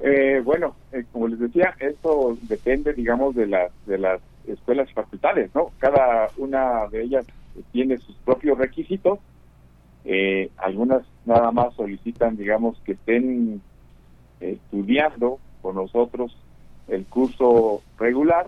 Eh, 0.00 0.42
bueno, 0.44 0.74
eh, 0.92 1.04
como 1.12 1.28
les 1.28 1.38
decía, 1.38 1.74
esto 1.78 2.36
depende, 2.42 2.92
digamos, 2.92 3.36
de 3.36 3.46
las 3.46 3.70
de 3.86 3.98
las 3.98 4.20
escuelas 4.48 4.90
y 4.90 4.94
facultades, 4.94 5.54
¿no? 5.54 5.70
Cada 5.78 6.28
una 6.36 6.88
de 6.88 7.04
ellas 7.04 7.24
tiene 7.70 7.98
sus 7.98 8.16
propios 8.16 8.58
requisitos. 8.58 9.20
Eh, 10.04 10.50
algunas 10.56 11.02
nada 11.24 11.52
más 11.52 11.72
solicitan, 11.74 12.36
digamos, 12.36 12.80
que 12.80 12.92
estén 12.92 13.62
estudiando 14.40 15.38
con 15.62 15.76
nosotros 15.76 16.36
el 16.88 17.04
curso 17.06 17.82
regular. 17.98 18.46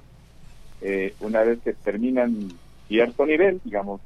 una 1.21 1.43
vez 1.43 1.61
que 1.61 1.73
terminan 1.73 2.49
cierto 2.89 3.25
nivel, 3.25 3.61
digamos, 3.65 4.01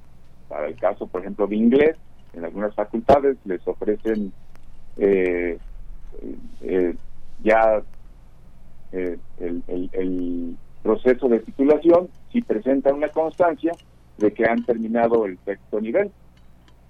para 0.49 0.69
el 0.69 0.77
caso, 0.77 1.07
por 1.07 1.23
ejemplo, 1.23 1.47
de 1.47 1.57
inglés, 1.57 1.97
en 2.35 2.45
algunas 2.45 2.75
facultades 2.75 3.37
les 3.45 3.67
ofrecen 3.67 4.33
eh, 4.97 5.59
ya 7.43 7.83
eh, 8.93 9.19
el, 9.41 10.57
proceso 10.83 11.29
de 11.29 11.41
titulación 11.41 12.09
si 12.33 12.41
presentan 12.41 12.95
una 12.95 13.09
constancia 13.09 13.73
de 14.17 14.33
que 14.33 14.47
han 14.47 14.65
terminado 14.65 15.27
el 15.27 15.37
sexto 15.45 15.81
nivel. 15.81 16.11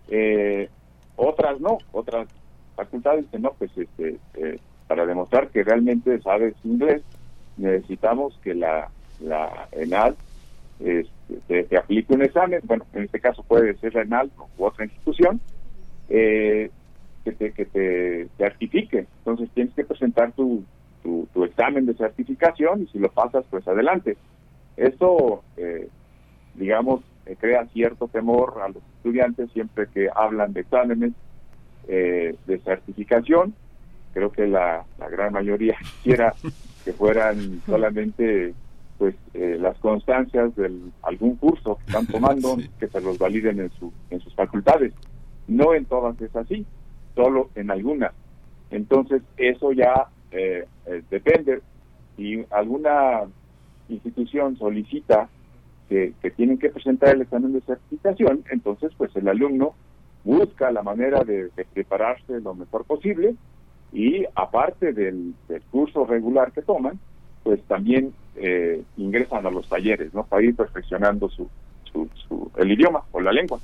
Eh, 0.09 0.69
otras 1.17 1.59
no, 1.61 1.79
otras 1.93 2.29
facultades 2.77 3.25
que 3.33 3.39
no, 3.39 3.55
pues 3.59 3.71
este, 3.77 4.19
eh, 4.35 4.61
para 4.87 5.05
demostrar 5.07 5.49
que 5.49 5.65
realmente 5.65 6.21
sabes 6.21 6.55
inglés, 6.65 7.03
necesitamos 7.59 8.39
que 8.43 8.55
la, 8.55 8.89
la 9.21 9.69
ENAL 9.73 10.17
este, 10.81 11.65
te, 11.65 11.77
aplique 11.77 12.15
un 12.15 12.23
examen, 12.23 12.61
bueno, 12.65 12.87
en 12.95 13.05
este 13.05 13.21
caso 13.21 13.43
puede 13.43 13.77
ser 13.79 13.95
la 13.95 14.03
ENAL 14.03 14.31
u 14.57 14.65
otra 14.65 14.85
institución, 14.85 15.41
eh, 16.09 16.71
que 17.25 17.33
te, 17.33 17.53
que 17.53 17.65
te 17.67 18.29
certifique. 18.39 19.07
Entonces 19.19 19.51
tienes 19.55 19.75
que 19.75 19.85
presentar 19.85 20.33
tu, 20.33 20.65
tu, 21.03 21.45
examen 21.45 21.87
de 21.87 21.95
certificación 21.95 22.83
y 22.83 22.87
si 22.87 22.99
lo 22.99 23.09
pasas, 23.11 23.45
pues 23.51 23.67
adelante. 23.67 24.17
Esto, 24.77 25.43
eh, 25.57 25.89
digamos, 26.55 27.03
eh, 27.27 27.37
crea 27.39 27.67
cierto 27.67 28.09
temor 28.09 28.61
a 28.63 28.69
los 28.69 28.83
estudiantes 28.97 29.51
siempre 29.53 29.87
que 29.93 30.09
hablan 30.15 30.53
de 30.53 30.61
exámenes 30.61 31.13
eh, 31.89 32.37
de 32.47 32.59
certificación. 32.59 33.55
Creo 34.13 34.31
que 34.33 34.47
la, 34.47 34.85
la 34.99 35.09
gran 35.09 35.33
mayoría 35.33 35.77
quisiera 36.03 36.35
que 36.85 36.93
fueran 36.93 37.61
solamente 37.67 38.55
pues 38.99 39.15
las 39.33 39.79
constancias 39.79 40.57
de 40.57 40.77
algún 41.03 41.37
curso 41.37 41.77
que 41.77 41.85
están 41.85 42.07
tomando 42.07 42.57
que 42.81 42.89
se 42.89 43.01
los 43.01 43.17
validen 43.17 43.61
en 43.61 43.71
su 43.79 43.93
en 44.11 44.19
sus 44.19 44.35
facultades 44.35 44.93
no 45.49 45.75
en 45.75 45.87
todas 45.87 46.21
es 46.21 46.35
así 46.37 46.65
solo 47.17 47.51
en 47.57 47.71
algunas. 47.71 48.13
Entonces, 48.71 49.23
eso 49.37 49.73
ya 49.73 50.07
eh, 50.31 50.67
eh, 50.87 51.03
depende. 51.11 51.61
Si 52.17 52.45
alguna 52.51 53.23
institución 53.89 54.57
solicita 54.57 55.29
que, 55.89 56.13
tienen 56.37 56.59
que 56.59 56.69
presentar 56.69 57.15
el 57.15 57.23
examen 57.23 57.55
de 57.55 57.63
certificación, 57.63 58.45
entonces 58.51 58.93
pues 58.97 59.15
el 59.17 59.27
alumno 59.27 59.75
busca 60.23 60.71
la 60.71 60.83
manera 60.83 61.25
de, 61.25 61.51
prepararse 61.73 62.41
lo 62.41 62.55
mejor 62.55 62.85
posible 62.85 63.35
y 63.93 64.25
aparte 64.35 64.93
del, 64.93 65.35
curso 65.71 66.05
regular 66.05 66.53
que 66.53 66.63
toman, 66.63 66.99
pues 67.43 67.63
también 67.63 68.13
eh, 68.37 68.83
ingresan 68.97 69.47
a 69.47 69.51
los 69.51 69.69
talleres, 69.69 70.13
¿no? 70.13 70.25
Para 70.25 70.43
ir 70.43 70.55
perfeccionando 70.55 71.29
su, 71.29 71.49
el 72.57 72.73
idioma 72.73 73.05
o 73.13 73.21
la 73.21 73.33
lengua. 73.33 73.61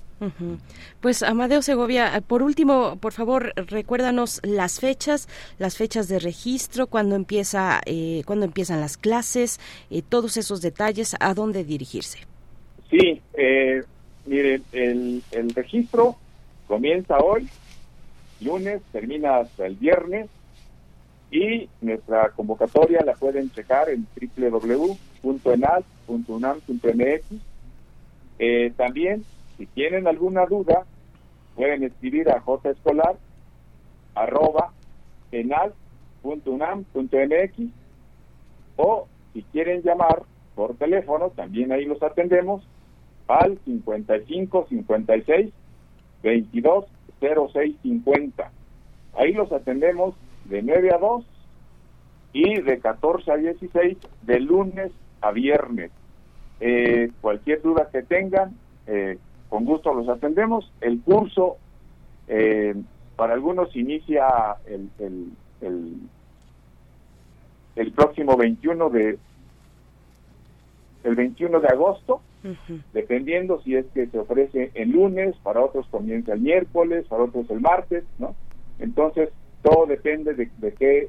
Pues 1.01 1.23
Amadeo 1.23 1.61
Segovia, 1.63 2.23
por 2.27 2.43
último, 2.43 2.97
por 2.97 3.13
favor, 3.13 3.53
recuérdanos 3.57 4.41
las 4.43 4.81
fechas, 4.81 5.29
las 5.59 5.77
fechas 5.77 6.09
de 6.09 6.19
registro, 6.19 6.87
cuándo 6.87 7.15
empieza, 7.15 7.81
eh, 7.85 8.23
cuándo 8.25 8.47
empiezan 8.47 8.81
las 8.81 8.97
clases, 8.97 9.61
eh, 9.91 10.03
todos 10.03 10.37
esos 10.37 10.63
detalles, 10.63 11.17
a 11.21 11.35
dónde 11.35 11.65
dirigirse. 11.65 12.21
Sí, 12.91 13.21
eh, 13.35 13.83
mire, 14.27 14.63
el, 14.73 15.23
el 15.33 15.55
registro 15.55 16.17
comienza 16.67 17.19
hoy, 17.19 17.49
lunes, 18.41 18.83
termina 18.93 19.39
hasta 19.39 19.67
el 19.67 19.75
viernes 19.77 20.29
y 21.31 21.69
nuestra 21.81 22.29
convocatoria 22.31 23.03
la 23.05 23.15
pueden 23.15 23.51
checar 23.51 23.89
en 23.89 24.07
www.enal.unam.mx 24.37 27.25
eh, 28.39 28.73
también, 28.77 29.25
si 29.57 29.67
tienen 29.67 30.07
alguna 30.07 30.47
duda, 30.47 30.85
pueden 31.55 31.85
escribir 31.85 32.29
a 32.31 32.43
escolar 32.71 33.17
arroba 34.15 34.73
o 38.77 39.09
si 39.33 39.43
quieren 39.43 39.83
llamar 39.83 40.23
por 40.55 40.77
teléfono, 40.77 41.31
también 41.31 41.73
ahí 41.73 41.85
los 41.85 42.03
atendemos 42.03 42.63
al 43.27 43.59
55 43.65 44.67
56 44.69 45.53
22 46.23 46.85
06 47.21 47.77
50. 47.83 48.51
Ahí 49.17 49.33
los 49.33 49.53
atendemos 49.53 50.15
de 50.45 50.63
9 50.63 50.91
a 50.95 50.99
2 50.99 51.25
y 52.33 52.61
de 52.61 52.79
14 52.81 53.33
a 53.33 53.37
16 53.37 53.97
de 54.23 54.41
lunes 54.41 54.93
a 55.21 55.31
viernes. 55.31 55.91
Eh, 56.61 57.11
cualquier 57.21 57.63
duda 57.63 57.89
que 57.91 58.03
tengan, 58.03 58.57
eh, 58.87 59.19
con 59.49 59.65
gusto 59.65 59.95
los 59.95 60.09
atendemos. 60.09 60.71
El 60.81 61.01
curso 61.01 61.57
eh, 62.29 62.75
para 63.17 63.35
algunos 63.35 63.75
inicia 63.77 64.57
el, 64.67 64.91
el, 64.99 65.97
el, 67.77 67.93
próximo 67.93 68.37
21 68.37 68.91
de 68.91 69.19
el 71.05 71.15
21 71.15 71.61
de 71.61 71.69
agosto, 71.69 72.21
dependiendo 72.93 73.61
si 73.63 73.75
es 73.77 73.87
que 73.95 74.07
se 74.07 74.19
ofrece 74.19 74.71
el 74.75 74.91
lunes, 74.91 75.35
para 75.43 75.65
otros 75.65 75.87
comienza 75.91 76.35
el 76.35 76.41
miércoles, 76.41 77.07
para 77.09 77.25
otros 77.25 77.49
el 77.51 77.61
martes, 77.61 78.05
¿no? 78.19 78.35
Entonces, 78.79 79.31
todo 79.63 79.87
depende 79.87 80.35
de, 80.35 80.51
de 80.59 80.73
qué 80.73 81.09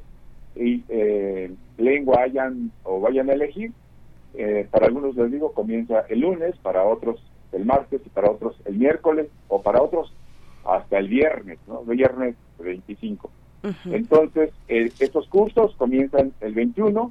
lengua 1.76 2.22
hayan 2.22 2.70
o 2.82 3.00
vayan 3.00 3.28
a 3.28 3.34
elegir 3.34 3.72
eh, 4.38 4.68
para 4.70 4.86
algunos 4.86 5.16
les 5.16 5.32
digo 5.32 5.52
comienza 5.52 6.00
el 6.10 6.20
lunes, 6.20 6.56
para 6.58 6.84
otros 6.84 7.18
el 7.52 7.64
martes 7.64 8.02
y 8.04 8.08
para 8.10 8.30
otros 8.30 8.54
el 8.66 8.76
miércoles 8.76 9.28
o 9.48 9.62
para 9.62 9.82
otros 9.82 10.12
hasta 10.64 10.98
el 10.98 11.08
viernes, 11.08 11.58
¿no? 11.66 11.82
Viernes 11.82 12.36
25. 12.58 13.30
Entonces, 13.86 14.50
eh, 14.68 14.92
estos 15.00 15.26
cursos 15.28 15.74
comienzan 15.76 16.32
el 16.40 16.54
21 16.54 17.10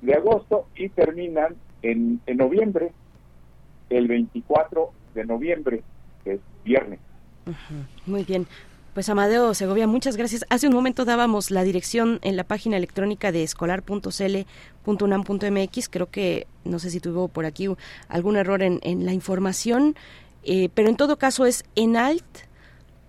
de 0.00 0.14
agosto 0.14 0.66
y 0.74 0.88
terminan 0.88 1.54
en, 1.82 2.20
en 2.26 2.36
noviembre, 2.36 2.92
el 3.90 4.08
24 4.08 4.90
de 5.14 5.24
noviembre, 5.24 5.82
que 6.24 6.32
es 6.34 6.40
viernes. 6.64 6.98
Muy 8.06 8.24
bien. 8.24 8.46
Pues 8.94 9.08
Amadeo 9.08 9.54
Segovia, 9.54 9.86
muchas 9.86 10.16
gracias. 10.16 10.44
Hace 10.50 10.66
un 10.66 10.74
momento 10.74 11.04
dábamos 11.04 11.52
la 11.52 11.62
dirección 11.62 12.18
en 12.22 12.36
la 12.36 12.42
página 12.42 12.76
electrónica 12.76 13.30
de 13.30 13.44
escolar.cl.unam.mx. 13.44 15.88
Creo 15.88 16.10
que, 16.10 16.48
no 16.64 16.80
sé 16.80 16.90
si 16.90 16.98
tuvo 16.98 17.28
por 17.28 17.46
aquí 17.46 17.68
algún 18.08 18.36
error 18.36 18.60
en, 18.62 19.06
la 19.06 19.12
información, 19.12 19.94
eh, 20.42 20.68
pero 20.74 20.88
en 20.88 20.96
todo 20.96 21.16
caso 21.16 21.46
es 21.46 21.64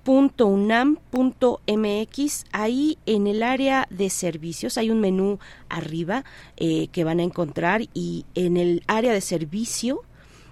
enalt.unam.mx. 0.10 2.45
Ahí 2.52 2.98
en 3.06 3.27
el 3.27 3.44
área 3.44 3.88
de 3.90 4.10
servicios 4.10 4.77
hay 4.77 4.91
un 4.91 4.99
menú 4.99 5.40
arriba 5.69 6.26
eh, 6.57 6.88
que 6.91 7.03
van 7.03 7.19
a 7.19 7.23
encontrar 7.23 7.84
y 7.94 8.26
en 8.36 8.57
el 8.57 8.84
área 8.88 9.14
de 9.14 9.22
servicio 9.22 10.02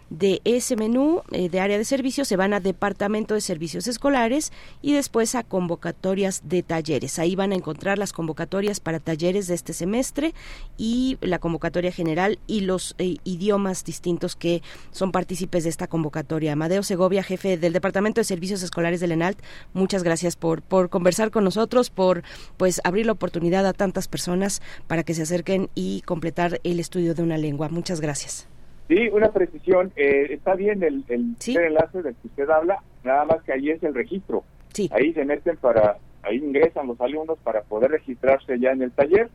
de 0.09 0.41
ese 0.45 0.75
menú 0.75 1.21
eh, 1.31 1.49
de 1.49 1.59
área 1.59 1.77
de 1.77 1.85
servicios 1.85 2.27
se 2.27 2.35
van 2.35 2.53
a 2.53 2.59
Departamento 2.59 3.33
de 3.33 3.41
Servicios 3.41 3.87
Escolares 3.87 4.51
y 4.81 4.93
después 4.93 5.35
a 5.35 5.43
convocatorias 5.43 6.41
de 6.45 6.63
talleres. 6.63 7.19
Ahí 7.19 7.35
van 7.35 7.51
a 7.51 7.55
encontrar 7.55 7.97
las 7.97 8.13
convocatorias 8.13 8.79
para 8.79 8.99
talleres 8.99 9.47
de 9.47 9.55
este 9.55 9.73
semestre 9.73 10.33
y 10.77 11.17
la 11.21 11.39
convocatoria 11.39 11.91
general 11.91 12.39
y 12.47 12.61
los 12.61 12.95
eh, 12.97 13.17
idiomas 13.23 13.83
distintos 13.83 14.35
que 14.35 14.61
son 14.91 15.11
partícipes 15.11 15.63
de 15.63 15.69
esta 15.69 15.87
convocatoria. 15.87 16.53
Amadeo 16.53 16.83
Segovia, 16.83 17.23
jefe 17.23 17.57
del 17.57 17.73
Departamento 17.73 18.21
de 18.21 18.25
Servicios 18.25 18.63
Escolares 18.63 18.99
del 18.99 19.11
ENALT, 19.11 19.39
muchas 19.73 20.03
gracias 20.03 20.35
por, 20.35 20.61
por 20.61 20.89
conversar 20.89 21.31
con 21.31 21.43
nosotros, 21.43 21.89
por 21.89 22.23
pues 22.57 22.81
abrir 22.83 23.05
la 23.05 23.11
oportunidad 23.11 23.65
a 23.65 23.73
tantas 23.73 24.07
personas 24.07 24.61
para 24.87 25.03
que 25.03 25.13
se 25.13 25.23
acerquen 25.23 25.69
y 25.75 26.01
completar 26.01 26.59
el 26.63 26.79
estudio 26.79 27.13
de 27.13 27.23
una 27.23 27.37
lengua. 27.37 27.69
Muchas 27.69 28.01
gracias. 28.01 28.47
Sí, 28.87 29.09
una 29.11 29.31
precisión. 29.31 29.91
Eh, 29.95 30.27
está 30.31 30.55
bien 30.55 30.81
el, 30.83 31.03
el, 31.09 31.35
enlace 31.45 32.01
del 32.01 32.15
que 32.15 32.27
usted 32.27 32.49
habla, 32.49 32.81
nada 33.03 33.25
más 33.25 33.43
que 33.43 33.53
ahí 33.53 33.69
es 33.69 33.83
el 33.83 33.93
registro. 33.93 34.43
Sí. 34.73 34.89
Ahí 34.93 35.13
se 35.13 35.25
meten 35.25 35.57
para, 35.57 35.97
ahí 36.23 36.37
ingresan 36.37 36.87
los 36.87 36.99
alumnos 37.01 37.37
para 37.43 37.61
poder 37.63 37.91
registrarse 37.91 38.57
ya 38.59 38.71
en 38.71 38.81
el 38.83 38.91
taller. 38.91 39.29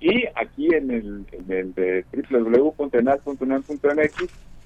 Y 0.00 0.24
aquí 0.34 0.74
en 0.74 0.90
el, 0.90 1.26
en 1.32 1.52
el 1.52 1.74
de 1.74 2.04
www.enal.unam.mx, 2.30 4.14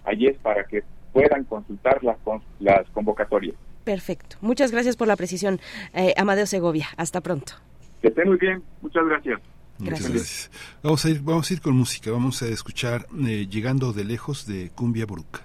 ahí 0.04 0.26
es 0.26 0.38
para 0.38 0.64
que 0.64 0.82
puedan 1.12 1.44
consultar 1.44 2.02
las, 2.04 2.16
las 2.60 2.88
convocatorias. 2.90 3.56
Perfecto. 3.84 4.36
Muchas 4.40 4.70
gracias 4.72 4.96
por 4.96 5.08
la 5.08 5.16
precisión, 5.16 5.60
eh, 5.92 6.14
Amadeo 6.16 6.46
Segovia. 6.46 6.86
Hasta 6.96 7.20
pronto. 7.20 7.52
Que 8.00 8.08
estén 8.08 8.28
muy 8.28 8.38
bien. 8.38 8.62
Muchas 8.80 9.04
gracias. 9.06 9.40
Muchas 9.78 10.08
gracias. 10.08 10.50
Vamos 10.82 11.04
a 11.04 11.10
ir, 11.10 11.20
vamos 11.20 11.50
a 11.50 11.54
ir 11.54 11.60
con 11.60 11.76
música. 11.76 12.10
Vamos 12.10 12.42
a 12.42 12.48
escuchar 12.48 13.06
eh, 13.26 13.46
Llegando 13.50 13.92
de 13.92 14.04
lejos 14.04 14.46
de 14.46 14.70
Cumbia 14.70 15.06
Bruca. 15.06 15.44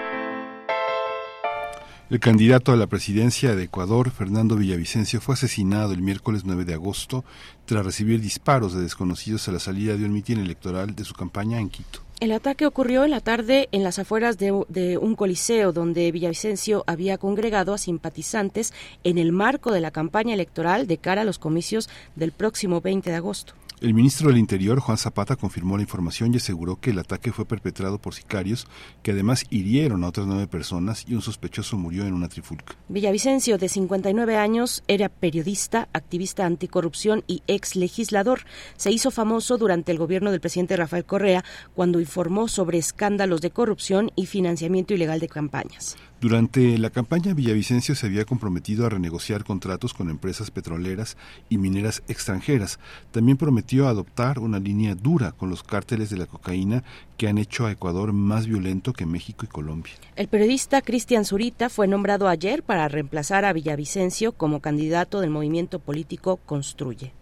El 2.11 2.19
candidato 2.19 2.73
a 2.73 2.75
la 2.75 2.87
presidencia 2.87 3.55
de 3.55 3.63
Ecuador, 3.63 4.11
Fernando 4.11 4.57
Villavicencio, 4.57 5.21
fue 5.21 5.35
asesinado 5.35 5.93
el 5.93 6.01
miércoles 6.01 6.41
9 6.43 6.65
de 6.65 6.73
agosto 6.73 7.23
tras 7.63 7.85
recibir 7.85 8.19
disparos 8.19 8.73
de 8.73 8.81
desconocidos 8.81 9.47
a 9.47 9.53
la 9.53 9.59
salida 9.59 9.95
de 9.95 10.03
un 10.03 10.11
mitin 10.11 10.37
electoral 10.37 10.93
de 10.93 11.05
su 11.05 11.13
campaña 11.13 11.57
en 11.57 11.69
Quito. 11.69 12.01
El 12.19 12.33
ataque 12.33 12.65
ocurrió 12.65 13.05
en 13.05 13.11
la 13.11 13.21
tarde 13.21 13.69
en 13.71 13.85
las 13.85 13.97
afueras 13.97 14.37
de, 14.37 14.65
de, 14.67 14.97
un 14.97 15.15
coliseo 15.15 15.71
donde 15.71 16.11
Villavicencio 16.11 16.83
había 16.85 17.17
congregado 17.17 17.73
a 17.73 17.77
simpatizantes 17.77 18.73
en 19.05 19.17
el 19.17 19.31
marco 19.31 19.71
de 19.71 19.79
la 19.79 19.91
campaña 19.91 20.33
electoral 20.33 20.87
de 20.87 20.97
cara 20.97 21.21
a 21.21 21.25
los 21.25 21.39
comicios 21.39 21.87
del 22.17 22.33
próximo 22.33 22.81
20 22.81 23.09
de 23.09 23.15
agosto. 23.15 23.53
El 23.81 23.95
ministro 23.95 24.27
del 24.27 24.37
Interior, 24.37 24.79
Juan 24.79 24.99
Zapata, 24.99 25.35
confirmó 25.35 25.75
la 25.75 25.81
información 25.81 26.31
y 26.31 26.37
aseguró 26.37 26.79
que 26.79 26.91
el 26.91 26.99
ataque 26.99 27.31
fue 27.31 27.45
perpetrado 27.45 27.97
por 27.97 28.13
sicarios 28.13 28.67
que 29.01 29.09
además 29.09 29.45
hirieron 29.49 30.03
a 30.03 30.09
otras 30.09 30.27
nueve 30.27 30.45
personas 30.45 31.03
y 31.07 31.15
un 31.15 31.23
sospechoso 31.23 31.79
murió 31.79 32.05
en 32.05 32.13
una 32.13 32.29
trifulca. 32.29 32.75
Villavicencio, 32.89 33.57
de 33.57 33.67
59 33.67 34.37
años, 34.37 34.83
era 34.87 35.09
periodista, 35.09 35.89
activista 35.93 36.45
anticorrupción 36.45 37.23
y 37.25 37.41
ex 37.47 37.75
legislador. 37.75 38.41
Se 38.77 38.91
hizo 38.91 39.09
famoso 39.09 39.57
durante 39.57 39.91
el 39.91 39.97
gobierno 39.97 40.29
del 40.29 40.41
presidente 40.41 40.77
Rafael 40.77 41.03
Correa 41.03 41.43
cuando 41.73 41.99
informó 41.99 42.49
sobre 42.49 42.77
escándalos 42.77 43.41
de 43.41 43.49
corrupción 43.49 44.11
y 44.15 44.27
financiamiento 44.27 44.93
ilegal 44.93 45.19
de 45.19 45.27
campañas. 45.27 45.97
Durante 46.21 46.77
la 46.77 46.91
campaña, 46.91 47.33
Villavicencio 47.33 47.95
se 47.95 48.05
había 48.05 48.25
comprometido 48.25 48.85
a 48.85 48.89
renegociar 48.89 49.43
contratos 49.43 49.95
con 49.95 50.07
empresas 50.07 50.51
petroleras 50.51 51.17
y 51.49 51.57
mineras 51.57 52.03
extranjeras. 52.07 52.77
También 53.09 53.37
prometió 53.37 53.87
adoptar 53.87 54.37
una 54.37 54.59
línea 54.59 54.93
dura 54.93 55.31
con 55.31 55.49
los 55.49 55.63
cárteles 55.63 56.11
de 56.11 56.17
la 56.17 56.27
cocaína 56.27 56.83
que 57.17 57.27
han 57.27 57.39
hecho 57.39 57.65
a 57.65 57.71
Ecuador 57.71 58.13
más 58.13 58.45
violento 58.45 58.93
que 58.93 59.07
México 59.07 59.45
y 59.45 59.47
Colombia. 59.47 59.93
El 60.15 60.27
periodista 60.27 60.83
Cristian 60.83 61.25
Zurita 61.25 61.69
fue 61.69 61.87
nombrado 61.87 62.27
ayer 62.27 62.61
para 62.61 62.87
reemplazar 62.87 63.43
a 63.43 63.53
Villavicencio 63.53 64.31
como 64.31 64.59
candidato 64.59 65.21
del 65.21 65.31
movimiento 65.31 65.79
político 65.79 66.37
Construye. 66.45 67.13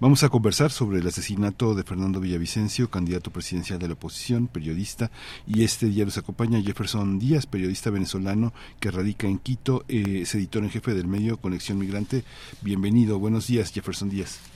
Vamos 0.00 0.22
a 0.22 0.28
conversar 0.28 0.70
sobre 0.70 0.98
el 0.98 1.06
asesinato 1.06 1.74
de 1.74 1.82
Fernando 1.82 2.20
Villavicencio, 2.20 2.90
candidato 2.90 3.30
presidencial 3.30 3.78
de 3.78 3.88
la 3.88 3.94
oposición, 3.94 4.48
periodista, 4.48 5.10
y 5.46 5.64
este 5.64 5.86
día 5.86 6.04
nos 6.04 6.18
acompaña 6.18 6.62
Jefferson 6.62 7.18
Díaz, 7.18 7.46
periodista 7.46 7.90
venezolano 7.90 8.52
que 8.80 8.90
radica 8.90 9.26
en 9.26 9.38
Quito, 9.38 9.84
eh, 9.88 10.20
es 10.22 10.34
editor 10.34 10.64
en 10.64 10.70
jefe 10.70 10.94
del 10.94 11.06
medio 11.06 11.36
Conexión 11.36 11.78
Migrante. 11.78 12.24
Bienvenido, 12.62 13.18
buenos 13.18 13.46
días, 13.46 13.72
Jefferson 13.72 14.10
Díaz. 14.10 14.53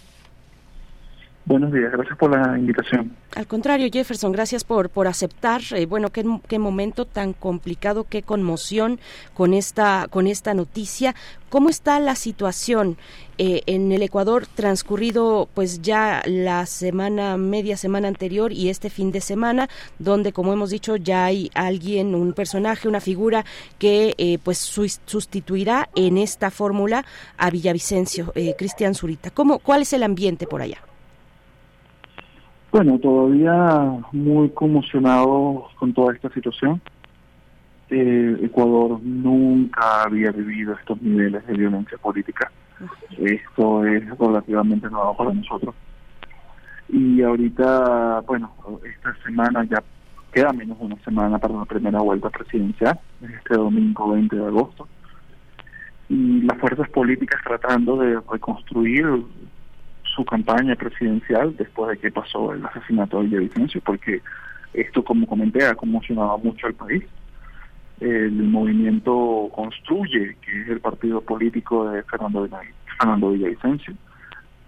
Buenos 1.48 1.72
días, 1.72 1.90
gracias 1.90 2.18
por 2.18 2.30
la 2.30 2.58
invitación. 2.58 3.10
Al 3.34 3.46
contrario, 3.46 3.88
Jefferson, 3.90 4.32
gracias 4.32 4.64
por, 4.64 4.90
por 4.90 5.06
aceptar. 5.06 5.62
Eh, 5.70 5.86
bueno, 5.86 6.10
qué, 6.10 6.22
qué 6.46 6.58
momento 6.58 7.06
tan 7.06 7.32
complicado, 7.32 8.04
qué 8.04 8.22
conmoción 8.22 9.00
con 9.32 9.54
esta, 9.54 10.08
con 10.10 10.26
esta 10.26 10.52
noticia. 10.52 11.14
¿Cómo 11.48 11.70
está 11.70 12.00
la 12.00 12.16
situación 12.16 12.98
eh, 13.38 13.62
en 13.64 13.90
el 13.92 14.02
Ecuador 14.02 14.46
transcurrido 14.46 15.48
pues 15.54 15.80
ya 15.80 16.20
la 16.26 16.66
semana, 16.66 17.38
media 17.38 17.78
semana 17.78 18.08
anterior 18.08 18.52
y 18.52 18.68
este 18.68 18.90
fin 18.90 19.10
de 19.10 19.22
semana, 19.22 19.70
donde 19.98 20.34
como 20.34 20.52
hemos 20.52 20.68
dicho 20.68 20.96
ya 20.96 21.24
hay 21.24 21.50
alguien, 21.54 22.14
un 22.14 22.34
personaje, 22.34 22.88
una 22.88 23.00
figura 23.00 23.46
que 23.78 24.14
eh, 24.18 24.36
pues 24.44 24.58
sustituirá 24.58 25.88
en 25.94 26.18
esta 26.18 26.50
fórmula 26.50 27.06
a 27.38 27.48
Villavicencio, 27.48 28.32
eh, 28.34 28.54
Cristian 28.58 28.94
Zurita? 28.94 29.30
¿Cómo, 29.30 29.60
¿Cuál 29.60 29.80
es 29.80 29.94
el 29.94 30.02
ambiente 30.02 30.46
por 30.46 30.60
allá? 30.60 30.87
Bueno, 32.78 32.96
todavía 33.00 33.98
muy 34.12 34.50
conmocionado 34.50 35.66
con 35.80 35.92
toda 35.92 36.14
esta 36.14 36.30
situación. 36.30 36.80
Eh, 37.90 38.38
Ecuador 38.40 39.00
nunca 39.02 40.04
había 40.04 40.30
vivido 40.30 40.74
estos 40.74 41.02
niveles 41.02 41.44
de 41.48 41.54
violencia 41.54 41.98
política. 41.98 42.52
Esto 43.18 43.84
es 43.84 44.04
relativamente 44.16 44.88
nuevo 44.90 45.16
para 45.16 45.32
nosotros. 45.32 45.74
Y 46.88 47.20
ahorita, 47.20 48.20
bueno, 48.20 48.52
esta 48.88 49.12
semana 49.24 49.64
ya 49.64 49.82
queda 50.32 50.52
menos 50.52 50.78
de 50.78 50.84
una 50.84 51.02
semana 51.02 51.36
para 51.36 51.54
la 51.54 51.64
primera 51.64 51.98
vuelta 51.98 52.30
presidencial, 52.30 53.00
este 53.40 53.54
domingo 53.54 54.12
20 54.12 54.36
de 54.36 54.46
agosto. 54.46 54.86
Y 56.08 56.42
las 56.42 56.56
fuerzas 56.58 56.88
políticas 56.90 57.40
tratando 57.42 57.96
de 57.96 58.20
reconstruir 58.30 59.24
su 60.18 60.24
campaña 60.24 60.74
presidencial 60.74 61.56
después 61.56 61.90
de 61.90 61.98
que 61.98 62.10
pasó 62.10 62.52
el 62.52 62.66
asesinato 62.66 63.18
de 63.18 63.28
Villavicencio, 63.28 63.80
porque 63.82 64.20
esto, 64.74 65.04
como 65.04 65.28
comenté, 65.28 65.64
ha 65.64 65.76
conmocionado 65.76 66.36
mucho 66.38 66.66
al 66.66 66.74
país. 66.74 67.04
El 68.00 68.32
movimiento 68.32 69.48
Construye, 69.54 70.36
que 70.42 70.62
es 70.62 70.68
el 70.68 70.80
partido 70.80 71.20
político 71.20 71.88
de 71.88 72.02
Fernando, 72.02 72.48
Fernando 72.98 73.30
Villavicencio, 73.30 73.94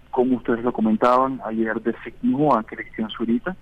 como 0.09 0.37
ustedes 0.37 0.63
lo 0.63 0.71
comentaban, 0.71 1.41
ayer 1.45 1.81
designó 1.81 2.55
a 2.55 2.63
Cristian 2.63 3.09
Zurita, 3.09 3.53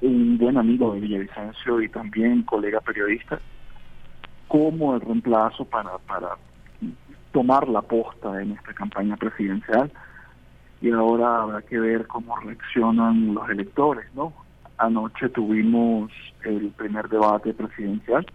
un 0.00 0.38
buen 0.38 0.58
amigo 0.58 0.92
de 0.92 1.00
Villavicencio 1.00 1.82
y 1.82 1.88
también 1.88 2.42
colega 2.42 2.80
periodista, 2.80 3.38
como 4.48 4.96
el 4.96 5.00
reemplazo 5.02 5.64
para, 5.66 5.98
para 5.98 6.30
tomar 7.30 7.68
la 7.68 7.82
posta 7.82 8.42
en 8.42 8.52
esta 8.52 8.74
campaña 8.74 9.16
presidencial 9.16 9.92
y 10.84 10.90
ahora 10.90 11.40
habrá 11.40 11.62
que 11.62 11.80
ver 11.80 12.06
cómo 12.06 12.36
reaccionan 12.36 13.34
los 13.34 13.48
electores, 13.48 14.04
¿no? 14.14 14.34
Anoche 14.76 15.30
tuvimos 15.30 16.12
el 16.44 16.68
primer 16.76 17.08
debate 17.08 17.54
presidencial 17.54 18.26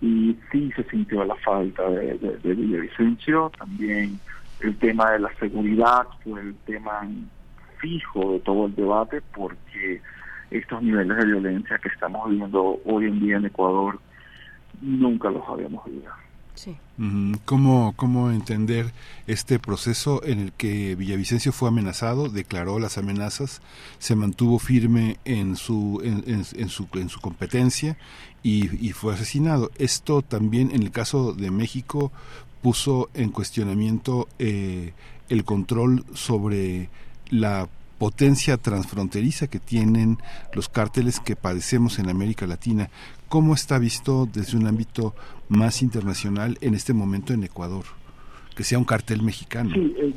y 0.00 0.36
sí 0.52 0.70
se 0.76 0.84
sintió 0.84 1.24
la 1.24 1.34
falta 1.34 1.82
de, 1.90 2.16
de. 2.16 2.90
También 3.58 4.20
el 4.60 4.78
tema 4.78 5.10
de 5.10 5.18
la 5.18 5.34
seguridad 5.40 6.06
fue 6.22 6.42
el 6.42 6.54
tema 6.64 7.08
fijo 7.78 8.34
de 8.34 8.38
todo 8.40 8.66
el 8.66 8.76
debate 8.76 9.20
porque 9.34 10.00
estos 10.52 10.80
niveles 10.80 11.16
de 11.16 11.26
violencia 11.26 11.78
que 11.78 11.88
estamos 11.88 12.30
viviendo 12.30 12.78
hoy 12.84 13.06
en 13.06 13.18
día 13.18 13.38
en 13.38 13.46
Ecuador 13.46 13.98
nunca 14.80 15.28
los 15.28 15.42
habíamos 15.48 15.84
vivido. 15.86 16.21
Sí. 16.54 16.76
¿Cómo, 17.44 17.94
¿Cómo 17.96 18.30
entender 18.30 18.92
este 19.26 19.58
proceso 19.58 20.22
en 20.24 20.38
el 20.38 20.52
que 20.52 20.94
Villavicencio 20.94 21.50
fue 21.50 21.68
amenazado, 21.68 22.28
declaró 22.28 22.78
las 22.78 22.98
amenazas, 22.98 23.62
se 23.98 24.14
mantuvo 24.14 24.58
firme 24.58 25.18
en 25.24 25.56
su, 25.56 26.00
en, 26.04 26.44
su, 26.44 26.86
en 26.94 27.08
su 27.08 27.20
competencia 27.20 27.96
y, 28.42 28.86
y, 28.86 28.92
fue 28.92 29.14
asesinado? 29.14 29.70
Esto 29.78 30.22
también 30.22 30.70
en 30.70 30.82
el 30.82 30.90
caso 30.90 31.32
de 31.32 31.50
México 31.50 32.12
puso 32.62 33.10
en 33.14 33.30
cuestionamiento 33.30 34.28
eh, 34.38 34.92
el 35.28 35.44
control 35.44 36.04
sobre 36.14 36.88
la 37.28 37.68
potencia 38.02 38.56
transfronteriza 38.56 39.46
que 39.46 39.60
tienen 39.60 40.18
los 40.54 40.68
cárteles 40.68 41.20
que 41.20 41.36
padecemos 41.36 42.00
en 42.00 42.10
América 42.10 42.48
Latina. 42.48 42.88
¿Cómo 43.28 43.54
está 43.54 43.78
visto 43.78 44.26
desde 44.26 44.58
un 44.58 44.66
ámbito 44.66 45.14
más 45.48 45.82
internacional 45.82 46.58
en 46.62 46.74
este 46.74 46.94
momento 46.94 47.32
en 47.32 47.44
Ecuador? 47.44 47.84
Que 48.56 48.64
sea 48.64 48.78
un 48.78 48.84
cartel 48.84 49.22
mexicano. 49.22 49.70
Eh, 49.76 50.12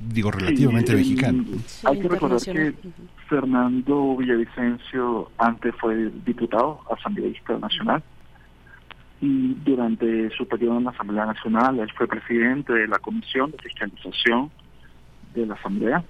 Digo, 0.00 0.30
relativamente 0.32 0.94
mexicano. 0.94 1.46
hay 1.84 1.98
que 1.98 2.08
recordar 2.08 2.42
que 2.42 2.74
Fernando 3.26 4.16
Villavicencio 4.18 5.30
antes 5.38 5.74
fue 5.80 6.10
diputado 6.26 6.82
asambleísta 6.94 7.58
nacional 7.58 8.02
y 9.22 9.54
durante 9.64 10.28
su 10.36 10.46
periodo 10.46 10.76
en 10.76 10.84
la 10.84 10.90
Asamblea 10.90 11.24
Nacional 11.24 11.78
él 11.80 11.90
fue 11.96 12.06
presidente 12.06 12.74
de 12.74 12.86
la 12.86 12.98
Comisión 12.98 13.50
de 13.50 13.56
Fiscalización 13.62 14.50
de 15.34 15.46
la 15.46 15.54
Asamblea 15.54 16.04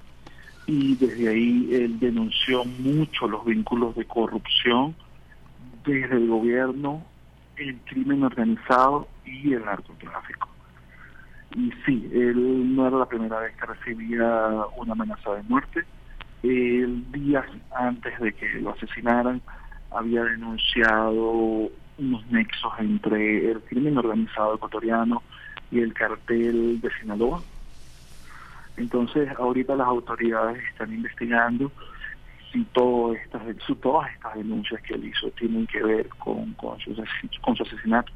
y 0.66 0.96
desde 0.96 1.28
ahí 1.28 1.68
él 1.72 1.98
denunció 1.98 2.64
mucho 2.64 3.28
los 3.28 3.44
vínculos 3.44 3.94
de 3.96 4.04
corrupción 4.06 4.94
desde 5.84 6.16
el 6.16 6.28
gobierno, 6.28 7.04
el 7.56 7.76
crimen 7.84 8.24
organizado 8.24 9.06
y 9.24 9.52
el 9.52 9.64
narcotráfico. 9.64 10.48
Y 11.54 11.70
sí, 11.84 12.10
él 12.12 12.74
no 12.74 12.86
era 12.86 12.98
la 12.98 13.06
primera 13.06 13.38
vez 13.40 13.54
que 13.56 13.66
recibía 13.66 14.26
una 14.76 14.92
amenaza 14.92 15.34
de 15.34 15.42
muerte. 15.44 15.84
El 16.42 17.10
día 17.12 17.44
antes 17.74 18.18
de 18.18 18.32
que 18.32 18.48
lo 18.60 18.70
asesinaran 18.70 19.40
había 19.90 20.24
denunciado 20.24 21.70
unos 21.98 22.26
nexos 22.30 22.72
entre 22.78 23.50
el 23.50 23.60
crimen 23.62 23.96
organizado 23.98 24.56
ecuatoriano 24.56 25.22
y 25.70 25.80
el 25.80 25.94
cartel 25.94 26.80
de 26.80 26.90
Sinaloa. 27.00 27.40
Entonces, 28.76 29.28
ahorita 29.38 29.76
las 29.76 29.86
autoridades 29.86 30.62
están 30.70 30.92
investigando 30.92 31.70
si 32.52 32.64
todas 32.66 33.20
estas, 33.20 33.42
todas 33.80 34.12
estas 34.12 34.34
denuncias 34.34 34.80
que 34.82 34.94
él 34.94 35.04
hizo 35.04 35.30
tienen 35.32 35.66
que 35.66 35.82
ver 35.82 36.08
con, 36.18 36.56
su, 36.78 36.94
con 37.40 37.56
su 37.56 37.62
asesinato. 37.62 38.12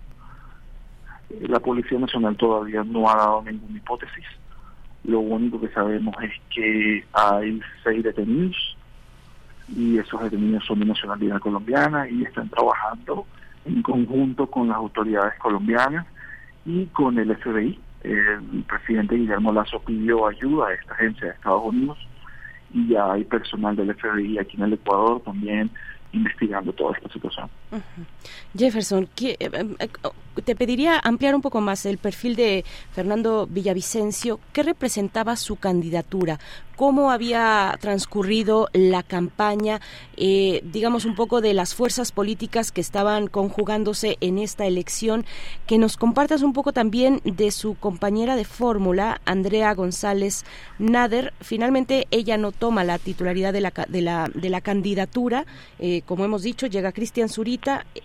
La 1.41 1.61
Policía 1.61 1.99
Nacional 1.99 2.37
todavía 2.37 2.83
no 2.85 3.09
ha 3.11 3.17
dado 3.17 3.43
ninguna 3.43 3.77
hipótesis. 3.77 4.25
Lo 5.05 5.21
único 5.21 5.61
que 5.61 5.69
sabemos 5.69 6.15
es 6.23 6.33
que 6.51 7.05
hay 7.13 7.61
seis 7.85 8.03
detenidos 8.03 8.77
y 9.69 9.99
esos 9.99 10.23
detenidos 10.23 10.65
son 10.65 10.81
de 10.81 10.87
nacionalidad 10.87 11.41
colombiana 11.41 12.09
y 12.09 12.23
están 12.23 12.49
trabajando 12.49 13.27
en 13.65 13.83
conjunto 13.83 14.47
con 14.47 14.69
las 14.69 14.77
autoridades 14.77 15.39
colombianas 15.39 16.07
y 16.65 16.87
con 16.87 17.19
el 17.19 17.37
FBI. 17.37 17.79
El 18.03 18.65
presidente 18.69 19.17
Guillermo 19.17 19.53
Lazo 19.53 19.81
pidió 19.81 20.27
ayuda 20.27 20.69
a 20.69 20.75
esta 20.75 20.95
agencia 20.95 21.29
de 21.29 21.35
Estados 21.35 21.65
Unidos 21.65 21.99
y 22.73 22.89
ya 22.89 23.13
hay 23.13 23.25
personal 23.25 23.75
del 23.77 23.95
FBI 23.95 24.39
aquí 24.39 24.57
en 24.57 24.65
el 24.65 24.75
Ecuador 24.75 25.21
también 25.23 25.71
investigando 26.13 26.73
toda 26.73 26.97
esta 26.97 27.09
situación. 27.13 27.51
Jefferson, 28.57 29.09
¿qué, 29.15 29.37
eh, 29.39 29.51
eh, 29.79 29.89
te 30.43 30.57
pediría 30.57 30.99
ampliar 31.03 31.35
un 31.35 31.43
poco 31.43 31.61
más 31.61 31.87
el 31.87 31.99
perfil 31.99 32.37
de 32.37 32.65
Fernando 32.93 33.47
Villavicencio. 33.47 34.41
¿Qué 34.53 34.63
representaba 34.63 35.37
su 35.37 35.57
candidatura? 35.57 36.39
¿Cómo 36.77 37.11
había 37.11 37.77
transcurrido 37.81 38.69
la 38.73 39.03
campaña, 39.03 39.81
eh, 40.17 40.61
digamos, 40.65 41.07
un 41.07 41.17
poco 41.17 41.41
de 41.41 41.53
las 41.53 41.75
fuerzas 41.75 42.13
políticas 42.13 42.71
que 42.71 42.81
estaban 42.81 43.27
conjugándose 43.27 44.17
en 44.21 44.39
esta 44.39 44.65
elección? 44.65 45.27
Que 45.67 45.77
nos 45.77 45.97
compartas 45.97 46.43
un 46.43 46.53
poco 46.53 46.73
también 46.73 47.21
de 47.25 47.51
su 47.51 47.75
compañera 47.75 48.37
de 48.37 48.45
fórmula, 48.45 49.21
Andrea 49.25 49.75
González 49.75 50.45
Nader. 50.79 51.33
Finalmente, 51.41 52.07
ella 52.13 52.37
no 52.37 52.53
toma 52.53 52.85
la 52.85 52.99
titularidad 53.01 53.53
de 53.53 53.61
la, 53.61 53.73
de 53.89 54.01
la, 54.01 54.31
de 54.33 54.49
la 54.49 54.61
candidatura. 54.61 55.47
Eh, 55.81 56.03
como 56.07 56.25
hemos 56.25 56.43
dicho, 56.45 56.69
llega 56.69 56.93
Cristian 56.93 57.29
Zurita. 57.29 57.58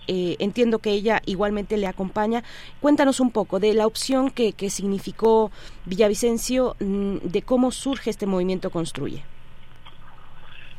Eh, 0.06 0.36
entiendo 0.38 0.78
que 0.78 0.90
ella 0.90 1.22
igualmente 1.26 1.76
le 1.76 1.86
acompaña 1.86 2.42
Cuéntanos 2.80 3.20
un 3.20 3.30
poco 3.30 3.60
de 3.60 3.74
la 3.74 3.86
opción 3.86 4.30
que, 4.30 4.52
significó 4.70 5.50
Villavicencio, 5.86 6.76
mm, 6.80 7.16
de 7.22 7.42
cómo 7.42 7.70
surge 7.70 8.10
este 8.10 8.26
movimiento 8.26 8.70
Construye. 8.70 9.22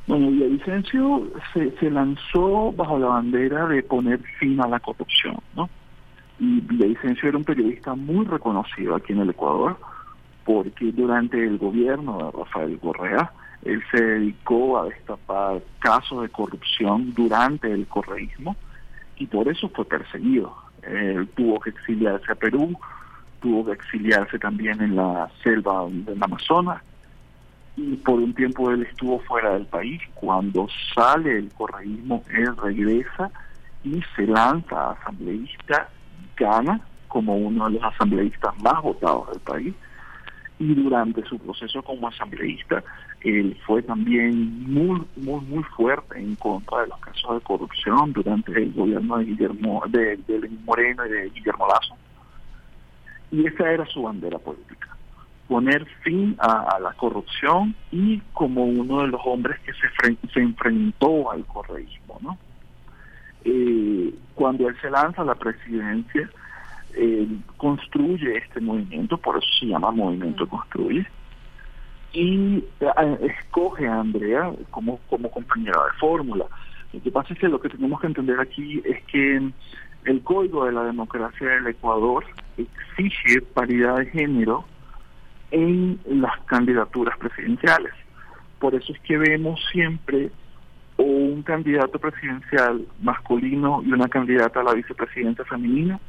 Bueno, 0.07 0.29
Villavicencio 0.29 1.31
se, 1.53 1.71
se 1.77 1.89
lanzó 1.89 2.71
bajo 2.73 2.99
la 2.99 3.07
bandera 3.07 3.67
de 3.67 3.81
poner 3.81 4.19
fin 4.39 4.61
a 4.61 4.67
la 4.67 4.79
corrupción, 4.79 5.37
¿no? 5.55 5.69
Y 6.39 6.61
Villavicencio 6.61 7.29
era 7.29 7.37
un 7.37 7.43
periodista 7.43 7.95
muy 7.95 8.25
reconocido 8.25 8.95
aquí 8.95 9.13
en 9.13 9.21
el 9.21 9.29
Ecuador, 9.29 9.77
porque 10.43 10.91
durante 10.91 11.43
el 11.43 11.57
gobierno 11.57 12.17
de 12.17 12.37
Rafael 12.37 12.79
Correa, 12.79 13.31
él 13.63 13.81
se 13.89 14.03
dedicó 14.03 14.79
a 14.79 14.85
destapar 14.85 15.63
casos 15.79 16.21
de 16.21 16.29
corrupción 16.29 17.13
durante 17.15 17.71
el 17.71 17.87
correísmo 17.87 18.55
y 19.17 19.25
por 19.27 19.47
eso 19.47 19.69
fue 19.69 19.85
perseguido. 19.85 20.55
Eh, 20.83 21.25
tuvo 21.35 21.59
que 21.59 21.71
exiliarse 21.71 22.31
a 22.31 22.35
Perú, 22.35 22.77
tuvo 23.41 23.65
que 23.65 23.73
exiliarse 23.73 24.37
también 24.39 24.81
en 24.81 24.95
la 24.95 25.29
selva 25.43 25.85
del 25.89 26.21
Amazonas 26.21 26.81
y 27.77 27.95
por 27.97 28.15
un 28.15 28.33
tiempo 28.33 28.71
él 28.71 28.83
estuvo 28.83 29.19
fuera 29.19 29.53
del 29.53 29.65
país. 29.65 30.01
Cuando 30.13 30.67
sale 30.93 31.39
el 31.39 31.51
correísmo, 31.53 32.23
él 32.29 32.55
regresa 32.57 33.31
y 33.83 34.01
se 34.15 34.25
lanza 34.25 34.75
a 34.75 34.91
asambleísta, 34.91 35.89
gana 36.37 36.81
como 37.07 37.35
uno 37.37 37.65
de 37.65 37.79
los 37.79 37.83
asambleístas 37.83 38.57
más 38.61 38.81
votados 38.81 39.29
del 39.31 39.39
país 39.39 39.75
y 40.59 40.73
durante 40.73 41.23
su 41.23 41.37
proceso 41.37 41.81
como 41.83 42.07
asambleísta 42.07 42.83
él 43.21 43.57
fue 43.65 43.81
también 43.81 44.63
muy 44.71 45.01
muy 45.15 45.41
muy 45.41 45.63
fuerte 45.75 46.19
en 46.19 46.35
contra 46.35 46.81
de 46.81 46.87
los 46.87 46.99
casos 46.99 47.35
de 47.35 47.41
corrupción 47.41 48.13
durante 48.13 48.51
el 48.51 48.73
gobierno 48.73 49.17
de 49.17 49.25
Guillermo 49.25 49.83
de, 49.87 50.17
de 50.17 50.49
Moreno 50.65 51.05
y 51.05 51.09
de 51.09 51.29
Guillermo 51.29 51.67
Lazo. 51.67 51.95
Y 53.31 53.47
esa 53.47 53.71
era 53.71 53.85
su 53.87 54.03
bandera 54.03 54.37
política 54.37 54.89
poner 55.47 55.85
fin 56.03 56.35
a, 56.39 56.79
la 56.79 56.91
corrupción 56.93 57.75
y 57.91 58.19
como 58.33 58.65
uno 58.65 59.01
de 59.01 59.09
los 59.09 59.21
hombres 59.25 59.59
que 59.59 59.73
se, 59.73 60.29
se 60.33 60.39
enfrentó 60.39 61.31
al 61.31 61.45
correísmo 61.45 62.19
no 62.21 62.37
eh, 63.43 64.11
cuando 64.33 64.67
él 64.67 64.75
se 64.81 64.89
lanza 64.89 65.21
a 65.21 65.25
la 65.25 65.35
presidencia 65.35 66.27
eh, 66.95 67.27
construye 67.57 68.37
este 68.37 68.59
movimiento, 68.61 69.17
por 69.17 69.37
eso 69.37 69.47
se 69.59 69.67
llama 69.67 69.91
Movimiento 69.91 70.47
Construye, 70.47 71.05
y 72.15 72.63
eh, 72.79 73.17
escoge 73.21 73.87
a 73.87 73.99
Andrea 73.99 74.51
como, 74.71 74.99
como 75.09 75.29
compañera 75.29 75.77
de 75.83 75.99
fórmula. 75.99 76.45
Lo 76.93 77.01
que 77.01 77.11
pasa 77.11 77.33
es 77.33 77.39
que 77.39 77.49
lo 77.49 77.59
que 77.59 77.69
tenemos 77.69 77.99
que 77.99 78.07
entender 78.07 78.39
aquí 78.39 78.81
es 78.85 79.03
que 79.03 79.51
el 80.05 80.21
código 80.23 80.65
de 80.65 80.71
la 80.71 80.83
democracia 80.85 81.47
del 81.47 81.67
Ecuador 81.67 82.23
exige 82.57 83.41
paridad 83.41 83.97
de 83.97 84.05
género 84.05 84.63
en 85.51 85.99
las 86.05 86.39
candidaturas 86.45 87.17
presidenciales. 87.17 87.93
Por 88.59 88.75
eso 88.75 88.93
es 88.93 88.99
que 89.01 89.17
vemos 89.17 89.59
siempre 89.71 90.31
un 90.97 91.43
candidato 91.43 91.99
presidencial 91.99 92.87
masculino 93.01 93.83
y 93.85 93.91
una 93.91 94.07
candidata 94.07 94.61
a 94.61 94.63
la 94.63 94.73
vicepresidenta 94.73 95.43
femenina, 95.43 95.99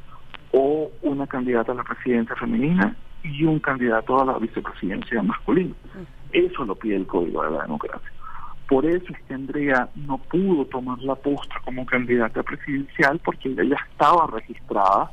o 0.53 0.89
una 1.01 1.27
candidata 1.27 1.73
a 1.73 1.75
la 1.75 1.83
presidencia 1.83 2.33
femenina 2.37 2.95
y 3.23 3.43
un 3.43 3.59
candidato 3.59 4.21
a 4.21 4.25
la 4.25 4.37
vicepresidencia 4.37 5.21
masculina. 5.21 5.73
Eso 6.31 6.65
lo 6.65 6.75
pide 6.75 6.95
el 6.95 7.07
Código 7.07 7.43
de 7.43 7.51
la 7.51 7.63
Democracia. 7.63 8.11
Por 8.67 8.85
eso 8.85 9.05
es 9.13 9.19
que 9.23 9.33
Andrea 9.33 9.89
no 9.95 10.17
pudo 10.17 10.65
tomar 10.65 10.99
la 10.99 11.15
postra 11.15 11.61
como 11.63 11.85
candidata 11.85 12.43
presidencial 12.43 13.19
porque 13.23 13.49
ella 13.49 13.63
ya 13.63 13.77
estaba 13.89 14.27
registrada 14.27 15.11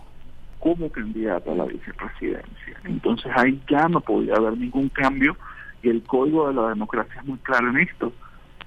como 0.58 0.90
candidata 0.90 1.52
a 1.52 1.54
la 1.54 1.64
vicepresidencia. 1.64 2.80
Entonces 2.84 3.30
ahí 3.36 3.60
ya 3.68 3.88
no 3.88 4.00
podía 4.00 4.34
haber 4.34 4.56
ningún 4.58 4.88
cambio 4.88 5.36
y 5.82 5.88
el 5.88 6.02
Código 6.02 6.48
de 6.48 6.54
la 6.54 6.70
Democracia 6.70 7.20
es 7.20 7.26
muy 7.26 7.38
claro 7.38 7.70
en 7.70 7.78
esto. 7.78 8.12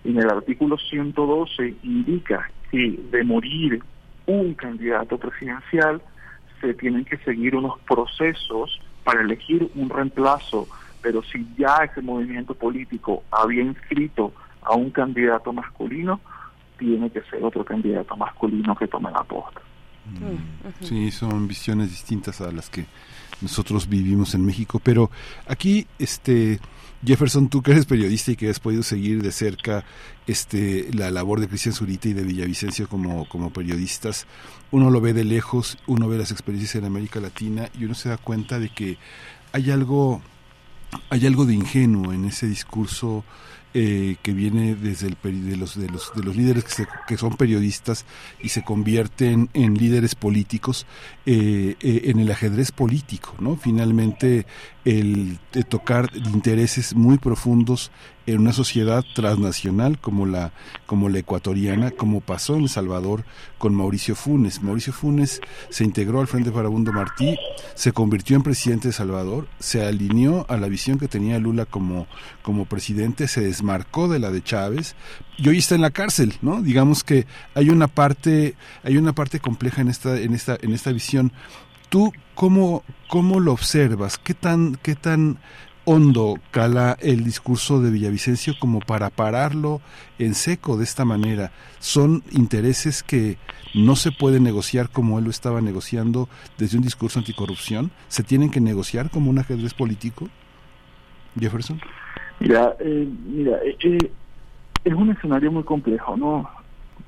En 0.06 0.18
el 0.18 0.30
artículo 0.30 0.78
112 0.78 1.76
indica 1.84 2.50
que 2.72 2.98
de 3.12 3.24
morir 3.24 3.82
un 4.26 4.54
candidato 4.54 5.18
presidencial 5.18 6.02
se 6.62 6.74
tienen 6.76 7.04
que 7.04 7.18
seguir 7.18 7.56
unos 7.56 7.80
procesos 7.80 8.80
para 9.08 9.22
elegir 9.22 9.72
un 9.76 9.90
reemplazo, 9.90 10.68
pero 11.02 11.24
si 11.24 11.48
ya 11.58 11.78
ese 11.78 12.02
movimiento 12.02 12.54
político 12.54 13.24
había 13.32 13.62
inscrito 13.64 14.34
a 14.62 14.76
un 14.76 14.92
candidato 14.92 15.54
masculino, 15.54 16.20
tiene 16.78 17.10
que 17.10 17.22
ser 17.22 17.42
otro 17.42 17.64
candidato 17.64 18.18
masculino 18.18 18.76
que 18.76 18.86
tome 18.86 19.10
la 19.12 19.24
posta. 19.24 19.62
Sí, 20.82 21.10
son 21.12 21.48
visiones 21.48 21.90
distintas 21.90 22.42
a 22.42 22.52
las 22.52 22.70
que 22.70 22.86
nosotros 23.40 23.88
vivimos 23.88 24.36
en 24.36 24.46
México, 24.46 24.82
pero 24.84 25.10
aquí, 25.48 25.88
este, 26.00 26.60
Jefferson, 27.02 27.48
tú 27.48 27.62
que 27.62 27.72
eres 27.72 27.86
periodista 27.86 28.34
y 28.34 28.36
que 28.36 28.50
has 28.50 28.60
podido 28.60 28.84
seguir 28.84 29.24
de 29.24 29.32
cerca 29.32 29.86
este, 30.28 30.90
la 30.94 31.10
labor 31.10 31.40
de 31.40 31.48
Cristian 31.48 31.74
Zurita 31.74 32.10
y 32.10 32.14
de 32.14 32.24
Villavicencio 32.24 32.88
como, 32.88 33.28
como 33.30 33.52
periodistas, 33.52 34.28
uno 34.72 34.92
lo 34.92 35.02
ve 35.02 35.14
de 35.14 35.24
lejos, 35.24 35.78
uno 35.88 36.08
ve 36.08 36.18
las 36.18 36.32
experiencias 36.32 36.76
en 36.76 36.86
América 36.86 37.20
Latina 37.20 37.70
y 37.80 37.86
uno 37.86 37.96
se 37.96 38.10
da 38.10 38.18
cuenta 38.18 38.60
de 38.60 38.70
que 38.70 38.98
hay 39.54 39.72
algo, 39.72 40.22
hay 41.10 41.26
algo 41.26 41.46
de 41.46 41.54
ingenuo 41.54 42.14
en 42.14 42.26
ese 42.26 42.48
discurso 42.48 43.24
eh, 43.74 44.16
que 44.24 44.34
viene 44.34 44.76
desde 44.76 45.08
el 45.08 45.18
de 45.22 45.56
los 45.56 45.80
de 45.80 45.90
los 45.90 46.12
de 46.16 46.24
los 46.24 46.36
líderes 46.36 46.64
que, 46.64 46.88
que 47.06 47.18
son 47.18 47.36
periodistas 47.36 48.06
y 48.42 48.50
se 48.50 48.64
convierten 48.64 49.50
en 49.54 49.76
líderes 49.76 50.16
políticos 50.16 50.88
eh, 51.26 51.76
eh, 51.82 52.02
en 52.06 52.20
el 52.20 52.32
ajedrez 52.32 52.72
político 52.72 53.36
no 53.40 53.58
finalmente 53.58 54.48
el 54.86 55.38
de 55.52 55.64
tocar 55.64 56.10
intereses 56.16 56.96
muy 56.96 57.18
profundos 57.18 57.92
en 58.28 58.42
una 58.42 58.54
sociedad 58.54 59.04
transnacional 59.16 60.00
como 60.00 60.26
la 60.26 60.52
como 60.86 61.10
la 61.10 61.20
ecuatoriana 61.20 61.92
como 61.92 62.22
pasó 62.22 62.56
en 62.56 62.64
El 62.64 62.70
Salvador 62.70 63.24
con 63.58 63.74
Mauricio 63.74 64.16
Funes. 64.16 64.62
Mauricio 64.62 64.94
Funes 64.94 65.42
se 65.70 65.84
integró 65.84 66.20
al 66.20 66.28
Frente 66.28 66.52
Farabundo 66.52 66.94
Martí 66.94 67.38
se 67.74 67.94
convirtió 67.94 68.36
en 68.36 68.44
presidente 68.44 68.90
de 68.90 68.94
Salvador 68.94 69.48
se 69.60 69.84
alineó 69.84 70.46
a 70.50 70.58
la 70.58 70.68
visión 70.68 71.00
que 71.00 71.08
tenía 71.08 71.40
Lula 71.40 71.66
como 71.66 72.06
como 72.44 72.66
presidente 72.66 73.28
se 73.28 73.42
desmarcó 73.42 74.08
de 74.08 74.20
la 74.20 74.30
de 74.30 74.44
Chávez 74.44 74.96
y 75.38 75.48
hoy 75.48 75.58
está 75.58 75.76
en 75.76 75.82
la 75.82 75.92
cárcel 75.92 76.36
no 76.42 76.62
digamos 76.62 77.04
que 77.04 77.26
hay 77.56 77.70
una 77.70 77.88
parte 77.88 78.56
hay 78.84 78.98
una 78.98 79.14
parte 79.14 79.40
compleja 79.40 79.82
en 79.82 79.88
esta 79.88 80.20
en 80.20 80.34
esta 80.34 80.58
en 80.62 80.74
esta 80.74 80.92
visión. 80.92 81.32
Tú 81.90 82.12
cómo 82.36 82.84
cómo 83.08 83.40
lo 83.40 83.54
observas 83.54 84.18
qué 84.18 84.34
tan 84.34 84.78
qué 84.82 84.96
tan 84.96 85.40
hondo 85.90 86.36
cala 86.52 86.98
el 87.00 87.24
discurso 87.24 87.82
de 87.82 87.92
Villavicencio 87.92 88.56
como 88.60 88.82
para 88.82 89.10
pararlo 89.10 89.80
en 90.20 90.34
seco 90.34 90.76
de 90.76 90.84
esta 90.84 91.06
manera. 91.06 91.52
Son 91.80 92.24
intereses 92.32 93.04
que 93.04 93.38
no 93.74 93.96
se 93.96 94.12
pueden 94.12 94.44
negociar 94.44 94.90
como 94.90 95.18
él 95.18 95.24
lo 95.24 95.30
estaba 95.30 95.62
negociando 95.62 96.28
desde 96.58 96.76
un 96.76 96.84
discurso 96.84 97.20
anticorrupción. 97.20 97.92
¿Se 98.10 98.22
tienen 98.22 98.52
que 98.52 98.60
negociar 98.60 99.10
como 99.10 99.30
un 99.30 99.40
ajedrez 99.40 99.74
político? 99.74 100.28
Jefferson. 101.40 101.80
Mira, 102.42 102.76
eh, 102.82 103.08
mira 103.26 103.58
eh, 103.64 103.98
es 104.84 104.94
un 104.94 105.10
escenario 105.12 105.54
muy 105.54 105.64
complejo, 105.64 106.18
¿no? 106.18 106.50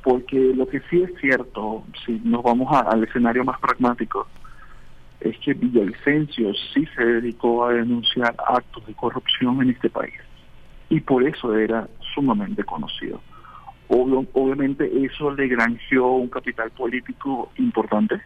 Porque 0.04 0.54
lo 0.56 0.66
que 0.70 0.80
sí 0.90 1.02
es 1.02 1.12
cierto, 1.20 1.84
si 2.06 2.14
nos 2.24 2.44
vamos 2.44 2.70
al 2.72 3.04
escenario 3.04 3.44
más 3.44 3.60
pragmático, 3.60 4.26
es 5.22 5.38
que 5.40 5.54
Villavicencio 5.54 6.54
sí 6.74 6.86
se 6.96 7.04
dedicó 7.04 7.66
a 7.66 7.74
denunciar 7.74 8.36
actos 8.48 8.86
de 8.88 8.94
corrupción 8.94 9.62
en 9.62 9.72
este 9.72 9.90
país 9.90 10.14
y 10.90 11.00
por 11.02 11.24
eso 11.24 11.56
era 11.56 11.88
sumamente 12.14 12.64
conocido. 12.64 13.22
obviamente 13.88 14.90
eso 15.06 15.32
le 15.32 15.48
granjeó 15.48 16.14
un 16.14 16.30
capital 16.30 16.72
político 16.72 17.52
importante 17.58 18.22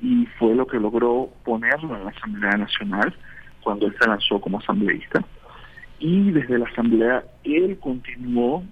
y 0.00 0.26
fue 0.38 0.54
lo 0.54 0.66
que 0.66 0.78
logró 0.78 1.30
ponerlo 1.44 1.96
en 1.96 2.04
la 2.04 2.10
Asamblea 2.10 2.56
Nacional 2.56 3.14
cuando 3.62 3.86
él 3.86 3.94
se 4.00 4.08
lanzó 4.08 4.40
como 4.40 4.58
asambleísta. 4.58 5.22
Y 5.98 6.30
desde 6.30 6.58
la 6.58 6.66
Asamblea 6.66 7.24
él 7.44 7.78
continuó 7.78 8.64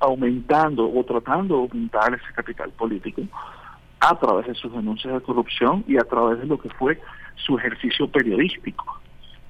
aumentando 0.00 0.90
o 0.90 1.04
tratando 1.04 1.56
de 1.56 1.62
aumentar 1.62 2.14
ese 2.14 2.32
capital 2.32 2.70
político 2.70 3.22
a 4.00 4.18
través 4.18 4.46
de 4.46 4.54
sus 4.54 4.72
denuncias 4.72 5.14
de 5.14 5.20
corrupción 5.20 5.84
y 5.86 5.96
a 5.96 6.04
través 6.04 6.40
de 6.40 6.46
lo 6.46 6.58
que 6.58 6.70
fue 6.70 7.00
su 7.36 7.58
ejercicio 7.58 8.08
periodístico, 8.08 9.00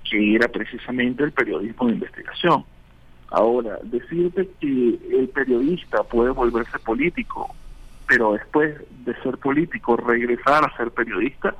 que 0.09 0.35
era 0.35 0.49
precisamente 0.49 1.25
el 1.25 1.33
periodismo 1.33 1.87
de 1.87 1.95
investigación. 1.95 2.65
Ahora, 3.31 3.79
decirte 3.83 4.49
que 4.61 4.99
el 5.11 5.29
periodista 5.29 6.03
puede 6.03 6.31
volverse 6.31 6.79
político, 6.79 7.55
pero 8.07 8.33
después 8.33 8.75
de 9.05 9.15
ser 9.23 9.37
político 9.37 9.97
regresar 9.97 10.65
a 10.65 10.77
ser 10.77 10.91
periodista, 10.93 11.55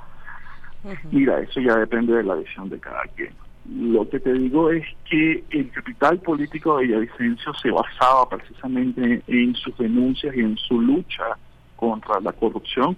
mira, 1.11 1.39
eso 1.41 1.59
ya 1.59 1.75
depende 1.75 2.13
de 2.13 2.23
la 2.23 2.35
visión 2.35 2.69
de 2.69 2.79
cada 2.79 3.03
quien. 3.15 3.33
Lo 3.71 4.09
que 4.09 4.19
te 4.19 4.33
digo 4.33 4.71
es 4.71 4.83
que 5.07 5.43
el 5.51 5.69
capital 5.69 6.19
político 6.21 6.77
de 6.77 6.85
Villavicencio 6.87 7.53
se 7.53 7.69
basaba 7.69 8.27
precisamente 8.27 9.21
en 9.27 9.53
sus 9.53 9.77
denuncias 9.77 10.35
y 10.35 10.39
en 10.39 10.57
su 10.57 10.81
lucha 10.81 11.37
contra 11.79 12.19
la 12.19 12.33
corrupción. 12.33 12.97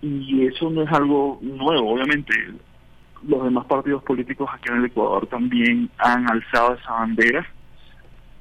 Y 0.00 0.44
eso 0.46 0.68
no 0.70 0.82
es 0.82 0.92
algo 0.92 1.38
nuevo, 1.40 1.92
obviamente. 1.92 2.34
Los 3.26 3.44
demás 3.44 3.66
partidos 3.66 4.02
políticos 4.02 4.50
aquí 4.52 4.68
en 4.68 4.78
el 4.78 4.86
Ecuador 4.86 5.28
también 5.28 5.88
han 5.98 6.28
alzado 6.28 6.74
esa 6.74 6.90
bandera, 6.90 7.46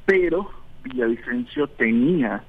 pero 0.06 0.50
Villavicencio 0.84 1.68
tenía 1.68 2.44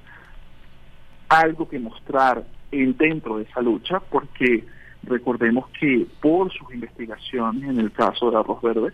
algo 1.29 1.69
que 1.69 1.77
mostrar 1.77 2.43
en, 2.71 2.97
dentro 2.97 3.37
de 3.37 3.43
esa 3.43 3.61
lucha 3.61 3.99
porque 3.99 4.65
recordemos 5.03 5.69
que 5.79 6.07
por 6.19 6.51
sus 6.51 6.73
investigaciones 6.73 7.69
en 7.69 7.79
el 7.79 7.91
caso 7.91 8.31
de 8.31 8.37
Arroz 8.37 8.63
Verde, 8.63 8.93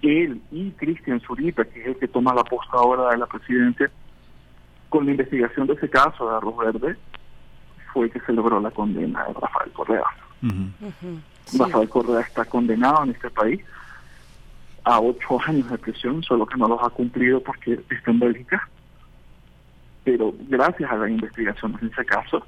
él 0.00 0.40
y 0.50 0.70
Cristian 0.70 1.20
Zurita, 1.20 1.66
que 1.66 1.80
es 1.82 1.86
el 1.88 1.96
que 1.96 2.08
toma 2.08 2.34
la 2.34 2.44
posta 2.44 2.78
ahora 2.78 3.10
de 3.10 3.18
la 3.18 3.26
presidencia, 3.26 3.90
con 4.92 5.06
la 5.06 5.12
investigación 5.12 5.66
de 5.66 5.72
ese 5.72 5.88
caso 5.88 6.28
de 6.28 6.36
Arroz 6.36 6.54
Verde, 6.58 6.96
fue 7.94 8.10
que 8.10 8.20
se 8.20 8.32
logró 8.34 8.60
la 8.60 8.70
condena 8.70 9.24
de 9.24 9.32
Rafael 9.32 9.72
Correa. 9.72 10.04
Rafael 11.58 11.88
Correa 11.88 12.20
está 12.20 12.44
condenado 12.44 13.02
en 13.04 13.12
este 13.12 13.30
país 13.30 13.62
a 14.84 15.00
ocho 15.00 15.40
años 15.46 15.70
de 15.70 15.78
prisión, 15.78 16.22
solo 16.22 16.44
que 16.44 16.58
no 16.58 16.68
los 16.68 16.78
ha 16.82 16.90
cumplido 16.90 17.42
porque 17.42 17.80
está 17.88 18.10
en 18.10 18.18
Bélgica. 18.18 18.68
Pero 20.04 20.34
gracias 20.46 20.90
a 20.92 20.96
la 20.96 21.08
investigación 21.08 21.78
en 21.80 21.88
ese 21.88 22.04
caso, 22.04 22.46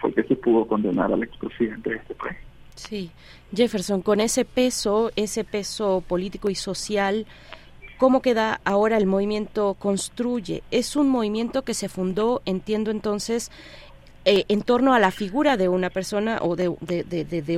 fue 0.00 0.14
que 0.14 0.22
se 0.22 0.36
pudo 0.36 0.68
condenar 0.68 1.12
al 1.12 1.24
expresidente 1.24 1.90
de 1.90 1.96
este 1.96 2.14
país. 2.14 2.36
Sí, 2.76 3.10
Jefferson, 3.52 4.00
con 4.00 4.20
ese 4.20 4.44
peso, 4.44 5.10
ese 5.16 5.42
peso 5.42 6.04
político 6.06 6.50
y 6.50 6.54
social, 6.54 7.26
¿Cómo 8.00 8.22
queda 8.22 8.62
ahora 8.64 8.96
el 8.96 9.04
movimiento 9.04 9.74
Construye? 9.74 10.62
Es 10.70 10.96
un 10.96 11.10
movimiento 11.10 11.64
que 11.64 11.74
se 11.74 11.90
fundó, 11.90 12.40
entiendo 12.46 12.90
entonces, 12.90 13.50
eh, 14.24 14.46
en 14.48 14.62
torno 14.62 14.94
a 14.94 14.98
la 14.98 15.10
figura 15.10 15.58
de 15.58 15.68
una 15.68 15.90
persona 15.90 16.38
o 16.40 16.56
de, 16.56 16.68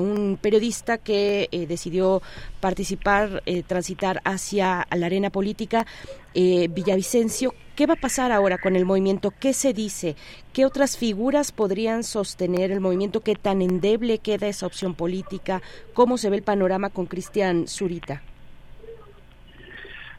un 0.01 0.37
periodista 0.43 0.99
que 0.99 1.49
eh, 1.53 1.69
decidió 1.69 2.23
participar, 2.59 3.45
eh, 3.47 3.63
transitar 3.63 4.21
hacia 4.25 4.85
la 4.91 5.07
arena 5.07 5.31
política. 5.31 5.87
Villavicencio, 6.35 7.55
¿qué 7.77 7.87
va 7.87 7.95
a 7.95 8.01
pasar 8.01 8.33
ahora 8.33 8.59
con 8.59 8.75
el 8.75 8.85
movimiento? 8.85 9.33
¿Qué 9.39 9.53
se 9.53 9.73
dice? 9.73 10.17
¿Qué 10.53 10.67
otras 10.67 10.97
figuras 10.97 11.53
podrían 11.53 12.03
sostener 12.03 12.73
el 12.73 12.81
movimiento? 12.81 13.21
¿Qué 13.21 13.37
tan 13.37 13.63
endeble 13.63 14.19
queda 14.19 14.49
esa 14.49 14.67
opción 14.67 14.95
política? 14.97 15.63
¿Cómo 15.95 16.19
se 16.19 16.31
ve 16.31 16.39
el 16.39 16.43
panorama 16.43 16.91
con 16.91 17.07
Cristian 17.07 17.69
Zurita? 17.69 18.23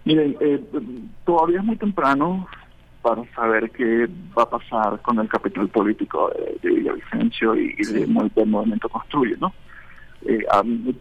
Miren, 0.06 0.36
eh, 0.40 0.62
todavía 1.26 1.60
es 1.60 1.66
muy 1.66 1.78
temprano 1.78 2.48
para 3.02 3.24
saber 3.36 3.70
qué 3.72 4.08
va 4.38 4.44
a 4.44 4.50
pasar 4.50 5.02
con 5.02 5.20
el 5.20 5.28
capital 5.28 5.68
político 5.68 6.32
de, 6.62 6.70
Villavicencio 6.70 7.56
y, 7.56 7.76
del 7.76 8.08
movimiento 8.10 8.90
Construye, 8.90 9.36
¿no? 9.40 9.54
Eh, 10.26 10.46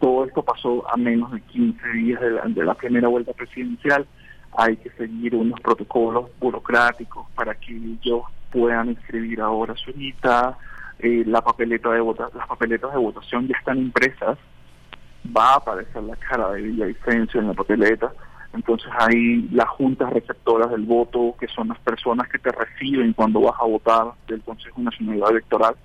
todo 0.01 0.25
esto 0.25 0.43
pasó 0.43 0.85
a 0.89 0.97
menos 0.97 1.31
de 1.31 1.39
15 1.41 1.89
días 1.93 2.21
de 2.21 2.63
la, 2.63 2.73
primera 2.73 3.07
vuelta 3.07 3.31
presidencial. 3.31 4.05
Hay 4.57 4.75
que 4.77 4.89
seguir 4.91 5.33
unos 5.33 5.59
protocolos 5.61 6.29
burocráticos 6.39 7.25
para 7.35 7.55
que 7.55 7.73
ellos 7.73 8.23
puedan 8.51 8.89
inscribir 8.89 9.39
ahora 9.39 9.75
su 9.75 9.91
unita. 9.91 10.57
Eh, 10.99 11.23
la 11.25 11.41
papeleta 11.41 11.89
de 11.89 12.01
vota 12.01 12.29
las 12.35 12.47
papeletas 12.47 12.91
de 12.91 12.99
votación 12.99 13.47
ya 13.47 13.57
están 13.57 13.77
impresas. 13.79 14.37
Va 15.35 15.53
a 15.53 15.55
aparecer 15.55 16.03
la 16.03 16.17
cara 16.17 16.51
de 16.51 16.61
Villavicencio 16.61 17.39
en 17.39 17.47
la 17.47 17.53
papeleta 17.53 18.11
entonces 18.53 18.87
hay 18.99 19.47
las 19.51 19.67
juntas 19.69 20.13
receptoras 20.13 20.69
del 20.69 20.83
voto, 20.83 21.35
que 21.39 21.47
son 21.47 21.69
las 21.69 21.79
personas 21.79 22.29
que 22.29 22.37
te 22.37 22.51
reciben 22.51 23.13
cuando 23.13 23.41
vas 23.41 23.55
a 23.59 23.65
votar 23.65 24.11
del 24.27 24.41
Consejo 24.41 24.79
Nacional 24.79 25.31
Electoral. 25.31 25.75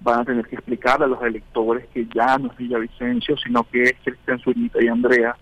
Van 0.00 0.20
a 0.20 0.24
tener 0.24 0.46
que 0.46 0.56
explicar 0.56 1.02
a 1.02 1.06
los 1.06 1.22
electores 1.22 1.86
que 1.92 2.06
ya 2.06 2.38
no 2.38 2.50
es 2.50 2.56
Villavicencio, 2.56 3.36
sino 3.36 3.64
que 3.64 3.82
es 3.82 3.94
Cristian 4.02 4.38
Zurita 4.38 4.82
y 4.82 4.88
Andrea. 4.88 5.36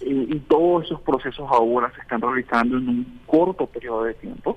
Eh, 0.00 0.26
y 0.30 0.38
todos 0.40 0.86
esos 0.86 1.02
procesos 1.02 1.46
ahora 1.50 1.92
se 1.94 2.00
están 2.00 2.22
realizando 2.22 2.78
en 2.78 2.88
un 2.88 3.20
corto 3.26 3.66
periodo 3.66 4.04
de 4.04 4.14
tiempo, 4.14 4.56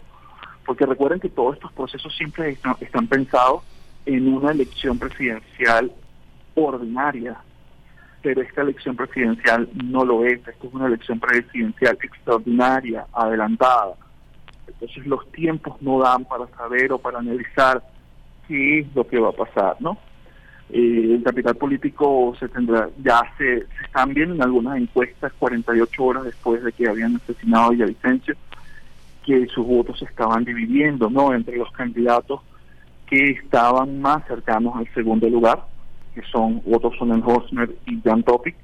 porque 0.65 0.85
recuerden 0.85 1.19
que 1.19 1.29
todos 1.29 1.55
estos 1.55 1.73
procesos 1.73 2.15
siempre 2.15 2.51
están, 2.51 2.77
están 2.79 3.07
pensados 3.07 3.63
en 4.05 4.33
una 4.33 4.51
elección 4.51 4.97
presidencial 4.97 5.91
ordinaria, 6.55 7.37
pero 8.23 8.41
esta 8.41 8.61
elección 8.61 8.95
presidencial 8.95 9.69
no 9.83 10.05
lo 10.05 10.25
es, 10.25 10.39
esto 10.47 10.67
es 10.67 10.73
una 10.73 10.87
elección 10.87 11.19
presidencial 11.19 11.97
extraordinaria, 12.01 13.05
adelantada. 13.13 13.95
Entonces 14.65 15.05
los 15.05 15.29
tiempos 15.33 15.79
no 15.81 15.99
dan 15.99 16.23
para 16.23 16.47
saber 16.55 16.93
o 16.93 16.97
para 16.97 17.19
analizar 17.19 17.83
qué 18.47 18.79
es 18.79 18.95
lo 18.95 19.05
que 19.05 19.19
va 19.19 19.29
a 19.29 19.33
pasar, 19.33 19.75
¿no? 19.81 19.97
Eh, 20.69 21.15
el 21.15 21.23
capital 21.23 21.55
político 21.55 22.33
se 22.39 22.47
tendrá, 22.47 22.89
ya 23.03 23.21
se, 23.37 23.65
están 23.83 24.13
viendo 24.13 24.35
en 24.35 24.41
algunas 24.41 24.77
encuestas 24.77 25.33
48 25.33 26.03
horas 26.03 26.23
después 26.23 26.63
de 26.63 26.71
que 26.71 26.87
habían 26.87 27.17
asesinado 27.17 27.65
a 27.65 27.69
Villavicencio, 27.71 28.35
que 29.25 29.47
sus 29.47 29.67
votos 29.67 29.99
se 29.99 30.05
estaban 30.05 30.45
dividiendo, 30.45 31.09
¿no? 31.09 31.33
Entre 31.33 31.57
los 31.57 31.69
candidatos 31.73 32.39
que 33.05 33.31
estaban 33.31 34.01
más 34.01 34.25
cercanos 34.27 34.77
al 34.77 34.87
segundo 34.93 35.29
lugar, 35.29 35.72
que 36.13 36.21
son 36.31 36.61
Otto 36.71 36.91
Sonnenhosmer 36.97 37.75
y 37.85 37.99
Jan 38.01 38.23
Topic. 38.23 38.55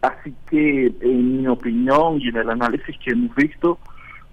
Así 0.00 0.32
que, 0.48 0.92
en 1.00 1.42
mi 1.42 1.46
opinión 1.48 2.20
y 2.20 2.28
en 2.28 2.36
el 2.36 2.50
análisis 2.50 2.96
que 3.04 3.10
hemos 3.10 3.34
visto, 3.34 3.78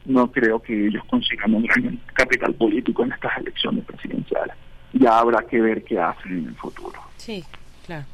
no 0.05 0.31
creo 0.31 0.61
que 0.61 0.87
ellos 0.87 1.03
consigan 1.09 1.55
un 1.55 1.63
gran 1.63 1.99
capital 2.13 2.53
político 2.53 3.03
en 3.03 3.11
estas 3.11 3.37
elecciones 3.39 3.83
presidenciales. 3.85 4.55
Ya 4.93 5.19
habrá 5.19 5.41
que 5.47 5.59
ver 5.59 5.83
qué 5.83 5.99
hacen 5.99 6.39
en 6.39 6.47
el 6.47 6.55
futuro. 6.55 6.99
Sí, 7.17 7.43
claro. 7.85 8.05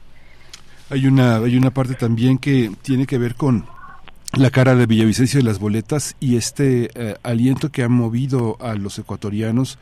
Hay 0.89 1.05
una, 1.05 1.37
hay 1.37 1.57
una 1.57 1.71
parte 1.71 1.95
también 1.95 2.37
que 2.37 2.71
tiene 2.81 3.05
que 3.05 3.17
ver 3.17 3.35
con 3.35 3.65
la 4.33 4.49
cara 4.49 4.75
de 4.75 4.85
Villavicencio 4.85 5.39
de 5.39 5.45
las 5.45 5.59
boletas 5.59 6.15
y 6.19 6.37
este 6.37 6.89
eh, 6.95 7.15
aliento 7.23 7.69
que 7.69 7.83
ha 7.83 7.89
movido 7.89 8.57
a 8.61 8.75
los 8.75 8.97
ecuatorianos 8.97 9.77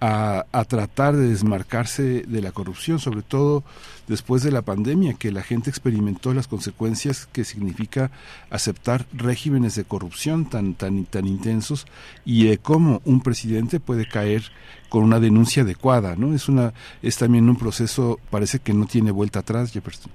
a, 0.00 0.64
tratar 0.68 1.14
de 1.14 1.28
desmarcarse 1.28 2.22
de 2.22 2.40
la 2.40 2.52
corrupción, 2.52 2.98
sobre 2.98 3.22
todo 3.22 3.62
después 4.08 4.42
de 4.42 4.50
la 4.50 4.62
pandemia, 4.62 5.14
que 5.14 5.30
la 5.30 5.42
gente 5.42 5.68
experimentó 5.68 6.32
las 6.32 6.48
consecuencias 6.48 7.26
que 7.26 7.44
significa 7.44 8.10
aceptar 8.50 9.04
regímenes 9.12 9.74
de 9.74 9.84
corrupción 9.84 10.48
tan, 10.48 10.74
tan, 10.74 11.04
tan 11.04 11.26
intensos 11.26 11.86
y 12.24 12.44
de 12.44 12.58
cómo 12.58 13.02
un 13.04 13.20
presidente 13.20 13.78
puede 13.78 14.06
caer 14.06 14.42
con 14.88 15.04
una 15.04 15.20
denuncia 15.20 15.62
adecuada, 15.62 16.16
¿no? 16.16 16.34
Es 16.34 16.48
una, 16.48 16.72
es 17.02 17.18
también 17.18 17.48
un 17.48 17.56
proceso, 17.56 18.18
parece 18.30 18.58
que 18.58 18.72
no 18.72 18.86
tiene 18.86 19.10
vuelta 19.10 19.40
atrás, 19.40 19.72
Jefferson. 19.72 20.10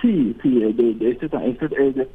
Sí, 0.00 0.36
sí, 0.42 0.62
este, 0.62 1.10
este 1.10 1.28
de, 1.28 2.08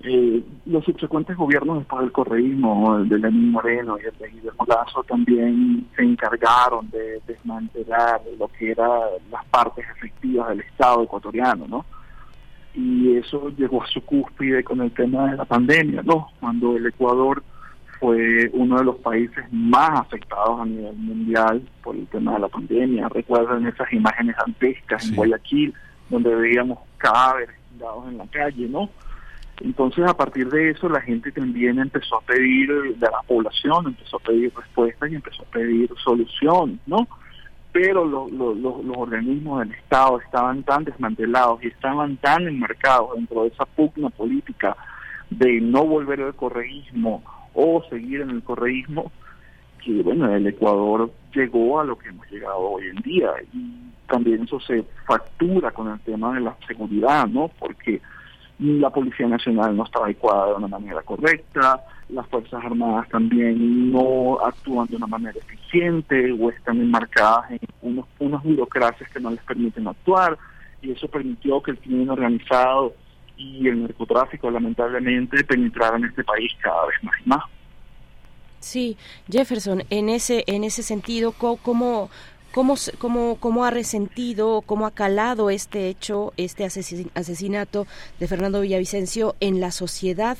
eh, 0.00 0.44
los 0.66 0.84
subsecuentes 0.84 1.36
gobiernos 1.36 1.78
después 1.78 2.02
del 2.02 2.12
correísmo, 2.12 2.98
el 2.98 3.08
de 3.08 3.18
Lenín 3.18 3.50
Moreno 3.50 3.98
y 3.98 4.06
el 4.06 4.16
de 4.16 4.28
Guillermo 4.28 4.64
Lazo 4.66 5.02
también 5.02 5.88
se 5.96 6.02
encargaron 6.02 6.88
de 6.90 7.20
desmantelar 7.26 8.20
lo 8.38 8.46
que 8.48 8.70
eran 8.70 8.90
las 9.30 9.44
partes 9.46 9.84
efectivas 9.96 10.50
del 10.50 10.60
Estado 10.60 11.02
ecuatoriano, 11.02 11.66
¿no? 11.66 11.84
Y 12.74 13.16
eso 13.16 13.48
llegó 13.56 13.82
a 13.82 13.86
su 13.88 14.00
cúspide 14.02 14.62
con 14.62 14.80
el 14.82 14.92
tema 14.92 15.32
de 15.32 15.36
la 15.36 15.44
pandemia, 15.44 16.02
¿no? 16.04 16.28
Cuando 16.38 16.76
el 16.76 16.86
Ecuador 16.86 17.42
fue 17.98 18.48
uno 18.52 18.78
de 18.78 18.84
los 18.84 18.96
países 18.98 19.44
más 19.50 19.98
afectados 19.98 20.60
a 20.60 20.64
nivel 20.64 20.94
mundial 20.94 21.60
por 21.82 21.96
el 21.96 22.06
tema 22.06 22.34
de 22.34 22.38
la 22.38 22.48
pandemia. 22.48 23.08
Recuerden 23.08 23.66
esas 23.66 23.92
imágenes 23.92 24.36
antescas 24.46 25.02
sí. 25.02 25.10
en 25.10 25.16
Guayaquil, 25.16 25.74
donde 26.08 26.32
veíamos 26.36 26.78
cadáveres 26.98 27.56
tirados 27.72 28.06
en 28.06 28.18
la 28.18 28.26
calle, 28.28 28.68
¿no? 28.68 28.88
Entonces, 29.60 30.04
a 30.06 30.16
partir 30.16 30.48
de 30.48 30.70
eso, 30.70 30.88
la 30.88 31.00
gente 31.00 31.32
también 31.32 31.78
empezó 31.78 32.16
a 32.16 32.20
pedir, 32.20 32.68
de 32.68 33.06
la 33.06 33.22
población 33.26 33.86
empezó 33.86 34.16
a 34.16 34.20
pedir 34.20 34.52
respuestas 34.54 35.10
y 35.10 35.14
empezó 35.16 35.42
a 35.42 35.46
pedir 35.46 35.90
soluciones, 36.02 36.78
¿no? 36.86 37.08
Pero 37.72 38.04
lo, 38.04 38.28
lo, 38.28 38.54
lo, 38.54 38.82
los 38.82 38.96
organismos 38.96 39.60
del 39.60 39.72
Estado 39.72 40.20
estaban 40.20 40.62
tan 40.62 40.84
desmantelados 40.84 41.62
y 41.62 41.68
estaban 41.68 42.16
tan 42.18 42.46
enmarcados 42.46 43.14
dentro 43.16 43.42
de 43.42 43.48
esa 43.48 43.66
pugna 43.66 44.10
política 44.10 44.76
de 45.30 45.60
no 45.60 45.84
volver 45.84 46.22
al 46.22 46.34
correísmo 46.34 47.22
o 47.54 47.82
seguir 47.90 48.20
en 48.20 48.30
el 48.30 48.42
correísmo, 48.42 49.10
que 49.84 50.02
bueno, 50.02 50.32
el 50.34 50.46
Ecuador 50.46 51.10
llegó 51.34 51.80
a 51.80 51.84
lo 51.84 51.98
que 51.98 52.08
hemos 52.08 52.30
llegado 52.30 52.58
hoy 52.58 52.86
en 52.86 53.02
día 53.02 53.30
y 53.52 53.88
también 54.08 54.44
eso 54.44 54.58
se 54.60 54.84
factura 55.06 55.70
con 55.70 55.88
el 55.88 56.00
tema 56.00 56.34
de 56.34 56.40
la 56.40 56.56
seguridad, 56.66 57.26
¿no? 57.26 57.50
Porque 57.58 58.00
la 58.58 58.90
Policía 58.90 59.26
Nacional 59.28 59.76
no 59.76 59.84
estaba 59.84 60.06
adecuada 60.06 60.48
de 60.48 60.54
una 60.54 60.68
manera 60.68 61.02
correcta, 61.02 61.80
las 62.08 62.26
Fuerzas 62.28 62.64
Armadas 62.64 63.08
también 63.08 63.92
no 63.92 64.38
actúan 64.44 64.86
de 64.86 64.96
una 64.96 65.06
manera 65.06 65.38
eficiente 65.38 66.32
o 66.32 66.50
están 66.50 66.80
enmarcadas 66.80 67.50
en 67.52 67.60
unos, 67.82 68.06
unas 68.18 68.42
burocracias 68.42 69.10
que 69.10 69.20
no 69.20 69.30
les 69.30 69.42
permiten 69.42 69.86
actuar 69.86 70.38
y 70.82 70.92
eso 70.92 71.08
permitió 71.08 71.62
que 71.62 71.72
el 71.72 71.78
crimen 71.78 72.10
organizado 72.10 72.94
y 73.36 73.68
el 73.68 73.82
narcotráfico 73.82 74.50
lamentablemente 74.50 75.44
penetraran 75.44 76.02
en 76.02 76.10
este 76.10 76.24
país 76.24 76.50
cada 76.60 76.86
vez 76.86 76.96
más 77.02 77.14
y 77.24 77.28
más. 77.28 77.44
Sí, 78.60 78.96
Jefferson, 79.30 79.84
en 79.88 80.08
ese 80.08 80.42
en 80.48 80.64
ese 80.64 80.82
sentido, 80.82 81.32
¿cómo, 81.32 82.10
¿Cómo, 82.52 82.76
cómo, 82.98 83.36
cómo 83.38 83.64
ha 83.64 83.70
resentido, 83.70 84.62
cómo 84.62 84.86
ha 84.86 84.90
calado 84.90 85.50
este 85.50 85.88
hecho, 85.88 86.32
este 86.36 86.64
asesinato 86.64 87.86
de 88.18 88.26
Fernando 88.26 88.62
Villavicencio 88.62 89.36
en 89.40 89.60
la 89.60 89.70
sociedad? 89.70 90.38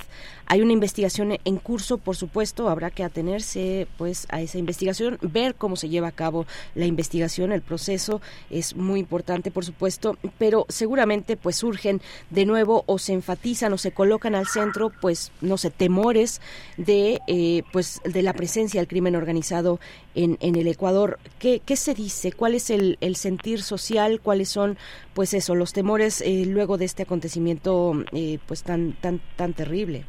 Hay 0.51 0.62
una 0.62 0.73
investigación 0.73 1.37
en 1.45 1.57
curso, 1.59 1.99
por 1.99 2.16
supuesto, 2.16 2.70
habrá 2.70 2.91
que 2.91 3.05
atenerse 3.05 3.87
pues 3.99 4.27
a 4.31 4.41
esa 4.41 4.57
investigación, 4.57 5.19
ver 5.20 5.55
cómo 5.55 5.77
se 5.77 5.91
lleva 5.91 6.09
a 6.09 6.12
cabo 6.12 6.47
la 6.75 6.87
investigación, 6.87 7.53
el 7.53 7.61
proceso 7.61 8.23
es 8.49 8.75
muy 8.75 8.99
importante, 8.99 9.51
por 9.51 9.66
supuesto, 9.66 10.16
pero 10.39 10.65
seguramente 10.70 11.37
pues 11.37 11.57
surgen 11.57 12.01
de 12.31 12.47
nuevo 12.47 12.83
o 12.87 12.99
se 12.99 13.12
enfatizan 13.12 13.75
o 13.75 13.79
se 13.79 13.93
colocan 13.93 14.35
al 14.35 14.47
centro 14.47 14.91
pues 15.03 15.33
no 15.43 15.59
sé 15.59 15.69
temores 15.69 16.41
de 16.79 17.20
eh, 17.27 17.62
pues 17.70 18.01
de 18.05 18.23
la 18.23 18.33
presencia 18.33 18.81
del 18.81 18.89
crimen 18.89 19.16
organizado 19.16 19.81
en, 20.15 20.39
en 20.41 20.57
el 20.57 20.66
Ecuador. 20.66 21.19
¿Qué, 21.39 21.61
¿Qué 21.62 21.77
se 21.77 21.93
dice? 21.93 22.33
¿Cuál 22.33 22.55
es 22.55 22.70
el, 22.70 22.97
el 23.03 23.16
sentir 23.16 23.61
social? 23.62 24.23
¿Cuáles 24.23 24.49
son 24.49 24.79
pues 25.12 25.35
eso 25.35 25.55
los 25.55 25.75
temores 25.75 26.23
eh, 26.23 26.45
luego 26.47 26.79
de 26.79 26.87
este 26.87 27.03
acontecimiento 27.03 27.93
eh, 28.12 28.39
pues 28.47 28.62
tan 28.62 28.95
tan 28.95 29.20
tan 29.37 29.53
terrible? 29.53 30.07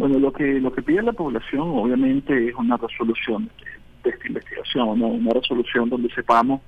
Bueno, 0.00 0.18
lo 0.18 0.32
que 0.32 0.58
lo 0.60 0.72
que 0.72 0.80
pide 0.80 1.02
la 1.02 1.12
población 1.12 1.60
obviamente 1.60 2.48
es 2.48 2.54
una 2.54 2.78
resolución 2.78 3.50
de, 4.02 4.08
esta 4.08 4.26
investigación, 4.26 4.98
¿no? 4.98 5.08
una 5.08 5.34
resolución 5.34 5.90
donde 5.90 6.08
sepamos 6.14 6.62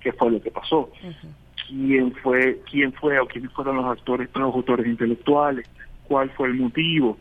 qué 0.00 0.10
fue 0.14 0.30
lo 0.30 0.40
que 0.40 0.50
pasó, 0.50 0.80
uh 0.80 1.06
-huh. 1.06 1.28
quién 1.68 2.14
fue 2.22 2.62
quién 2.70 2.94
fue 2.94 3.20
o 3.20 3.26
quiénes 3.26 3.52
fueron 3.52 3.76
los 3.76 3.84
actores, 3.84 4.30
los 4.34 4.54
autores 4.54 4.86
intelectuales, 4.86 5.68
cuál 6.04 6.30
fue 6.30 6.48
el 6.48 6.54
motivo, 6.54 7.18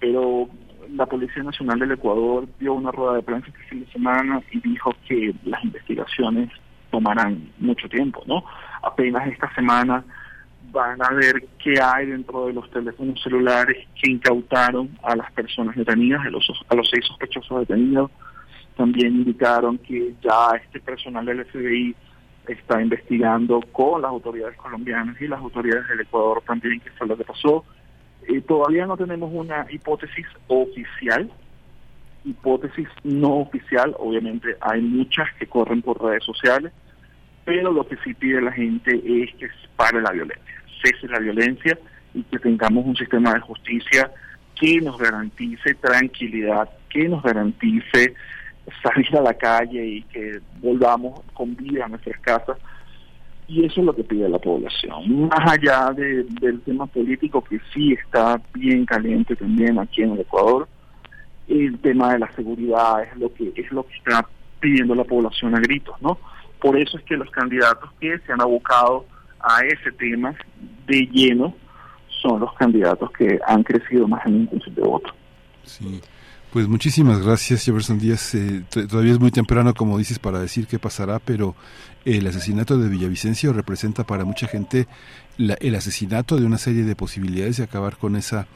pero 0.00 0.48
la 0.90 1.04
Policía 1.04 1.42
Nacional 1.42 1.78
del 1.78 1.92
Ecuador 1.92 2.48
dio 2.58 2.72
una 2.72 2.90
rueda 2.90 3.16
de 3.16 3.22
prensa 3.22 3.48
este 3.48 3.64
fin 3.68 3.80
de 3.84 3.92
semana 3.92 4.40
y 4.50 4.60
dijo 4.60 4.94
que 5.06 5.34
las 5.44 5.62
investigaciones 5.62 6.48
tomarán 6.90 7.50
mucho 7.58 7.86
tiempo, 7.86 8.22
¿no? 8.26 8.44
Apenas 8.82 9.28
esta 9.28 9.54
semana 9.54 10.04
van 10.72 11.02
a 11.02 11.10
ver 11.10 11.44
qué 11.62 11.74
hay 11.80 12.06
dentro 12.06 12.46
de 12.46 12.54
los 12.54 12.68
teléfonos 12.70 13.22
celulares 13.22 13.86
que 14.00 14.10
incautaron 14.10 14.88
a 15.02 15.14
las 15.14 15.30
personas 15.32 15.76
detenidas, 15.76 16.24
a 16.24 16.30
los, 16.30 16.44
a 16.68 16.74
los 16.74 16.88
seis 16.90 17.04
sospechosos 17.06 17.60
detenidos. 17.60 18.10
También 18.76 19.14
indicaron 19.16 19.76
que 19.78 20.14
ya 20.22 20.56
este 20.56 20.80
personal 20.80 21.26
del 21.26 21.44
FBI 21.44 21.94
está 22.48 22.80
investigando 22.80 23.60
con 23.70 24.00
las 24.00 24.10
autoridades 24.10 24.56
colombianas 24.56 25.20
y 25.20 25.28
las 25.28 25.40
autoridades 25.40 25.86
del 25.88 26.00
Ecuador 26.00 26.42
también 26.46 26.80
qué 26.80 26.90
fue 26.92 27.06
lo 27.06 27.16
que 27.16 27.24
pasó. 27.24 27.64
Eh, 28.26 28.40
todavía 28.40 28.86
no 28.86 28.96
tenemos 28.96 29.30
una 29.32 29.66
hipótesis 29.70 30.26
oficial, 30.48 31.30
hipótesis 32.24 32.88
no 33.04 33.40
oficial, 33.40 33.94
obviamente 33.98 34.56
hay 34.60 34.80
muchas 34.80 35.28
que 35.38 35.46
corren 35.46 35.82
por 35.82 36.02
redes 36.02 36.24
sociales, 36.24 36.72
pero 37.44 37.72
lo 37.72 37.86
que 37.86 37.96
sí 37.98 38.14
pide 38.14 38.40
la 38.40 38.52
gente 38.52 38.90
es 39.04 39.34
que 39.34 39.48
pare 39.76 40.00
la 40.00 40.12
violencia 40.12 40.61
cese 40.82 41.08
la 41.08 41.18
violencia 41.18 41.78
y 42.14 42.22
que 42.24 42.38
tengamos 42.38 42.84
un 42.84 42.96
sistema 42.96 43.34
de 43.34 43.40
justicia 43.40 44.10
que 44.58 44.80
nos 44.80 44.98
garantice 44.98 45.74
tranquilidad, 45.74 46.68
que 46.88 47.08
nos 47.08 47.22
garantice 47.22 48.14
salir 48.82 49.16
a 49.16 49.22
la 49.22 49.34
calle 49.34 49.84
y 49.84 50.02
que 50.02 50.40
volvamos 50.60 51.20
con 51.34 51.56
vida 51.56 51.84
a 51.84 51.88
nuestras 51.88 52.18
casas. 52.20 52.58
Y 53.48 53.64
eso 53.64 53.80
es 53.80 53.86
lo 53.86 53.94
que 53.94 54.04
pide 54.04 54.28
la 54.28 54.38
población. 54.38 55.28
Más 55.28 55.52
allá 55.52 55.92
de, 55.94 56.24
del 56.40 56.60
tema 56.62 56.86
político 56.86 57.42
que 57.42 57.60
sí 57.72 57.92
está 57.92 58.40
bien 58.54 58.86
caliente 58.86 59.36
también 59.36 59.78
aquí 59.78 60.02
en 60.02 60.12
el 60.12 60.20
Ecuador, 60.20 60.68
el 61.48 61.78
tema 61.80 62.12
de 62.12 62.20
la 62.20 62.32
seguridad 62.32 63.02
es 63.02 63.16
lo 63.18 63.32
que 63.34 63.52
es 63.54 63.70
lo 63.72 63.86
que 63.86 63.94
está 63.94 64.26
pidiendo 64.60 64.94
la 64.94 65.04
población 65.04 65.54
a 65.54 65.60
gritos, 65.60 66.00
¿no? 66.00 66.18
Por 66.60 66.78
eso 66.78 66.96
es 66.96 67.04
que 67.04 67.16
los 67.16 67.28
candidatos 67.30 67.90
que 68.00 68.16
se 68.20 68.32
han 68.32 68.40
abocado 68.40 69.04
a 69.42 69.60
ese 69.64 69.92
tema 69.92 70.34
de 70.86 71.06
lleno 71.12 71.54
son 72.08 72.40
los 72.40 72.52
candidatos 72.54 73.10
que 73.12 73.38
han 73.46 73.62
crecido 73.62 74.06
más 74.06 74.24
en 74.26 74.42
intención 74.42 74.74
de 74.74 74.82
voto. 74.82 75.12
Sí. 75.64 76.00
Pues 76.52 76.68
muchísimas 76.68 77.22
gracias, 77.22 77.64
Jefferson 77.64 77.98
Díaz. 77.98 78.34
Eh, 78.34 78.62
todavía 78.70 79.12
es 79.12 79.18
muy 79.18 79.30
temprano, 79.30 79.72
como 79.72 79.96
dices, 79.96 80.18
para 80.18 80.38
decir 80.38 80.66
qué 80.66 80.78
pasará, 80.78 81.18
pero 81.18 81.54
el 82.04 82.26
asesinato 82.26 82.76
de 82.76 82.90
Villavicencio 82.90 83.54
representa 83.54 84.04
para 84.04 84.26
mucha 84.26 84.46
gente 84.46 84.86
el 85.38 85.74
asesinato 85.74 86.36
de 86.36 86.44
una 86.44 86.58
serie 86.58 86.84
de 86.84 86.94
posibilidades 86.94 87.56
de 87.56 87.64
acabar 87.64 87.96
con 87.96 88.16
esa 88.16 88.46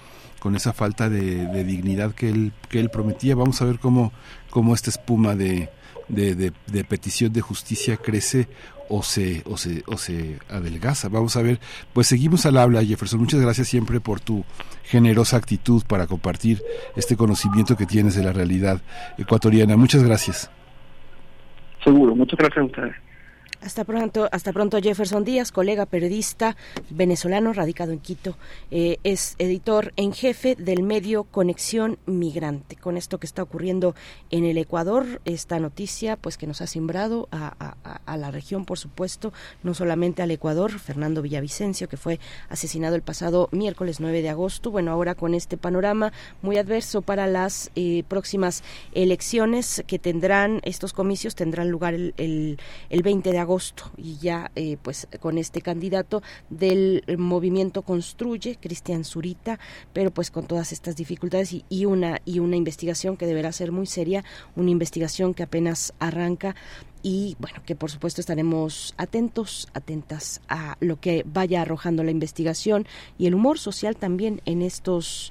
con 0.41 0.55
esa 0.55 0.75
falta 0.75 1.09
de, 1.09 1.65
dignidad 1.65 2.15
que 2.15 2.29
él 2.29 2.53
que 2.69 2.81
él 2.81 2.91
prometía. 2.91 3.35
Vamos 3.35 3.63
a 3.63 3.65
ver 3.65 3.79
cómo 3.79 4.13
cómo 4.51 4.75
esta 4.75 4.91
espuma 4.91 5.35
de, 5.35 5.71
de, 6.09 6.35
de 6.35 6.85
petición 6.85 7.33
de 7.33 7.41
justicia 7.41 7.97
crece 7.97 8.47
o 8.89 9.03
se, 9.03 9.43
o 9.47 9.57
se, 9.57 9.83
o 9.87 9.97
se 9.97 10.39
adelgaza. 10.49 11.09
Vamos 11.09 11.37
a 11.37 11.43
ver, 11.43 11.59
pues 11.93 12.07
seguimos 12.07 12.47
al 12.47 12.57
habla, 12.57 12.85
Jefferson. 12.85 13.21
Muchas 13.21 13.41
gracias 13.41 13.69
siempre 13.69 14.01
por 14.01 14.21
tu 14.21 14.45
generosa 14.85 15.37
actitud 15.37 15.83
para 15.87 16.07
compartir 16.07 16.63
este 16.97 17.17
conocimiento 17.17 17.77
que 17.77 17.87
tienes 17.87 18.15
de 18.15 18.23
la 18.23 18.33
realidad 18.33 18.81
ecuatoriana. 19.19 19.77
Muchas 19.77 20.03
gracias. 20.03 20.51
Seguro, 21.85 22.15
muchas 22.15 22.39
gracias 22.39 22.59
a 22.59 22.65
ustedes. 22.65 22.97
Hasta 23.63 23.85
pronto, 23.85 24.29
hasta 24.31 24.53
pronto 24.53 24.79
Jefferson 24.81 25.25
Díaz, 25.25 25.51
colega 25.51 25.87
periodista 25.87 26.57
venezolano 26.91 27.53
radicado 27.53 27.93
en 27.93 27.99
Quito, 27.99 28.37
eh, 28.71 28.99
es 29.03 29.35
editor 29.39 29.93
en 29.97 30.13
jefe 30.13 30.57
del 30.57 30.83
medio 30.83 31.25
Conexión 31.25 31.99
Migrante. 32.07 32.77
Con 32.77 32.97
esto 32.97 33.19
que 33.19 33.27
está 33.27 33.43
ocurriendo 33.43 33.95
en 34.31 34.45
el 34.45 34.59
Ecuador, 34.59 35.21
esta 35.25 35.59
noticia 35.59 36.17
pues 36.17 36.37
que 36.37 36.47
nos 36.47 36.61
ha 36.61 36.67
simbrado 36.67 37.29
a, 37.33 38.17
la 38.17 38.31
región, 38.31 38.65
por 38.65 38.79
supuesto, 38.79 39.33
no 39.63 39.75
solamente 39.75 40.23
al 40.23 40.31
Ecuador, 40.31 40.79
Fernando 40.79 41.23
Villavicencio, 41.23 41.89
que 41.89 41.97
fue 41.97 42.21
asesinado 42.49 42.95
el 42.95 43.03
pasado 43.03 43.49
miércoles 43.53 44.01
9 44.01 44.23
de 44.23 44.29
agosto. 44.29 44.71
Bueno, 44.71 44.93
ahora 44.93 45.15
con 45.15 45.35
este 45.35 45.57
panorama 45.57 46.13
muy 46.43 46.59
adverso 46.59 47.03
para 47.03 47.27
las 47.27 47.71
eh, 47.75 48.05
próximas 48.07 48.63
elecciones 48.93 49.83
que 49.87 49.99
tendrán, 49.99 50.61
estos 50.63 50.93
comicios 50.93 51.35
tendrán 51.35 51.71
lugar 51.71 51.95
el, 51.95 52.15
el, 52.17 52.59
el 52.91 53.03
20 53.03 53.33
de 53.33 53.39
agosto 53.39 53.46
y 53.97 54.17
ya 54.17 54.51
eh, 54.57 54.77
pues 54.83 55.09
con 55.21 55.39
este 55.39 55.61
candidato 55.61 56.23
del 56.51 57.03
movimiento 57.17 57.83
Construye, 57.83 58.59
Cristian 58.61 59.05
Zurita, 59.05 59.59
pero 59.93 60.11
pues 60.11 60.31
con 60.31 60.47
todas 60.47 60.73
estas 60.73 60.97
dificultades 60.97 61.55
y, 61.69 61.85
una 61.85 62.21
y 62.25 62.41
una 62.41 62.57
investigación 62.57 63.17
que 63.17 63.27
deberá 63.27 63.53
ser 63.53 63.73
muy 63.73 63.87
seria, 63.87 64.25
una 64.57 64.71
investigación 64.71 65.35
que 65.35 65.43
apenas 65.43 65.95
arranca. 65.99 66.57
Y 67.03 67.37
bueno, 67.39 67.63
que 67.65 67.77
por 67.77 67.91
supuesto 67.91 68.21
estaremos 68.21 68.95
atentos, 68.97 69.69
atentas 69.75 70.41
a 70.49 70.77
lo 70.81 70.99
que 70.99 71.23
vaya 71.25 71.63
arrojando 71.63 72.03
la 72.03 72.11
investigación 72.11 72.87
y 73.17 73.27
el 73.27 73.35
humor 73.35 73.61
social 73.61 73.97
también 73.97 74.41
en 74.45 74.61
estos 74.61 75.31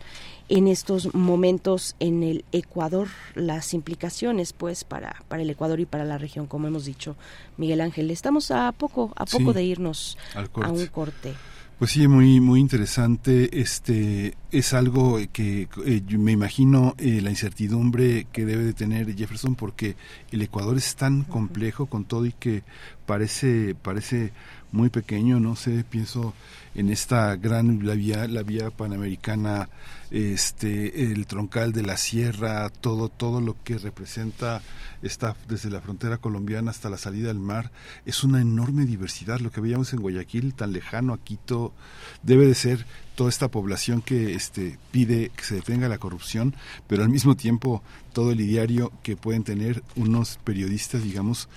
en 0.50 0.68
estos 0.68 1.14
momentos 1.14 1.96
en 2.00 2.24
el 2.24 2.46
Ecuador, 2.52 3.08
las 3.34 3.74
implicaciones 3.74 4.54
pues 4.54 4.84
para, 4.84 5.24
para 5.28 5.42
el 5.42 5.50
Ecuador 5.50 5.80
y 5.80 5.86
para 5.86 6.06
la 6.06 6.18
región, 6.18 6.46
como 6.46 6.68
hemos 6.68 6.86
dicho, 6.86 7.16
Miguel 7.58 7.82
Ángel. 7.82 8.12
Estamos 8.12 8.52
a 8.52 8.72
poco, 8.72 9.12
a 9.16 9.26
poco 9.26 9.54
de 9.54 9.64
irnos 9.64 10.18
a 10.36 10.70
un 10.70 10.86
corte. 10.88 11.34
Pues 11.78 11.92
sí, 11.92 12.08
muy 12.08 12.40
muy 12.40 12.62
interesante. 12.62 13.60
Este 13.60 14.38
es 14.50 14.74
algo 14.74 15.20
que 15.34 15.68
eh, 15.86 16.02
me 16.18 16.32
imagino 16.32 16.96
eh, 16.98 17.20
la 17.22 17.32
incertidumbre 17.32 18.28
que 18.32 18.46
debe 18.46 18.64
de 18.64 18.72
tener 18.72 19.14
Jefferson 19.14 19.56
porque 19.56 19.98
el 20.32 20.42
Ecuador 20.42 20.78
es 20.78 20.96
tan 20.96 21.24
complejo 21.24 21.88
con 21.88 22.06
todo 22.06 22.26
y 22.28 22.32
que 22.32 22.64
parece 23.06 23.76
parece 23.76 24.32
muy 24.72 24.88
pequeño. 24.90 25.42
No 25.42 25.58
sé, 25.58 25.84
pienso 25.84 26.34
en 26.76 26.90
esta 26.90 27.36
gran 27.36 27.86
la 27.86 27.96
vía 27.96 28.26
la 28.30 28.44
vía 28.44 28.70
panamericana 28.70 29.68
este 30.12 31.12
el 31.12 31.26
troncal 31.28 31.74
de 31.74 31.84
la 31.84 31.98
sierra 31.98 32.70
todo 32.70 33.10
todo 33.10 33.42
lo 33.42 33.56
que 33.64 33.78
representa 33.78 34.62
está 35.02 35.36
desde 35.48 35.70
la 35.70 35.82
frontera 35.82 36.18
colombiana 36.18 36.72
hasta 36.72 36.90
la 36.90 36.98
salida 36.98 37.28
del 37.28 37.40
mar 37.40 37.72
es 38.06 38.24
una 38.24 38.42
enorme 38.42 38.86
diversidad. 38.86 39.40
Lo 39.40 39.52
que 39.52 39.62
veíamos 39.62 39.94
en 39.94 40.02
Guayaquil 40.02 40.54
tan 40.54 40.74
lejano 40.74 41.14
a 41.14 41.20
Quito 41.20 41.74
debe 42.24 42.48
de 42.48 42.56
ser 42.56 42.86
toda 43.16 43.30
esta 43.30 43.50
población 43.50 44.02
que 44.02 44.34
este 44.34 44.78
pide 44.92 45.30
que 45.36 45.44
se 45.44 45.56
detenga 45.56 45.88
la 45.88 45.98
corrupción 45.98 46.56
pero 46.88 47.04
al 47.04 47.10
mismo 47.10 47.36
tiempo 47.36 47.82
todo 48.14 48.32
el 48.32 48.42
ideario 48.42 48.92
que 49.04 49.16
pueden 49.16 49.44
tener 49.44 49.84
unos 49.96 50.38
periodistas 50.44 51.04
digamos 51.04 51.48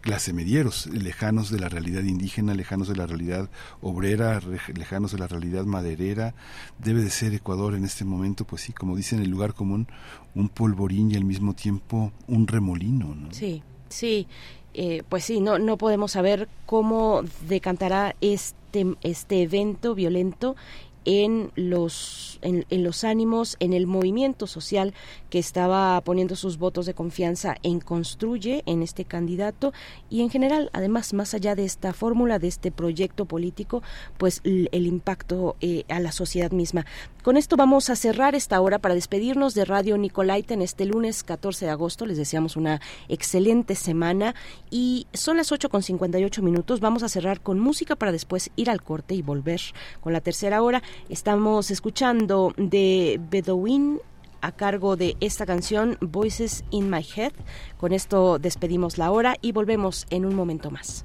clase 0.00 0.32
medieros, 0.32 0.86
lejanos 0.86 1.50
de 1.50 1.58
la 1.58 1.68
realidad 1.68 2.02
indígena, 2.02 2.54
lejanos 2.54 2.88
de 2.88 2.96
la 2.96 3.06
realidad 3.06 3.50
obrera, 3.80 4.40
lejanos 4.74 5.12
de 5.12 5.18
la 5.18 5.26
realidad 5.26 5.64
maderera. 5.64 6.34
Debe 6.78 7.02
de 7.02 7.10
ser 7.10 7.34
Ecuador 7.34 7.74
en 7.74 7.84
este 7.84 8.04
momento, 8.04 8.44
pues 8.44 8.62
sí, 8.62 8.72
como 8.72 8.96
dicen 8.96 9.20
el 9.20 9.30
lugar 9.30 9.54
común, 9.54 9.88
un 10.34 10.48
polvorín 10.48 11.10
y 11.10 11.16
al 11.16 11.24
mismo 11.24 11.54
tiempo 11.54 12.12
un 12.26 12.46
remolino. 12.46 13.14
¿no? 13.14 13.32
Sí, 13.32 13.62
sí. 13.88 14.26
Eh, 14.74 15.02
pues 15.08 15.24
sí, 15.24 15.40
no, 15.40 15.58
no 15.58 15.76
podemos 15.76 16.12
saber 16.12 16.48
cómo 16.66 17.22
decantará 17.48 18.14
este, 18.20 18.86
este 19.02 19.42
evento 19.42 19.94
violento 19.94 20.56
en 21.04 21.50
los, 21.54 22.38
en, 22.42 22.64
los 22.70 23.04
ánimos, 23.04 23.56
en 23.60 23.72
el 23.72 23.86
movimiento 23.86 24.46
social 24.46 24.94
que 25.30 25.38
estaba 25.38 26.00
poniendo 26.02 26.36
sus 26.36 26.58
votos 26.58 26.86
de 26.86 26.94
confianza 26.94 27.56
en 27.62 27.80
Construye, 27.80 28.62
en 28.66 28.82
este 28.82 29.04
candidato, 29.04 29.72
y 30.10 30.22
en 30.22 30.30
general, 30.30 30.70
además, 30.72 31.12
más 31.14 31.34
allá 31.34 31.54
de 31.54 31.64
esta 31.64 31.92
fórmula, 31.92 32.38
de 32.38 32.48
este 32.48 32.70
proyecto 32.70 33.24
político, 33.24 33.82
pues 34.16 34.40
el, 34.44 34.86
impacto 34.86 35.56
eh, 35.60 35.84
a 35.88 36.00
la 36.00 36.12
sociedad 36.12 36.50
misma. 36.50 36.86
Con 37.28 37.36
esto 37.36 37.56
vamos 37.56 37.90
a 37.90 37.94
cerrar 37.94 38.34
esta 38.34 38.58
hora 38.58 38.78
para 38.78 38.94
despedirnos 38.94 39.52
de 39.52 39.66
Radio 39.66 39.98
Nicolaita 39.98 40.54
en 40.54 40.62
este 40.62 40.86
lunes 40.86 41.22
14 41.22 41.66
de 41.66 41.70
agosto. 41.70 42.06
Les 42.06 42.16
deseamos 42.16 42.56
una 42.56 42.80
excelente 43.10 43.74
semana 43.74 44.34
y 44.70 45.06
son 45.12 45.36
las 45.36 45.52
8 45.52 45.68
con 45.68 45.82
58 45.82 46.40
minutos. 46.40 46.80
Vamos 46.80 47.02
a 47.02 47.10
cerrar 47.10 47.42
con 47.42 47.60
música 47.60 47.96
para 47.96 48.12
después 48.12 48.50
ir 48.56 48.70
al 48.70 48.82
corte 48.82 49.14
y 49.14 49.20
volver 49.20 49.60
con 50.00 50.14
la 50.14 50.22
tercera 50.22 50.62
hora. 50.62 50.82
Estamos 51.10 51.70
escuchando 51.70 52.54
de 52.56 53.20
Bedouin 53.28 54.00
a 54.40 54.52
cargo 54.52 54.96
de 54.96 55.14
esta 55.20 55.44
canción 55.44 55.98
Voices 56.00 56.64
in 56.70 56.88
My 56.88 57.04
Head. 57.14 57.32
Con 57.76 57.92
esto 57.92 58.38
despedimos 58.38 58.96
la 58.96 59.10
hora 59.10 59.36
y 59.42 59.52
volvemos 59.52 60.06
en 60.08 60.24
un 60.24 60.34
momento 60.34 60.70
más. 60.70 61.04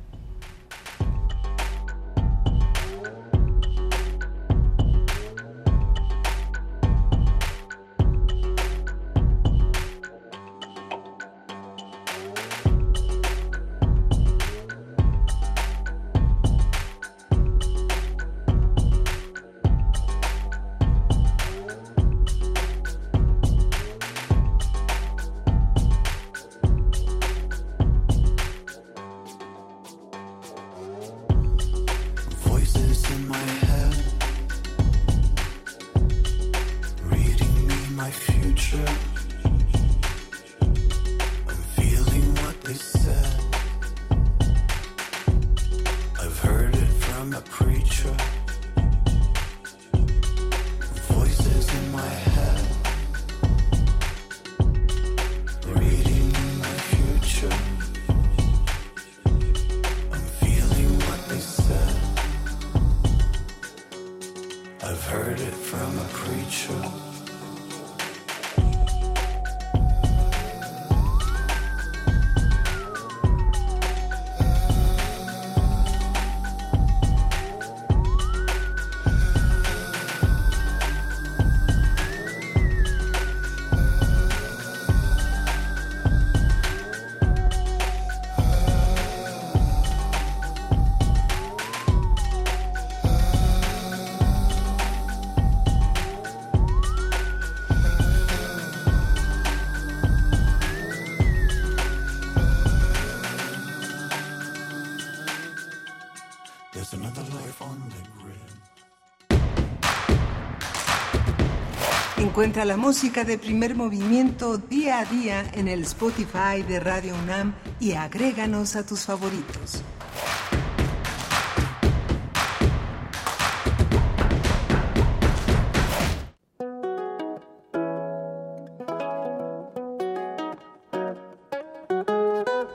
Encuentra 112.44 112.66
la 112.66 112.76
música 112.76 113.24
de 113.24 113.38
primer 113.38 113.74
movimiento 113.74 114.58
día 114.58 115.00
a 115.00 115.06
día 115.06 115.50
en 115.54 115.70
el 115.70 115.84
Spotify 115.84 116.62
de 116.68 116.82
Radio 116.82 117.16
UNAM 117.16 117.56
y 117.80 117.94
agréganos 117.94 118.76
a 118.76 118.86
tus 118.86 119.06
favoritos. 119.06 119.82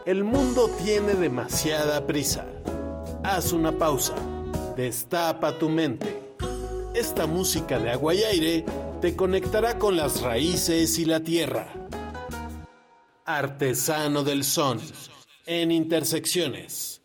El 0.07 0.25
mundo 0.25 0.71
tiene 0.83 1.13
demasiada 1.13 2.07
prisa. 2.07 2.47
Haz 3.23 3.53
una 3.53 3.73
pausa. 3.73 4.15
Destapa 4.79 5.59
tu 5.59 5.69
mente. 5.69 6.23
Esta 6.95 7.27
música 7.27 7.79
de 7.79 7.91
agua 7.91 8.15
y 8.15 8.25
aire 8.25 8.65
te 9.01 9.15
conectará 9.15 9.79
con 9.79 9.97
las 9.97 10.23
raíces 10.23 10.99
y 10.99 11.05
la 11.05 11.21
tierra. 11.21 11.73
Artesano 13.25 14.25
del 14.25 14.45
son. 14.45 14.81
En 15.47 15.71
intersecciones. 15.71 17.01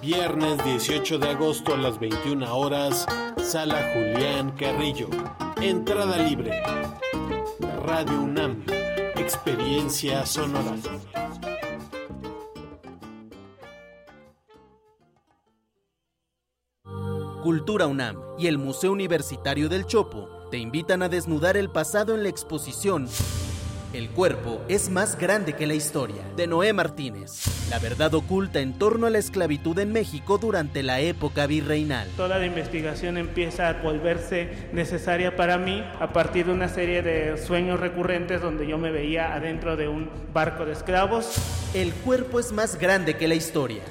Viernes 0.00 0.64
18 0.64 1.18
de 1.18 1.28
agosto 1.28 1.74
a 1.74 1.76
las 1.76 1.98
21 1.98 2.56
horas, 2.56 3.06
Sala 3.42 3.92
Julián 3.92 4.52
Carrillo. 4.52 5.08
Entrada 5.60 6.18
libre. 6.18 6.62
Radio 7.84 8.20
UNAM. 8.20 8.64
Experiencia 9.16 10.26
sonora. 10.26 10.76
Cultura 17.42 17.88
UNAM 17.88 18.18
y 18.38 18.46
el 18.46 18.56
Museo 18.56 18.92
Universitario 18.92 19.68
del 19.68 19.84
Chopo 19.84 20.28
te 20.52 20.58
invitan 20.58 21.02
a 21.02 21.08
desnudar 21.08 21.56
el 21.56 21.70
pasado 21.70 22.14
en 22.14 22.22
la 22.22 22.28
exposición 22.28 23.08
El 23.92 24.10
cuerpo 24.10 24.62
es 24.68 24.88
más 24.88 25.18
grande 25.18 25.54
que 25.54 25.66
la 25.66 25.74
historia, 25.74 26.22
de 26.36 26.46
Noé 26.46 26.72
Martínez. 26.72 27.68
La 27.68 27.80
verdad 27.80 28.14
oculta 28.14 28.60
en 28.60 28.78
torno 28.78 29.08
a 29.08 29.10
la 29.10 29.18
esclavitud 29.18 29.76
en 29.80 29.92
México 29.92 30.38
durante 30.38 30.84
la 30.84 31.00
época 31.00 31.48
virreinal. 31.48 32.08
Toda 32.16 32.38
la 32.38 32.46
investigación 32.46 33.18
empieza 33.18 33.68
a 33.68 33.82
volverse 33.82 34.68
necesaria 34.72 35.34
para 35.34 35.58
mí 35.58 35.82
a 35.98 36.12
partir 36.12 36.46
de 36.46 36.52
una 36.52 36.68
serie 36.68 37.02
de 37.02 37.44
sueños 37.44 37.80
recurrentes 37.80 38.40
donde 38.40 38.68
yo 38.68 38.78
me 38.78 38.92
veía 38.92 39.34
adentro 39.34 39.76
de 39.76 39.88
un 39.88 40.08
barco 40.32 40.64
de 40.64 40.74
esclavos. 40.74 41.34
El 41.74 41.92
cuerpo 41.92 42.38
es 42.38 42.52
más 42.52 42.78
grande 42.78 43.16
que 43.16 43.26
la 43.26 43.34
historia. 43.34 43.82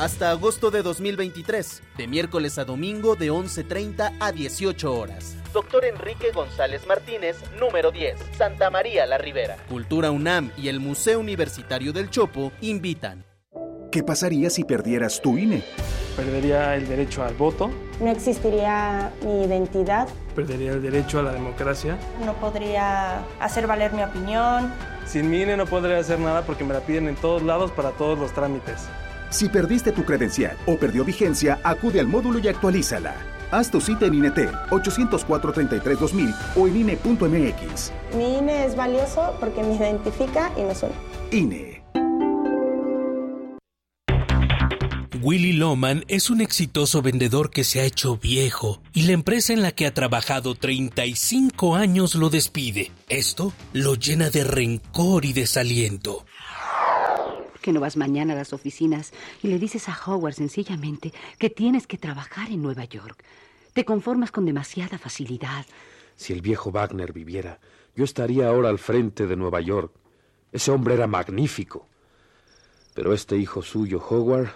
Hasta 0.00 0.30
agosto 0.30 0.70
de 0.70 0.80
2023, 0.80 1.82
de 1.98 2.06
miércoles 2.06 2.56
a 2.56 2.64
domingo 2.64 3.16
de 3.16 3.30
11.30 3.30 4.16
a 4.18 4.32
18 4.32 4.94
horas. 4.94 5.36
Doctor 5.52 5.84
Enrique 5.84 6.32
González 6.32 6.86
Martínez, 6.86 7.36
número 7.60 7.90
10, 7.90 8.16
Santa 8.38 8.70
María 8.70 9.04
la 9.04 9.18
Ribera. 9.18 9.58
Cultura 9.68 10.10
UNAM 10.10 10.52
y 10.56 10.68
el 10.68 10.80
Museo 10.80 11.20
Universitario 11.20 11.92
del 11.92 12.08
Chopo 12.08 12.50
invitan. 12.62 13.26
¿Qué 13.92 14.02
pasaría 14.02 14.48
si 14.48 14.64
perdieras 14.64 15.20
tu 15.20 15.36
INE? 15.36 15.62
Perdería 16.16 16.76
el 16.76 16.88
derecho 16.88 17.22
al 17.22 17.34
voto. 17.34 17.70
No 18.00 18.10
existiría 18.10 19.12
mi 19.22 19.44
identidad. 19.44 20.08
Perdería 20.34 20.72
el 20.72 20.80
derecho 20.80 21.18
a 21.18 21.24
la 21.24 21.32
democracia. 21.32 21.98
No 22.24 22.32
podría 22.36 23.18
hacer 23.38 23.66
valer 23.66 23.92
mi 23.92 24.02
opinión. 24.02 24.72
Sin 25.04 25.28
mi 25.28 25.42
INE 25.42 25.58
no 25.58 25.66
podría 25.66 25.98
hacer 25.98 26.18
nada 26.18 26.40
porque 26.46 26.64
me 26.64 26.72
la 26.72 26.80
piden 26.80 27.06
en 27.06 27.16
todos 27.16 27.42
lados 27.42 27.70
para 27.70 27.90
todos 27.90 28.18
los 28.18 28.32
trámites. 28.32 28.88
Si 29.30 29.48
perdiste 29.48 29.92
tu 29.92 30.04
credencial 30.04 30.56
o 30.66 30.76
perdió 30.76 31.04
vigencia, 31.04 31.60
acude 31.62 32.00
al 32.00 32.08
módulo 32.08 32.40
y 32.40 32.48
actualízala. 32.48 33.14
Haz 33.52 33.70
tu 33.70 33.80
cita 33.80 34.06
en 34.06 34.14
INETEL 34.14 34.50
804-33-2000 34.70 36.34
o 36.56 36.68
en 36.68 36.76
INE.mx. 36.76 37.92
Mi 38.16 38.38
INE 38.38 38.64
es 38.64 38.76
valioso 38.76 39.36
porque 39.40 39.62
me 39.62 39.74
identifica 39.74 40.52
y 40.56 40.62
nos 40.62 40.82
une. 40.82 40.92
INE. 41.30 41.80
Willy 45.22 45.52
Loman 45.52 46.04
es 46.08 46.30
un 46.30 46.40
exitoso 46.40 47.02
vendedor 47.02 47.50
que 47.50 47.62
se 47.62 47.80
ha 47.80 47.84
hecho 47.84 48.16
viejo 48.16 48.80
y 48.94 49.02
la 49.02 49.12
empresa 49.12 49.52
en 49.52 49.60
la 49.60 49.72
que 49.72 49.86
ha 49.86 49.92
trabajado 49.92 50.54
35 50.54 51.74
años 51.76 52.14
lo 52.14 52.30
despide. 52.30 52.90
Esto 53.08 53.52
lo 53.74 53.96
llena 53.96 54.30
de 54.30 54.44
rencor 54.44 55.26
y 55.26 55.34
desaliento. 55.34 56.24
¿Por 57.60 57.66
qué 57.66 57.72
no 57.74 57.80
vas 57.80 57.98
mañana 57.98 58.32
a 58.32 58.36
las 58.36 58.54
oficinas 58.54 59.12
y 59.42 59.48
le 59.48 59.58
dices 59.58 59.86
a 59.90 59.98
Howard 60.06 60.32
sencillamente 60.32 61.12
que 61.38 61.50
tienes 61.50 61.86
que 61.86 61.98
trabajar 61.98 62.50
en 62.50 62.62
Nueva 62.62 62.86
York? 62.86 63.22
Te 63.74 63.84
conformas 63.84 64.30
con 64.30 64.46
demasiada 64.46 64.96
facilidad. 64.96 65.66
Si 66.16 66.32
el 66.32 66.40
viejo 66.40 66.72
Wagner 66.72 67.12
viviera, 67.12 67.60
yo 67.94 68.04
estaría 68.04 68.48
ahora 68.48 68.70
al 68.70 68.78
frente 68.78 69.26
de 69.26 69.36
Nueva 69.36 69.60
York. 69.60 69.92
Ese 70.52 70.70
hombre 70.70 70.94
era 70.94 71.06
magnífico. 71.06 71.86
Pero 72.94 73.12
este 73.12 73.36
hijo 73.36 73.60
suyo, 73.60 74.02
Howard, 74.08 74.48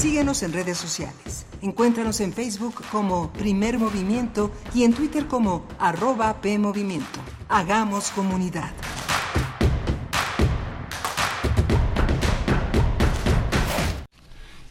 Síguenos 0.02 0.42
en 0.42 0.52
redes 0.52 0.78
sociales. 0.78 1.46
Encuéntranos 1.62 2.20
en 2.20 2.32
Facebook 2.32 2.82
como 2.90 3.32
Primer 3.32 3.78
Movimiento 3.78 4.50
y 4.74 4.82
en 4.82 4.94
Twitter 4.94 5.28
como 5.28 5.64
arroba 5.78 6.40
PMovimiento. 6.40 7.20
Hagamos 7.52 8.10
comunidad. 8.12 8.70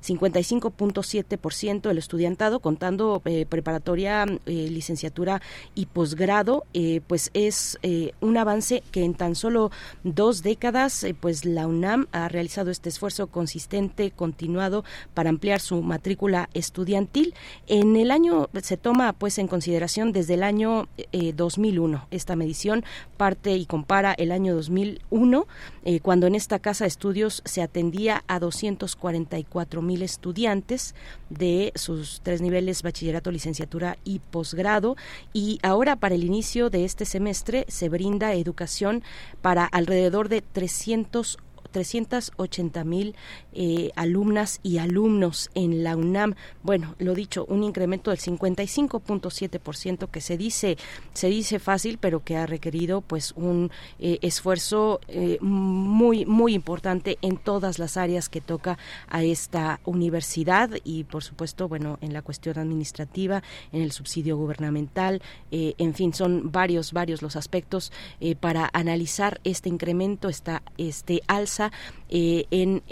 55.7% 0.06 1.82
del 1.82 1.98
estudiantado, 1.98 2.60
contando 2.60 3.22
eh, 3.26 3.46
preparatoria, 3.48 4.26
eh, 4.46 4.68
licenciatura 4.70 5.42
y 5.76 5.88
posgrado, 5.88 6.66
eh, 6.74 7.02
pues 7.08 7.30
es 7.34 7.78
un 8.22 8.38
avance 8.38 8.84
que 8.92 9.04
en 9.04 9.14
tan 9.14 9.36
solo 9.36 9.72
dos 10.04 10.44
décadas, 10.44 11.06
pues 11.20 11.46
la 11.46 11.68
UNAM 11.68 12.08
ha 12.12 12.28
realizado 12.28 12.72
este 12.72 12.90
esfuerzo 12.90 13.28
consistente, 13.28 14.12
continuado, 14.12 14.84
para 15.14 15.30
ampliar 15.30 15.60
su 15.60 15.82
matrícula 15.82 16.50
estudiantil. 16.54 17.34
En 17.68 17.96
el 17.96 18.12
año 18.12 18.50
se 18.62 18.78
toma 18.78 19.14
pues 19.14 19.38
en 19.38 19.48
consideración 19.48 20.12
desde 20.12 20.36
el 20.36 20.44
año 20.44 20.88
eh, 21.12 21.34
2001. 21.34 22.08
Esta 22.12 22.36
medición 22.36 22.84
parte 23.18 23.56
y 23.56 23.66
compara 23.66 24.14
el 24.14 24.32
año 24.32 24.56
2001, 24.56 25.48
eh, 25.84 26.00
cuando 26.00 26.28
en 26.28 26.36
esta 26.36 26.60
casa 26.60 26.84
de 26.84 26.90
estudios 26.90 27.42
se 27.46 27.62
atendía 27.62 28.24
a 28.28 28.40
244 28.40 29.77
mil 29.82 30.02
estudiantes 30.02 30.96
de 31.30 31.72
sus 31.76 32.22
tres 32.24 32.42
niveles, 32.42 32.84
bachillerato, 32.84 33.32
licenciatura 33.32 33.98
y 34.04 34.20
posgrado. 34.20 34.96
Y 35.34 35.60
ahora 35.64 35.96
para 35.96 36.16
el 36.16 36.24
inicio 36.24 36.70
de 36.70 36.86
este 36.86 37.06
semestre 37.06 37.66
se 37.68 37.90
brinda 37.90 38.34
educación 38.34 39.04
para 39.42 39.66
alrededor 39.66 40.30
de 40.30 40.42
300 40.42 41.38
380 41.68 42.84
mil 42.84 43.16
eh, 43.54 43.92
alumnas 43.96 44.60
y 44.64 44.78
alumnos 44.78 45.50
en 45.56 45.84
la 45.84 45.96
UNAM. 45.96 46.36
Bueno, 46.64 46.96
lo 47.00 47.14
dicho, 47.14 47.46
un 47.46 47.64
incremento 47.64 48.12
del 48.12 48.20
55.7% 48.20 50.10
que 50.10 50.22
se 50.22 50.38
dice 50.38 50.78
se 51.14 51.28
dice 51.28 51.60
fácil, 51.60 51.98
pero 51.98 52.24
que 52.24 52.38
ha 52.38 52.46
requerido 52.46 53.02
pues 53.02 53.34
un 53.36 53.72
eh, 54.00 54.20
esfuerzo 54.22 55.00
eh, 55.08 55.38
muy 55.42 56.26
muy 56.26 56.54
importante 56.54 57.18
en 57.22 57.38
todas 57.38 57.80
las 57.80 57.98
áreas 57.98 58.30
que 58.30 58.42
toca 58.42 58.78
a 59.08 59.24
esta 59.24 59.80
universidad 59.86 60.70
y 60.84 61.04
por 61.04 61.24
supuesto, 61.24 61.68
bueno, 61.68 61.98
en 62.02 62.14
la 62.14 62.22
cuestión 62.22 62.58
administrativa, 62.60 63.44
en 63.72 63.82
el 63.82 63.92
subsidio 63.92 64.38
gubernamental, 64.38 65.22
en 65.52 65.94
fin, 65.94 66.14
son 66.14 66.52
varios 66.52 66.94
varios 66.94 67.22
los 67.22 67.36
aspectos 67.36 67.92
para 68.40 68.70
analizar 68.74 69.40
este 69.44 69.70
incremento, 69.70 70.30
esta 70.30 70.62
este 70.78 71.22
alza 71.28 71.67
eh, 72.10 72.46
en 72.52 72.84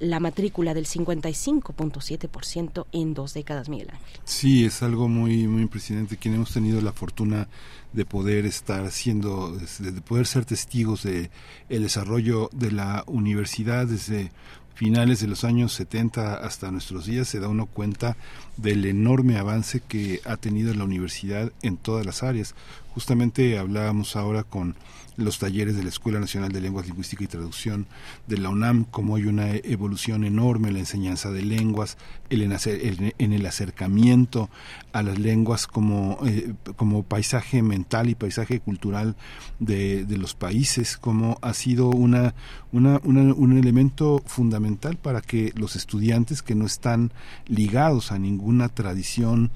la 0.00 0.20
matrícula 0.20 0.74
del 0.74 0.86
55.7% 0.86 2.86
en 2.92 3.14
dos 3.14 3.34
décadas, 3.34 3.68
Miguel 3.68 3.90
Ángel. 3.90 4.20
Sí, 4.24 4.64
es 4.64 4.82
algo 4.82 5.08
muy 5.08 5.46
muy 5.46 5.62
impresionante. 5.62 6.16
Quien 6.16 6.34
hemos 6.34 6.52
tenido 6.52 6.80
la 6.80 6.92
fortuna 6.92 7.48
de 7.92 8.04
poder 8.04 8.46
estar 8.46 8.84
haciendo, 8.84 9.52
de 9.52 10.00
poder 10.00 10.26
ser 10.26 10.44
testigos 10.44 11.02
de 11.02 11.30
el 11.68 11.82
desarrollo 11.82 12.48
de 12.52 12.72
la 12.72 13.04
universidad 13.06 13.86
desde 13.86 14.30
finales 14.74 15.20
de 15.20 15.28
los 15.28 15.44
años 15.44 15.72
70 15.74 16.34
hasta 16.34 16.70
nuestros 16.70 17.06
días 17.06 17.28
se 17.28 17.40
da 17.40 17.48
uno 17.48 17.66
cuenta 17.66 18.16
del 18.56 18.84
enorme 18.84 19.38
avance 19.38 19.80
que 19.80 20.20
ha 20.24 20.36
tenido 20.36 20.74
la 20.74 20.84
universidad 20.84 21.52
en 21.62 21.76
todas 21.76 22.06
las 22.06 22.22
áreas. 22.22 22.54
Justamente 22.94 23.58
hablábamos 23.58 24.16
ahora 24.16 24.42
con 24.42 24.76
los 25.16 25.38
talleres 25.38 25.76
de 25.76 25.82
la 25.82 25.88
Escuela 25.88 26.20
Nacional 26.20 26.52
de 26.52 26.60
Lenguas 26.60 26.86
Lingüística 26.86 27.24
y 27.24 27.26
Traducción 27.26 27.86
de 28.26 28.38
la 28.38 28.48
UNAM, 28.48 28.84
como 28.84 29.16
hay 29.16 29.26
una 29.26 29.50
evolución 29.50 30.24
enorme 30.24 30.68
en 30.68 30.74
la 30.74 30.80
enseñanza 30.80 31.30
de 31.30 31.42
lenguas, 31.42 31.98
el 32.30 32.42
en, 32.42 32.52
el, 32.52 33.14
en 33.18 33.32
el 33.32 33.46
acercamiento 33.46 34.48
a 34.92 35.02
las 35.02 35.18
lenguas 35.18 35.66
como, 35.66 36.18
eh, 36.26 36.54
como 36.76 37.02
paisaje 37.02 37.62
mental 37.62 38.08
y 38.08 38.14
paisaje 38.14 38.60
cultural 38.60 39.16
de, 39.58 40.04
de 40.04 40.16
los 40.16 40.34
países, 40.34 40.96
como 40.96 41.38
ha 41.42 41.54
sido 41.54 41.90
una, 41.90 42.34
una, 42.72 43.00
una, 43.04 43.34
un 43.34 43.58
elemento 43.58 44.22
fundamental 44.26 44.96
para 44.96 45.20
que 45.20 45.52
los 45.56 45.76
estudiantes 45.76 46.42
que 46.42 46.54
no 46.54 46.66
están 46.66 47.12
ligados 47.46 48.12
a 48.12 48.18
ninguna 48.18 48.68
tradición 48.68 49.50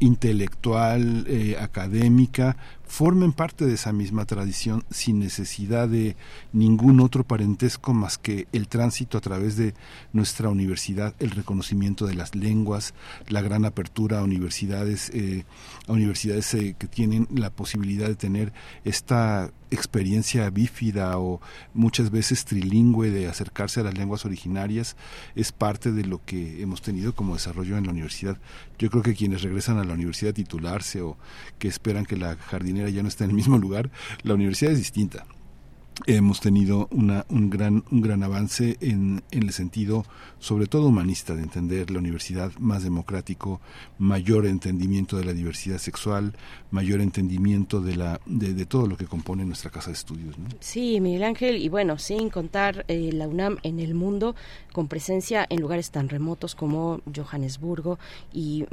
intelectual, 0.00 1.24
eh, 1.28 1.56
académica, 1.60 2.56
formen 2.88 3.32
parte 3.32 3.66
de 3.66 3.74
esa 3.74 3.92
misma 3.92 4.24
tradición 4.24 4.82
sin 4.90 5.18
necesidad 5.18 5.88
de 5.88 6.16
ningún 6.52 7.00
otro 7.00 7.22
parentesco 7.22 7.92
más 7.92 8.18
que 8.18 8.48
el 8.52 8.66
tránsito 8.66 9.18
a 9.18 9.20
través 9.20 9.56
de 9.56 9.74
nuestra 10.12 10.48
universidad, 10.48 11.14
el 11.18 11.30
reconocimiento 11.30 12.06
de 12.06 12.14
las 12.14 12.34
lenguas, 12.34 12.94
la 13.28 13.42
gran 13.42 13.66
apertura 13.66 14.18
a 14.18 14.24
universidades, 14.24 15.10
eh, 15.10 15.44
a 15.86 15.92
universidades 15.92 16.52
eh, 16.54 16.74
que 16.78 16.88
tienen 16.88 17.28
la 17.32 17.50
posibilidad 17.50 18.08
de 18.08 18.16
tener 18.16 18.52
esta 18.84 19.52
experiencia 19.70 20.48
bífida 20.50 21.18
o 21.18 21.40
muchas 21.74 22.10
veces 22.10 22.44
trilingüe 22.44 23.10
de 23.10 23.28
acercarse 23.28 23.80
a 23.80 23.84
las 23.84 23.98
lenguas 23.98 24.24
originarias 24.24 24.96
es 25.34 25.52
parte 25.52 25.92
de 25.92 26.04
lo 26.04 26.24
que 26.24 26.62
hemos 26.62 26.82
tenido 26.82 27.14
como 27.14 27.34
desarrollo 27.34 27.76
en 27.76 27.84
la 27.84 27.92
universidad. 27.92 28.38
Yo 28.78 28.90
creo 28.90 29.02
que 29.02 29.14
quienes 29.14 29.42
regresan 29.42 29.78
a 29.78 29.84
la 29.84 29.94
universidad 29.94 30.30
a 30.30 30.34
titularse 30.34 31.02
o 31.02 31.16
que 31.58 31.68
esperan 31.68 32.06
que 32.06 32.16
la 32.16 32.36
ya 32.86 33.02
no 33.02 33.08
esté 33.08 33.24
en 33.24 33.30
el 33.30 33.36
mismo 33.36 33.58
lugar, 33.58 33.90
la 34.22 34.34
universidad 34.34 34.72
es 34.72 34.78
distinta 34.78 35.24
hemos 36.06 36.40
tenido 36.40 36.88
una, 36.90 37.26
un, 37.28 37.50
gran, 37.50 37.84
un 37.90 38.00
gran 38.00 38.22
avance 38.22 38.76
en, 38.80 39.22
en 39.30 39.42
el 39.42 39.52
sentido, 39.52 40.04
sobre 40.38 40.66
todo 40.66 40.86
humanista, 40.86 41.34
de 41.34 41.42
entender 41.42 41.90
la 41.90 41.98
universidad 41.98 42.52
más 42.58 42.82
democrático, 42.82 43.60
mayor 43.98 44.46
entendimiento 44.46 45.16
de 45.16 45.24
la 45.24 45.32
diversidad 45.32 45.78
sexual, 45.78 46.34
mayor 46.70 47.00
entendimiento 47.00 47.80
de, 47.80 47.96
la, 47.96 48.20
de, 48.26 48.54
de 48.54 48.66
todo 48.66 48.86
lo 48.86 48.96
que 48.96 49.06
compone 49.06 49.44
nuestra 49.44 49.70
casa 49.70 49.88
de 49.88 49.94
estudios. 49.94 50.38
¿no? 50.38 50.46
Sí, 50.60 51.00
Miguel 51.00 51.24
Ángel, 51.24 51.56
y 51.56 51.68
bueno, 51.68 51.98
sin 51.98 52.30
contar 52.30 52.84
eh, 52.88 53.10
la 53.12 53.28
UNAM 53.28 53.58
en 53.62 53.80
el 53.80 53.94
mundo, 53.94 54.34
con 54.72 54.88
presencia 54.88 55.46
en 55.48 55.60
lugares 55.60 55.90
tan 55.90 56.08
remotos 56.08 56.54
como 56.54 57.00
Johannesburgo 57.14 57.98
y 58.32 58.64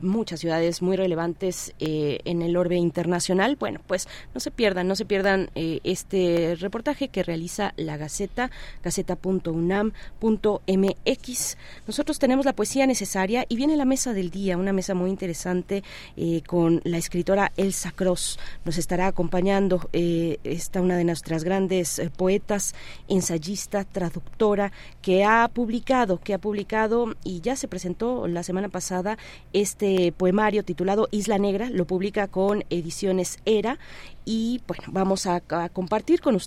muchas 0.00 0.40
ciudades 0.40 0.82
muy 0.82 0.96
relevantes 0.96 1.74
eh, 1.78 2.20
en 2.24 2.42
el 2.42 2.56
orbe 2.56 2.76
internacional. 2.76 3.56
Bueno, 3.56 3.80
pues 3.86 4.08
no 4.34 4.40
se 4.40 4.50
pierdan, 4.50 4.88
no 4.88 4.94
se 4.94 5.04
pierdan 5.04 5.50
eh, 5.54 5.80
este 5.84 6.51
reportaje 6.58 7.08
que 7.08 7.22
realiza 7.22 7.72
la 7.76 7.96
Gaceta, 7.96 8.50
gaceta.unam.mx. 8.82 11.56
Nosotros 11.86 12.18
tenemos 12.18 12.44
la 12.44 12.52
poesía 12.52 12.86
necesaria 12.86 13.44
y 13.48 13.56
viene 13.56 13.76
la 13.76 13.84
mesa 13.84 14.12
del 14.12 14.30
día, 14.30 14.56
una 14.56 14.72
mesa 14.72 14.94
muy 14.94 15.10
interesante 15.10 15.82
eh, 16.16 16.42
con 16.46 16.80
la 16.84 16.98
escritora 16.98 17.52
Elsa 17.56 17.92
Cross. 17.92 18.38
Nos 18.64 18.78
estará 18.78 19.06
acompañando 19.06 19.88
eh, 19.92 20.38
esta 20.44 20.80
una 20.80 20.96
de 20.96 21.04
nuestras 21.04 21.44
grandes 21.44 21.98
eh, 21.98 22.10
poetas, 22.14 22.74
ensayista, 23.08 23.84
traductora, 23.84 24.72
que 25.00 25.24
ha 25.24 25.48
publicado, 25.48 26.18
que 26.18 26.34
ha 26.34 26.38
publicado 26.38 27.14
y 27.24 27.40
ya 27.40 27.56
se 27.56 27.68
presentó 27.68 28.26
la 28.26 28.42
semana 28.42 28.68
pasada 28.68 29.18
este 29.52 30.12
poemario 30.12 30.64
titulado 30.64 31.08
Isla 31.10 31.38
Negra, 31.38 31.70
lo 31.70 31.86
publica 31.86 32.28
con 32.28 32.64
ediciones 32.70 33.38
Era 33.44 33.78
y 34.24 34.60
bueno, 34.66 34.84
vamos 34.88 35.26
a, 35.26 35.42
a, 35.48 35.68
compartir 35.68 36.20
con 36.20 36.36
ustedes 36.36 36.41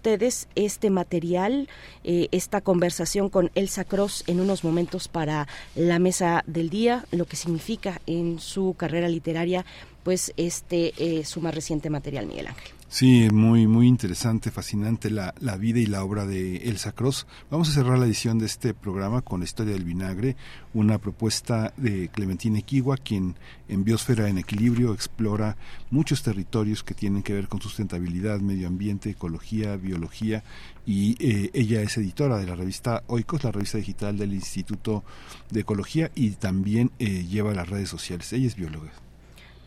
este 0.55 0.89
material, 0.89 1.67
eh, 2.03 2.27
esta 2.31 2.61
conversación 2.61 3.29
con 3.29 3.51
Elsa 3.55 3.83
Cross 3.83 4.23
en 4.27 4.39
unos 4.39 4.63
momentos 4.63 5.07
para 5.07 5.47
la 5.75 5.99
mesa 5.99 6.43
del 6.47 6.69
día, 6.69 7.05
lo 7.11 7.25
que 7.25 7.35
significa 7.35 8.01
en 8.05 8.39
su 8.39 8.75
carrera 8.77 9.07
literaria 9.07 9.65
pues 10.03 10.33
este 10.37 10.93
eh, 10.97 11.25
su 11.25 11.41
más 11.41 11.55
reciente 11.55 11.89
material, 11.89 12.27
Miguel 12.27 12.47
Ángel. 12.47 12.74
Sí, 12.87 13.27
muy, 13.33 13.67
muy 13.67 13.87
interesante, 13.87 14.51
fascinante 14.51 15.09
la, 15.09 15.33
la, 15.39 15.57
vida 15.57 15.79
y 15.79 15.87
la 15.87 16.03
obra 16.03 16.25
de 16.25 16.57
Elsa 16.69 16.93
Cross. 16.93 17.25
Vamos 17.49 17.67
a 17.69 17.73
cerrar 17.73 17.97
la 17.97 18.05
edición 18.05 18.37
de 18.37 18.45
este 18.45 18.73
programa 18.73 19.21
con 19.21 19.39
la 19.39 19.45
historia 19.45 19.73
del 19.73 19.83
vinagre, 19.83 20.37
una 20.73 20.99
propuesta 20.99 21.73
de 21.77 22.09
Clementina 22.09 22.59
Equigua, 22.59 22.95
quien 22.97 23.35
en 23.67 23.83
Biosfera 23.83 24.29
en 24.29 24.37
Equilibrio 24.37 24.93
explora 24.93 25.57
muchos 25.89 26.21
territorios 26.21 26.83
que 26.83 26.93
tienen 26.93 27.23
que 27.23 27.33
ver 27.33 27.47
con 27.47 27.59
sustentabilidad, 27.59 28.39
medio 28.39 28.67
ambiente, 28.67 29.09
ecología, 29.09 29.75
biología, 29.77 30.43
y 30.85 31.17
eh, 31.19 31.49
ella 31.53 31.81
es 31.81 31.97
editora 31.97 32.37
de 32.37 32.45
la 32.45 32.55
revista 32.55 33.03
Oikos, 33.07 33.43
la 33.43 33.51
revista 33.51 33.79
digital 33.79 34.17
del 34.17 34.33
Instituto 34.33 35.03
de 35.49 35.61
Ecología, 35.61 36.11
y 36.13 36.31
también 36.31 36.91
eh, 36.99 37.25
lleva 37.25 37.53
las 37.55 37.67
redes 37.67 37.89
sociales. 37.89 38.31
Ella 38.31 38.47
es 38.47 38.55
bióloga. 38.55 39.04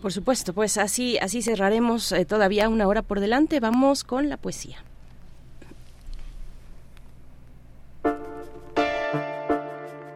Por 0.00 0.12
supuesto, 0.12 0.52
pues 0.52 0.78
así, 0.78 1.18
así 1.18 1.42
cerraremos 1.42 2.12
eh, 2.12 2.24
todavía 2.24 2.68
una 2.68 2.86
hora 2.86 3.02
por 3.02 3.20
delante. 3.20 3.60
Vamos 3.60 4.04
con 4.04 4.28
la 4.28 4.36
poesía. 4.36 4.78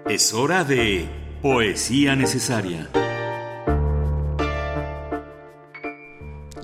Es 0.09 0.35
hora 0.35 0.63
de 0.65 1.09
poesía 1.41 2.15
necesaria. 2.15 2.89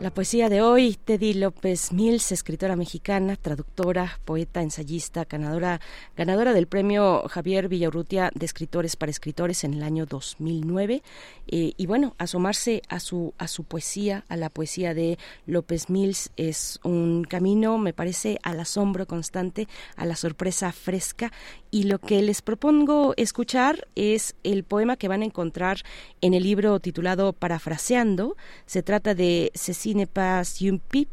La 0.01 0.11
poesía 0.15 0.49
de 0.49 0.63
hoy, 0.63 0.95
Teddy 0.95 1.35
López 1.35 1.93
Mills, 1.93 2.31
escritora 2.31 2.77
mexicana, 2.77 3.35
traductora, 3.35 4.21
poeta, 4.25 4.63
ensayista, 4.63 5.27
ganadora, 5.29 5.81
ganadora 6.17 6.53
del 6.53 6.69
premio 6.69 7.25
Javier 7.29 7.69
Villaurrutia 7.69 8.31
de 8.33 8.47
Escritores 8.47 8.95
para 8.95 9.11
Escritores 9.11 9.65
en 9.65 9.75
el 9.75 9.83
año 9.83 10.07
2009. 10.07 11.03
Eh, 11.49 11.73
y 11.77 11.87
bueno, 11.87 12.15
asomarse 12.19 12.83
a 12.89 13.01
su, 13.01 13.35
a 13.39 13.49
su 13.49 13.65
poesía, 13.65 14.25
a 14.29 14.37
la 14.37 14.51
poesía 14.51 14.95
de 14.95 15.19
López 15.47 15.91
Mills, 15.91 16.31
es 16.37 16.79
un 16.85 17.25
camino, 17.25 17.77
me 17.77 17.93
parece, 17.93 18.39
al 18.45 18.61
asombro 18.61 19.05
constante, 19.05 19.67
a 19.97 20.07
la 20.07 20.15
sorpresa 20.15 20.71
fresca. 20.71 21.33
Y 21.73 21.83
lo 21.83 21.99
que 21.99 22.23
les 22.23 22.41
propongo 22.41 23.15
escuchar 23.17 23.89
es 23.97 24.37
el 24.45 24.63
poema 24.63 24.97
que 24.97 25.09
van 25.09 25.23
a 25.23 25.27
encontrar 25.27 25.79
en 26.21 26.35
el 26.35 26.45
libro 26.45 26.79
titulado 26.79 27.33
Parafraseando. 27.33 28.37
Se 28.65 28.85
trata 28.85 29.17
de 29.17 29.51
Cecilia 29.55 29.88
pas 30.07 30.61
un 30.63 30.79
pip. 30.79 31.09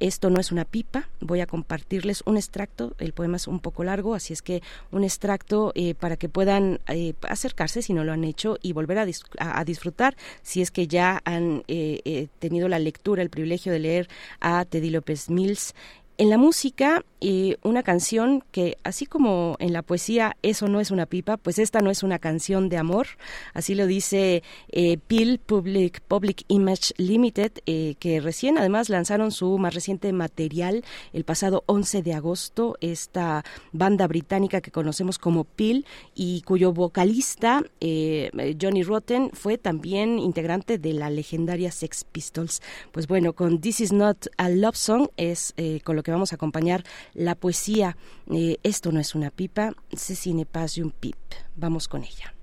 Esto 0.00 0.30
no 0.30 0.40
es 0.40 0.52
una 0.52 0.64
pipa. 0.64 1.08
Voy 1.20 1.40
a 1.40 1.46
compartirles 1.46 2.22
un 2.24 2.36
extracto. 2.36 2.94
El 2.98 3.12
poema 3.12 3.36
es 3.36 3.48
un 3.48 3.58
poco 3.58 3.82
largo, 3.82 4.14
así 4.14 4.32
es 4.32 4.42
que 4.42 4.62
un 4.92 5.02
extracto 5.02 5.72
eh, 5.74 5.94
para 5.94 6.16
que 6.16 6.28
puedan 6.28 6.80
eh, 6.86 7.14
acercarse 7.28 7.82
si 7.82 7.92
no 7.94 8.04
lo 8.04 8.12
han 8.12 8.22
hecho 8.22 8.58
y 8.62 8.72
volver 8.72 8.98
a, 8.98 9.06
a, 9.38 9.64
disfrutar 9.64 10.16
si 10.42 10.62
es 10.62 10.70
que 10.70 10.86
ya 10.86 11.20
han 11.24 11.64
eh, 11.66 12.28
tenido 12.38 12.68
la 12.68 12.78
lectura, 12.78 13.22
el 13.22 13.30
privilegio 13.30 13.72
de 13.72 13.80
leer 13.80 14.08
a 14.40 14.64
Teddy 14.64 14.90
López 14.90 15.30
Mills. 15.30 15.74
En 16.20 16.30
la 16.30 16.36
música, 16.36 17.04
eh, 17.20 17.58
una 17.62 17.84
canción 17.84 18.42
que, 18.50 18.76
así 18.82 19.06
como 19.06 19.54
en 19.60 19.72
la 19.72 19.82
poesía, 19.82 20.36
eso 20.42 20.66
no 20.66 20.80
es 20.80 20.90
una 20.90 21.06
pipa, 21.06 21.36
pues 21.36 21.60
esta 21.60 21.80
no 21.80 21.90
es 21.90 22.02
una 22.02 22.18
canción 22.18 22.68
de 22.68 22.76
amor. 22.76 23.06
Así 23.54 23.76
lo 23.76 23.86
dice 23.86 24.42
eh, 24.72 24.98
Peel 24.98 25.38
Public, 25.38 26.00
Public 26.00 26.42
Image 26.48 26.92
Limited, 26.96 27.52
eh, 27.66 27.94
que 28.00 28.20
recién 28.20 28.58
además 28.58 28.88
lanzaron 28.88 29.30
su 29.30 29.58
más 29.58 29.74
reciente 29.74 30.12
material 30.12 30.84
el 31.12 31.22
pasado 31.22 31.62
11 31.66 32.02
de 32.02 32.14
agosto. 32.14 32.76
Esta 32.80 33.44
banda 33.70 34.08
británica 34.08 34.60
que 34.60 34.72
conocemos 34.72 35.18
como 35.18 35.44
Peel 35.44 35.86
y 36.16 36.42
cuyo 36.42 36.72
vocalista, 36.72 37.62
eh, 37.80 38.56
Johnny 38.60 38.82
Rotten, 38.82 39.30
fue 39.34 39.56
también 39.56 40.18
integrante 40.18 40.78
de 40.78 40.94
la 40.94 41.10
legendaria 41.10 41.70
Sex 41.70 42.02
Pistols. 42.02 42.60
Pues 42.90 43.06
bueno, 43.06 43.34
con 43.34 43.60
This 43.60 43.82
Is 43.82 43.92
Not 43.92 44.26
a 44.36 44.48
Love 44.48 44.76
Song 44.76 45.08
es 45.16 45.54
con 45.84 45.96
lo 45.96 46.02
que 46.02 46.07
vamos 46.10 46.32
a 46.32 46.36
acompañar 46.36 46.84
la 47.14 47.34
poesía. 47.34 47.96
Eh, 48.30 48.58
esto 48.62 48.92
no 48.92 49.00
es 49.00 49.14
una 49.14 49.30
pipa, 49.30 49.72
ceci 49.94 50.34
ne 50.34 50.46
pas 50.46 50.78
un 50.78 50.90
pip. 50.90 51.16
Vamos 51.56 51.88
con 51.88 52.04
ella. 52.04 52.34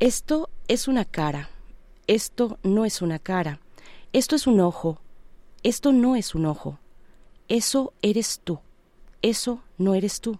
Esto 0.00 0.50
es 0.68 0.88
una 0.88 1.04
cara. 1.04 1.48
Esto 2.06 2.58
no 2.62 2.84
es 2.84 3.02
una 3.02 3.18
cara. 3.18 3.60
Esto 4.12 4.34
es 4.34 4.46
un 4.46 4.60
ojo. 4.60 5.00
Esto 5.62 5.92
no 5.92 6.16
es 6.16 6.34
un 6.34 6.46
ojo. 6.46 6.78
Eso 7.48 7.92
eres 8.02 8.40
tú. 8.42 8.58
Eso 9.22 9.62
no 9.78 9.94
eres 9.94 10.20
tú. 10.20 10.38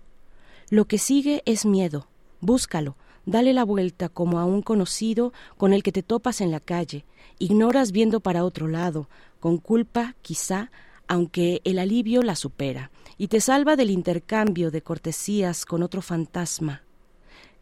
Lo 0.69 0.87
que 0.87 0.99
sigue 0.99 1.43
es 1.47 1.65
miedo. 1.65 2.09
Búscalo. 2.41 2.97
Dale 3.25 3.53
la 3.53 3.65
vuelta 3.65 4.09
como 4.09 4.41
a 4.41 4.45
un 4.45 4.63
conocido 4.63 5.33
con 5.57 5.73
el 5.73 5.85
que 5.85 5.93
te 5.93 6.03
topas 6.03 6.41
en 6.41 6.51
la 6.51 6.59
calle. 6.59 7.05
Ignoras 7.39 7.93
viendo 7.93 8.19
para 8.21 8.45
otro 8.45 8.67
lado, 8.67 9.09
con 9.39 9.59
culpa, 9.59 10.17
quizá, 10.23 10.73
aunque 11.09 11.61
el 11.65 11.79
alivio 11.79 12.23
la 12.23 12.37
supera, 12.37 12.91
y 13.19 13.29
te 13.29 13.41
salva 13.41 13.77
del 13.77 13.91
intercambio 13.91 14.71
de 14.71 14.83
cortesías 14.83 15.65
con 15.65 15.83
otro 15.83 16.03
fantasma. 16.03 16.83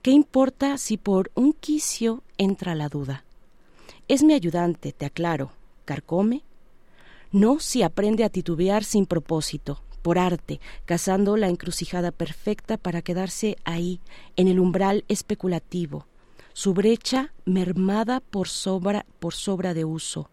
¿Qué 0.02 0.10
importa 0.10 0.78
si 0.78 0.96
por 0.96 1.30
un 1.34 1.52
quicio 1.52 2.22
entra 2.38 2.74
la 2.74 2.88
duda? 2.88 3.24
Es 4.08 4.22
mi 4.22 4.32
ayudante, 4.32 4.92
te 4.92 5.06
aclaro. 5.06 5.52
¿Carcome? 5.84 6.42
No 7.32 7.60
si 7.60 7.82
aprende 7.82 8.24
a 8.24 8.30
titubear 8.30 8.84
sin 8.84 9.06
propósito, 9.06 9.82
por 10.02 10.18
arte, 10.18 10.60
cazando 10.84 11.36
la 11.36 11.48
encrucijada 11.48 12.10
perfecta 12.10 12.76
para 12.76 13.02
quedarse 13.02 13.56
ahí, 13.64 14.00
en 14.36 14.48
el 14.48 14.58
umbral 14.58 15.04
especulativo, 15.08 16.06
su 16.52 16.74
brecha 16.74 17.32
mermada 17.44 18.20
por 18.20 18.48
sobra, 18.48 19.04
por 19.18 19.34
sobra 19.34 19.74
de 19.74 19.84
uso 19.84 20.30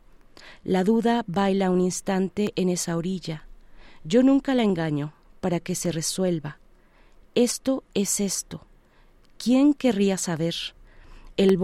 la 0.64 0.84
duda 0.84 1.24
baila 1.28 1.72
un 1.72 1.82
instante 1.82 2.54
en 2.56 2.70
esa 2.70 2.98
orilla. 2.98 3.46
Yo 4.04 4.24
nunca 4.24 4.56
la 4.56 4.64
engaño 4.64 5.14
para 5.40 5.60
que 5.60 5.76
se 5.76 5.92
resuelva. 5.92 6.60
Esto 7.36 7.84
es 7.94 8.20
esto. 8.20 8.66
¿Quién 9.38 9.74
querría 9.74 10.18
saber? 10.18 10.56
El, 11.38 11.60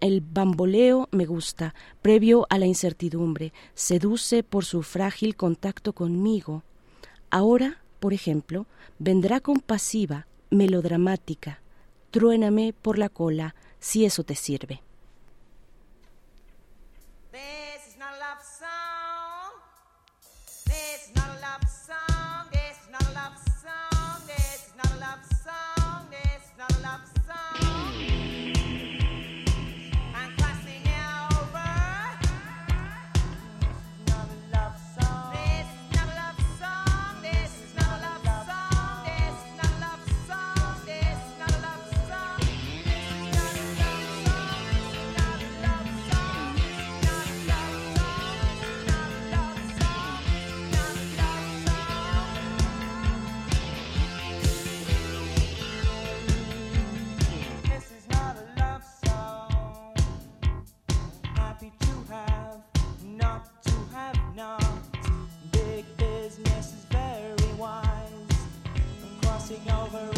el, 0.00 0.20
bamboleo 0.22 1.08
me 1.10 1.26
gusta, 1.26 1.74
previo 2.00 2.46
a 2.48 2.58
la 2.58 2.64
incertidumbre, 2.64 3.52
seduce 3.74 4.42
por 4.42 4.64
su 4.64 4.82
frágil 4.82 5.36
contacto 5.36 5.92
conmigo. 5.92 6.62
Ahora, 7.30 7.82
por 8.00 8.14
ejemplo, 8.14 8.66
vendrá 8.98 9.40
compasiva, 9.40 10.26
melodramática. 10.50 11.60
Truéname 12.10 12.72
por 12.72 12.96
la 12.96 13.10
cola, 13.10 13.54
si 13.80 14.06
eso 14.06 14.24
te 14.24 14.34
sirve. 14.34 14.80
falling 69.66 69.94
over 69.94 70.17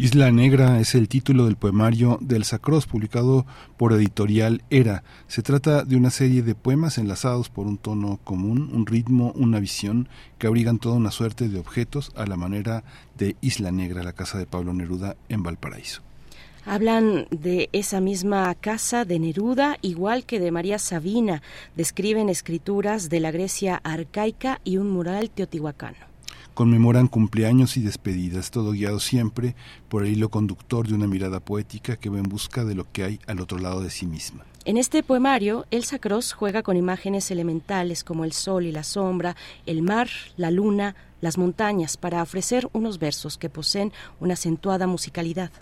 Isla 0.00 0.30
Negra 0.30 0.78
es 0.78 0.94
el 0.94 1.08
título 1.08 1.46
del 1.46 1.56
poemario 1.56 2.18
del 2.20 2.44
Sacros, 2.44 2.86
publicado 2.86 3.46
por 3.76 3.92
editorial 3.92 4.62
Era. 4.70 5.02
Se 5.26 5.42
trata 5.42 5.82
de 5.82 5.96
una 5.96 6.10
serie 6.10 6.42
de 6.42 6.54
poemas 6.54 6.98
enlazados 6.98 7.48
por 7.48 7.66
un 7.66 7.78
tono 7.78 8.20
común, 8.22 8.70
un 8.72 8.86
ritmo, 8.86 9.32
una 9.34 9.58
visión, 9.58 10.08
que 10.38 10.46
abrigan 10.46 10.78
toda 10.78 10.94
una 10.94 11.10
suerte 11.10 11.48
de 11.48 11.58
objetos 11.58 12.12
a 12.14 12.26
la 12.26 12.36
manera 12.36 12.84
de 13.16 13.34
Isla 13.40 13.72
Negra, 13.72 14.04
la 14.04 14.12
casa 14.12 14.38
de 14.38 14.46
Pablo 14.46 14.72
Neruda 14.72 15.16
en 15.28 15.42
Valparaíso. 15.42 16.02
Hablan 16.64 17.26
de 17.32 17.68
esa 17.72 18.00
misma 18.00 18.54
casa 18.54 19.04
de 19.04 19.18
Neruda, 19.18 19.78
igual 19.82 20.26
que 20.26 20.38
de 20.38 20.52
María 20.52 20.78
Sabina. 20.78 21.42
Describen 21.74 22.28
escrituras 22.28 23.08
de 23.08 23.18
la 23.18 23.32
Grecia 23.32 23.80
arcaica 23.82 24.60
y 24.62 24.76
un 24.76 24.90
mural 24.90 25.28
teotihuacano 25.28 26.07
conmemoran 26.58 27.06
cumpleaños 27.06 27.76
y 27.76 27.82
despedidas, 27.82 28.50
todo 28.50 28.72
guiado 28.72 28.98
siempre 28.98 29.54
por 29.88 30.04
el 30.04 30.14
hilo 30.14 30.28
conductor 30.28 30.88
de 30.88 30.94
una 30.94 31.06
mirada 31.06 31.38
poética 31.38 31.94
que 31.94 32.10
va 32.10 32.18
en 32.18 32.24
busca 32.24 32.64
de 32.64 32.74
lo 32.74 32.84
que 32.90 33.04
hay 33.04 33.20
al 33.28 33.38
otro 33.38 33.58
lado 33.58 33.80
de 33.80 33.90
sí 33.90 34.08
misma. 34.08 34.44
En 34.64 34.76
este 34.76 35.04
poemario, 35.04 35.66
Elsa 35.70 36.00
Cross 36.00 36.32
juega 36.32 36.64
con 36.64 36.76
imágenes 36.76 37.30
elementales 37.30 38.02
como 38.02 38.24
el 38.24 38.32
sol 38.32 38.66
y 38.66 38.72
la 38.72 38.82
sombra, 38.82 39.36
el 39.66 39.82
mar, 39.82 40.08
la 40.36 40.50
luna, 40.50 40.96
las 41.20 41.38
montañas, 41.38 41.96
para 41.96 42.24
ofrecer 42.24 42.68
unos 42.72 42.98
versos 42.98 43.38
que 43.38 43.48
poseen 43.48 43.92
una 44.18 44.34
acentuada 44.34 44.88
musicalidad. 44.88 45.52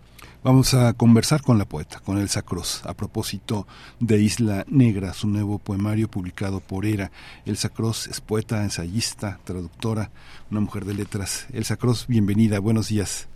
Vamos 0.47 0.75
a 0.75 0.93
conversar 0.93 1.43
con 1.43 1.59
la 1.59 1.65
poeta, 1.65 1.99
con 1.99 2.19
Elsa 2.19 2.41
Cross, 2.41 2.83
a 2.85 2.95
propósito 2.95 3.67
de 3.99 4.21
Isla 4.21 4.65
Negra, 4.69 5.13
su 5.13 5.27
nuevo 5.27 5.59
poemario 5.59 6.09
publicado 6.09 6.61
por 6.61 6.87
Era. 6.87 7.11
Elsa 7.47 7.69
Cross 7.69 8.07
es 8.07 8.21
poeta, 8.21 8.63
ensayista, 8.63 9.41
traductora, 9.43 10.13
una 10.49 10.61
mujer 10.61 10.85
de 10.85 10.95
letras. 10.95 11.49
Elsa 11.53 11.77
Cross, 11.77 12.07
bienvenida, 12.07 12.61
buenos 12.61 12.91
días. 12.91 13.27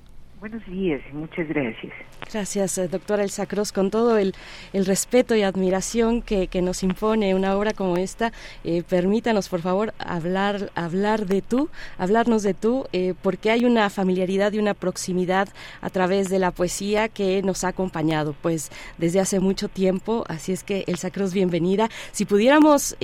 Buenos 0.41 0.65
días 0.65 1.03
y 1.13 1.15
muchas 1.15 1.47
gracias. 1.49 1.93
Gracias, 2.33 2.79
eh, 2.79 2.89
doctora 2.89 3.25
Elsa 3.25 3.45
Cross, 3.45 3.73
con 3.73 3.91
todo 3.91 4.17
el, 4.17 4.35
respeto 4.73 5.35
y 5.35 5.43
admiración 5.43 6.23
que, 6.23 6.49
nos 6.63 6.83
impone 6.83 7.35
una 7.35 7.55
obra 7.59 7.75
como 7.75 7.99
esta. 7.99 8.33
Eh, 8.65 8.83
permítanos, 8.83 9.51
por 9.51 9.61
favor, 9.61 9.93
hablar, 9.99 10.71
hablar 10.75 11.27
de 11.27 11.43
tú, 11.43 11.69
hablarnos 11.99 12.43
de 12.43 12.55
tú, 12.55 12.87
eh, 12.95 13.13
porque 13.21 13.51
hay 13.51 13.67
una 13.67 13.91
familiaridad 13.91 14.55
y 14.55 14.59
una 14.59 14.73
proximidad 14.73 15.51
a 15.83 15.91
través 15.91 16.31
de 16.31 16.39
la 16.39 16.53
poesía 16.53 17.11
que 17.11 17.43
nos 17.43 17.63
ha 17.65 17.69
acompañado, 17.69 18.35
pues, 18.41 18.71
desde 18.97 19.21
hace 19.21 19.41
mucho 19.41 19.69
tiempo. 19.69 20.25
Así 20.27 20.53
es 20.53 20.65
que, 20.65 20.85
Elsa 20.87 21.11
Cross, 21.11 21.35
bienvenida. 21.35 21.91
Si 22.13 22.25
pudiéramos 22.25 22.97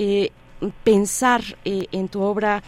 pensar 0.85 1.43
en 1.65 2.09
tu 2.09 2.23
obra, 2.23 2.63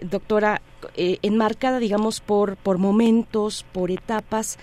doctora, 0.00 0.62
eh, 0.96 1.18
enmarcada, 1.22 1.78
digamos, 1.78 2.20
por, 2.20 2.56
por 2.56 2.78
momentos, 2.78 3.64
por 3.72 3.90
etapas. 3.90 4.58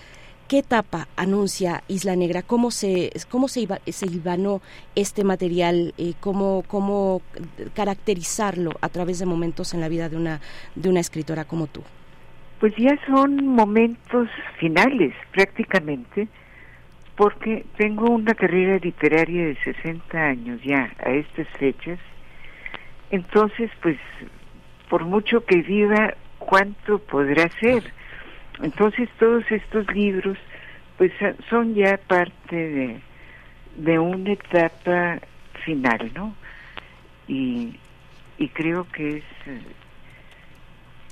¿Qué 0.48 0.58
etapa 0.58 1.08
anuncia 1.16 1.82
Isla 1.88 2.14
Negra? 2.14 2.42
¿Cómo 2.42 2.70
se, 2.70 3.10
cómo 3.28 3.48
se, 3.48 3.62
iba, 3.62 3.78
se 3.84 4.06
ibanó 4.06 4.60
este 4.94 5.24
material? 5.24 5.92
Eh, 5.98 6.14
¿cómo, 6.20 6.62
¿Cómo 6.68 7.20
caracterizarlo 7.74 8.70
a 8.80 8.88
través 8.88 9.18
de 9.18 9.26
momentos 9.26 9.74
en 9.74 9.80
la 9.80 9.88
vida 9.88 10.08
de 10.08 10.16
una, 10.16 10.40
de 10.76 10.88
una 10.88 11.00
escritora 11.00 11.46
como 11.46 11.66
tú? 11.66 11.82
Pues 12.60 12.74
ya 12.76 12.96
son 13.06 13.44
momentos 13.44 14.28
finales 14.60 15.12
prácticamente, 15.32 16.28
porque 17.16 17.66
tengo 17.76 18.08
una 18.08 18.32
carrera 18.34 18.78
literaria 18.78 19.46
de 19.46 19.56
60 19.64 20.16
años 20.16 20.60
ya 20.62 20.92
a 21.04 21.10
estas 21.10 21.48
fechas. 21.58 21.98
Entonces, 23.10 23.70
pues 23.82 23.98
por 24.88 25.04
mucho 25.04 25.44
que 25.44 25.62
viva, 25.62 26.14
¿cuánto 26.38 26.98
podrá 26.98 27.48
ser? 27.60 27.82
Entonces 28.62 29.08
todos 29.18 29.44
estos 29.50 29.86
libros 29.92 30.38
pues 30.96 31.12
son 31.50 31.74
ya 31.74 31.98
parte 31.98 32.56
de, 32.56 33.00
de 33.76 33.98
una 33.98 34.32
etapa 34.32 35.18
final, 35.64 36.10
¿no? 36.14 36.34
Y, 37.28 37.78
y 38.38 38.48
creo 38.48 38.86
que 38.92 39.18
es 39.18 39.24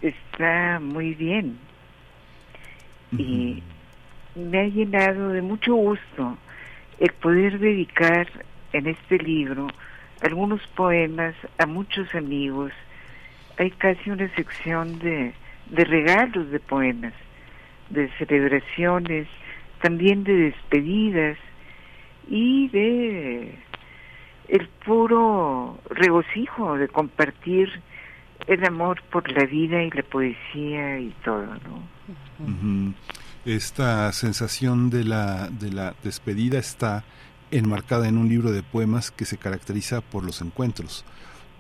está 0.00 0.80
muy 0.80 1.14
bien. 1.14 1.58
Y 3.16 3.62
me 4.34 4.60
ha 4.60 4.66
llenado 4.66 5.28
de 5.28 5.42
mucho 5.42 5.74
gusto 5.74 6.36
el 6.98 7.12
poder 7.14 7.58
dedicar 7.58 8.28
en 8.72 8.88
este 8.88 9.18
libro 9.18 9.68
algunos 10.20 10.60
poemas 10.68 11.34
a 11.58 11.66
muchos 11.66 12.12
amigos 12.14 12.72
hay 13.58 13.70
casi 13.73 14.10
una 14.10 14.28
sección 14.34 14.99
de, 14.99 15.33
de 15.70 15.84
regalos 15.84 16.50
de 16.50 16.60
poemas, 16.60 17.12
de 17.91 18.10
celebraciones, 18.18 19.28
también 19.83 20.24
de 20.24 20.34
despedidas 20.34 21.39
y 22.28 22.68
de 22.68 23.55
el 24.49 24.68
puro 24.84 25.78
regocijo 25.91 26.76
de 26.76 26.89
compartir 26.89 27.68
el 28.47 28.65
amor 28.65 29.02
por 29.10 29.31
la 29.31 29.44
vida 29.47 29.83
y 29.83 29.91
la 29.91 30.02
poesía 30.02 30.99
y 30.99 31.15
todo, 31.24 31.47
¿no? 31.47 32.94
Esta 33.44 34.12
sensación 34.12 34.91
de 34.91 35.05
la, 35.05 35.49
de 35.49 35.70
la 35.70 35.94
despedida 36.02 36.58
está 36.58 37.05
enmarcada 37.50 38.08
en 38.08 38.18
un 38.18 38.28
libro 38.28 38.50
de 38.52 38.62
poemas 38.62 39.10
que 39.10 39.24
se 39.24 39.39
caracteriza 39.39 40.00
por 40.00 40.24
los 40.24 40.41
encuentros, 40.41 41.05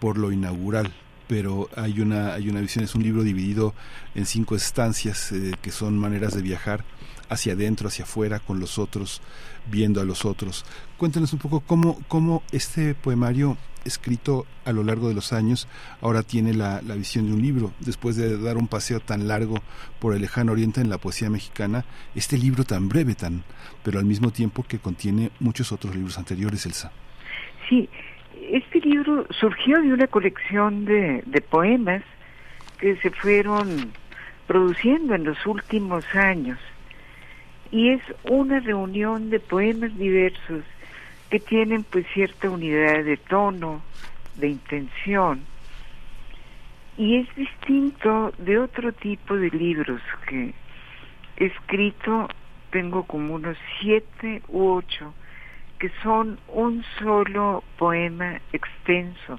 por 0.00 0.18
lo 0.18 0.32
inaugural, 0.32 0.92
pero 1.26 1.68
hay 1.76 2.00
una, 2.00 2.34
hay 2.34 2.48
una 2.48 2.60
visión, 2.60 2.84
es 2.84 2.94
un 2.94 3.02
libro 3.02 3.22
dividido 3.22 3.74
en 4.14 4.26
cinco 4.26 4.56
estancias 4.56 5.32
eh, 5.32 5.52
que 5.60 5.70
son 5.70 5.98
maneras 5.98 6.34
de 6.34 6.42
viajar 6.42 6.84
hacia 7.28 7.54
adentro, 7.54 7.88
hacia 7.88 8.04
afuera, 8.04 8.40
con 8.40 8.60
los 8.60 8.78
otros, 8.78 9.22
viendo 9.70 10.00
a 10.00 10.04
los 10.04 10.24
otros. 10.24 10.64
Cuéntanos 10.98 11.32
un 11.32 11.38
poco 11.38 11.60
cómo, 11.60 11.98
cómo 12.08 12.42
este 12.52 12.94
poemario 12.94 13.56
escrito 13.84 14.46
a 14.64 14.72
lo 14.72 14.82
largo 14.82 15.08
de 15.08 15.14
los 15.14 15.34
años 15.34 15.68
ahora 16.00 16.22
tiene 16.22 16.54
la, 16.54 16.80
la, 16.82 16.94
visión 16.94 17.26
de 17.26 17.34
un 17.34 17.42
libro. 17.42 17.72
Después 17.80 18.16
de 18.16 18.38
dar 18.38 18.56
un 18.56 18.68
paseo 18.68 19.00
tan 19.00 19.28
largo 19.28 19.56
por 19.98 20.14
el 20.14 20.22
lejano 20.22 20.52
oriente 20.52 20.80
en 20.80 20.88
la 20.88 20.98
poesía 20.98 21.28
mexicana, 21.28 21.84
este 22.14 22.38
libro 22.38 22.64
tan 22.64 22.88
breve, 22.88 23.14
tan, 23.14 23.44
pero 23.82 23.98
al 23.98 24.06
mismo 24.06 24.30
tiempo 24.30 24.62
que 24.62 24.78
contiene 24.78 25.30
muchos 25.40 25.72
otros 25.72 25.94
libros 25.94 26.18
anteriores, 26.18 26.64
Elsa. 26.64 26.92
Sí, 27.68 27.88
este 28.50 28.80
libro 28.80 29.26
surgió 29.30 29.80
de 29.80 29.92
una 29.92 30.06
colección 30.06 30.84
de, 30.84 31.22
de 31.26 31.40
poemas 31.40 32.02
que 32.78 32.96
se 32.96 33.10
fueron 33.10 33.92
produciendo 34.46 35.14
en 35.14 35.24
los 35.24 35.46
últimos 35.46 36.04
años. 36.14 36.58
Y 37.70 37.90
es 37.90 38.02
una 38.24 38.60
reunión 38.60 39.30
de 39.30 39.40
poemas 39.40 39.96
diversos 39.96 40.64
que 41.30 41.40
tienen 41.40 41.82
pues 41.84 42.06
cierta 42.12 42.50
unidad 42.50 43.04
de 43.04 43.16
tono, 43.16 43.82
de 44.36 44.48
intención. 44.48 45.40
Y 46.96 47.16
es 47.16 47.34
distinto 47.34 48.32
de 48.38 48.58
otro 48.58 48.92
tipo 48.92 49.34
de 49.34 49.50
libros 49.50 50.00
que 50.28 50.54
he 51.36 51.46
escrito, 51.46 52.28
tengo 52.70 53.04
como 53.04 53.34
unos 53.34 53.56
siete 53.80 54.42
u 54.48 54.68
ocho 54.68 55.14
que 55.78 55.90
son 56.02 56.38
un 56.48 56.84
solo 56.98 57.62
poema 57.78 58.40
extenso 58.52 59.38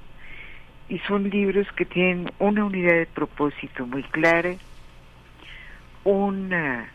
y 0.88 0.98
son 1.00 1.28
libros 1.30 1.66
que 1.72 1.84
tienen 1.84 2.30
una 2.38 2.64
unidad 2.64 2.94
de 2.94 3.06
propósito 3.06 3.86
muy 3.86 4.02
clara, 4.04 4.54
una, 6.04 6.88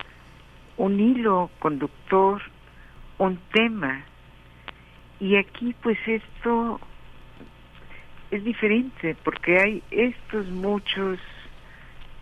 un 0.77 0.99
hilo 0.99 1.49
conductor, 1.59 2.41
un 3.17 3.37
tema. 3.51 4.03
Y 5.19 5.35
aquí 5.35 5.75
pues 5.81 5.97
esto 6.07 6.79
es 8.31 8.43
diferente 8.43 9.15
porque 9.23 9.59
hay 9.59 9.83
estos 9.91 10.47
muchos 10.47 11.19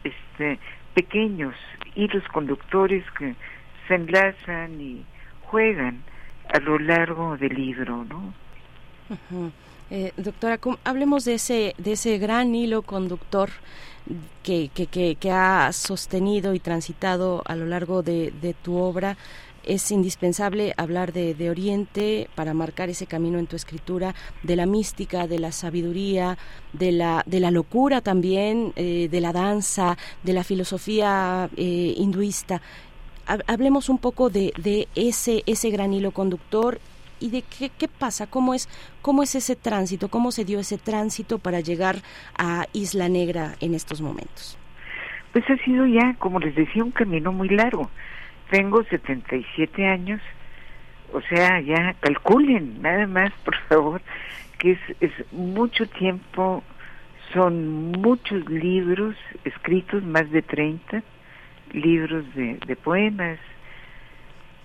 este, 0.04 0.60
pequeños 0.96 1.56
hilos 1.96 2.24
conductores 2.30 3.04
que 3.12 3.36
se 3.88 3.96
enlazan 3.96 4.82
y 4.82 5.06
juegan 5.44 6.02
a 6.52 6.60
lo 6.60 6.80
largo 6.80 7.38
del 7.38 7.54
libro, 7.54 8.06
¿no? 8.06 8.34
eh, 9.92 10.12
doctora, 10.18 10.60
hablemos 10.84 11.26
de 11.26 11.36
ese, 11.36 11.76
de 11.78 11.94
ese 11.94 12.18
gran 12.18 12.54
hilo 12.56 12.82
conductor 12.82 13.50
que, 14.44 14.70
que, 14.74 15.16
que, 15.16 15.32
ha 15.32 15.72
sostenido 15.72 16.54
y 16.54 16.60
transitado 16.60 17.44
a 17.46 17.56
lo 17.56 17.66
largo 17.66 18.02
de, 18.02 18.34
de 18.42 18.54
tu 18.54 18.78
obra. 18.78 19.18
es 19.64 19.92
indispensable 19.92 20.74
hablar 20.78 21.14
de, 21.14 21.36
de, 21.36 21.50
Oriente 21.52 22.30
para 22.34 22.56
marcar 22.56 22.90
ese 22.90 23.06
camino 23.06 23.38
en 23.38 23.46
tu 23.46 23.56
escritura, 23.56 24.16
de 24.42 24.56
la 24.56 24.66
mística, 24.66 25.28
de 25.28 25.38
la 25.38 25.52
sabiduría, 25.52 26.38
de 26.74 26.92
la, 26.92 27.24
de 27.28 27.40
la 27.40 27.52
locura 27.52 28.02
también, 28.02 28.74
eh, 28.76 29.10
de 29.12 29.22
la 29.22 29.32
danza, 29.32 29.98
de 30.24 30.34
la 30.34 30.44
filosofía 30.44 31.50
eh, 31.56 31.94
hinduista. 31.98 32.62
Hablemos 33.48 33.90
un 33.90 33.98
poco 33.98 34.30
de, 34.30 34.54
de, 34.58 34.88
ese, 34.96 35.44
ese 35.46 35.70
gran 35.70 35.94
hilo 35.94 36.12
conductor 36.12 36.80
y 37.20 37.30
de 37.30 37.44
qué, 37.44 37.70
qué 37.70 37.88
pasa, 37.88 38.28
cómo 38.28 38.54
es, 38.54 38.70
cómo 39.02 39.24
es 39.24 39.36
ese 39.36 39.56
tránsito, 39.56 40.10
cómo 40.10 40.32
se 40.32 40.46
dio 40.46 40.60
ese 40.60 40.78
tránsito 40.78 41.38
para 41.38 41.60
llegar 41.60 41.98
a 42.38 42.66
Isla 42.74 43.10
Negra 43.10 43.56
en 43.60 43.74
estos 43.74 44.02
momentos. 44.02 44.58
Pues 45.32 45.46
ha 45.50 45.58
sido 45.64 45.86
ya, 45.86 46.16
como 46.18 46.40
les 46.40 46.56
decía, 46.56 46.84
un 46.84 46.92
camino 46.92 47.32
muy 47.32 47.50
largo 47.50 47.90
tengo 48.50 48.84
77 48.84 49.88
años, 49.88 50.22
o 51.14 51.22
sea, 51.22 51.60
ya 51.62 51.96
calculen 52.00 52.82
nada 52.82 53.08
más, 53.08 53.32
por 53.46 53.56
favor, 53.68 54.02
que 54.58 54.72
es, 54.72 54.80
es 55.00 55.12
mucho 55.32 55.88
tiempo, 55.88 56.64
son 57.34 57.92
muchos 57.92 58.48
libros 58.50 59.16
escritos, 59.46 60.04
más 60.04 60.30
de 60.32 60.42
30 60.42 61.04
libros 61.74 62.26
de, 62.36 62.76
poemas. 62.84 63.40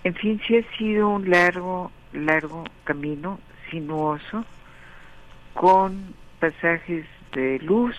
En 0.03 0.13
fin, 0.15 0.41
sí 0.47 0.57
ha 0.57 0.77
sido 0.77 1.09
un 1.09 1.29
largo, 1.29 1.91
largo 2.13 2.63
camino, 2.83 3.39
sinuoso, 3.69 4.45
con 5.53 6.13
pasajes 6.39 7.05
de 7.33 7.59
luz, 7.59 7.95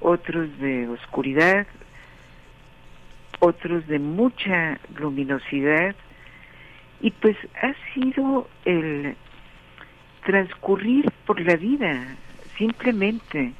otros 0.00 0.48
de 0.58 0.88
oscuridad, 0.88 1.66
otros 3.40 3.86
de 3.86 3.98
mucha 3.98 4.80
luminosidad 4.96 5.94
y 7.00 7.10
pues 7.12 7.36
ha 7.62 7.72
sido 7.94 8.48
el 8.64 9.16
transcurrir 10.24 11.10
por 11.26 11.40
la 11.40 11.56
vida 11.56 12.16
simplemente 12.56 13.52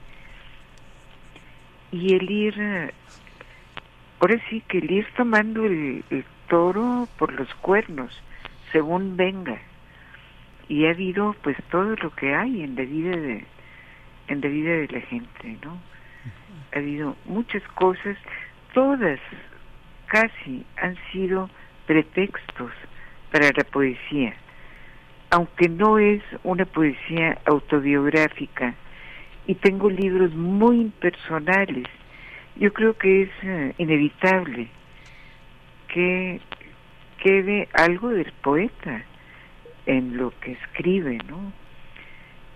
y 1.93 2.15
el 2.15 2.31
ir 2.31 2.93
ahora 4.21 4.41
sí 4.49 4.63
que 4.69 4.79
el 4.79 4.91
ir 4.91 5.07
tomando 5.17 5.65
el, 5.65 6.05
toro 6.49 7.07
por 7.19 7.31
los 7.35 7.53
cuernos 7.57 8.11
según 8.73 9.19
venga. 9.19 9.59
Y 10.67 10.87
ha 10.87 10.91
habido 10.91 11.35
pues 11.43 11.57
todo 11.71 11.95
lo 11.97 12.15
que 12.15 12.35
hay 12.35 12.63
en 12.63 12.75
la 12.75 12.83
vida 12.83 13.17
de 13.17 13.45
en 14.29 14.41
la 14.41 14.49
vida 14.49 14.71
de 14.71 14.89
la 14.89 15.01
gente 15.01 15.59
no 15.63 15.79
ha 16.75 16.79
habido 16.79 17.17
muchas 17.27 17.63
cosas 17.75 18.17
todas 18.75 19.19
casi 20.07 20.65
han 20.77 20.97
sido 21.13 21.49
pretextos 21.87 22.73
para 23.31 23.51
la 23.57 23.65
poesía, 23.65 24.35
aunque 25.31 25.69
no 25.69 25.99
es 25.99 26.23
una 26.45 26.65
poesía 26.65 27.39
autobiográfica 27.45 28.75
y 29.47 29.55
tengo 29.55 29.91
libros 29.91 30.35
muy 30.35 30.81
impersonales, 30.81 31.87
yo 32.59 32.73
creo 32.73 32.97
que 32.97 33.23
es 33.23 33.31
eh, 33.43 33.75
inevitable 33.79 34.69
que 35.89 36.41
quede 37.23 37.69
algo 37.73 38.11
del 38.11 38.33
poeta 38.43 39.03
en 39.87 40.17
lo 40.17 40.33
que 40.41 40.53
escribe, 40.53 41.19
¿no? 41.29 41.53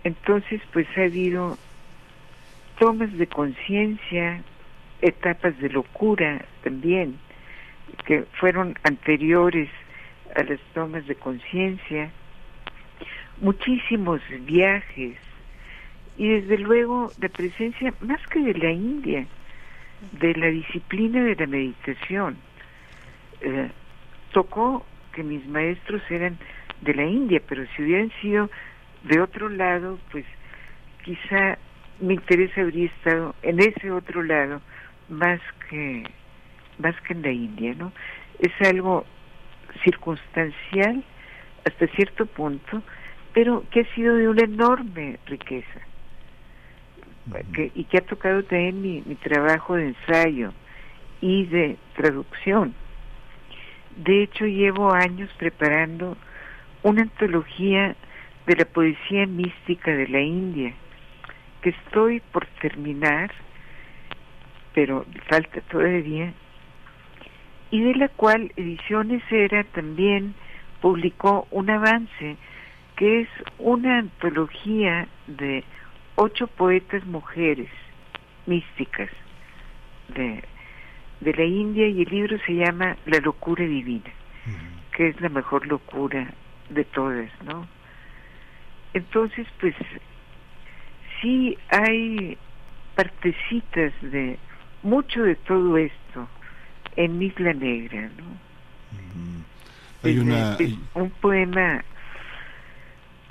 Entonces, 0.05 0.61
pues 0.73 0.87
ha 0.97 1.03
habido 1.03 1.57
tomas 2.79 3.13
de 3.17 3.27
conciencia, 3.27 4.43
etapas 5.01 5.59
de 5.61 5.69
locura 5.71 6.45
también, 6.63 7.17
que 8.05 8.25
fueron 8.41 8.77
anteriores 8.83 9.69
a 10.35 10.43
las 10.43 10.61
tomas 10.75 11.07
de 11.07 11.15
conciencia, 11.15 12.11
muchísimos 13.41 14.21
viajes 14.41 15.17
y 16.17 16.29
desde 16.29 16.59
luego 16.59 17.11
la 17.21 17.29
presencia 17.29 17.95
más 18.01 18.21
que 18.29 18.41
de 18.41 18.55
la 18.55 18.71
India, 18.71 19.27
de 20.13 20.35
la 20.35 20.49
disciplina 20.49 21.23
de 21.23 21.37
la 21.37 21.47
meditación. 21.47 22.37
Eh, 23.41 23.71
tocó 24.33 24.85
que 25.13 25.23
mis 25.23 25.47
maestros 25.47 26.03
eran 26.11 26.39
de 26.81 26.95
la 26.95 27.05
India, 27.05 27.41
pero 27.49 27.65
si 27.75 27.83
hubieran 27.83 28.11
sido 28.21 28.51
de 29.05 29.21
otro 29.21 29.49
lado, 29.49 29.99
pues 30.11 30.25
quizá 31.05 31.59
mi 32.01 32.15
interés 32.15 32.57
habría 32.57 32.87
estado 32.87 33.35
en 33.43 33.61
ese 33.61 33.91
otro 33.91 34.23
lado 34.23 34.61
más 35.09 35.41
que 35.69 36.05
más 36.79 36.99
que 37.03 37.13
en 37.13 37.23
la 37.23 37.31
India, 37.31 37.75
¿no? 37.79 37.93
Es 38.39 38.53
algo 38.67 39.05
circunstancial 39.85 41.05
hasta 41.65 41.87
cierto 41.89 42.27
punto, 42.27 42.83
pero 43.33 43.65
que 43.71 43.81
ha 43.81 43.95
sido 43.95 44.17
de 44.17 44.29
una 44.29 44.45
enorme 44.45 45.19
riqueza 45.27 45.81
que, 47.55 47.71
y 47.75 47.85
que 47.85 47.99
ha 47.99 48.03
tocado 48.03 48.43
también 48.43 48.81
mi, 48.83 49.03
mi 49.07 49.15
trabajo 49.15 49.77
de 49.77 49.89
ensayo 49.89 50.53
y 51.21 51.47
de 51.47 51.77
traducción. 51.97 52.75
De 53.97 54.23
hecho, 54.23 54.47
llevo 54.47 54.93
años 54.93 55.31
preparando 55.39 56.17
una 56.83 57.03
antología 57.03 57.95
de 58.47 58.57
la 58.57 58.65
poesía 58.65 59.27
mística 59.27 59.93
de 59.93 60.09
la 60.09 60.21
India, 60.21 60.75
que 61.61 61.71
estoy 61.71 62.21
por 62.33 62.47
terminar, 62.61 63.31
pero 64.75 65.05
falta 65.29 65.61
todavía, 65.71 66.33
y 67.71 67.81
de 67.81 67.95
la 67.95 68.09
cual 68.09 68.53
Ediciones 68.57 69.23
Era 69.31 69.65
también 69.65 70.35
publicó 70.81 71.47
un 71.51 71.71
avance 71.71 72.37
que 72.97 73.21
es 73.23 73.29
una 73.59 73.99
antología 73.99 75.07
de 75.27 75.65
ocho 76.17 76.47
poetas 76.47 77.05
mujeres 77.07 77.69
místicas 78.47 79.11
de, 80.15 80.43
de 81.21 81.35
la 81.35 81.45
India 81.45 81.87
y 81.89 82.03
el 82.03 82.09
libro 82.09 82.39
se 82.47 82.55
llama 82.55 82.97
La 83.07 83.19
locura 83.19 83.65
divina, 83.65 84.11
que 84.97 85.09
es 85.09 85.21
la 85.21 85.29
mejor 85.29 85.67
locura 85.67 86.33
de 86.71 86.85
todas, 86.85 87.31
¿no? 87.45 87.67
Entonces, 88.95 89.47
pues 89.61 89.75
sí 91.21 91.57
hay 91.69 92.37
partecitas 92.95 93.93
de 94.03 94.39
mucho 94.83 95.23
de 95.23 95.37
todo 95.37 95.77
esto 95.77 96.29
en 96.97 97.23
Isla 97.23 97.55
Negra, 97.55 98.11
¿no? 98.17 98.25
Hay 100.03 100.19
una... 100.19 100.59
un 100.95 101.11
poema, 101.11 101.85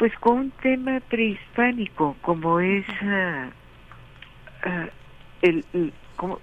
pues 0.02 0.18
con 0.18 0.38
un 0.40 0.52
tema 0.64 1.00
prehispánico, 1.12 2.16
como 2.24 2.60
es 2.60 2.84
ah, 3.04 3.50
ah, 4.64 4.88
el, 5.44 5.64
el, 5.74 5.94
como, 6.16 6.40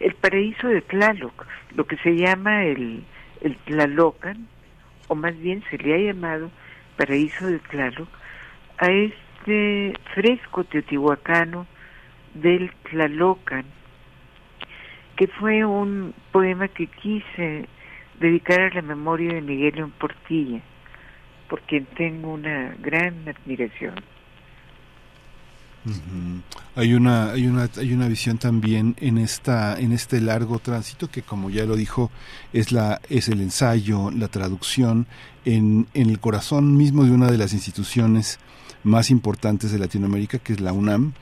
el 0.00 0.14
paraíso 0.14 0.68
de 0.68 0.80
Tlaloc, 0.80 1.46
lo 1.74 1.86
que 1.86 1.98
se 1.98 2.16
llama 2.16 2.64
el, 2.64 3.04
el 3.42 3.56
Tlalocan, 3.66 4.48
o 5.08 5.14
más 5.14 5.38
bien 5.38 5.62
se 5.68 5.76
le 5.76 5.92
ha 5.92 5.98
llamado 6.14 6.50
paraíso 6.96 7.46
de 7.46 7.58
Tlaloc, 7.58 8.08
a 8.78 8.86
este 8.90 9.92
fresco 10.14 10.64
teotihuacano 10.64 11.66
del 12.32 12.72
Tlalocan, 12.90 13.66
que 15.16 15.26
fue 15.26 15.62
un 15.66 16.14
poema 16.32 16.68
que 16.68 16.86
quise 16.86 17.68
dedicar 18.18 18.62
a 18.62 18.74
la 18.76 18.80
memoria 18.80 19.34
de 19.34 19.42
Miguel 19.42 19.74
León 19.74 19.92
Portilla, 19.98 20.62
por 21.48 21.60
quien 21.62 21.86
tengo 21.96 22.32
una 22.32 22.74
gran 22.80 23.28
admiración. 23.28 23.94
Hay 26.76 26.94
una 26.94 27.32
hay 27.32 27.46
una 27.46 27.68
hay 27.76 27.92
una 27.92 28.08
visión 28.08 28.38
también 28.38 28.96
en 29.00 29.18
esta 29.18 29.78
en 29.78 29.92
este 29.92 30.22
largo 30.22 30.58
tránsito 30.58 31.10
que 31.10 31.20
como 31.20 31.50
ya 31.50 31.66
lo 31.66 31.76
dijo 31.76 32.10
es 32.54 32.72
la 32.72 33.02
es 33.10 33.28
el 33.28 33.42
ensayo, 33.42 34.10
la 34.10 34.28
traducción 34.28 35.06
en 35.44 35.86
en 35.92 36.08
el 36.08 36.20
corazón 36.20 36.78
mismo 36.78 37.04
de 37.04 37.10
una 37.10 37.30
de 37.30 37.36
las 37.36 37.52
instituciones 37.52 38.38
más 38.82 39.10
importantes 39.10 39.72
de 39.72 39.78
Latinoamérica 39.78 40.38
que 40.38 40.54
es 40.54 40.60
la 40.60 40.72
UNAM 40.72 41.12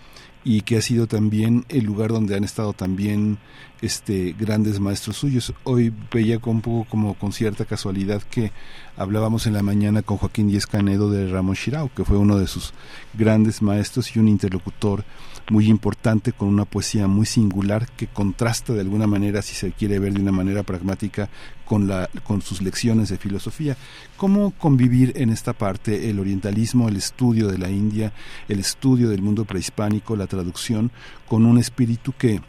y 0.44 0.62
que 0.62 0.76
ha 0.76 0.82
sido 0.82 1.06
también 1.06 1.64
el 1.68 1.84
lugar 1.84 2.10
donde 2.10 2.36
han 2.36 2.44
estado 2.44 2.72
también 2.72 3.38
este 3.80 4.34
grandes 4.38 4.80
maestros 4.80 5.16
suyos. 5.16 5.52
Hoy 5.64 5.92
veía 6.12 6.38
un 6.44 6.60
poco 6.60 6.88
como 6.88 7.14
con 7.14 7.32
cierta 7.32 7.64
casualidad 7.64 8.22
que 8.22 8.52
hablábamos 8.96 9.46
en 9.46 9.54
la 9.54 9.62
mañana 9.62 10.02
con 10.02 10.16
Joaquín 10.16 10.48
Díez 10.48 10.66
Canedo 10.66 11.10
de 11.10 11.28
Ramón 11.28 11.54
Shirao, 11.54 11.90
que 11.94 12.04
fue 12.04 12.16
uno 12.16 12.38
de 12.38 12.46
sus 12.46 12.72
grandes 13.14 13.62
maestros 13.62 14.14
y 14.14 14.18
un 14.18 14.28
interlocutor 14.28 15.04
muy 15.50 15.66
importante 15.66 16.32
con 16.32 16.48
una 16.48 16.64
poesía 16.64 17.06
muy 17.06 17.26
singular 17.26 17.88
que 17.96 18.06
contrasta 18.06 18.72
de 18.72 18.80
alguna 18.80 19.06
manera, 19.06 19.42
si 19.42 19.54
se 19.54 19.72
quiere 19.72 19.98
ver 19.98 20.12
de 20.14 20.20
una 20.20 20.32
manera 20.32 20.62
pragmática, 20.62 21.28
con, 21.64 21.88
la, 21.88 22.08
con 22.24 22.42
sus 22.42 22.60
lecciones 22.60 23.08
de 23.08 23.16
filosofía. 23.16 23.76
¿Cómo 24.16 24.50
convivir 24.52 25.12
en 25.16 25.30
esta 25.30 25.52
parte 25.52 26.10
el 26.10 26.18
orientalismo, 26.18 26.88
el 26.88 26.96
estudio 26.96 27.48
de 27.48 27.58
la 27.58 27.70
India, 27.70 28.12
el 28.48 28.58
estudio 28.60 29.08
del 29.08 29.22
mundo 29.22 29.44
prehispánico, 29.44 30.16
la 30.16 30.26
traducción, 30.26 30.90
con 31.26 31.46
un 31.46 31.58
espíritu 31.58 32.12
que 32.16 32.40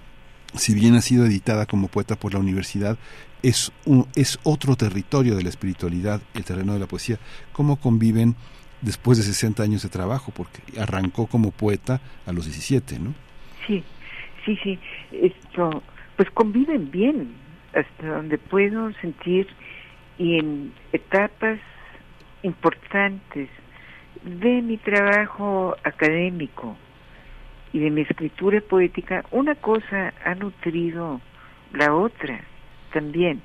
si 0.56 0.74
bien 0.74 0.96
ha 0.96 1.02
sido 1.02 1.26
editada 1.26 1.66
como 1.66 1.88
poeta 1.88 2.16
por 2.16 2.34
la 2.34 2.40
universidad, 2.40 2.98
es, 3.42 3.72
un, 3.86 4.08
es 4.16 4.40
otro 4.44 4.76
territorio 4.76 5.36
de 5.36 5.44
la 5.44 5.50
espiritualidad, 5.50 6.22
el 6.34 6.44
terreno 6.44 6.74
de 6.74 6.80
la 6.80 6.88
poesía. 6.88 7.20
¿Cómo 7.52 7.78
conviven 7.78 8.36
después 8.84 9.18
de 9.18 9.24
60 9.24 9.64
años 9.64 9.84
de 9.84 9.90
trabajo? 9.90 10.32
Porque 10.36 10.62
arrancó 10.80 11.28
como 11.28 11.52
poeta 11.52 12.02
a 12.26 12.32
los 12.32 12.46
17, 12.46 13.00
¿no? 13.00 13.14
Sí, 13.66 13.84
sí, 14.46 14.58
sí. 14.64 14.80
Esto, 15.12 15.82
pues 16.16 16.30
conviven 16.32 16.92
bien, 16.92 17.34
hasta 17.74 18.08
donde 18.08 18.38
puedo 18.38 18.92
sentir 19.02 19.48
y 20.18 20.38
en 20.38 20.74
etapas 20.92 21.60
importantes 22.44 23.50
de 24.24 24.62
mi 24.62 24.78
trabajo 24.78 25.76
académico 25.84 26.78
y 27.72 27.80
de 27.80 27.90
mi 27.90 28.02
escritura 28.02 28.62
poética, 28.62 29.26
una 29.32 29.56
cosa 29.56 30.14
ha 30.24 30.36
nutrido 30.36 31.20
la 31.74 31.94
otra 31.96 32.42
también. 32.94 33.42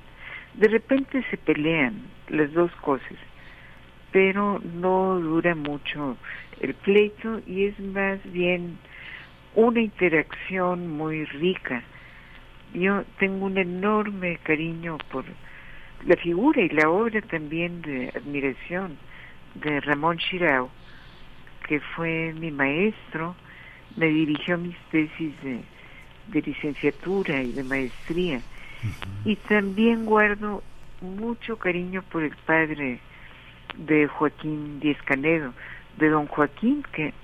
De 0.55 0.69
repente 0.69 1.25
se 1.31 1.37
pelean 1.39 1.95
las 2.29 2.53
dos 2.53 2.71
cosas, 2.83 3.17
pero 4.13 4.61
no 4.61 5.19
dura 5.21 5.55
mucho 5.55 6.17
el 6.61 6.75
pleito 6.75 7.41
y 7.47 7.67
es 7.67 7.79
más 7.81 8.19
bien 8.33 8.79
una 9.55 9.81
interacción 9.81 10.91
muy 10.97 11.25
rica. 11.25 11.83
Yo 12.75 13.05
tengo 13.19 13.47
un 13.47 13.59
enorme 13.59 14.39
cariño 14.43 14.99
por 15.11 15.25
la 16.07 16.17
figura 16.17 16.61
y 16.61 16.69
la 16.69 16.89
obra 16.91 17.21
también 17.23 17.83
de 17.83 18.11
admiración 18.15 18.97
de 19.55 19.81
Ramón 19.81 20.19
Chirao, 20.19 20.71
que 21.67 21.81
fue 21.81 22.33
mi 22.35 22.51
maestro, 22.51 23.35
me 23.97 24.07
dirigió 24.07 24.59
mis 24.59 24.77
tesis 24.91 25.33
de, 25.43 25.61
de 26.29 26.43
licenciatura 26.43 27.43
y 27.43 27.53
de 27.53 27.65
maestría. 27.65 28.41
Y 29.25 29.37
también 29.37 30.05
guardo 30.05 30.63
mucho 31.01 31.57
cariño 31.59 32.03
por 32.11 32.23
el 32.23 32.37
padre 32.47 33.01
de 33.79 34.07
Joaquín 34.09 34.81
Díez 34.81 35.01
Canedo, 35.03 35.55
de 35.97 36.09
don 36.11 36.27
Joaquín, 36.27 36.85
que 36.93 37.15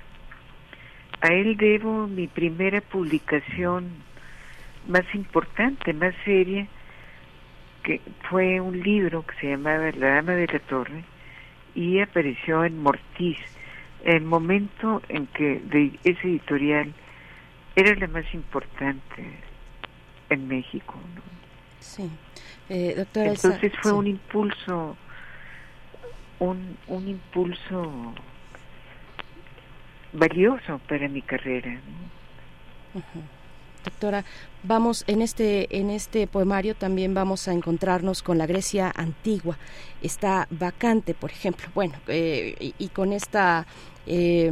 a 1.20 1.28
él 1.28 1.56
debo 1.56 2.06
mi 2.06 2.26
primera 2.26 2.80
publicación 2.80 3.90
más 4.88 5.04
importante, 5.14 5.92
más 5.92 6.14
seria, 6.24 6.66
que 7.82 8.00
fue 8.28 8.60
un 8.60 8.80
libro 8.80 9.24
que 9.26 9.34
se 9.40 9.50
llamaba 9.50 9.90
La 9.92 10.14
Dama 10.16 10.32
de 10.32 10.46
la 10.46 10.58
Torre 10.60 11.04
y 11.74 12.00
apareció 12.00 12.64
en 12.64 12.82
Mortiz, 12.82 13.38
el 14.04 14.22
momento 14.22 15.02
en 15.08 15.26
que 15.28 15.60
de 15.60 15.98
ese 16.04 16.28
editorial 16.28 16.92
era 17.76 17.94
la 17.96 18.06
más 18.06 18.24
importante 18.32 19.24
en 20.30 20.48
México. 20.48 20.94
¿no? 21.14 21.22
Sí. 21.80 22.10
Eh, 22.68 22.94
doctora 22.96 23.30
Entonces 23.30 23.72
fue 23.82 23.90
sí. 23.90 23.96
un 23.96 24.06
impulso, 24.06 24.96
un, 26.44 26.76
un 26.88 27.08
impulso 27.08 28.14
valioso 30.12 30.80
para 30.88 31.08
mi 31.08 31.22
carrera. 31.22 31.80
Doctora, 33.84 34.24
vamos 34.62 35.04
en 35.06 35.20
este 35.20 35.78
en 35.78 35.90
este 35.90 36.26
poemario 36.26 36.74
también 36.74 37.12
vamos 37.12 37.48
a 37.48 37.52
encontrarnos 37.52 38.22
con 38.22 38.38
la 38.38 38.46
Grecia 38.46 38.90
antigua. 38.96 39.58
Está 40.02 40.48
vacante, 40.50 41.12
por 41.14 41.30
ejemplo. 41.30 41.68
Bueno, 41.74 41.94
eh, 42.08 42.72
y, 42.78 42.88
con 42.88 43.12
esta 43.12 43.66
eh, 44.06 44.50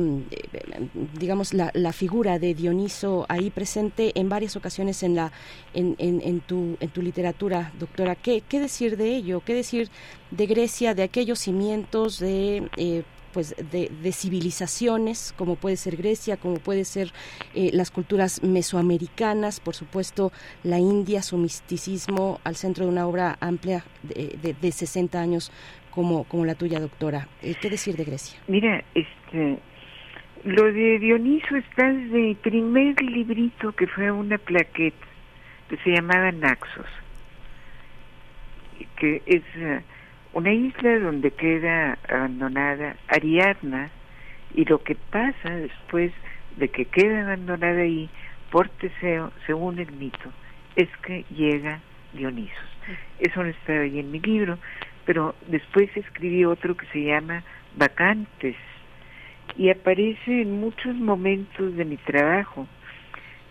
digamos 1.19 1.55
la, 1.55 1.71
la 1.75 1.93
figura 1.93 2.39
de 2.39 2.55
Dioniso 2.55 3.27
ahí 3.29 3.51
presente 3.51 4.13
en 4.15 4.29
varias 4.29 4.57
ocasiones 4.57 5.03
en 5.03 5.15
la 5.15 5.33
en, 5.73 5.97
en, 5.99 6.21
en 6.21 6.41
tu 6.41 6.77
en 6.81 6.91
tu 6.91 7.01
literatura, 7.01 7.73
doctora. 7.79 8.15
¿Qué, 8.15 8.43
qué 8.47 8.61
decir 8.61 8.99
de 8.99 9.17
ello? 9.17 9.41
¿Qué 9.41 9.55
decir 9.55 9.89
de 10.31 10.47
Grecia, 10.47 10.95
de 10.95 11.05
aquellos 11.05 11.39
cimientos 11.39 12.19
de 12.19 12.69
eh, 12.77 13.03
pues 13.33 13.55
de, 13.71 13.91
de 14.03 14.13
civilizaciones 14.13 15.35
como 15.37 15.57
puede 15.57 15.77
ser 15.77 15.97
Grecia, 15.97 16.37
como 16.37 16.57
puede 16.57 16.85
ser 16.85 17.13
eh, 17.55 17.71
las 17.73 17.91
culturas 17.91 18.43
mesoamericanas, 18.43 19.61
por 19.61 19.75
supuesto 19.75 20.33
la 20.63 20.79
India, 20.79 21.23
su 21.23 21.39
misticismo 21.39 22.41
al 22.45 22.57
centro 22.57 22.85
de 22.85 22.93
una 22.93 23.07
obra 23.07 23.37
amplia 23.41 23.85
de, 24.03 24.39
de, 24.41 24.55
de 24.55 24.73
60 24.73 25.21
años 25.21 25.53
como, 25.91 26.25
como 26.25 26.45
la 26.45 26.55
tuya, 26.55 26.81
doctora. 26.81 27.29
Eh, 27.43 27.55
¿Qué 27.61 27.71
decir 27.71 27.97
de 27.97 28.05
Grecia? 28.05 28.41
Mira, 28.49 28.83
este, 28.95 29.59
lo 30.45 30.73
de 30.73 30.99
Dioniso 30.99 31.57
está 31.57 31.89
el 31.89 32.37
primer 32.43 33.01
librito 33.01 33.73
que 33.73 33.87
fue 33.87 34.11
una 34.11 34.39
plaqueta 34.39 35.07
que 35.69 35.77
se 35.79 35.91
llamaba 35.91 36.33
Naxos, 36.33 36.87
que 38.97 39.23
es 39.27 39.43
eh, 39.57 39.81
una 40.33 40.53
isla 40.53 40.99
donde 40.99 41.31
queda 41.31 41.99
abandonada 42.09 42.97
Ariadna 43.09 43.91
y 44.55 44.65
lo 44.65 44.83
que 44.83 44.95
pasa 44.95 45.51
después 45.51 46.13
de 46.57 46.69
que 46.69 46.85
queda 46.87 47.23
abandonada 47.23 47.83
ahí 47.83 48.09
por 48.51 48.69
Teseo, 48.69 49.33
según 49.47 49.79
el 49.79 49.93
mito, 49.93 50.31
es 50.77 50.89
que 51.05 51.25
llega 51.31 51.81
Dionisos. 52.13 52.69
Eso 53.19 53.43
no 53.43 53.49
está 53.49 53.73
ahí 53.73 53.99
en 53.99 54.11
mi 54.11 54.21
libro, 54.21 54.59
pero 55.07 55.35
después 55.49 55.89
escribí 55.97 56.45
otro 56.45 56.77
que 56.77 56.87
se 56.87 57.03
llama 57.05 57.43
Vacantes 57.77 58.57
y 59.57 59.71
aparece 59.71 60.43
en 60.43 60.61
muchos 60.61 60.95
momentos 60.95 61.77
de 61.77 61.85
mi 61.85 61.97
trabajo 61.99 62.67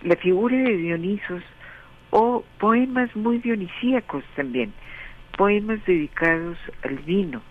la 0.03 0.15
figura 0.15 0.57
de 0.57 0.77
Dionisos 0.77 1.43
o 2.09 2.43
poemas 2.59 3.15
muy 3.15 3.37
dionisíacos 3.37 4.23
también, 4.35 4.73
poemas 5.41 5.83
dedicados 5.87 6.55
al 6.83 6.99
vino. 6.99 7.41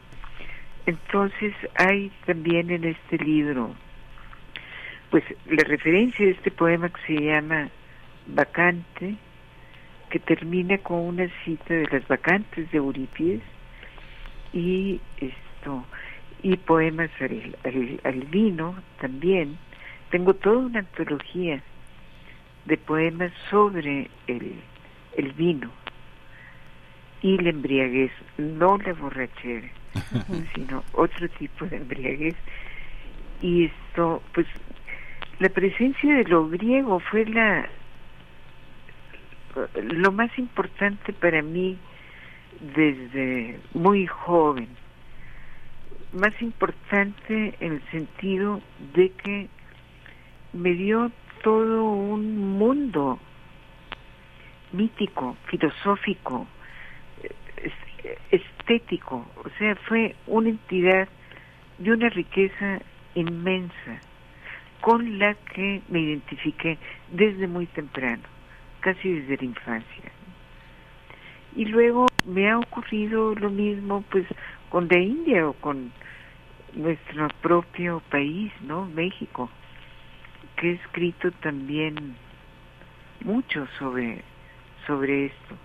Entonces 0.86 1.52
hay 1.74 2.12
también 2.24 2.70
en 2.70 2.84
este 2.84 3.18
libro, 3.18 3.74
pues 5.10 5.24
la 5.46 5.64
referencia 5.64 6.24
de 6.24 6.30
este 6.30 6.52
poema 6.52 6.88
que 6.88 7.00
se 7.08 7.20
llama 7.20 7.68
Vacante, 8.28 9.16
que 10.08 10.20
termina 10.20 10.78
con 10.78 11.00
una 11.00 11.28
cita 11.44 11.74
de 11.74 11.88
las 11.90 12.06
vacantes 12.06 12.70
de 12.70 12.78
Eurípides 12.78 13.42
y 14.52 15.00
esto 15.16 15.84
y 16.44 16.56
poemas 16.58 17.10
al, 17.18 17.56
al, 17.64 18.00
al 18.04 18.20
vino 18.26 18.76
también. 19.00 19.58
Tengo 20.10 20.34
toda 20.34 20.58
una 20.58 20.78
antología 20.78 21.60
de 22.66 22.76
poemas 22.76 23.32
sobre 23.50 24.08
el, 24.28 24.54
el 25.16 25.32
vino 25.32 25.72
y 27.22 27.38
la 27.38 27.50
embriaguez, 27.50 28.12
no 28.38 28.78
la 28.78 28.92
borrachera, 28.94 29.68
sino 30.54 30.82
otro 30.92 31.28
tipo 31.30 31.66
de 31.66 31.76
embriaguez. 31.76 32.36
Y 33.42 33.66
esto, 33.66 34.22
pues, 34.32 34.46
la 35.38 35.48
presencia 35.48 36.14
de 36.16 36.24
lo 36.24 36.48
griego 36.48 37.00
fue 37.00 37.24
la 37.26 37.68
lo 39.74 40.12
más 40.12 40.30
importante 40.38 41.12
para 41.12 41.42
mí 41.42 41.76
desde 42.74 43.58
muy 43.74 44.06
joven. 44.06 44.68
Más 46.12 46.40
importante 46.40 47.54
en 47.60 47.74
el 47.74 47.82
sentido 47.90 48.60
de 48.94 49.10
que 49.10 49.48
me 50.52 50.72
dio 50.72 51.10
todo 51.42 51.84
un 51.84 52.58
mundo 52.58 53.18
mítico, 54.72 55.36
filosófico, 55.46 56.46
estético, 58.30 59.26
o 59.44 59.48
sea, 59.58 59.74
fue 59.76 60.14
una 60.26 60.50
entidad 60.50 61.08
de 61.78 61.92
una 61.92 62.08
riqueza 62.08 62.80
inmensa 63.14 64.00
con 64.80 65.18
la 65.18 65.34
que 65.34 65.82
me 65.88 66.00
identifiqué 66.00 66.78
desde 67.10 67.46
muy 67.46 67.66
temprano, 67.66 68.22
casi 68.80 69.12
desde 69.12 69.36
la 69.36 69.44
infancia. 69.44 70.12
Y 71.54 71.66
luego 71.66 72.06
me 72.24 72.48
ha 72.50 72.58
ocurrido 72.58 73.34
lo 73.34 73.50
mismo 73.50 74.02
pues 74.10 74.26
con 74.70 74.88
la 74.88 74.98
India 74.98 75.48
o 75.48 75.52
con 75.54 75.92
nuestro 76.74 77.28
propio 77.42 78.00
país, 78.10 78.52
¿no? 78.62 78.86
México, 78.86 79.50
que 80.56 80.70
he 80.70 80.74
escrito 80.74 81.30
también 81.32 82.16
mucho 83.24 83.66
sobre 83.78 84.22
sobre 84.86 85.26
esto 85.26 85.56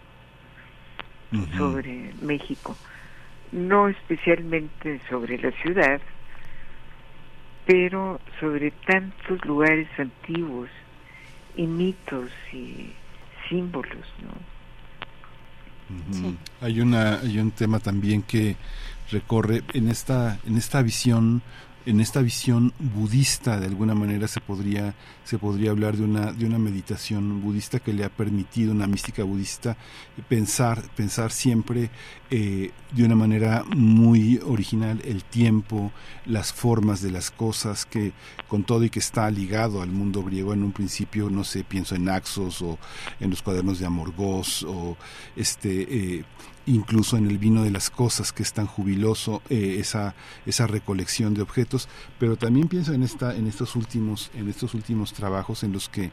sobre 1.57 2.13
México, 2.21 2.75
no 3.51 3.87
especialmente 3.87 4.99
sobre 5.09 5.37
la 5.37 5.51
ciudad, 5.51 6.01
pero 7.65 8.19
sobre 8.39 8.71
tantos 8.71 9.43
lugares 9.45 9.87
antiguos 9.97 10.69
y 11.55 11.65
mitos 11.65 12.29
y 12.53 12.91
símbolos, 13.49 14.05
¿no? 14.21 14.55
Ujú. 15.87 16.35
Hay 16.61 16.81
una 16.81 17.19
hay 17.19 17.37
un 17.39 17.51
tema 17.51 17.79
también 17.79 18.23
que 18.23 18.55
recorre 19.11 19.61
en 19.73 19.89
esta 19.89 20.39
en 20.45 20.57
esta 20.57 20.81
visión 20.81 21.43
en 21.85 21.99
esta 21.99 22.21
visión 22.21 22.73
budista 22.79 23.59
de 23.59 23.67
alguna 23.67 23.95
manera 23.95 24.27
se 24.27 24.41
podría 24.41 24.95
se 25.23 25.37
podría 25.37 25.71
hablar 25.71 25.97
de 25.97 26.03
una 26.03 26.31
de 26.31 26.45
una 26.45 26.57
meditación 26.57 27.41
budista 27.41 27.79
que 27.79 27.93
le 27.93 28.03
ha 28.03 28.09
permitido 28.09 28.71
una 28.71 28.87
mística 28.87 29.23
budista 29.23 29.77
pensar 30.27 30.81
pensar 30.95 31.31
siempre 31.31 31.89
eh, 32.31 32.71
de 32.91 33.03
una 33.03 33.15
manera 33.15 33.63
muy 33.75 34.39
original 34.43 35.01
el 35.05 35.23
tiempo 35.23 35.91
las 36.25 36.53
formas 36.53 37.01
de 37.01 37.11
las 37.11 37.29
cosas 37.29 37.85
que 37.85 38.13
con 38.47 38.63
todo 38.63 38.83
y 38.83 38.89
que 38.89 38.99
está 38.99 39.29
ligado 39.29 39.81
al 39.81 39.89
mundo 39.89 40.23
griego. 40.23 40.53
En 40.53 40.63
un 40.63 40.71
principio 40.71 41.29
no 41.29 41.43
sé 41.43 41.63
pienso 41.63 41.95
en 41.95 42.05
Naxos 42.05 42.61
o 42.61 42.77
en 43.19 43.29
los 43.29 43.41
cuadernos 43.41 43.79
de 43.79 43.85
Amorgós 43.85 44.63
o 44.63 44.97
este 45.35 46.17
eh, 46.17 46.25
incluso 46.65 47.17
en 47.17 47.27
el 47.27 47.37
vino 47.37 47.63
de 47.63 47.71
las 47.71 47.89
cosas 47.89 48.31
que 48.31 48.43
es 48.43 48.53
tan 48.53 48.65
jubiloso 48.65 49.41
eh, 49.49 49.77
esa 49.79 50.15
esa 50.45 50.67
recolección 50.67 51.33
de 51.33 51.41
objetos 51.41 51.87
pero 52.19 52.37
también 52.37 52.67
pienso 52.67 52.93
en 52.93 53.03
esta 53.03 53.35
en 53.35 53.47
estos 53.47 53.75
últimos 53.75 54.31
en 54.33 54.49
estos 54.49 54.73
últimos 54.73 55.13
trabajos 55.13 55.63
en 55.63 55.71
los 55.71 55.89
que 55.89 56.11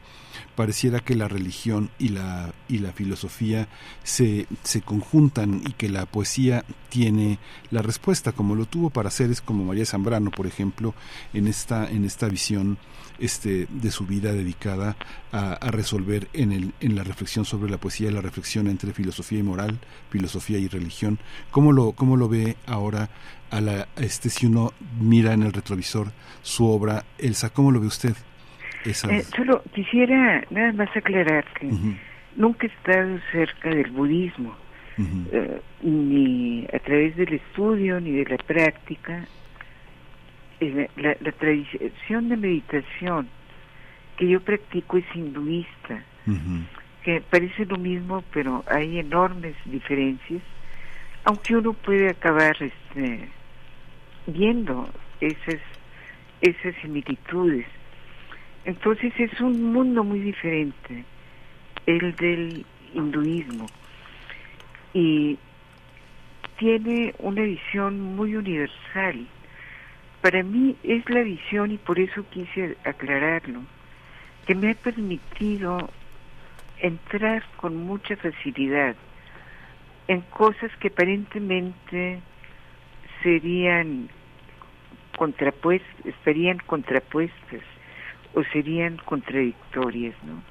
pareciera 0.55 0.99
que 0.99 1.15
la 1.15 1.27
religión 1.27 1.89
y 1.99 2.09
la 2.09 2.53
y 2.67 2.79
la 2.79 2.91
filosofía 2.91 3.67
se 4.03 4.47
se 4.63 4.81
conjuntan 4.81 5.61
y 5.67 5.73
que 5.73 5.89
la 5.89 6.05
poesía 6.05 6.65
tiene 6.89 7.39
la 7.71 7.81
respuesta 7.81 8.31
como 8.31 8.55
lo 8.55 8.65
tuvo 8.65 8.89
para 8.89 9.09
seres 9.09 9.41
como 9.41 9.65
María 9.65 9.85
Zambrano 9.85 10.31
por 10.31 10.47
ejemplo 10.47 10.93
en 11.33 11.47
esta 11.47 11.89
en 11.89 12.05
esta 12.05 12.27
visión 12.27 12.77
este 13.23 13.67
de 13.69 13.91
su 13.91 14.05
vida 14.05 14.33
dedicada 14.33 14.95
a, 15.31 15.53
a 15.53 15.71
resolver 15.71 16.27
en 16.33 16.51
el 16.51 16.73
en 16.81 16.95
la 16.95 17.03
reflexión 17.03 17.45
sobre 17.45 17.69
la 17.71 17.77
poesía 17.77 18.11
la 18.11 18.21
reflexión 18.21 18.67
entre 18.67 18.91
filosofía 18.93 19.39
y 19.39 19.43
moral 19.43 19.79
filosofía 20.09 20.57
y 20.59 20.67
religión. 20.67 21.19
Cómo 21.51 21.71
lo 21.71 21.93
cómo 21.93 22.17
lo 22.17 22.27
ve 22.29 22.55
ahora 22.67 23.09
a 23.51 23.61
la 23.61 23.87
este 23.97 24.29
si 24.29 24.45
uno 24.47 24.71
mira 24.99 25.33
en 25.33 25.43
el 25.43 25.53
retrovisor 25.53 26.07
su 26.41 26.65
obra 26.67 27.03
Elsa 27.17 27.49
cómo 27.51 27.71
lo 27.71 27.79
ve 27.79 27.87
usted 27.87 28.15
Esa- 28.85 29.09
Eh, 29.15 29.23
solo 29.35 29.63
quisiera 29.73 30.43
nada 30.49 30.73
más 30.73 30.89
aclarar 30.95 31.45
que 31.59 31.69
nunca 32.35 32.67
he 32.67 32.69
estado 32.69 33.17
cerca 33.31 33.69
del 33.69 33.91
budismo, 33.91 34.55
eh, 35.31 35.61
ni 35.83 36.65
a 36.73 36.79
través 36.79 37.15
del 37.15 37.33
estudio 37.33 37.99
ni 38.01 38.11
de 38.11 38.25
la 38.25 38.37
práctica. 38.37 39.25
Eh, 40.63 40.89
la, 40.95 41.15
la 41.19 41.31
tradición 41.33 42.29
de 42.29 42.37
meditación 42.37 43.27
que 44.17 44.29
yo 44.29 44.39
practico 44.39 44.97
es 44.97 45.05
hinduista, 45.13 46.03
que 47.03 47.21
parece 47.21 47.65
lo 47.65 47.77
mismo, 47.77 48.23
pero 48.31 48.63
hay 48.67 48.99
enormes 48.99 49.55
diferencias, 49.65 50.41
aunque 51.25 51.57
uno 51.57 51.73
puede 51.73 52.09
acabar 52.09 52.55
este, 52.61 53.27
viendo 54.27 54.87
esas, 55.19 55.59
esas 56.41 56.75
similitudes. 56.81 57.65
Entonces 58.63 59.11
es 59.17 59.41
un 59.41 59.73
mundo 59.73 60.03
muy 60.03 60.19
diferente, 60.19 61.03
el 61.85 62.15
del 62.15 62.65
hinduismo, 62.93 63.65
y 64.93 65.37
tiene 66.57 67.13
una 67.19 67.41
visión 67.41 68.15
muy 68.15 68.35
universal. 68.35 69.27
Para 70.23 70.41
mí 70.41 70.77
es 70.83 71.09
la 71.09 71.19
visión, 71.21 71.71
y 71.71 71.77
por 71.77 71.99
eso 71.99 72.23
quise 72.29 72.77
aclararlo, 72.85 73.59
que 74.45 74.55
me 74.55 74.71
ha 74.71 74.73
permitido 74.73 75.89
entrar 76.79 77.43
con 77.57 77.75
mucha 77.75 78.15
facilidad 78.15 78.95
en 80.07 80.21
cosas 80.21 80.71
que 80.79 80.87
aparentemente 80.87 82.21
serían 83.21 84.07
contrapuestas, 85.17 86.05
estarían 86.05 86.59
contrapuestas 86.67 87.61
o 88.33 88.43
serían 88.53 88.95
contradictorias, 89.03 90.15
¿no? 90.23 90.41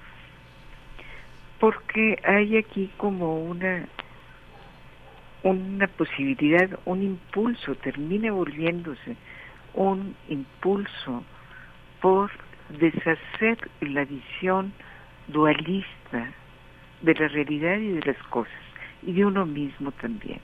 Porque 1.59 2.19
hay 2.25 2.59
aquí 2.59 2.91
como 2.99 3.43
una 3.43 3.89
una 5.45 5.87
posibilidad, 5.89 6.69
un 6.85 7.03
impulso, 7.03 7.75
termina 7.77 8.31
volviéndose 8.31 9.17
un 9.75 10.15
impulso 10.29 11.25
por 12.01 12.31
deshacer 12.69 13.59
la 13.81 14.05
visión 14.05 14.73
dualista 15.29 16.33
de 17.03 17.15
la 17.15 17.29
realidad 17.29 17.79
y 17.79 17.93
de 17.93 18.13
las 18.13 18.23
cosas 18.29 18.53
y 19.03 19.13
de 19.13 19.25
uno 19.25 19.47
mismo 19.47 19.91
también. 19.93 20.41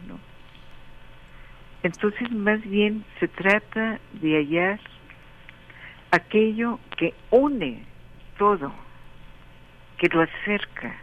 Entonces, 1.83 2.31
más 2.33 2.61
bien 2.63 3.05
se 3.21 3.29
trata 3.29 4.01
de 4.15 4.37
hallar 4.37 4.81
aquello 6.11 6.81
que 6.97 7.15
une 7.31 7.85
todo, 8.37 8.73
que 9.99 10.09
lo 10.09 10.23
acerca, 10.23 10.97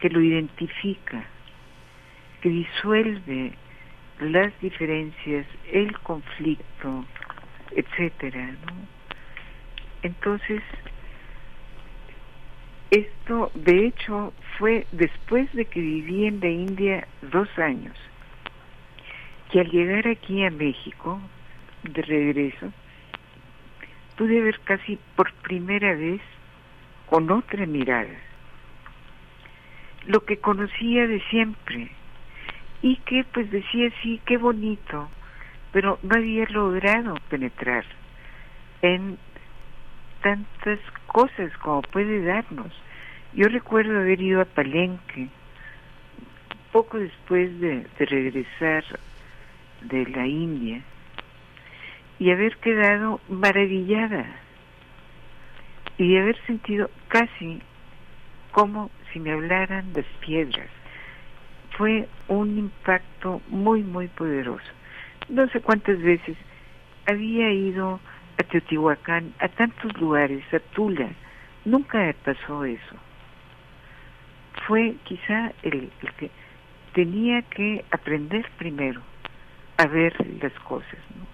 que 0.00 0.08
lo 0.08 0.20
identifica, 0.20 1.24
que 2.40 2.48
disuelve 2.48 3.52
las 4.20 4.52
diferencias, 4.60 5.46
el 5.72 5.98
conflicto, 6.00 7.04
etcétera, 7.74 8.46
¿no? 8.66 8.74
Entonces, 10.02 10.62
esto 12.90 13.50
de 13.54 13.86
hecho 13.86 14.32
fue 14.58 14.86
después 14.92 15.52
de 15.52 15.64
que 15.64 15.80
viví 15.80 16.26
en 16.26 16.40
la 16.40 16.48
India 16.48 17.08
dos 17.22 17.48
años, 17.58 17.96
que 19.50 19.60
al 19.60 19.70
llegar 19.70 20.06
aquí 20.08 20.44
a 20.44 20.50
México, 20.50 21.20
de 21.82 22.02
regreso, 22.02 22.72
pude 24.16 24.40
ver 24.40 24.60
casi 24.60 24.98
por 25.16 25.32
primera 25.34 25.94
vez 25.94 26.20
con 27.06 27.30
otra 27.30 27.66
mirada 27.66 28.14
lo 30.06 30.24
que 30.24 30.38
conocía 30.38 31.06
de 31.06 31.20
siempre 31.30 31.90
y 32.82 32.96
que 32.96 33.24
pues 33.32 33.50
decía 33.50 33.90
sí, 34.02 34.20
qué 34.26 34.36
bonito, 34.36 35.08
pero 35.74 35.98
no 36.04 36.16
había 36.16 36.46
logrado 36.50 37.16
penetrar 37.28 37.84
en 38.80 39.18
tantas 40.22 40.78
cosas 41.08 41.50
como 41.58 41.82
puede 41.82 42.22
darnos. 42.24 42.72
Yo 43.32 43.48
recuerdo 43.48 43.98
haber 43.98 44.20
ido 44.20 44.40
a 44.40 44.44
Palenque 44.44 45.28
poco 46.70 46.98
después 46.98 47.58
de, 47.58 47.88
regresar 47.98 48.84
de 49.82 50.06
la 50.06 50.28
India 50.28 50.80
y 52.20 52.30
haber 52.30 52.56
quedado 52.58 53.20
maravillada 53.28 54.26
y 55.98 56.16
haber 56.16 56.40
sentido 56.46 56.88
casi 57.08 57.60
como 58.52 58.92
si 59.12 59.18
me 59.18 59.32
hablaran 59.32 59.92
las 59.92 60.06
piedras. 60.20 60.68
Fue 61.76 62.08
un 62.28 62.58
impacto 62.58 63.42
muy, 63.48 63.82
muy 63.82 64.06
poderoso. 64.06 64.70
No 65.28 65.48
sé 65.48 65.60
cuántas 65.60 66.00
veces 66.00 66.36
había 67.06 67.50
ido 67.50 68.00
a 68.38 68.42
Teotihuacán, 68.42 69.32
a 69.38 69.48
tantos 69.48 69.96
lugares, 70.00 70.42
a 70.52 70.58
Tula. 70.58 71.08
Nunca 71.64 72.14
pasó 72.24 72.64
eso. 72.64 72.96
Fue 74.66 74.96
quizá 75.04 75.52
el, 75.62 75.90
el 76.02 76.12
que 76.14 76.30
tenía 76.92 77.42
que 77.42 77.84
aprender 77.90 78.48
primero 78.56 79.00
a 79.76 79.86
ver 79.86 80.14
las 80.42 80.52
cosas. 80.60 80.98
¿no? 81.16 81.26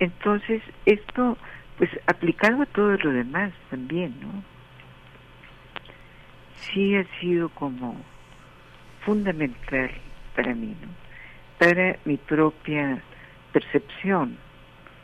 Entonces, 0.00 0.62
esto, 0.86 1.36
pues 1.78 1.90
aplicado 2.06 2.62
a 2.62 2.66
todo 2.66 2.96
lo 2.96 3.12
demás 3.12 3.52
también, 3.70 4.14
¿no? 4.20 4.42
Sí 6.54 6.96
ha 6.96 7.04
sido 7.20 7.48
como 7.50 7.96
fundamental 9.04 9.90
para 10.34 10.54
mí, 10.54 10.76
¿no? 10.80 11.09
Para 11.60 11.96
mi 12.04 12.16
propia 12.16 13.00
percepción 13.52 14.36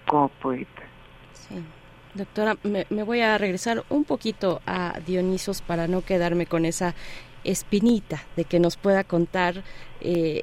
como 0.08 0.28
poeta. 0.28 0.82
Sí. 1.32 1.62
Doctora, 2.14 2.56
me, 2.62 3.02
voy 3.02 3.20
a 3.20 3.36
regresar 3.36 3.84
un 3.90 4.04
poquito 4.04 4.62
a 4.66 4.98
Dionisos 5.06 5.60
para 5.60 5.86
no 5.86 6.00
quedarme 6.00 6.46
con 6.46 6.64
esa 6.64 6.94
espinita 7.44 8.22
de 8.36 8.44
que 8.44 8.58
nos 8.58 8.78
pueda 8.78 9.04
contar 9.04 9.62
eh, 10.00 10.40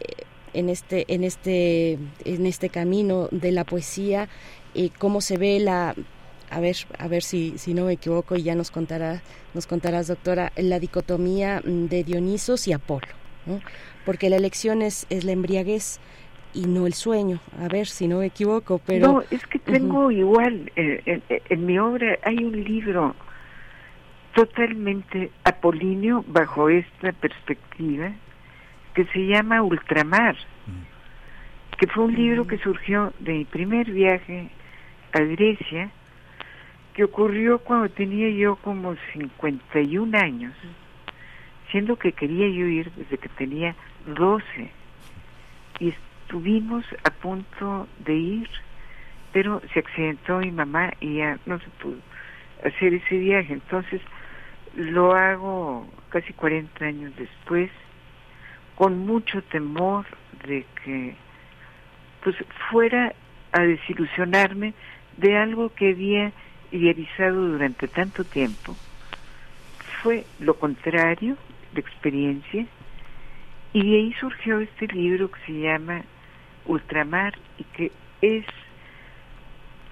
en 0.53 0.69
este 0.69 1.11
en 1.11 1.24
este 1.24 1.98
en 2.25 2.45
este 2.45 2.69
camino 2.69 3.27
de 3.32 3.51
la 3.51 3.64
poesía 3.64 4.30
eh, 4.75 4.92
cómo 5.00 5.19
se 5.19 5.38
ve 5.38 5.59
la 5.59 5.95
a 6.51 6.59
ver 6.59 6.77
a 7.00 7.08
ver 7.08 7.24
si, 7.24 7.58
si 7.58 7.74
no 7.74 7.85
me 7.85 7.93
equivoco 7.93 8.35
y 8.35 8.43
ya 8.43 8.53
nos 8.53 8.69
contará 8.69 9.22
nos 9.56 9.66
contarás 9.66 10.08
doctora 10.08 10.53
la 10.56 10.80
dicotomía 10.80 11.61
de 11.66 12.03
Dionisos 12.03 12.67
y 12.67 12.74
Apolo 12.74 13.08
¿no? 13.48 13.59
Porque 14.06 14.30
la 14.30 14.38
elección 14.38 14.82
es, 14.82 15.06
es 15.09 15.23
la 15.23 15.32
embriaguez 15.32 15.99
y 16.53 16.65
no 16.65 16.85
el 16.85 16.93
sueño. 16.93 17.40
A 17.59 17.67
ver 17.67 17.88
si 17.88 18.07
no 18.07 18.19
me 18.19 18.27
equivoco 18.27 18.80
pero 18.85 19.07
No, 19.07 19.23
es 19.32 19.45
que 19.48 19.59
tengo 19.59 20.11
igual, 20.11 20.72
eh, 20.75 21.01
en, 21.06 21.23
en 21.30 21.65
mi 21.65 21.80
obra 21.80 22.17
hay 22.23 22.43
un 22.43 22.64
libro 22.64 23.15
totalmente 24.33 25.32
apolíneo 25.43 26.23
bajo 26.27 26.69
esta 26.69 27.11
perspectiva 27.11 28.11
que 28.93 29.06
se 29.06 29.27
llama 29.27 29.61
Ultramar. 29.61 30.35
que 31.77 31.88
fue 31.88 32.06
un 32.06 32.15
libro 32.15 32.48
que 32.48 32.57
surgió 32.59 33.14
de 33.19 33.33
mi 33.33 33.45
primer 33.45 33.91
viaje 33.91 34.49
a 35.11 35.19
Grecia, 35.19 35.90
que 36.93 37.03
ocurrió 37.03 37.59
cuando 37.59 37.90
tenía 37.90 38.30
yo 38.30 38.56
como 38.57 38.95
51 39.14 40.17
años, 40.17 40.53
siendo 41.72 41.98
que 41.98 42.11
quería 42.11 42.48
yo 42.48 42.67
ir 42.67 42.91
desde 42.95 43.17
que 43.17 43.30
tenía 43.30 43.75
12. 44.06 44.72
Y 45.80 45.90
estuvimos 45.90 46.85
a 47.03 47.09
punto 47.09 47.88
de 47.99 48.15
ir, 48.15 48.49
pero 49.32 49.61
se 49.73 49.80
accidentó 49.80 50.40
mi 50.40 50.51
mamá 50.51 50.91
y 50.99 51.17
ya 51.17 51.40
no 51.45 51.59
se 51.59 51.69
pudo 51.82 51.98
hacer 52.64 52.93
ese 52.93 53.17
viaje. 53.17 53.53
Entonces 53.53 54.01
lo 54.75 55.15
hago 55.15 55.88
casi 56.09 56.33
40 56.33 56.85
años 56.85 57.14
después, 57.15 57.69
con 58.75 59.06
mucho 59.06 59.41
temor 59.43 60.06
de 60.48 60.65
que 60.83 61.15
pues 62.23 62.35
fuera 62.72 63.14
a 63.51 63.61
desilusionarme 63.61 64.73
de 65.17 65.38
algo 65.38 65.73
que 65.73 65.90
había 65.90 66.32
idealizado 66.72 67.48
durante 67.49 67.88
tanto 67.88 68.23
tiempo. 68.23 68.75
Fue 70.01 70.25
lo 70.40 70.56
contrario, 70.56 71.38
la 71.73 71.80
experiencia, 71.80 72.65
y 73.74 73.82
de 73.82 73.98
ahí 73.98 74.14
surgió 74.19 74.60
este 74.60 74.88
libro 74.88 75.30
que 75.32 75.40
se 75.45 75.60
llama 75.60 76.03
Ultramar 76.66 77.34
y 77.58 77.64
que 77.64 77.92
es 78.22 78.45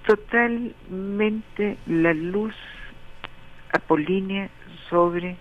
totalmente 0.06 1.78
la 1.88 2.14
luz 2.14 2.56
apolínea 3.74 4.50
sobre 4.90 5.38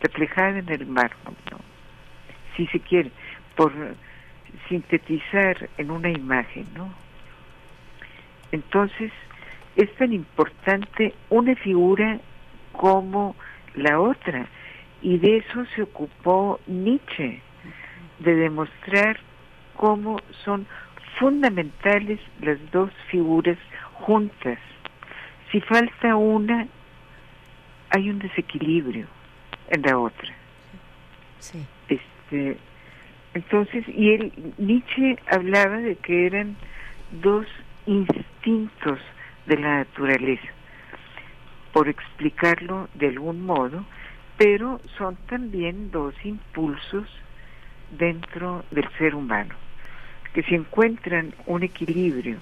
reflejada 0.00 0.58
en 0.58 0.68
el 0.68 0.86
mar, 0.86 1.12
¿no? 1.50 1.58
si 2.56 2.66
se 2.68 2.80
quiere, 2.80 3.10
por 3.54 3.72
sintetizar 4.68 5.68
en 5.76 5.90
una 5.90 6.10
imagen, 6.10 6.66
¿no? 6.74 6.90
Entonces, 8.52 9.12
es 9.76 9.94
tan 9.96 10.12
importante 10.12 11.14
una 11.28 11.54
figura 11.56 12.18
como 12.72 13.36
la 13.74 14.00
otra, 14.00 14.46
y 15.02 15.18
de 15.18 15.38
eso 15.38 15.64
se 15.74 15.82
ocupó 15.82 16.60
Nietzsche, 16.66 17.40
de 18.18 18.34
demostrar 18.34 19.18
cómo 19.76 20.18
son 20.44 20.66
fundamentales 21.18 22.20
las 22.40 22.58
dos 22.70 22.90
figuras 23.10 23.58
juntas. 23.94 24.58
Si 25.50 25.60
falta 25.60 26.16
una, 26.16 26.66
hay 27.90 28.10
un 28.10 28.18
desequilibrio 28.18 29.06
en 29.68 29.82
la 29.82 29.98
otra. 29.98 30.34
Sí. 31.38 31.64
Este, 31.88 32.56
entonces, 33.34 33.84
y 33.88 34.12
él, 34.12 34.32
Nietzsche 34.58 35.18
hablaba 35.30 35.76
de 35.76 35.96
que 35.96 36.26
eran 36.26 36.56
dos 37.22 37.46
instintos 37.86 38.98
de 39.46 39.58
la 39.58 39.78
naturaleza, 39.78 40.48
por 41.72 41.88
explicarlo 41.88 42.88
de 42.94 43.08
algún 43.08 43.44
modo, 43.44 43.84
pero 44.36 44.80
son 44.98 45.16
también 45.28 45.90
dos 45.90 46.14
impulsos 46.24 47.08
dentro 47.90 48.64
del 48.70 48.88
ser 48.98 49.14
humano, 49.14 49.54
que 50.34 50.42
si 50.42 50.54
encuentran 50.54 51.34
un 51.46 51.62
equilibrio 51.62 52.38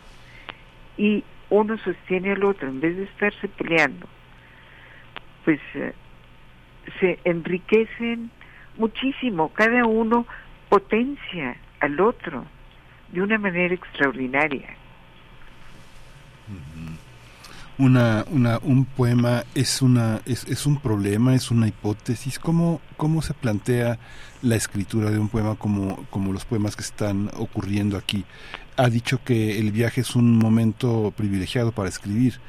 y 0.97 1.25
uno 1.51 1.77
sostiene 1.79 2.33
al 2.33 2.45
otro 2.45 2.69
en 2.69 2.81
vez 2.81 2.97
de 2.97 3.05
estarse 3.05 3.49
peleando, 3.49 4.09
pues 5.45 5.61
eh, 5.75 5.93
se 7.01 7.19
enriquecen 7.25 8.31
muchísimo, 8.77 9.51
cada 9.53 9.85
uno 9.87 10.27
potencia 10.69 11.57
al 11.81 12.01
otro 12.01 12.45
de 13.13 13.23
una 13.23 13.39
manera 13.39 13.75
extraordinaria. 13.75 14.77
Una, 17.77 18.25
una, 18.31 18.61
un 18.63 18.85
poema 18.85 19.45
es, 19.57 19.83
una, 19.83 20.21
es, 20.27 20.45
es 20.45 20.65
un 20.65 20.79
problema, 20.79 21.35
es 21.35 21.51
una 21.51 21.67
hipótesis. 21.67 22.39
¿Cómo, 22.39 22.81
¿Cómo 22.97 23.21
se 23.21 23.35
plantea 23.35 23.99
la 24.43 24.55
escritura 24.55 25.11
de 25.11 25.19
un 25.19 25.29
poema 25.29 25.57
como, 25.57 26.07
como 26.11 26.33
los 26.33 26.45
poemas 26.45 26.77
que 26.77 26.83
están 26.83 27.31
ocurriendo 27.37 27.97
aquí? 27.97 28.25
Ha 28.77 28.89
dicho 28.89 29.21
que 29.25 29.59
el 29.59 29.73
viaje 29.73 30.03
es 30.03 30.15
un 30.15 30.39
momento 30.39 31.13
privilegiado 31.17 31.73
para 31.73 31.89
escribir 31.89 32.41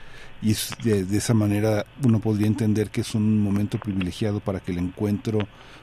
y 0.44 0.52
es 0.52 0.76
de, 0.84 1.06
de, 1.06 1.18
esa 1.18 1.34
manera 1.34 1.88
uno 2.04 2.20
podría 2.20 2.46
entender 2.48 2.92
que 2.92 3.02
es 3.02 3.16
un 3.16 3.42
momento 3.42 3.80
privilegiado 3.80 4.42
para 4.42 4.60
que 4.60 4.74
el 4.74 4.78
encuentro 4.78 5.40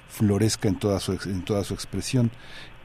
florezca 0.08 0.68
en 0.68 0.76
toda 0.76 1.00
su, 1.00 1.12
en 1.24 1.42
toda 1.42 1.64
su 1.64 1.74
expresión 1.74 2.30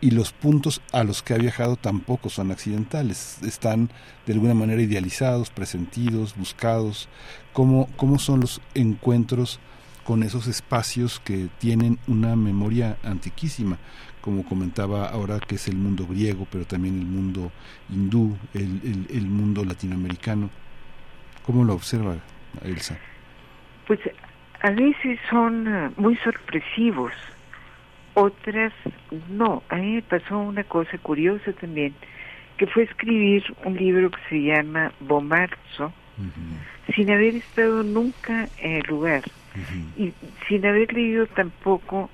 y 0.01 0.11
los 0.11 0.31
puntos 0.31 0.81
a 0.91 1.03
los 1.03 1.23
que 1.23 1.33
ha 1.33 1.37
viajado 1.37 1.75
tampoco 1.75 2.29
son 2.29 2.51
accidentales, 2.51 3.41
están 3.43 3.89
de 4.25 4.33
alguna 4.33 4.53
manera 4.53 4.81
idealizados, 4.81 5.49
presentidos, 5.49 6.35
buscados, 6.35 7.09
cómo, 7.53 7.89
cómo 7.97 8.19
son 8.19 8.41
los 8.41 8.61
encuentros 8.75 9.59
con 10.03 10.23
esos 10.23 10.47
espacios 10.47 11.19
que 11.19 11.49
tienen 11.59 11.99
una 12.07 12.35
memoria 12.35 12.97
antiquísima, 13.03 13.77
como 14.21 14.45
comentaba 14.45 15.07
ahora 15.09 15.39
que 15.39 15.55
es 15.55 15.67
el 15.67 15.75
mundo 15.75 16.05
griego, 16.07 16.47
pero 16.51 16.65
también 16.65 16.99
el 16.99 17.05
mundo 17.05 17.51
hindú, 17.89 18.37
el, 18.53 18.81
el, 18.83 19.07
el 19.09 19.27
mundo 19.27 19.65
latinoamericano. 19.65 20.49
¿Cómo 21.45 21.63
lo 21.63 21.73
observa 21.73 22.17
Elsa? 22.63 22.97
Pues 23.85 23.99
a 24.61 24.71
veces 24.71 25.19
son 25.29 25.93
muy 25.97 26.15
sorpresivos 26.17 27.11
otras 28.17 28.73
no. 29.29 29.61
A 29.69 29.75
mí 29.75 29.93
me 29.93 30.01
pasó 30.01 30.39
una 30.39 30.63
cosa 30.63 30.97
curiosa 30.97 31.53
también, 31.53 31.93
que 32.57 32.65
fue 32.65 32.83
escribir 32.83 33.43
un 33.63 33.75
libro 33.75 34.09
que 34.09 34.19
se 34.27 34.41
llama 34.41 34.91
Bomarzo, 34.99 35.93
sin 36.95 37.11
haber 37.11 37.35
estado 37.35 37.83
nunca 37.83 38.49
en 38.57 38.77
el 38.77 38.83
lugar. 38.87 39.21
Y 39.97 40.13
sin 40.47 40.65
haber 40.65 40.91
leído 40.93 41.27
tampoco 41.27 42.09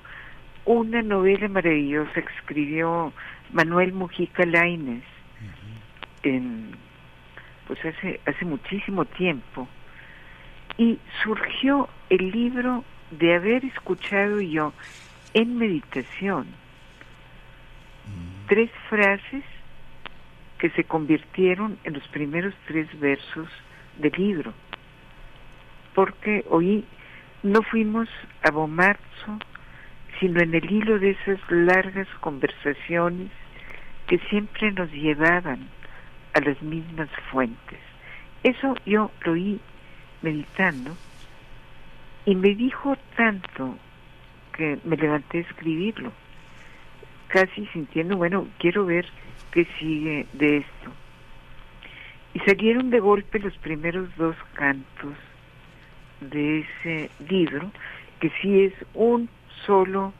una 0.66 1.00
novela 1.00 1.48
maravillosa 1.48 2.12
que 2.12 2.34
escribió 2.38 3.12
Manuel 3.52 3.92
Mujica 3.92 4.44
Lainez 4.44 5.04
en 6.22 6.70
pues 7.66 7.78
hace 7.84 8.20
hace 8.26 8.44
muchísimo 8.44 9.06
tiempo. 9.06 9.68
Y 10.76 10.98
surgió 11.22 11.88
el 12.10 12.30
libro 12.30 12.84
de 13.10 13.34
haber 13.34 13.64
escuchado 13.64 14.40
yo 14.40 14.72
en 15.34 15.58
meditación 15.58 16.46
tres 18.46 18.70
frases 18.88 19.44
que 20.58 20.70
se 20.70 20.84
convirtieron 20.84 21.78
en 21.84 21.94
los 21.94 22.06
primeros 22.08 22.54
tres 22.66 22.88
versos 22.98 23.48
del 23.98 24.12
libro. 24.16 24.52
Porque 25.94 26.44
hoy 26.48 26.84
no 27.42 27.62
fuimos 27.62 28.08
a 28.42 28.50
Bomarzo, 28.50 29.38
sino 30.20 30.40
en 30.40 30.54
el 30.54 30.70
hilo 30.70 30.98
de 30.98 31.10
esas 31.10 31.38
largas 31.50 32.08
conversaciones 32.20 33.30
que 34.06 34.18
siempre 34.30 34.72
nos 34.72 34.90
llevaban 34.92 35.68
a 36.34 36.40
las 36.40 36.60
mismas 36.62 37.08
fuentes. 37.30 37.78
Eso 38.42 38.74
yo 38.84 39.10
lo 39.24 39.32
oí 39.32 39.60
meditando 40.22 40.96
y 42.26 42.34
me 42.34 42.54
dijo 42.54 42.96
tanto 43.16 43.76
que 44.56 44.78
me 44.84 44.96
levanté 44.96 45.38
a 45.38 45.40
escribirlo, 45.42 46.12
casi 47.28 47.66
sintiendo, 47.66 48.16
bueno, 48.16 48.46
quiero 48.58 48.86
ver 48.86 49.06
qué 49.50 49.66
sigue 49.78 50.26
de 50.32 50.58
esto. 50.58 50.90
Y 52.34 52.40
salieron 52.40 52.90
de 52.90 53.00
golpe 53.00 53.38
los 53.38 53.56
primeros 53.58 54.08
dos 54.16 54.36
cantos 54.54 55.14
de 56.20 56.60
ese 56.60 57.10
libro, 57.28 57.70
que 58.20 58.30
sí 58.40 58.64
es 58.64 58.72
un 58.94 59.28
solo 59.66 60.12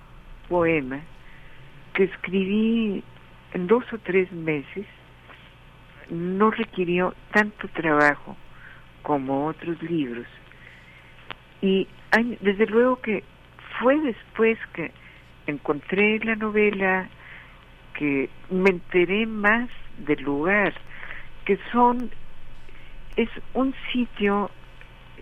poema 0.48 1.00
que 1.94 2.04
escribí 2.04 3.02
en 3.52 3.66
dos 3.66 3.84
o 3.92 3.98
tres 3.98 4.30
meses, 4.32 4.86
no 6.10 6.50
requirió 6.50 7.14
tanto 7.32 7.68
trabajo 7.68 8.36
como 9.02 9.46
otros 9.46 9.80
libros. 9.82 10.26
Y 11.62 11.86
desde 12.40 12.66
luego 12.66 13.00
que 13.00 13.22
fue 13.80 14.00
después 14.00 14.58
que 14.72 14.90
encontré 15.46 16.18
la 16.20 16.36
novela 16.36 17.08
que 17.94 18.28
me 18.50 18.70
enteré 18.70 19.26
más 19.26 19.68
del 19.98 20.22
lugar, 20.22 20.74
que 21.44 21.58
son, 21.70 22.10
es 23.16 23.28
un 23.52 23.74
sitio, 23.92 24.50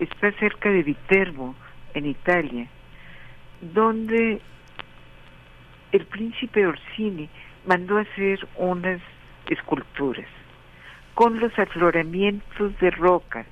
está 0.00 0.32
cerca 0.32 0.70
de 0.70 0.82
Viterbo, 0.82 1.54
en 1.94 2.06
Italia, 2.06 2.66
donde 3.60 4.40
el 5.92 6.06
príncipe 6.06 6.66
Orsini 6.66 7.28
mandó 7.66 7.98
hacer 7.98 8.48
unas 8.56 9.00
esculturas 9.50 10.26
con 11.14 11.38
los 11.38 11.56
afloramientos 11.58 12.78
de 12.80 12.90
roca 12.90 13.44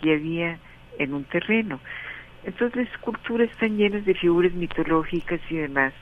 que 0.00 0.14
había 0.14 0.58
en 0.98 1.14
un 1.14 1.24
terreno. 1.24 1.80
Entonces 2.44 2.76
las 2.76 2.94
esculturas 2.94 3.50
están 3.50 3.76
llenas 3.76 4.04
de 4.04 4.14
figuras 4.14 4.52
mitológicas 4.52 5.40
y 5.50 5.56
demás. 5.56 5.92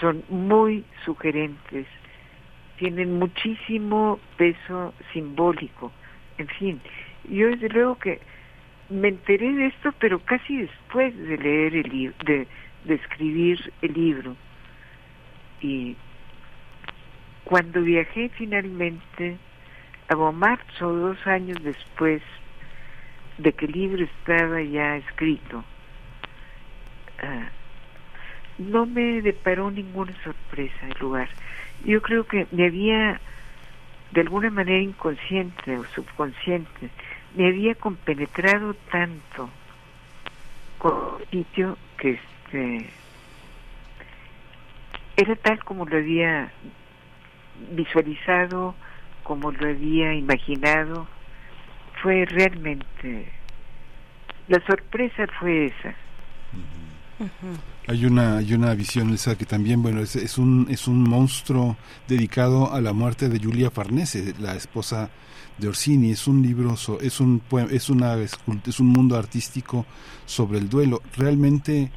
Son 0.00 0.22
muy 0.28 0.84
sugerentes 1.04 1.86
tienen 2.78 3.18
muchísimo 3.18 4.20
peso 4.36 4.94
simbólico. 5.12 5.92
En 6.38 6.48
fin, 6.48 6.80
yo 7.28 7.48
desde 7.48 7.68
luego 7.70 7.96
que 7.96 8.20
me 8.88 9.08
enteré 9.08 9.52
de 9.52 9.66
esto, 9.66 9.92
pero 9.98 10.18
casi 10.20 10.58
después 10.58 11.16
de 11.16 11.38
leer 11.38 11.74
el 11.76 11.88
libro, 11.88 12.16
de, 12.24 12.46
escribir 12.88 13.72
el 13.82 13.92
libro. 13.94 14.36
Y 15.60 15.96
cuando 17.44 17.82
viajé 17.82 18.28
finalmente 18.30 19.38
a 20.08 20.14
Bomarzo, 20.14 20.92
dos 20.92 21.26
años 21.26 21.58
después 21.62 22.22
de 23.38 23.52
que 23.52 23.66
el 23.66 23.72
libro 23.72 24.04
estaba 24.04 24.62
ya 24.62 24.96
escrito, 24.98 25.64
ah, 27.22 27.48
no 28.58 28.86
me 28.86 29.22
deparó 29.22 29.70
ninguna 29.70 30.12
sorpresa 30.22 30.86
el 30.88 30.98
lugar. 30.98 31.28
Yo 31.84 32.00
creo 32.02 32.24
que 32.24 32.46
me 32.50 32.66
había, 32.66 33.20
de 34.12 34.20
alguna 34.20 34.50
manera 34.50 34.82
inconsciente 34.82 35.78
o 35.78 35.84
subconsciente, 35.94 36.90
me 37.34 37.48
había 37.48 37.74
compenetrado 37.74 38.74
tanto 38.90 39.50
con 40.78 41.20
el 41.20 41.26
sitio 41.28 41.76
que 41.98 42.12
este 42.12 42.90
era 45.16 45.34
tal 45.36 45.62
como 45.64 45.86
lo 45.86 45.96
había 45.96 46.52
visualizado, 47.70 48.74
como 49.22 49.50
lo 49.50 49.68
había 49.68 50.14
imaginado, 50.14 51.06
fue 52.02 52.26
realmente 52.26 53.32
la 54.48 54.60
sorpresa 54.66 55.26
fue 55.40 55.66
esa. 55.66 55.94
Hay 57.86 58.04
una 58.04 58.38
hay 58.38 58.52
una 58.52 58.74
visión 58.74 59.12
esa 59.14 59.36
que 59.36 59.46
también 59.46 59.82
bueno 59.82 60.00
es, 60.00 60.16
es 60.16 60.38
un 60.38 60.66
es 60.70 60.86
un 60.86 61.02
monstruo 61.02 61.76
dedicado 62.08 62.72
a 62.72 62.80
la 62.80 62.92
muerte 62.92 63.28
de 63.28 63.38
Julia 63.38 63.70
Farnese, 63.70 64.34
la 64.38 64.54
esposa 64.54 65.10
de 65.58 65.68
Orsini. 65.68 66.10
Es 66.10 66.26
un 66.26 66.42
libro 66.42 66.74
es 67.00 67.20
un 67.20 67.42
es 67.70 67.88
una 67.90 68.16
es 68.16 68.80
un 68.80 68.86
mundo 68.86 69.16
artístico 69.16 69.86
sobre 70.26 70.58
el 70.58 70.68
duelo. 70.68 71.02
Realmente 71.16 71.90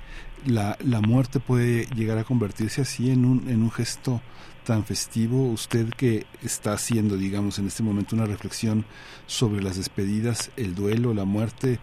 la, 0.46 0.78
la 0.84 1.02
muerte 1.02 1.42
puede 1.42 1.86
llegar 1.96 2.18
a 2.18 2.24
convertirse 2.24 2.82
así 2.82 3.12
en 3.12 3.26
un 3.26 3.50
en 3.50 3.62
un 3.62 3.72
gesto 3.72 4.22
tan 4.64 4.86
festivo. 4.86 5.50
Usted 5.52 5.90
que 5.90 6.28
está 6.44 6.74
haciendo 6.74 7.18
digamos 7.18 7.60
en 7.60 7.68
este 7.68 7.84
momento 7.84 8.16
una 8.16 8.26
reflexión 8.26 8.86
sobre 9.28 9.62
las 9.62 9.76
despedidas, 9.76 10.52
el 10.56 10.76
duelo, 10.76 11.14
la 11.14 11.26
muerte 11.26 11.80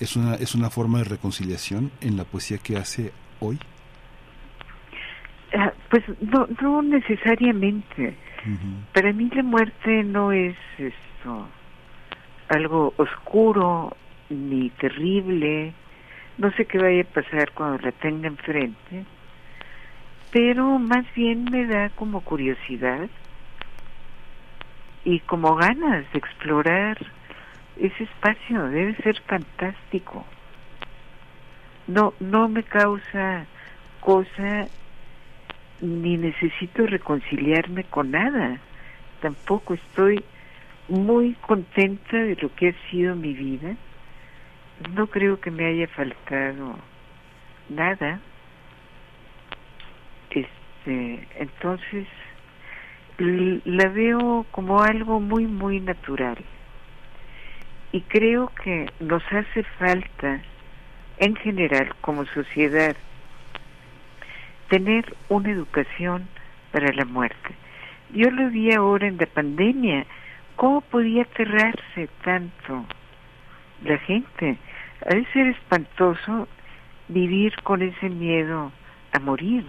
es 0.00 0.16
una 0.16 0.34
es 0.34 0.54
una 0.54 0.70
forma 0.70 0.98
de 0.98 1.04
reconciliación 1.04 1.90
en 2.00 2.16
la 2.16 2.24
poesía 2.24 2.58
que 2.58 2.76
hace 2.76 3.12
hoy. 3.40 3.58
Ah, 5.56 5.72
pues 5.90 6.04
no, 6.20 6.46
no 6.60 6.82
necesariamente. 6.82 8.16
Para 8.94 9.12
mí 9.12 9.28
la 9.34 9.42
muerte 9.42 10.04
no 10.04 10.32
es 10.32 10.56
esto 10.78 11.48
algo 12.48 12.94
oscuro 12.96 13.96
ni 14.30 14.70
terrible. 14.70 15.72
No 16.38 16.50
sé 16.52 16.66
qué 16.66 16.78
vaya 16.78 17.02
a 17.02 17.14
pasar 17.14 17.52
cuando 17.52 17.78
la 17.78 17.92
tenga 17.92 18.28
enfrente, 18.28 19.04
pero 20.30 20.78
más 20.78 21.04
bien 21.14 21.44
me 21.50 21.66
da 21.66 21.90
como 21.90 22.20
curiosidad 22.20 23.08
y 25.04 25.20
como 25.20 25.56
ganas 25.56 26.10
de 26.12 26.18
explorar 26.18 26.98
ese 27.78 28.04
espacio. 28.04 28.68
Debe 28.68 28.94
ser 28.96 29.20
fantástico. 29.22 30.24
No, 31.86 32.12
no 32.20 32.48
me 32.48 32.62
causa 32.62 33.46
cosa 34.00 34.68
ni 35.80 36.16
necesito 36.16 36.86
reconciliarme 36.86 37.84
con 37.84 38.10
nada. 38.10 38.58
Tampoco 39.20 39.74
estoy 39.74 40.22
muy 40.88 41.34
contenta 41.34 42.16
de 42.16 42.36
lo 42.36 42.54
que 42.54 42.68
ha 42.68 42.90
sido 42.90 43.14
mi 43.14 43.34
vida. 43.34 43.76
No 44.94 45.06
creo 45.08 45.40
que 45.40 45.50
me 45.50 45.66
haya 45.66 45.88
faltado 45.88 46.76
nada. 47.68 48.20
Este, 50.30 51.26
entonces 51.36 52.06
la 53.18 53.88
veo 53.88 54.46
como 54.50 54.80
algo 54.82 55.20
muy 55.20 55.46
muy 55.46 55.80
natural. 55.80 56.38
Y 57.92 58.02
creo 58.02 58.52
que 58.62 58.90
nos 59.00 59.22
hace 59.32 59.62
falta 59.78 60.40
en 61.18 61.34
general 61.36 61.94
como 62.00 62.26
sociedad 62.26 62.96
tener 64.68 65.16
una 65.28 65.50
educación 65.50 66.28
para 66.72 66.92
la 66.92 67.04
muerte. 67.04 67.54
Yo 68.12 68.30
lo 68.30 68.50
vi 68.50 68.72
ahora 68.72 69.06
en 69.06 69.16
la 69.16 69.26
pandemia, 69.26 70.06
cómo 70.56 70.80
podía 70.80 71.22
aterrarse 71.22 72.08
tanto 72.24 72.84
la 73.84 73.98
gente. 73.98 74.58
Ha 75.06 75.14
de 75.14 75.24
ser 75.32 75.46
espantoso 75.48 76.48
vivir 77.08 77.54
con 77.62 77.82
ese 77.82 78.08
miedo 78.08 78.72
a 79.12 79.18
morir 79.18 79.64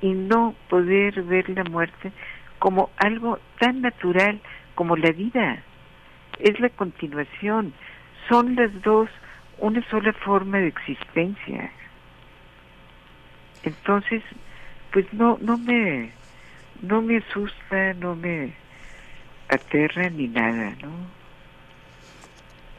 y 0.00 0.12
no 0.12 0.54
poder 0.68 1.22
ver 1.22 1.48
la 1.50 1.64
muerte 1.64 2.12
como 2.58 2.90
algo 2.96 3.38
tan 3.58 3.82
natural 3.82 4.40
como 4.74 4.96
la 4.96 5.10
vida. 5.10 5.62
Es 6.38 6.58
la 6.60 6.68
continuación, 6.70 7.72
son 8.28 8.54
las 8.54 8.70
dos 8.82 9.08
una 9.58 9.82
sola 9.90 10.12
forma 10.12 10.58
de 10.58 10.68
existencia. 10.68 11.70
Entonces, 13.64 14.22
pues 14.92 15.12
no 15.12 15.38
no 15.40 15.58
me 15.58 16.12
no 16.80 17.02
me 17.02 17.18
asusta, 17.18 17.94
no 17.94 18.14
me 18.14 18.52
aterra 19.48 20.10
ni 20.10 20.28
nada, 20.28 20.76
¿no? 20.82 20.90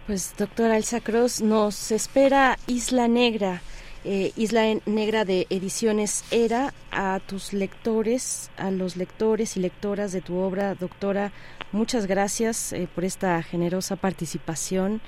Pues 0.07 0.35
doctora 0.37 0.77
Elsa 0.77 1.01
Cross, 1.01 1.41
nos 1.41 1.91
espera 1.91 2.57
Isla 2.65 3.07
Negra, 3.07 3.61
eh, 4.05 4.31
Isla 4.35 4.63
Negra 4.85 5.25
de 5.25 5.47
Ediciones 5.49 6.23
Era, 6.31 6.73
a 6.91 7.19
tus 7.19 7.53
lectores, 7.53 8.51
a 8.57 8.71
los 8.71 8.95
lectores 8.95 9.57
y 9.57 9.59
lectoras 9.59 10.11
de 10.11 10.21
tu 10.21 10.37
obra, 10.37 10.75
doctora, 10.75 11.31
muchas 11.71 12.07
gracias 12.07 12.73
eh, 12.73 12.87
por 12.93 13.03
esta 13.03 13.41
generosa 13.43 13.95
participación 13.95 15.01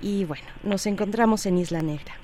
y 0.00 0.24
bueno, 0.24 0.46
nos 0.64 0.86
encontramos 0.86 1.46
en 1.46 1.58
Isla 1.58 1.82
Negra. 1.82 2.14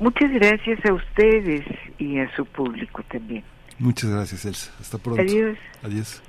Muchas 0.00 0.30
gracias 0.30 0.78
a 0.86 0.94
ustedes 0.94 1.64
y 1.98 2.18
a 2.18 2.34
su 2.34 2.46
público 2.46 3.02
también. 3.10 3.44
Muchas 3.78 4.10
gracias, 4.10 4.44
Elsa. 4.44 4.72
Hasta 4.80 4.98
pronto. 4.98 5.20
Adiós. 5.22 5.58
Adiós. 5.82 6.22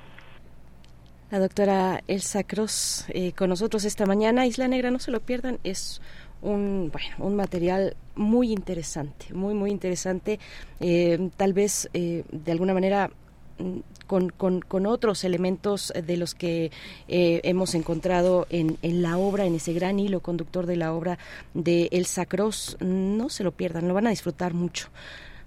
La 1.30 1.38
doctora 1.38 2.00
Elsa 2.08 2.42
Cross 2.42 3.06
eh, 3.10 3.32
con 3.32 3.48
nosotros 3.50 3.84
esta 3.84 4.04
mañana. 4.04 4.46
Isla 4.46 4.66
Negra, 4.66 4.90
no 4.90 4.98
se 4.98 5.12
lo 5.12 5.20
pierdan, 5.20 5.58
es 5.62 6.02
un, 6.42 6.90
bueno, 6.92 7.16
un 7.18 7.36
material 7.36 7.96
muy 8.14 8.52
interesante, 8.52 9.32
muy, 9.32 9.54
muy 9.54 9.70
interesante. 9.70 10.38
Eh, 10.80 11.30
tal 11.36 11.52
vez 11.52 11.88
eh, 11.92 12.24
de 12.30 12.52
alguna 12.52 12.74
manera 12.74 13.10
mm, 13.58 13.78
con, 14.06 14.30
con, 14.30 14.60
con 14.60 14.86
otros 14.86 15.24
elementos 15.24 15.92
de 15.94 16.16
los 16.16 16.34
que 16.34 16.70
eh, 17.08 17.40
hemos 17.44 17.74
encontrado 17.74 18.46
en, 18.50 18.76
en 18.82 19.02
la 19.02 19.18
obra, 19.18 19.46
en 19.46 19.54
ese 19.54 19.72
gran 19.72 19.98
hilo 20.00 20.20
conductor 20.20 20.66
de 20.66 20.76
la 20.76 20.92
obra 20.92 21.18
de 21.54 21.88
Elsa 21.92 22.26
Cross. 22.26 22.78
No 22.80 23.28
se 23.28 23.44
lo 23.44 23.52
pierdan, 23.52 23.86
lo 23.86 23.94
van 23.94 24.06
a 24.06 24.10
disfrutar 24.10 24.54
mucho. 24.54 24.88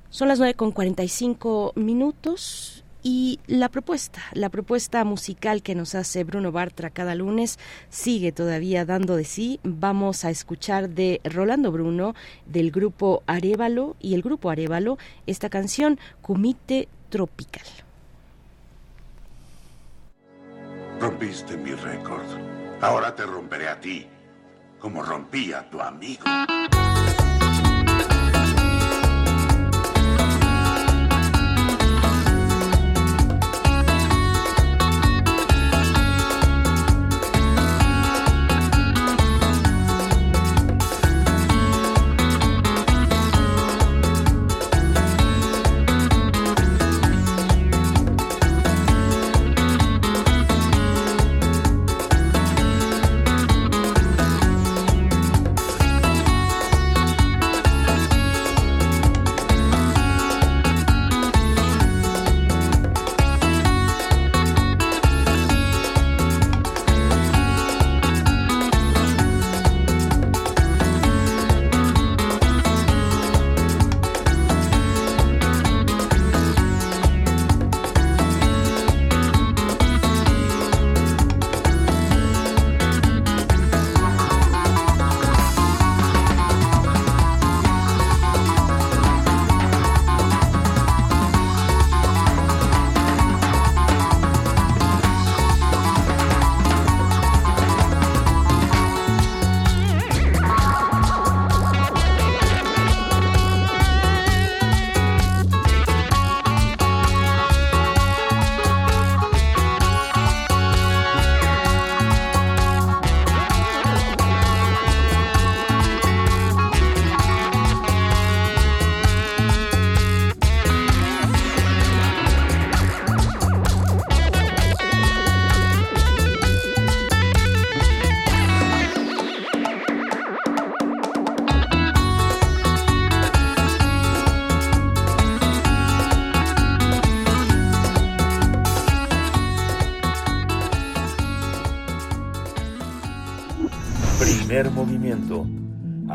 Son 0.10 0.28
las 0.28 0.38
9 0.40 0.54
con 0.54 0.72
45 0.72 1.74
minutos 1.76 2.83
y 3.04 3.40
la 3.48 3.70
propuesta, 3.70 4.22
la 4.32 4.50
propuesta 4.50 5.04
musical 5.04 5.62
que 5.62 5.76
nos 5.76 5.94
hace 5.94 6.24
Bruno 6.24 6.54
Bartra 6.54 6.90
cada 6.90 7.14
lunes 7.16 7.60
sigue 7.90 8.32
todavía 8.32 8.86
dando 8.86 9.18
de 9.18 9.26
sí. 9.26 9.60
Vamos 9.64 10.24
a 10.24 10.30
escuchar 10.30 10.90
de 10.90 11.20
Rolando 11.26 11.72
Bruno 11.72 12.16
del 12.46 12.72
grupo 12.72 13.22
Arevalo 13.28 13.98
y 14.00 14.14
el 14.16 14.22
grupo 14.22 14.50
Arevalo 14.50 14.98
esta 15.28 15.50
canción 15.50 16.00
Comite 16.22 16.88
Tropical. 17.10 17.68
Rompiste 21.00 21.58
mi 21.58 21.74
récord. 21.74 22.24
Ahora 22.80 23.14
te 23.14 23.24
romperé 23.24 23.68
a 23.68 23.80
ti, 23.80 24.08
como 24.80 25.04
rompí 25.04 25.52
a 25.52 25.70
tu 25.70 25.82
amigo. 25.82 26.24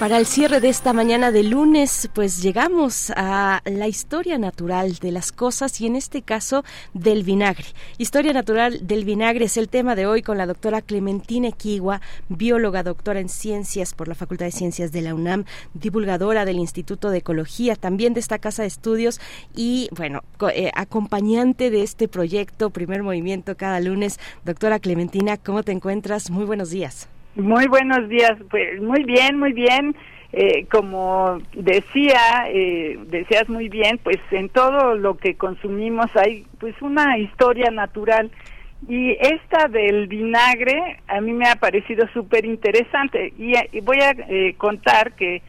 Para 0.05 0.19
el 0.19 0.27
cierre 0.27 0.61
de 0.61 0.69
esta 0.69 0.93
mañana 0.93 1.33
de 1.33 1.43
lunes, 1.43 2.11
pues 2.13 2.43
llegamos 2.43 3.11
a 3.17 3.63
la 3.65 3.89
historia 3.89 4.37
natural 4.37 4.97
de 4.97 5.11
las 5.11 5.33
cosas 5.33 5.81
y 5.81 5.87
en 5.87 5.97
este 5.97 6.21
caso 6.21 6.63
del 6.93 7.23
vinagre. 7.23 7.65
Historia 7.97 8.35
natural 8.35 8.87
del 8.87 9.07
vinagre 9.07 9.47
es 9.47 9.57
el 9.57 9.71
tema 9.71 9.95
de 9.95 10.05
hoy 10.05 10.21
con 10.21 10.37
la 10.37 10.45
doctora 10.45 10.83
Clementina 10.83 11.49
Equigua, 11.49 12.03
bióloga, 12.29 12.83
doctora 12.83 13.19
en 13.19 13.31
ciencias 13.31 13.95
por 13.95 14.07
la 14.07 14.15
Facultad 14.15 14.45
de 14.45 14.53
Ciencias 14.53 14.93
de 14.93 15.01
la 15.01 15.15
UNAM, 15.15 15.47
divulgadora 15.73 16.45
del 16.45 16.59
Instituto 16.59 17.09
de 17.09 17.21
Ecología, 17.21 17.75
también 17.75 18.13
de 18.13 18.21
esta 18.21 18.39
casa 18.39 18.61
de 18.61 18.69
estudios 18.69 19.23
y, 19.57 19.89
bueno, 19.97 20.21
eh, 20.53 20.71
acompañante 20.75 21.71
de 21.71 21.83
este 21.83 22.09
proyecto, 22.09 22.69
primer 22.69 23.03
movimiento 23.03 23.57
cada 23.57 23.81
lunes. 23.81 24.21
Doctora 24.45 24.81
Clementina, 24.81 25.39
¿cómo 25.39 25.63
te 25.63 25.73
encuentras? 25.73 26.29
Muy 26.29 26.45
buenos 26.45 26.69
días. 26.69 27.09
Muy 27.37 27.67
buenos 27.67 28.09
días, 28.09 28.35
pues 28.49 28.81
muy 28.81 29.03
bien, 29.03 29.39
muy 29.39 29.53
bien. 29.53 29.97
Eh, 30.33 30.67
como 30.71 31.39
decía, 31.53 32.49
eh, 32.49 32.99
decías 33.07 33.49
muy 33.49 33.69
bien, 33.69 33.99
pues 34.03 34.19
en 34.31 34.49
todo 34.49 34.95
lo 34.95 35.17
que 35.17 35.37
consumimos 35.37 36.07
hay 36.17 36.47
pues 36.59 36.81
una 36.81 37.19
historia 37.19 37.71
natural 37.71 38.31
y 38.89 39.13
esta 39.13 39.69
del 39.69 40.07
vinagre 40.09 41.01
a 41.07 41.21
mí 41.21 41.33
me 41.33 41.49
ha 41.49 41.57
parecido 41.57 42.07
súper 42.13 42.45
interesante 42.45 43.33
y, 43.39 43.55
y, 43.73 43.81
voy 43.81 43.99
a 44.01 44.11
eh, 44.11 44.55
contar 44.59 45.15
que 45.15 45.43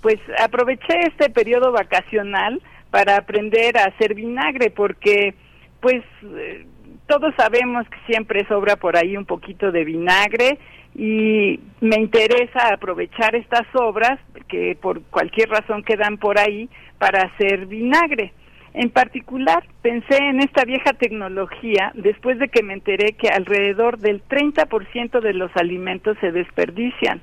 pues 0.00 0.18
aproveché 0.38 0.94
este 1.06 1.30
periodo 1.30 1.70
vacacional 1.70 2.60
para 2.90 3.16
aprender 3.16 3.78
a 3.78 3.84
hacer 3.84 4.14
vinagre 4.14 4.70
porque 4.70 5.34
pues 5.80 6.02
eh, 6.24 6.66
todos 7.06 7.34
sabemos 7.36 7.86
que 7.88 7.98
siempre 8.06 8.46
sobra 8.46 8.76
por 8.76 8.96
ahí 8.96 9.16
un 9.16 9.24
poquito 9.24 9.72
de 9.72 9.84
vinagre 9.84 10.58
y 10.94 11.60
me 11.80 11.96
interesa 11.96 12.72
aprovechar 12.72 13.34
estas 13.34 13.66
obras 13.74 14.18
que 14.48 14.76
por 14.80 15.02
cualquier 15.04 15.48
razón 15.48 15.82
quedan 15.82 16.18
por 16.18 16.38
ahí 16.38 16.68
para 16.98 17.22
hacer 17.22 17.66
vinagre. 17.66 18.32
En 18.74 18.90
particular, 18.90 19.64
pensé 19.82 20.16
en 20.16 20.40
esta 20.40 20.64
vieja 20.64 20.92
tecnología 20.94 21.92
después 21.94 22.38
de 22.38 22.48
que 22.48 22.62
me 22.62 22.74
enteré 22.74 23.12
que 23.12 23.28
alrededor 23.28 23.98
del 23.98 24.22
30% 24.26 25.20
de 25.20 25.34
los 25.34 25.50
alimentos 25.56 26.16
se 26.20 26.32
desperdician. 26.32 27.20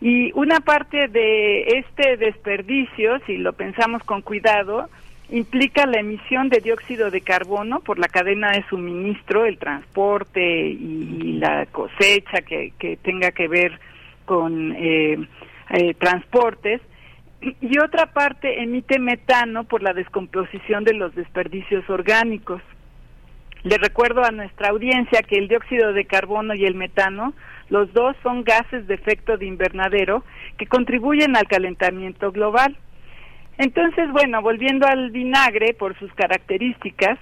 Y 0.00 0.30
una 0.34 0.60
parte 0.60 1.08
de 1.08 1.62
este 1.62 2.16
desperdicio, 2.18 3.18
si 3.26 3.38
lo 3.38 3.54
pensamos 3.54 4.02
con 4.04 4.22
cuidado, 4.22 4.88
implica 5.30 5.86
la 5.86 6.00
emisión 6.00 6.48
de 6.48 6.60
dióxido 6.60 7.10
de 7.10 7.20
carbono 7.20 7.80
por 7.80 7.98
la 7.98 8.08
cadena 8.08 8.52
de 8.52 8.64
suministro, 8.68 9.44
el 9.44 9.58
transporte 9.58 10.40
y, 10.40 11.38
la 11.38 11.66
cosecha 11.66 12.42
que, 12.42 12.98
tenga 13.02 13.30
que 13.32 13.48
ver 13.48 13.78
con 14.24 14.72
eh, 14.72 15.18
eh, 15.70 15.94
transportes. 15.94 16.80
Y 17.40 17.78
otra 17.78 18.06
parte 18.06 18.62
emite 18.62 18.98
metano 18.98 19.64
por 19.64 19.82
la 19.82 19.92
descomposición 19.92 20.82
de 20.82 20.94
los 20.94 21.14
desperdicios 21.14 21.88
orgánicos. 21.88 22.60
Le 23.62 23.76
recuerdo 23.76 24.24
a 24.24 24.30
nuestra 24.30 24.70
audiencia 24.70 25.22
que 25.22 25.36
el 25.36 25.48
dióxido 25.48 25.92
de 25.92 26.04
carbono 26.04 26.54
y 26.54 26.64
el 26.64 26.74
metano, 26.74 27.34
los 27.68 27.92
dos 27.92 28.16
son 28.22 28.42
gases 28.42 28.86
de 28.86 28.94
efecto 28.94 29.36
de 29.36 29.46
invernadero 29.46 30.24
que 30.56 30.66
contribuyen 30.66 31.36
al 31.36 31.46
calentamiento 31.46 32.32
global. 32.32 32.76
Entonces, 33.58 34.10
bueno, 34.12 34.40
volviendo 34.40 34.86
al 34.86 35.10
vinagre 35.10 35.74
por 35.74 35.98
sus 35.98 36.12
características, 36.14 37.18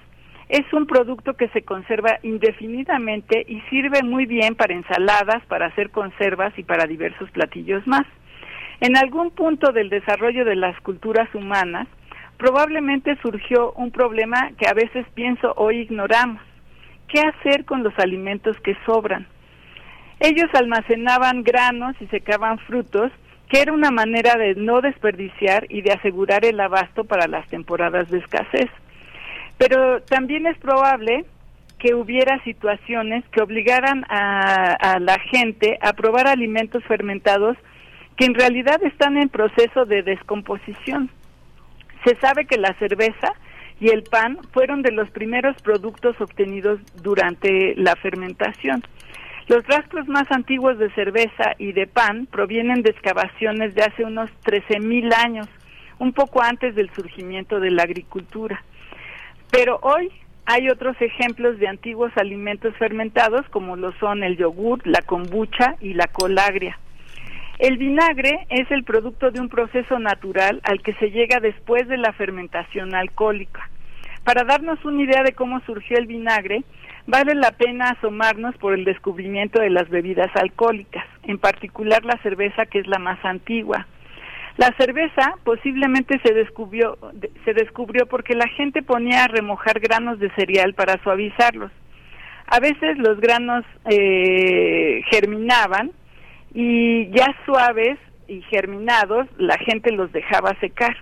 es 0.49 0.71
un 0.71 0.85
producto 0.85 1.33
que 1.33 1.49
se 1.49 1.63
conserva 1.63 2.19
indefinidamente 2.23 3.43
y 3.47 3.59
sirve 3.69 4.01
muy 4.03 4.25
bien 4.25 4.55
para 4.55 4.73
ensaladas, 4.73 5.43
para 5.47 5.65
hacer 5.65 5.89
conservas 5.89 6.57
y 6.57 6.63
para 6.63 6.85
diversos 6.85 7.29
platillos 7.31 7.85
más. 7.85 8.05
En 8.79 8.95
algún 8.95 9.31
punto 9.31 9.71
del 9.71 9.89
desarrollo 9.89 10.45
de 10.45 10.55
las 10.55 10.79
culturas 10.81 11.27
humanas, 11.33 11.87
probablemente 12.37 13.17
surgió 13.21 13.73
un 13.73 13.91
problema 13.91 14.51
que 14.59 14.69
a 14.69 14.73
veces 14.73 15.05
pienso 15.15 15.53
hoy 15.57 15.79
ignoramos. 15.79 16.41
¿Qué 17.07 17.19
hacer 17.19 17.65
con 17.65 17.83
los 17.83 17.97
alimentos 17.97 18.55
que 18.59 18.77
sobran? 18.85 19.25
Ellos 20.19 20.49
almacenaban 20.53 21.43
granos 21.43 21.95
y 21.99 22.05
secaban 22.07 22.59
frutos 22.59 23.11
que 23.49 23.61
era 23.61 23.73
una 23.73 23.91
manera 23.91 24.35
de 24.35 24.55
no 24.55 24.81
desperdiciar 24.81 25.65
y 25.69 25.81
de 25.81 25.93
asegurar 25.93 26.45
el 26.45 26.59
abasto 26.59 27.05
para 27.05 27.27
las 27.27 27.47
temporadas 27.47 28.09
de 28.09 28.19
escasez. 28.19 28.69
Pero 29.57 30.01
también 30.01 30.45
es 30.47 30.57
probable 30.57 31.25
que 31.79 31.93
hubiera 31.93 32.43
situaciones 32.43 33.23
que 33.31 33.41
obligaran 33.41 34.03
a, 34.09 34.97
la 34.99 35.17
gente 35.31 35.77
a 35.81 35.93
probar 35.93 36.27
alimentos 36.27 36.83
fermentados 36.85 37.55
que 38.15 38.25
en 38.25 38.33
realidad 38.33 38.83
están 38.83 39.17
en 39.17 39.29
proceso 39.29 39.85
de 39.85 40.01
descomposición. 40.01 41.11
Se 42.03 42.15
sabe 42.15 42.45
que 42.45 42.57
la 42.57 42.73
cerveza 42.79 43.33
y 43.79 43.89
el 43.89 44.03
pan 44.03 44.39
fueron 44.53 44.81
de 44.81 44.91
los 44.91 45.09
primeros 45.11 45.55
productos 45.61 46.19
obtenidos 46.19 46.79
durante 47.01 47.75
la 47.75 47.95
fermentación. 47.95 48.81
Los 49.47 49.65
rastros 49.65 50.09
más 50.09 50.29
antiguos 50.29 50.77
de 50.77 50.91
cerveza 50.91 51.53
y 51.57 51.71
de 51.71 51.87
pan 51.87 52.25
provienen 52.25 52.81
de 52.81 52.89
excavaciones 52.89 53.73
de 53.75 53.83
hace 53.83 54.03
unos 54.03 54.29
13.000 54.43 55.13
años, 55.13 55.47
un 55.99 56.11
poco 56.11 56.43
antes 56.43 56.75
del 56.75 56.89
surgimiento 56.89 57.61
de 57.61 57.71
la 57.71 57.83
agricultura. 57.83 58.61
Pero 59.49 59.79
hoy 59.83 60.11
hay 60.45 60.69
otros 60.69 60.97
ejemplos 60.99 61.59
de 61.59 61.69
antiguos 61.69 62.11
alimentos 62.17 62.75
fermentados 62.75 63.47
como 63.49 63.77
lo 63.77 63.93
son 63.99 64.21
el 64.23 64.35
yogur, 64.35 64.85
la 64.85 65.01
kombucha 65.01 65.75
y 65.79 65.93
la 65.93 66.07
colagria. 66.07 66.77
El 67.57 67.77
vinagre 67.77 68.47
es 68.49 68.69
el 68.69 68.83
producto 68.83 69.31
de 69.31 69.39
un 69.39 69.47
proceso 69.47 69.97
natural 69.97 70.59
al 70.63 70.81
que 70.81 70.93
se 70.95 71.09
llega 71.09 71.39
después 71.39 71.87
de 71.87 71.97
la 71.97 72.11
fermentación 72.11 72.93
alcohólica. 72.93 73.69
Para 74.27 74.43
darnos 74.43 74.83
una 74.83 75.03
idea 75.03 75.23
de 75.23 75.31
cómo 75.31 75.61
surgió 75.61 75.97
el 75.97 76.05
vinagre, 76.05 76.65
vale 77.05 77.33
la 77.33 77.51
pena 77.51 77.91
asomarnos 77.91 78.57
por 78.57 78.73
el 78.73 78.83
descubrimiento 78.83 79.61
de 79.61 79.69
las 79.69 79.87
bebidas 79.87 80.27
alcohólicas, 80.35 81.05
en 81.23 81.37
particular 81.37 82.03
la 82.03 82.21
cerveza 82.21 82.65
que 82.65 82.79
es 82.79 82.87
la 82.87 82.99
más 82.99 83.23
antigua. 83.23 83.87
La 84.57 84.75
cerveza 84.77 85.35
posiblemente 85.45 86.19
se 86.25 86.33
descubrió, 86.33 86.97
porque 88.09 88.35
la 88.35 88.49
gente 88.49 88.81
ponía 88.81 89.23
a 89.23 89.27
remojar 89.29 89.79
granos 89.79 90.19
de 90.19 90.29
cereal 90.31 90.73
para 90.73 91.01
suavizarlos. 91.03 91.71
A 92.47 92.59
veces 92.59 92.97
los 92.97 93.21
granos 93.21 93.63
eh, 93.89 95.03
germinaban 95.09 95.91
y 96.53 97.09
ya 97.11 97.33
suaves 97.45 97.97
y 98.27 98.41
germinados 98.41 99.25
la 99.37 99.57
gente 99.57 99.93
los 99.93 100.11
dejaba 100.11 100.53
secar. 100.59 100.97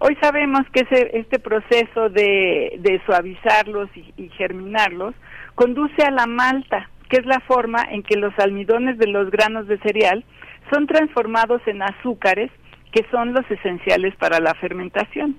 Hoy 0.00 0.16
sabemos 0.20 0.62
que 0.72 0.86
ese, 0.88 1.18
este 1.18 1.40
proceso 1.40 2.08
de, 2.08 3.00
suavizarlos 3.04 3.88
y, 3.96 4.12
y, 4.16 4.28
germinarlos 4.30 5.14
conduce 5.56 6.02
a 6.04 6.12
la 6.12 6.26
malta, 6.26 6.88
que 7.08 7.16
es 7.16 7.26
la 7.26 7.40
forma 7.40 7.82
en 7.90 8.04
que 8.04 8.16
los 8.16 8.32
almidones 8.38 8.96
de 8.98 9.08
los 9.08 9.30
granos 9.30 9.66
de 9.66 9.78
cereal 9.78 10.24
son 10.72 10.86
transformados 10.86 11.60
en 11.66 11.82
azúcares, 11.82 12.50
que 12.92 13.04
son 13.10 13.32
los 13.32 13.50
esenciales 13.50 14.14
para 14.16 14.38
la 14.38 14.54
fermentación. 14.54 15.36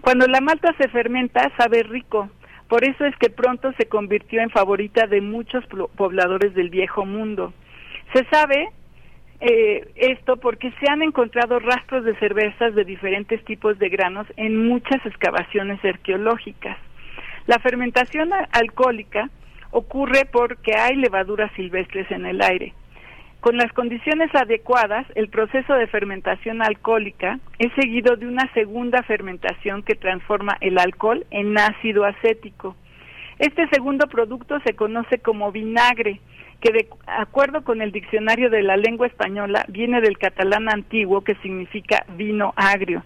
Cuando 0.00 0.26
la 0.26 0.40
malta 0.40 0.74
se 0.76 0.88
fermenta, 0.88 1.52
sabe 1.56 1.84
rico, 1.84 2.28
por 2.68 2.82
eso 2.84 3.04
es 3.04 3.16
que 3.16 3.30
pronto 3.30 3.72
se 3.78 3.86
convirtió 3.86 4.40
en 4.40 4.50
favorita 4.50 5.06
de 5.06 5.20
muchos 5.20 5.64
pobladores 5.96 6.54
del 6.54 6.70
viejo 6.70 7.04
mundo. 7.04 7.52
Se 8.12 8.24
sabe 8.30 8.70
eh, 9.46 9.86
esto 9.96 10.38
porque 10.38 10.72
se 10.80 10.90
han 10.90 11.02
encontrado 11.02 11.58
rastros 11.58 12.02
de 12.04 12.16
cervezas 12.16 12.74
de 12.74 12.84
diferentes 12.84 13.44
tipos 13.44 13.78
de 13.78 13.90
granos 13.90 14.26
en 14.38 14.66
muchas 14.66 15.04
excavaciones 15.04 15.84
arqueológicas. 15.84 16.78
La 17.46 17.58
fermentación 17.58 18.30
alcohólica 18.52 19.28
ocurre 19.70 20.24
porque 20.32 20.74
hay 20.74 20.96
levaduras 20.96 21.52
silvestres 21.56 22.10
en 22.10 22.24
el 22.24 22.40
aire. 22.40 22.72
Con 23.40 23.58
las 23.58 23.70
condiciones 23.74 24.34
adecuadas, 24.34 25.06
el 25.14 25.28
proceso 25.28 25.74
de 25.74 25.88
fermentación 25.88 26.62
alcohólica 26.62 27.38
es 27.58 27.70
seguido 27.74 28.16
de 28.16 28.26
una 28.26 28.50
segunda 28.54 29.02
fermentación 29.02 29.82
que 29.82 29.94
transforma 29.94 30.56
el 30.62 30.78
alcohol 30.78 31.26
en 31.30 31.58
ácido 31.58 32.06
acético. 32.06 32.76
Este 33.38 33.68
segundo 33.68 34.06
producto 34.06 34.58
se 34.60 34.72
conoce 34.72 35.18
como 35.18 35.52
vinagre, 35.52 36.20
que 36.64 36.72
de 36.72 36.88
acuerdo 37.06 37.62
con 37.62 37.82
el 37.82 37.92
diccionario 37.92 38.48
de 38.48 38.62
la 38.62 38.78
lengua 38.78 39.06
española 39.06 39.66
viene 39.68 40.00
del 40.00 40.16
catalán 40.16 40.70
antiguo 40.70 41.22
que 41.22 41.34
significa 41.42 42.06
vino 42.16 42.54
agrio. 42.56 43.04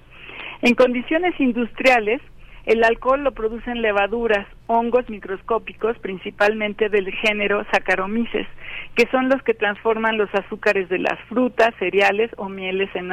En 0.63 0.77
condiciones 0.77 1.35
industriales, 1.41 2.23
El 2.69 2.85
alcohol 2.85 3.25
lo 3.25 3.33
producen 3.33 3.81
levaduras, 3.81 4.47
hongos 4.67 5.09
microscópicos, 5.09 5.99
principalmente 6.01 6.91
del 6.91 7.11
género 7.13 7.65
Saccharomyces, 7.73 8.47
que 8.95 9.09
son 9.11 9.31
los 9.31 9.43
que 9.43 9.55
transforman 9.55 10.19
los 10.19 10.29
azúcares 10.35 10.87
de 10.91 10.99
las 10.99 11.19
frutas, 11.31 11.75
cereales 11.79 12.31
o 12.37 12.51
mieles 12.51 12.95
en, 12.95 13.11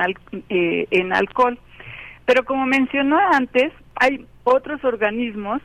eh, 0.50 0.88
en 0.92 1.14
alcohol. 1.14 1.58
Pero 2.26 2.44
como 2.44 2.66
mencionó 2.66 3.18
antes, 3.18 3.72
hay 3.96 4.26
otros 4.44 4.84
organismos 4.84 5.62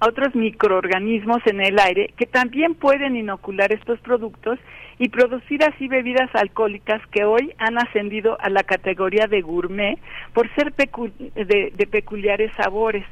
otros 0.00 0.34
microorganismos 0.34 1.46
en 1.46 1.60
el 1.60 1.78
aire 1.78 2.12
que 2.16 2.26
también 2.26 2.74
pueden 2.74 3.16
inocular 3.16 3.72
estos 3.72 4.00
productos 4.00 4.58
y 4.98 5.08
producir 5.08 5.62
así 5.64 5.88
bebidas 5.88 6.30
alcohólicas 6.34 7.00
que 7.08 7.24
hoy 7.24 7.52
han 7.58 7.78
ascendido 7.78 8.36
a 8.40 8.50
la 8.50 8.62
categoría 8.62 9.26
de 9.26 9.40
gourmet 9.40 9.98
por 10.34 10.52
ser 10.54 10.74
de, 10.74 11.72
de 11.74 11.86
peculiares 11.86 12.52
sabores. 12.56 13.04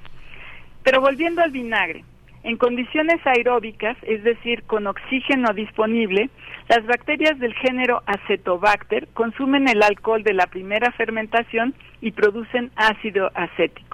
Pero 0.82 1.00
volviendo 1.00 1.42
al 1.42 1.50
vinagre, 1.50 2.04
en 2.44 2.56
condiciones 2.56 3.20
aeróbicas, 3.26 3.96
es 4.02 4.22
decir, 4.22 4.62
con 4.64 4.86
oxígeno 4.86 5.52
disponible, 5.52 6.30
las 6.68 6.86
bacterias 6.86 7.38
del 7.38 7.54
género 7.54 8.02
Acetobacter 8.06 9.08
consumen 9.14 9.68
el 9.68 9.82
alcohol 9.82 10.22
de 10.22 10.34
la 10.34 10.46
primera 10.46 10.92
fermentación 10.92 11.74
y 12.00 12.12
producen 12.12 12.70
ácido 12.76 13.30
acético. 13.34 13.87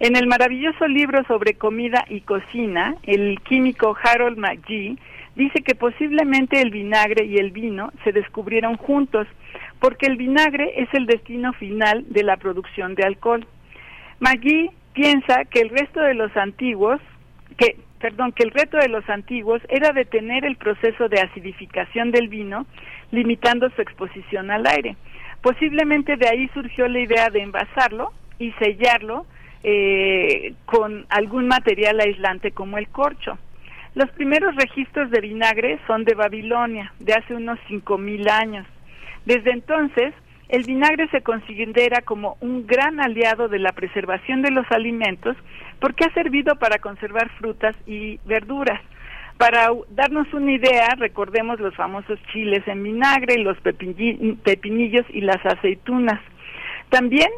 En 0.00 0.14
el 0.14 0.28
maravilloso 0.28 0.86
libro 0.86 1.24
sobre 1.24 1.54
comida 1.54 2.04
y 2.08 2.20
cocina, 2.20 2.94
el 3.02 3.40
químico 3.40 3.96
Harold 4.00 4.38
McGee 4.38 4.96
dice 5.34 5.60
que 5.62 5.74
posiblemente 5.74 6.60
el 6.60 6.70
vinagre 6.70 7.24
y 7.24 7.38
el 7.38 7.50
vino 7.50 7.90
se 8.04 8.12
descubrieron 8.12 8.76
juntos, 8.76 9.26
porque 9.80 10.06
el 10.06 10.16
vinagre 10.16 10.72
es 10.76 10.88
el 10.94 11.06
destino 11.06 11.52
final 11.52 12.04
de 12.10 12.22
la 12.22 12.36
producción 12.36 12.94
de 12.94 13.04
alcohol. 13.04 13.44
McGee 14.20 14.70
piensa 14.92 15.44
que 15.46 15.60
el 15.60 15.70
resto 15.70 16.00
de 16.00 16.14
los 16.14 16.36
antiguos, 16.36 17.00
que 17.56 17.76
perdón, 17.98 18.30
que 18.30 18.44
el 18.44 18.52
reto 18.52 18.76
de 18.76 18.88
los 18.88 19.08
antiguos 19.10 19.60
era 19.68 19.92
detener 19.92 20.44
el 20.44 20.56
proceso 20.56 21.08
de 21.08 21.20
acidificación 21.20 22.12
del 22.12 22.28
vino, 22.28 22.66
limitando 23.10 23.68
su 23.70 23.82
exposición 23.82 24.52
al 24.52 24.64
aire. 24.68 24.96
Posiblemente 25.42 26.16
de 26.16 26.28
ahí 26.28 26.48
surgió 26.54 26.86
la 26.86 27.00
idea 27.00 27.30
de 27.30 27.42
envasarlo 27.42 28.12
y 28.38 28.52
sellarlo 28.52 29.26
eh, 29.62 30.54
con 30.66 31.06
algún 31.08 31.48
material 31.48 32.00
aislante 32.00 32.52
como 32.52 32.78
el 32.78 32.88
corcho. 32.88 33.38
Los 33.94 34.10
primeros 34.10 34.54
registros 34.54 35.10
de 35.10 35.20
vinagre 35.20 35.78
son 35.86 36.04
de 36.04 36.14
Babilonia, 36.14 36.92
de 37.00 37.14
hace 37.14 37.34
unos 37.34 37.58
5.000 37.68 38.30
años. 38.30 38.66
Desde 39.24 39.50
entonces, 39.50 40.14
el 40.48 40.62
vinagre 40.64 41.08
se 41.08 41.22
considera 41.22 42.00
como 42.02 42.36
un 42.40 42.66
gran 42.66 43.00
aliado 43.00 43.48
de 43.48 43.58
la 43.58 43.72
preservación 43.72 44.42
de 44.42 44.50
los 44.50 44.64
alimentos 44.70 45.36
porque 45.80 46.04
ha 46.04 46.14
servido 46.14 46.56
para 46.56 46.78
conservar 46.78 47.28
frutas 47.38 47.74
y 47.86 48.18
verduras. 48.24 48.80
Para 49.36 49.68
darnos 49.90 50.32
una 50.32 50.52
idea, 50.52 50.88
recordemos 50.96 51.60
los 51.60 51.74
famosos 51.74 52.18
chiles 52.32 52.66
en 52.66 52.82
vinagre, 52.82 53.38
los 53.38 53.56
pepinillos 53.60 55.06
y 55.10 55.20
las 55.20 55.44
aceitunas. 55.44 56.20
También 56.88 57.28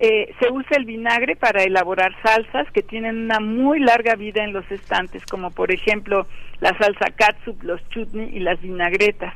eh, 0.00 0.32
se 0.40 0.50
usa 0.50 0.76
el 0.76 0.84
vinagre 0.84 1.34
para 1.34 1.64
elaborar 1.64 2.14
salsas 2.22 2.70
que 2.72 2.82
tienen 2.82 3.24
una 3.24 3.40
muy 3.40 3.80
larga 3.80 4.14
vida 4.14 4.44
en 4.44 4.52
los 4.52 4.70
estantes, 4.70 5.24
como 5.26 5.50
por 5.50 5.72
ejemplo 5.72 6.26
la 6.60 6.76
salsa 6.78 7.10
catsup, 7.16 7.62
los 7.62 7.80
chutney 7.88 8.30
y 8.32 8.38
las 8.40 8.60
vinagretas. 8.60 9.34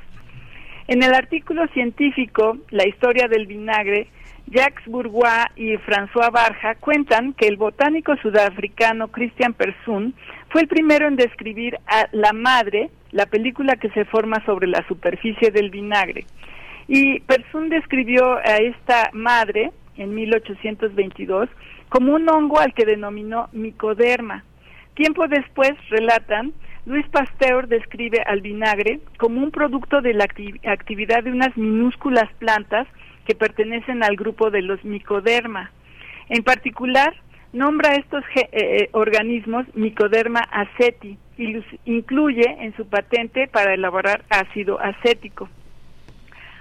En 0.89 1.03
el 1.03 1.15
artículo 1.15 1.67
científico 1.69 2.59
La 2.71 2.87
historia 2.87 3.29
del 3.29 3.47
vinagre, 3.47 4.09
Jacques 4.47 4.87
Bourgois 4.87 5.47
y 5.57 5.75
François 5.79 6.31
Barja 6.31 6.75
cuentan 6.77 7.33
que 7.33 7.47
el 7.47 7.57
botánico 7.57 8.15
sudafricano 8.17 9.09
Christian 9.09 9.55
Persun 9.55 10.15
fue 10.51 10.63
el 10.63 10.69
primero 10.69 11.09
en 11.09 11.17
describir 11.17 11.79
a 11.87 12.09
La 12.13 12.33
Madre, 12.33 12.91
la 13.13 13.27
película 13.27 13.77
que 13.77 13.91
se 13.91 14.05
forma 14.05 14.45
sobre 14.45 14.67
la 14.67 14.87
superficie 14.87 15.51
del 15.51 15.71
vinagre. 15.71 16.25
Y 16.89 17.21
Persun 17.21 17.69
describió 17.69 18.37
a 18.37 18.57
esta 18.57 19.11
madre 19.13 19.71
en 19.97 20.15
1822 20.15 21.49
como 21.89 22.15
un 22.15 22.29
hongo 22.29 22.59
al 22.59 22.75
que 22.75 22.87
denominó 22.87 23.49
micoderma. 23.53 24.45
Tiempo 24.95 25.27
después, 25.29 25.73
relatan, 25.91 26.53
Luis 26.85 27.07
Pasteur 27.09 27.69
describe 27.69 28.23
al 28.27 28.41
vinagre 28.41 29.01
como 29.19 29.43
un 29.43 29.51
producto 29.51 30.01
de 30.01 30.15
la 30.15 30.25
actividad 30.25 31.23
de 31.23 31.31
unas 31.31 31.57
minúsculas 31.57 32.29
plantas 32.39 32.89
que 33.25 33.35
pertenecen 33.35 34.03
al 34.03 34.17
grupo 34.17 34.51
de 34.51 34.63
los 34.63 34.85
micoderma. 34.85 35.71
En 36.29 36.43
particular, 36.43 37.15
nombra 37.53 37.95
estos 37.95 38.25
eh, 38.35 38.49
eh, 38.53 38.89
organismos 38.93 39.67
micoderma 39.75 40.41
aceti 40.41 41.19
y 41.37 41.53
los 41.53 41.65
incluye 41.85 42.45
en 42.61 42.75
su 42.77 42.87
patente 42.87 43.47
para 43.49 43.75
elaborar 43.75 44.25
ácido 44.31 44.81
acético. 44.81 45.49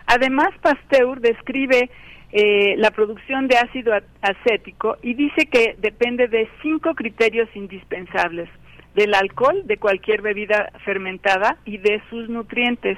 Además, 0.06 0.50
Pasteur 0.62 1.22
describe 1.22 1.90
eh, 2.34 2.76
la 2.78 2.92
producción 2.92 3.48
de 3.48 3.58
ácido 3.58 3.94
acético 4.22 4.98
y 5.02 5.14
dice 5.16 5.48
que 5.48 5.76
depende 5.80 6.28
de 6.28 6.48
cinco 6.62 6.96
criterios 6.96 7.50
indispensables 7.56 8.50
del 8.96 9.14
alcohol 9.14 9.64
de 9.66 9.78
cualquier 9.78 10.22
bebida 10.22 10.72
fermentada 10.86 11.58
y 11.66 11.78
de 11.78 12.02
sus 12.10 12.30
nutrientes, 12.30 12.98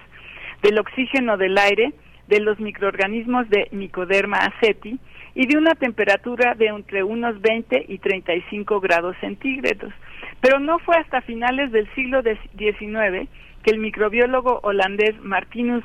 del 0.62 0.80
oxígeno 0.80 1.38
del 1.38 1.58
aire, 1.58 1.94
de 2.28 2.40
los 2.40 2.60
microorganismos 2.60 3.50
de 3.50 3.68
Mycoderma 3.72 4.38
aceti 4.38 5.00
y 5.36 5.48
de 5.48 5.58
una 5.58 5.76
temperatura 5.76 6.56
de 6.56 6.68
entre 6.68 7.04
unos 7.04 7.42
20 7.42 7.86
y 7.88 7.98
35 7.98 8.80
grados 8.80 9.16
centígrados. 9.20 9.94
Pero 10.42 10.60
no 10.60 10.80
fue 10.80 10.96
hasta 10.98 11.22
finales 11.22 11.72
del 11.72 11.88
siglo 11.96 12.22
XIX 12.22 13.28
que 13.64 13.72
el 13.72 13.80
microbiólogo 13.80 14.60
holandés 14.64 15.20
Martinus 15.22 15.84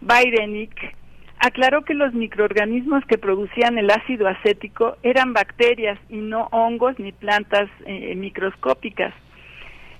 Beirenich 0.00 0.94
aclaró 1.38 1.82
que 1.82 1.94
los 1.94 2.14
microorganismos 2.14 3.04
que 3.06 3.18
producían 3.18 3.78
el 3.78 3.90
ácido 3.90 4.28
acético 4.28 4.96
eran 5.02 5.32
bacterias 5.32 5.98
y 6.08 6.16
no 6.16 6.48
hongos 6.50 6.98
ni 6.98 7.12
plantas 7.12 7.68
eh, 7.84 8.14
microscópicas. 8.16 9.14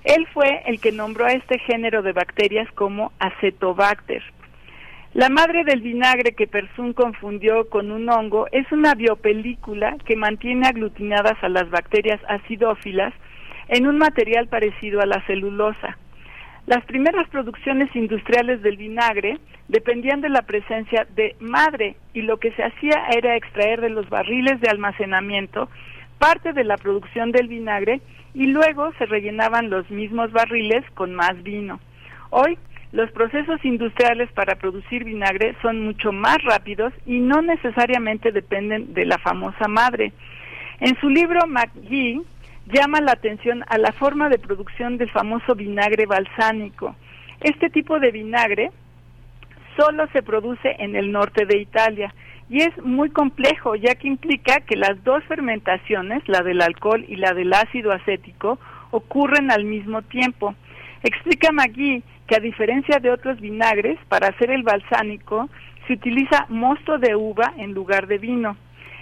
Él 0.03 0.25
fue 0.33 0.63
el 0.65 0.79
que 0.79 0.91
nombró 0.91 1.25
a 1.25 1.33
este 1.33 1.59
género 1.59 2.01
de 2.01 2.13
bacterias 2.13 2.71
como 2.73 3.11
acetobacter. 3.19 4.23
La 5.13 5.29
madre 5.29 5.63
del 5.63 5.81
vinagre 5.81 6.33
que 6.33 6.47
Persun 6.47 6.93
confundió 6.93 7.69
con 7.69 7.91
un 7.91 8.09
hongo 8.09 8.47
es 8.51 8.71
una 8.71 8.93
biopelícula 8.93 9.97
que 10.05 10.15
mantiene 10.15 10.67
aglutinadas 10.67 11.41
a 11.41 11.49
las 11.49 11.69
bacterias 11.69 12.21
acidófilas 12.29 13.13
en 13.67 13.87
un 13.87 13.97
material 13.97 14.47
parecido 14.47 15.01
a 15.01 15.05
la 15.05 15.25
celulosa. 15.25 15.97
Las 16.67 16.83
primeras 16.83 17.29
producciones 17.29 17.95
industriales 17.95 18.61
del 18.61 18.75
vinagre 18.75 19.39
dependían 19.69 20.19
de 20.19 20.27
la 20.27 20.41
presencia 20.41 21.07
de 21.15 21.33
madre 21.39 21.95
y 22.13 22.23
lo 22.23 22.37
que 22.37 22.51
se 22.51 22.63
hacía 22.63 23.07
era 23.15 23.37
extraer 23.37 23.79
de 23.79 23.89
los 23.89 24.09
barriles 24.09 24.59
de 24.59 24.69
almacenamiento 24.69 25.69
parte 26.19 26.51
de 26.51 26.65
la 26.65 26.75
producción 26.75 27.31
del 27.31 27.47
vinagre 27.47 28.01
y 28.33 28.47
luego 28.47 28.91
se 28.97 29.05
rellenaban 29.05 29.69
los 29.69 29.89
mismos 29.89 30.33
barriles 30.33 30.83
con 30.93 31.15
más 31.15 31.41
vino. 31.41 31.79
Hoy 32.31 32.57
los 32.91 33.09
procesos 33.11 33.63
industriales 33.63 34.29
para 34.33 34.55
producir 34.55 35.05
vinagre 35.05 35.55
son 35.61 35.85
mucho 35.85 36.11
más 36.11 36.37
rápidos 36.43 36.91
y 37.05 37.19
no 37.19 37.41
necesariamente 37.41 38.33
dependen 38.33 38.93
de 38.93 39.05
la 39.05 39.17
famosa 39.19 39.69
madre. 39.69 40.11
En 40.81 40.99
su 40.99 41.07
libro 41.07 41.47
McGee 41.47 42.21
llama 42.71 43.01
la 43.01 43.13
atención 43.13 43.63
a 43.67 43.77
la 43.77 43.91
forma 43.93 44.29
de 44.29 44.39
producción 44.39 44.97
del 44.97 45.09
famoso 45.09 45.55
vinagre 45.55 46.05
balsánico. 46.05 46.95
Este 47.39 47.69
tipo 47.69 47.99
de 47.99 48.11
vinagre 48.11 48.71
solo 49.77 50.07
se 50.11 50.23
produce 50.23 50.75
en 50.79 50.95
el 50.95 51.11
norte 51.11 51.45
de 51.45 51.57
Italia 51.59 52.13
y 52.49 52.61
es 52.61 52.77
muy 52.83 53.09
complejo 53.09 53.75
ya 53.75 53.95
que 53.95 54.07
implica 54.07 54.61
que 54.61 54.75
las 54.75 55.03
dos 55.03 55.23
fermentaciones, 55.25 56.27
la 56.27 56.41
del 56.41 56.61
alcohol 56.61 57.05
y 57.07 57.17
la 57.17 57.33
del 57.33 57.53
ácido 57.53 57.91
acético, 57.91 58.59
ocurren 58.91 59.51
al 59.51 59.65
mismo 59.65 60.01
tiempo. 60.01 60.55
Explica 61.03 61.51
Magui 61.51 62.03
que 62.27 62.35
a 62.35 62.39
diferencia 62.39 62.99
de 62.99 63.11
otros 63.11 63.39
vinagres, 63.39 63.97
para 64.09 64.27
hacer 64.27 64.51
el 64.51 64.63
balsánico 64.63 65.49
se 65.87 65.93
utiliza 65.93 66.45
mosto 66.49 66.97
de 66.97 67.15
uva 67.15 67.53
en 67.57 67.73
lugar 67.73 68.07
de 68.07 68.17
vino. 68.17 68.57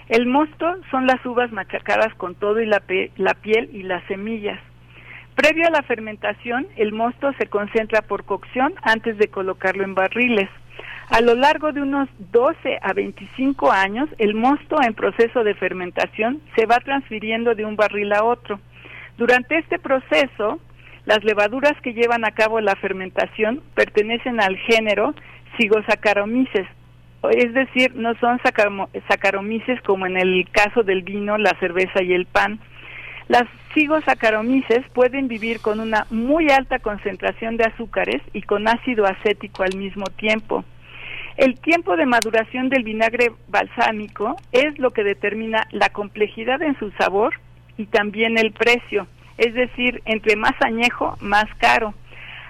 El 0.08 0.26
mosto 0.26 0.76
son 0.90 1.06
las 1.06 1.24
uvas 1.26 1.50
machacadas 1.50 2.14
con 2.14 2.34
todo 2.36 2.60
y 2.60 2.66
la, 2.66 2.82
la 3.16 3.34
piel 3.34 3.70
y 3.72 3.82
las 3.82 4.04
semillas. 4.04 4.60
Previo 5.34 5.66
a 5.66 5.70
la 5.70 5.82
fermentación, 5.82 6.66
el 6.76 6.92
mosto 6.92 7.32
se 7.38 7.46
concentra 7.46 8.02
por 8.02 8.24
cocción 8.24 8.74
antes 8.82 9.18
de 9.18 9.28
colocarlo 9.28 9.84
en 9.84 9.94
barriles. 9.94 10.48
A 11.10 11.20
lo 11.20 11.34
largo 11.34 11.72
de 11.72 11.82
unos 11.82 12.08
12 12.32 12.78
a 12.80 12.92
25 12.92 13.70
años, 13.70 14.08
el 14.18 14.34
mosto 14.34 14.76
en 14.80 14.94
proceso 14.94 15.44
de 15.44 15.54
fermentación 15.54 16.40
se 16.56 16.66
va 16.66 16.78
transfiriendo 16.78 17.54
de 17.54 17.64
un 17.64 17.76
barril 17.76 18.12
a 18.12 18.24
otro. 18.24 18.60
Durante 19.18 19.58
este 19.58 19.78
proceso, 19.78 20.60
las 21.04 21.22
levaduras 21.24 21.74
que 21.82 21.94
llevan 21.94 22.24
a 22.24 22.32
cabo 22.32 22.60
la 22.60 22.74
fermentación 22.76 23.62
pertenecen 23.74 24.40
al 24.40 24.56
género 24.56 25.14
Sigosaccharomyces, 25.58 26.66
es 27.30 27.52
decir, 27.54 27.94
no 27.96 28.14
son 28.20 28.40
sacaromices 29.08 29.80
como 29.82 30.06
en 30.06 30.16
el 30.16 30.48
caso 30.50 30.82
del 30.82 31.02
vino, 31.02 31.38
la 31.38 31.56
cerveza 31.58 32.02
y 32.02 32.12
el 32.12 32.26
pan. 32.26 32.60
Las 33.28 33.44
cigosacaromices 33.74 34.88
pueden 34.94 35.26
vivir 35.26 35.60
con 35.60 35.80
una 35.80 36.06
muy 36.10 36.48
alta 36.50 36.78
concentración 36.78 37.56
de 37.56 37.64
azúcares 37.64 38.22
y 38.32 38.42
con 38.42 38.68
ácido 38.68 39.04
acético 39.04 39.64
al 39.64 39.76
mismo 39.76 40.04
tiempo. 40.16 40.64
El 41.36 41.60
tiempo 41.60 41.96
de 41.96 42.06
maduración 42.06 42.70
del 42.70 42.84
vinagre 42.84 43.32
balsámico 43.48 44.36
es 44.52 44.78
lo 44.78 44.92
que 44.92 45.04
determina 45.04 45.66
la 45.70 45.90
complejidad 45.90 46.62
en 46.62 46.78
su 46.78 46.90
sabor 46.92 47.34
y 47.76 47.86
también 47.86 48.38
el 48.38 48.52
precio, 48.52 49.06
es 49.36 49.52
decir, 49.52 50.00
entre 50.06 50.36
más 50.36 50.54
añejo, 50.60 51.16
más 51.20 51.44
caro. 51.58 51.92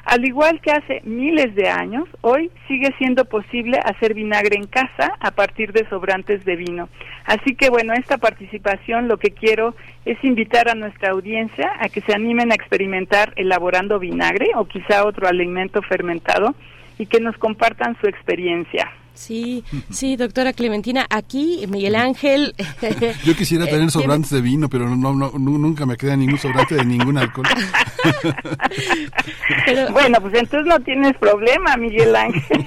Al 0.06 0.24
igual 0.24 0.60
que 0.60 0.70
hace 0.70 1.00
miles 1.02 1.56
de 1.56 1.68
años, 1.68 2.08
hoy 2.20 2.52
sigue 2.68 2.94
siendo 2.96 3.24
posible 3.24 3.80
hacer 3.84 4.14
vinagre 4.14 4.54
en 4.54 4.68
casa 4.68 5.16
a 5.18 5.32
partir 5.32 5.72
de 5.72 5.84
sobrantes 5.88 6.44
de 6.44 6.54
vino. 6.54 6.88
Así 7.24 7.56
que 7.56 7.70
bueno, 7.70 7.92
esta 7.92 8.16
participación 8.16 9.08
lo 9.08 9.16
que 9.16 9.32
quiero 9.32 9.74
es 10.04 10.16
invitar 10.22 10.70
a 10.70 10.76
nuestra 10.76 11.10
audiencia 11.10 11.72
a 11.80 11.88
que 11.88 12.02
se 12.02 12.14
animen 12.14 12.52
a 12.52 12.54
experimentar 12.54 13.32
elaborando 13.34 13.98
vinagre 13.98 14.52
o 14.54 14.66
quizá 14.66 15.04
otro 15.04 15.26
alimento 15.26 15.82
fermentado 15.82 16.54
y 16.98 17.06
que 17.06 17.18
nos 17.18 17.36
compartan 17.36 17.96
su 18.00 18.06
experiencia. 18.06 18.88
Sí, 19.16 19.64
sí, 19.90 20.16
doctora 20.16 20.52
Clementina, 20.52 21.06
aquí 21.08 21.64
Miguel 21.68 21.94
Ángel. 21.94 22.54
Yo 23.24 23.34
quisiera 23.34 23.64
eh, 23.64 23.68
tener 23.68 23.90
sobrantes 23.90 24.30
de 24.30 24.40
vino, 24.40 24.68
pero 24.68 24.94
no, 24.94 25.14
no, 25.14 25.30
nunca 25.30 25.86
me 25.86 25.96
queda 25.96 26.16
ningún 26.16 26.38
sobrante 26.38 26.76
de 26.76 26.84
ningún 26.84 27.16
alcohol. 27.16 27.46
bueno, 29.92 30.18
pues 30.20 30.34
entonces 30.34 30.66
no 30.66 30.78
tienes 30.80 31.16
problema, 31.16 31.76
Miguel 31.76 32.14
Ángel. 32.14 32.66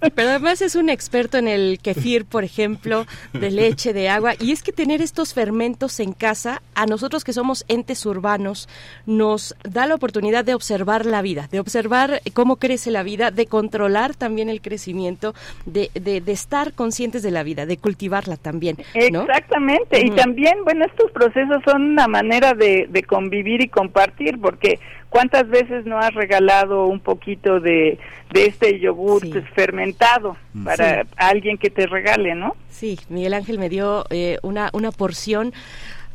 pero 0.14 0.30
además 0.30 0.62
es 0.62 0.76
un 0.76 0.90
experto 0.90 1.38
en 1.38 1.48
el 1.48 1.78
kefir, 1.80 2.26
por 2.26 2.44
ejemplo, 2.44 3.06
de 3.32 3.50
leche, 3.50 3.92
de 3.92 4.08
agua, 4.08 4.34
y 4.38 4.52
es 4.52 4.62
que 4.62 4.72
tener 4.72 5.02
estos 5.02 5.34
fermentos 5.34 6.00
en 6.00 6.12
casa, 6.12 6.62
a 6.74 6.86
nosotros 6.86 7.24
que 7.24 7.32
somos 7.32 7.64
entes 7.68 8.04
urbanos, 8.06 8.68
nos 9.06 9.54
da 9.64 9.86
la 9.86 9.94
oportunidad 9.94 10.44
de 10.44 10.54
observar 10.54 11.06
la 11.06 11.22
vida, 11.22 11.48
de 11.50 11.60
observar 11.60 12.22
cómo 12.34 12.56
crece 12.56 12.90
la 12.90 13.02
vida, 13.02 13.30
de 13.30 13.46
controlar 13.46 14.14
también 14.14 14.48
el 14.48 14.60
crecimiento, 14.60 15.34
de 15.64 15.85
de, 15.94 16.22
estar 16.26 16.72
conscientes 16.72 17.22
de 17.22 17.30
la 17.30 17.42
vida, 17.42 17.66
de 17.66 17.76
cultivarla 17.76 18.36
también. 18.36 18.76
Exactamente, 18.94 20.04
y 20.04 20.10
también, 20.10 20.64
bueno, 20.64 20.84
estos 20.84 21.10
procesos 21.12 21.62
son 21.64 21.82
una 21.82 22.08
manera 22.08 22.54
de, 22.54 23.04
convivir 23.06 23.60
y 23.60 23.68
compartir, 23.68 24.38
porque 24.40 24.78
¿cuántas 25.10 25.48
veces 25.48 25.86
no 25.86 25.98
has 25.98 26.14
regalado 26.14 26.86
un 26.86 27.00
poquito 27.00 27.60
de, 27.60 27.98
este 28.34 28.78
yogur 28.80 29.22
fermentado 29.54 30.36
para 30.64 31.06
alguien 31.16 31.56
que 31.56 31.70
te 31.70 31.86
regale, 31.86 32.34
no? 32.34 32.54
Sí, 32.68 32.98
Miguel 33.08 33.34
Ángel 33.34 33.58
me 33.58 33.68
dio 33.68 34.04
eh, 34.10 34.38
una, 34.42 34.68
una 34.74 34.92
porción 34.92 35.54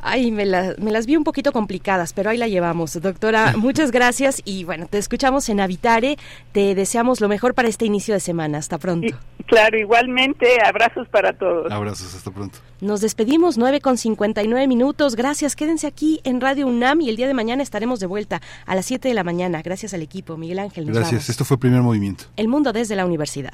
Ay, 0.01 0.31
me, 0.31 0.45
me, 0.45 0.91
las 0.91 1.05
vi 1.05 1.15
un 1.15 1.23
poquito 1.23 1.51
complicadas, 1.51 2.13
pero 2.13 2.30
ahí 2.30 2.38
la 2.38 2.47
llevamos. 2.47 2.99
Doctora, 3.01 3.53
muchas 3.57 3.91
gracias 3.91 4.41
y 4.45 4.63
bueno, 4.63 4.88
te 4.88 4.97
escuchamos 4.97 5.47
en 5.49 5.59
Habitare. 5.59 6.17
Te 6.51 6.75
deseamos 6.75 7.21
lo 7.21 7.27
mejor 7.27 7.53
para 7.53 7.67
este 7.67 7.85
inicio 7.85 8.13
de 8.13 8.19
semana. 8.19 8.57
Hasta 8.57 8.77
pronto. 8.77 9.15
claro, 9.45 9.77
igualmente, 9.77 10.47
abrazos 10.65 11.07
para 11.09 11.33
todos. 11.33 11.71
Abrazos, 11.71 12.15
hasta 12.15 12.31
pronto. 12.31 12.59
Nos 12.81 13.01
despedimos, 13.01 13.57
9 13.57 13.80
con 13.81 13.97
59 13.97 14.67
minutos. 14.67 15.15
Gracias, 15.15 15.55
quédense 15.55 15.88
aquí 15.88 16.19
en 16.23 16.41
Radio 16.41 16.67
UNAM 16.67 17.01
y 17.01 17.09
el 17.09 17.15
día 17.15 17.27
de 17.27 17.33
mañana 17.33 17.61
estaremos 17.61 17.99
de 17.99 18.07
vuelta 18.07 18.41
a 18.65 18.75
las 18.75 18.85
7 18.88 19.07
de 19.07 19.13
la 19.13 19.23
mañana. 19.23 19.61
Gracias 19.61 19.93
al 19.93 20.01
equipo. 20.01 20.38
Miguel 20.38 20.59
Ángel. 20.59 20.85
gracias, 20.85 21.30
esto 21.30 21.45
fue 21.45 21.57
Primer 21.57 21.81
Movimiento. 21.81 22.25
El 22.38 22.47
mundo 22.47 22.73
desde 22.73 22.95
la 22.95 23.05
universidad. 23.05 23.53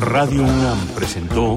Radio 0.00 0.42
UNAM 0.42 0.78
presentó. 0.94 1.56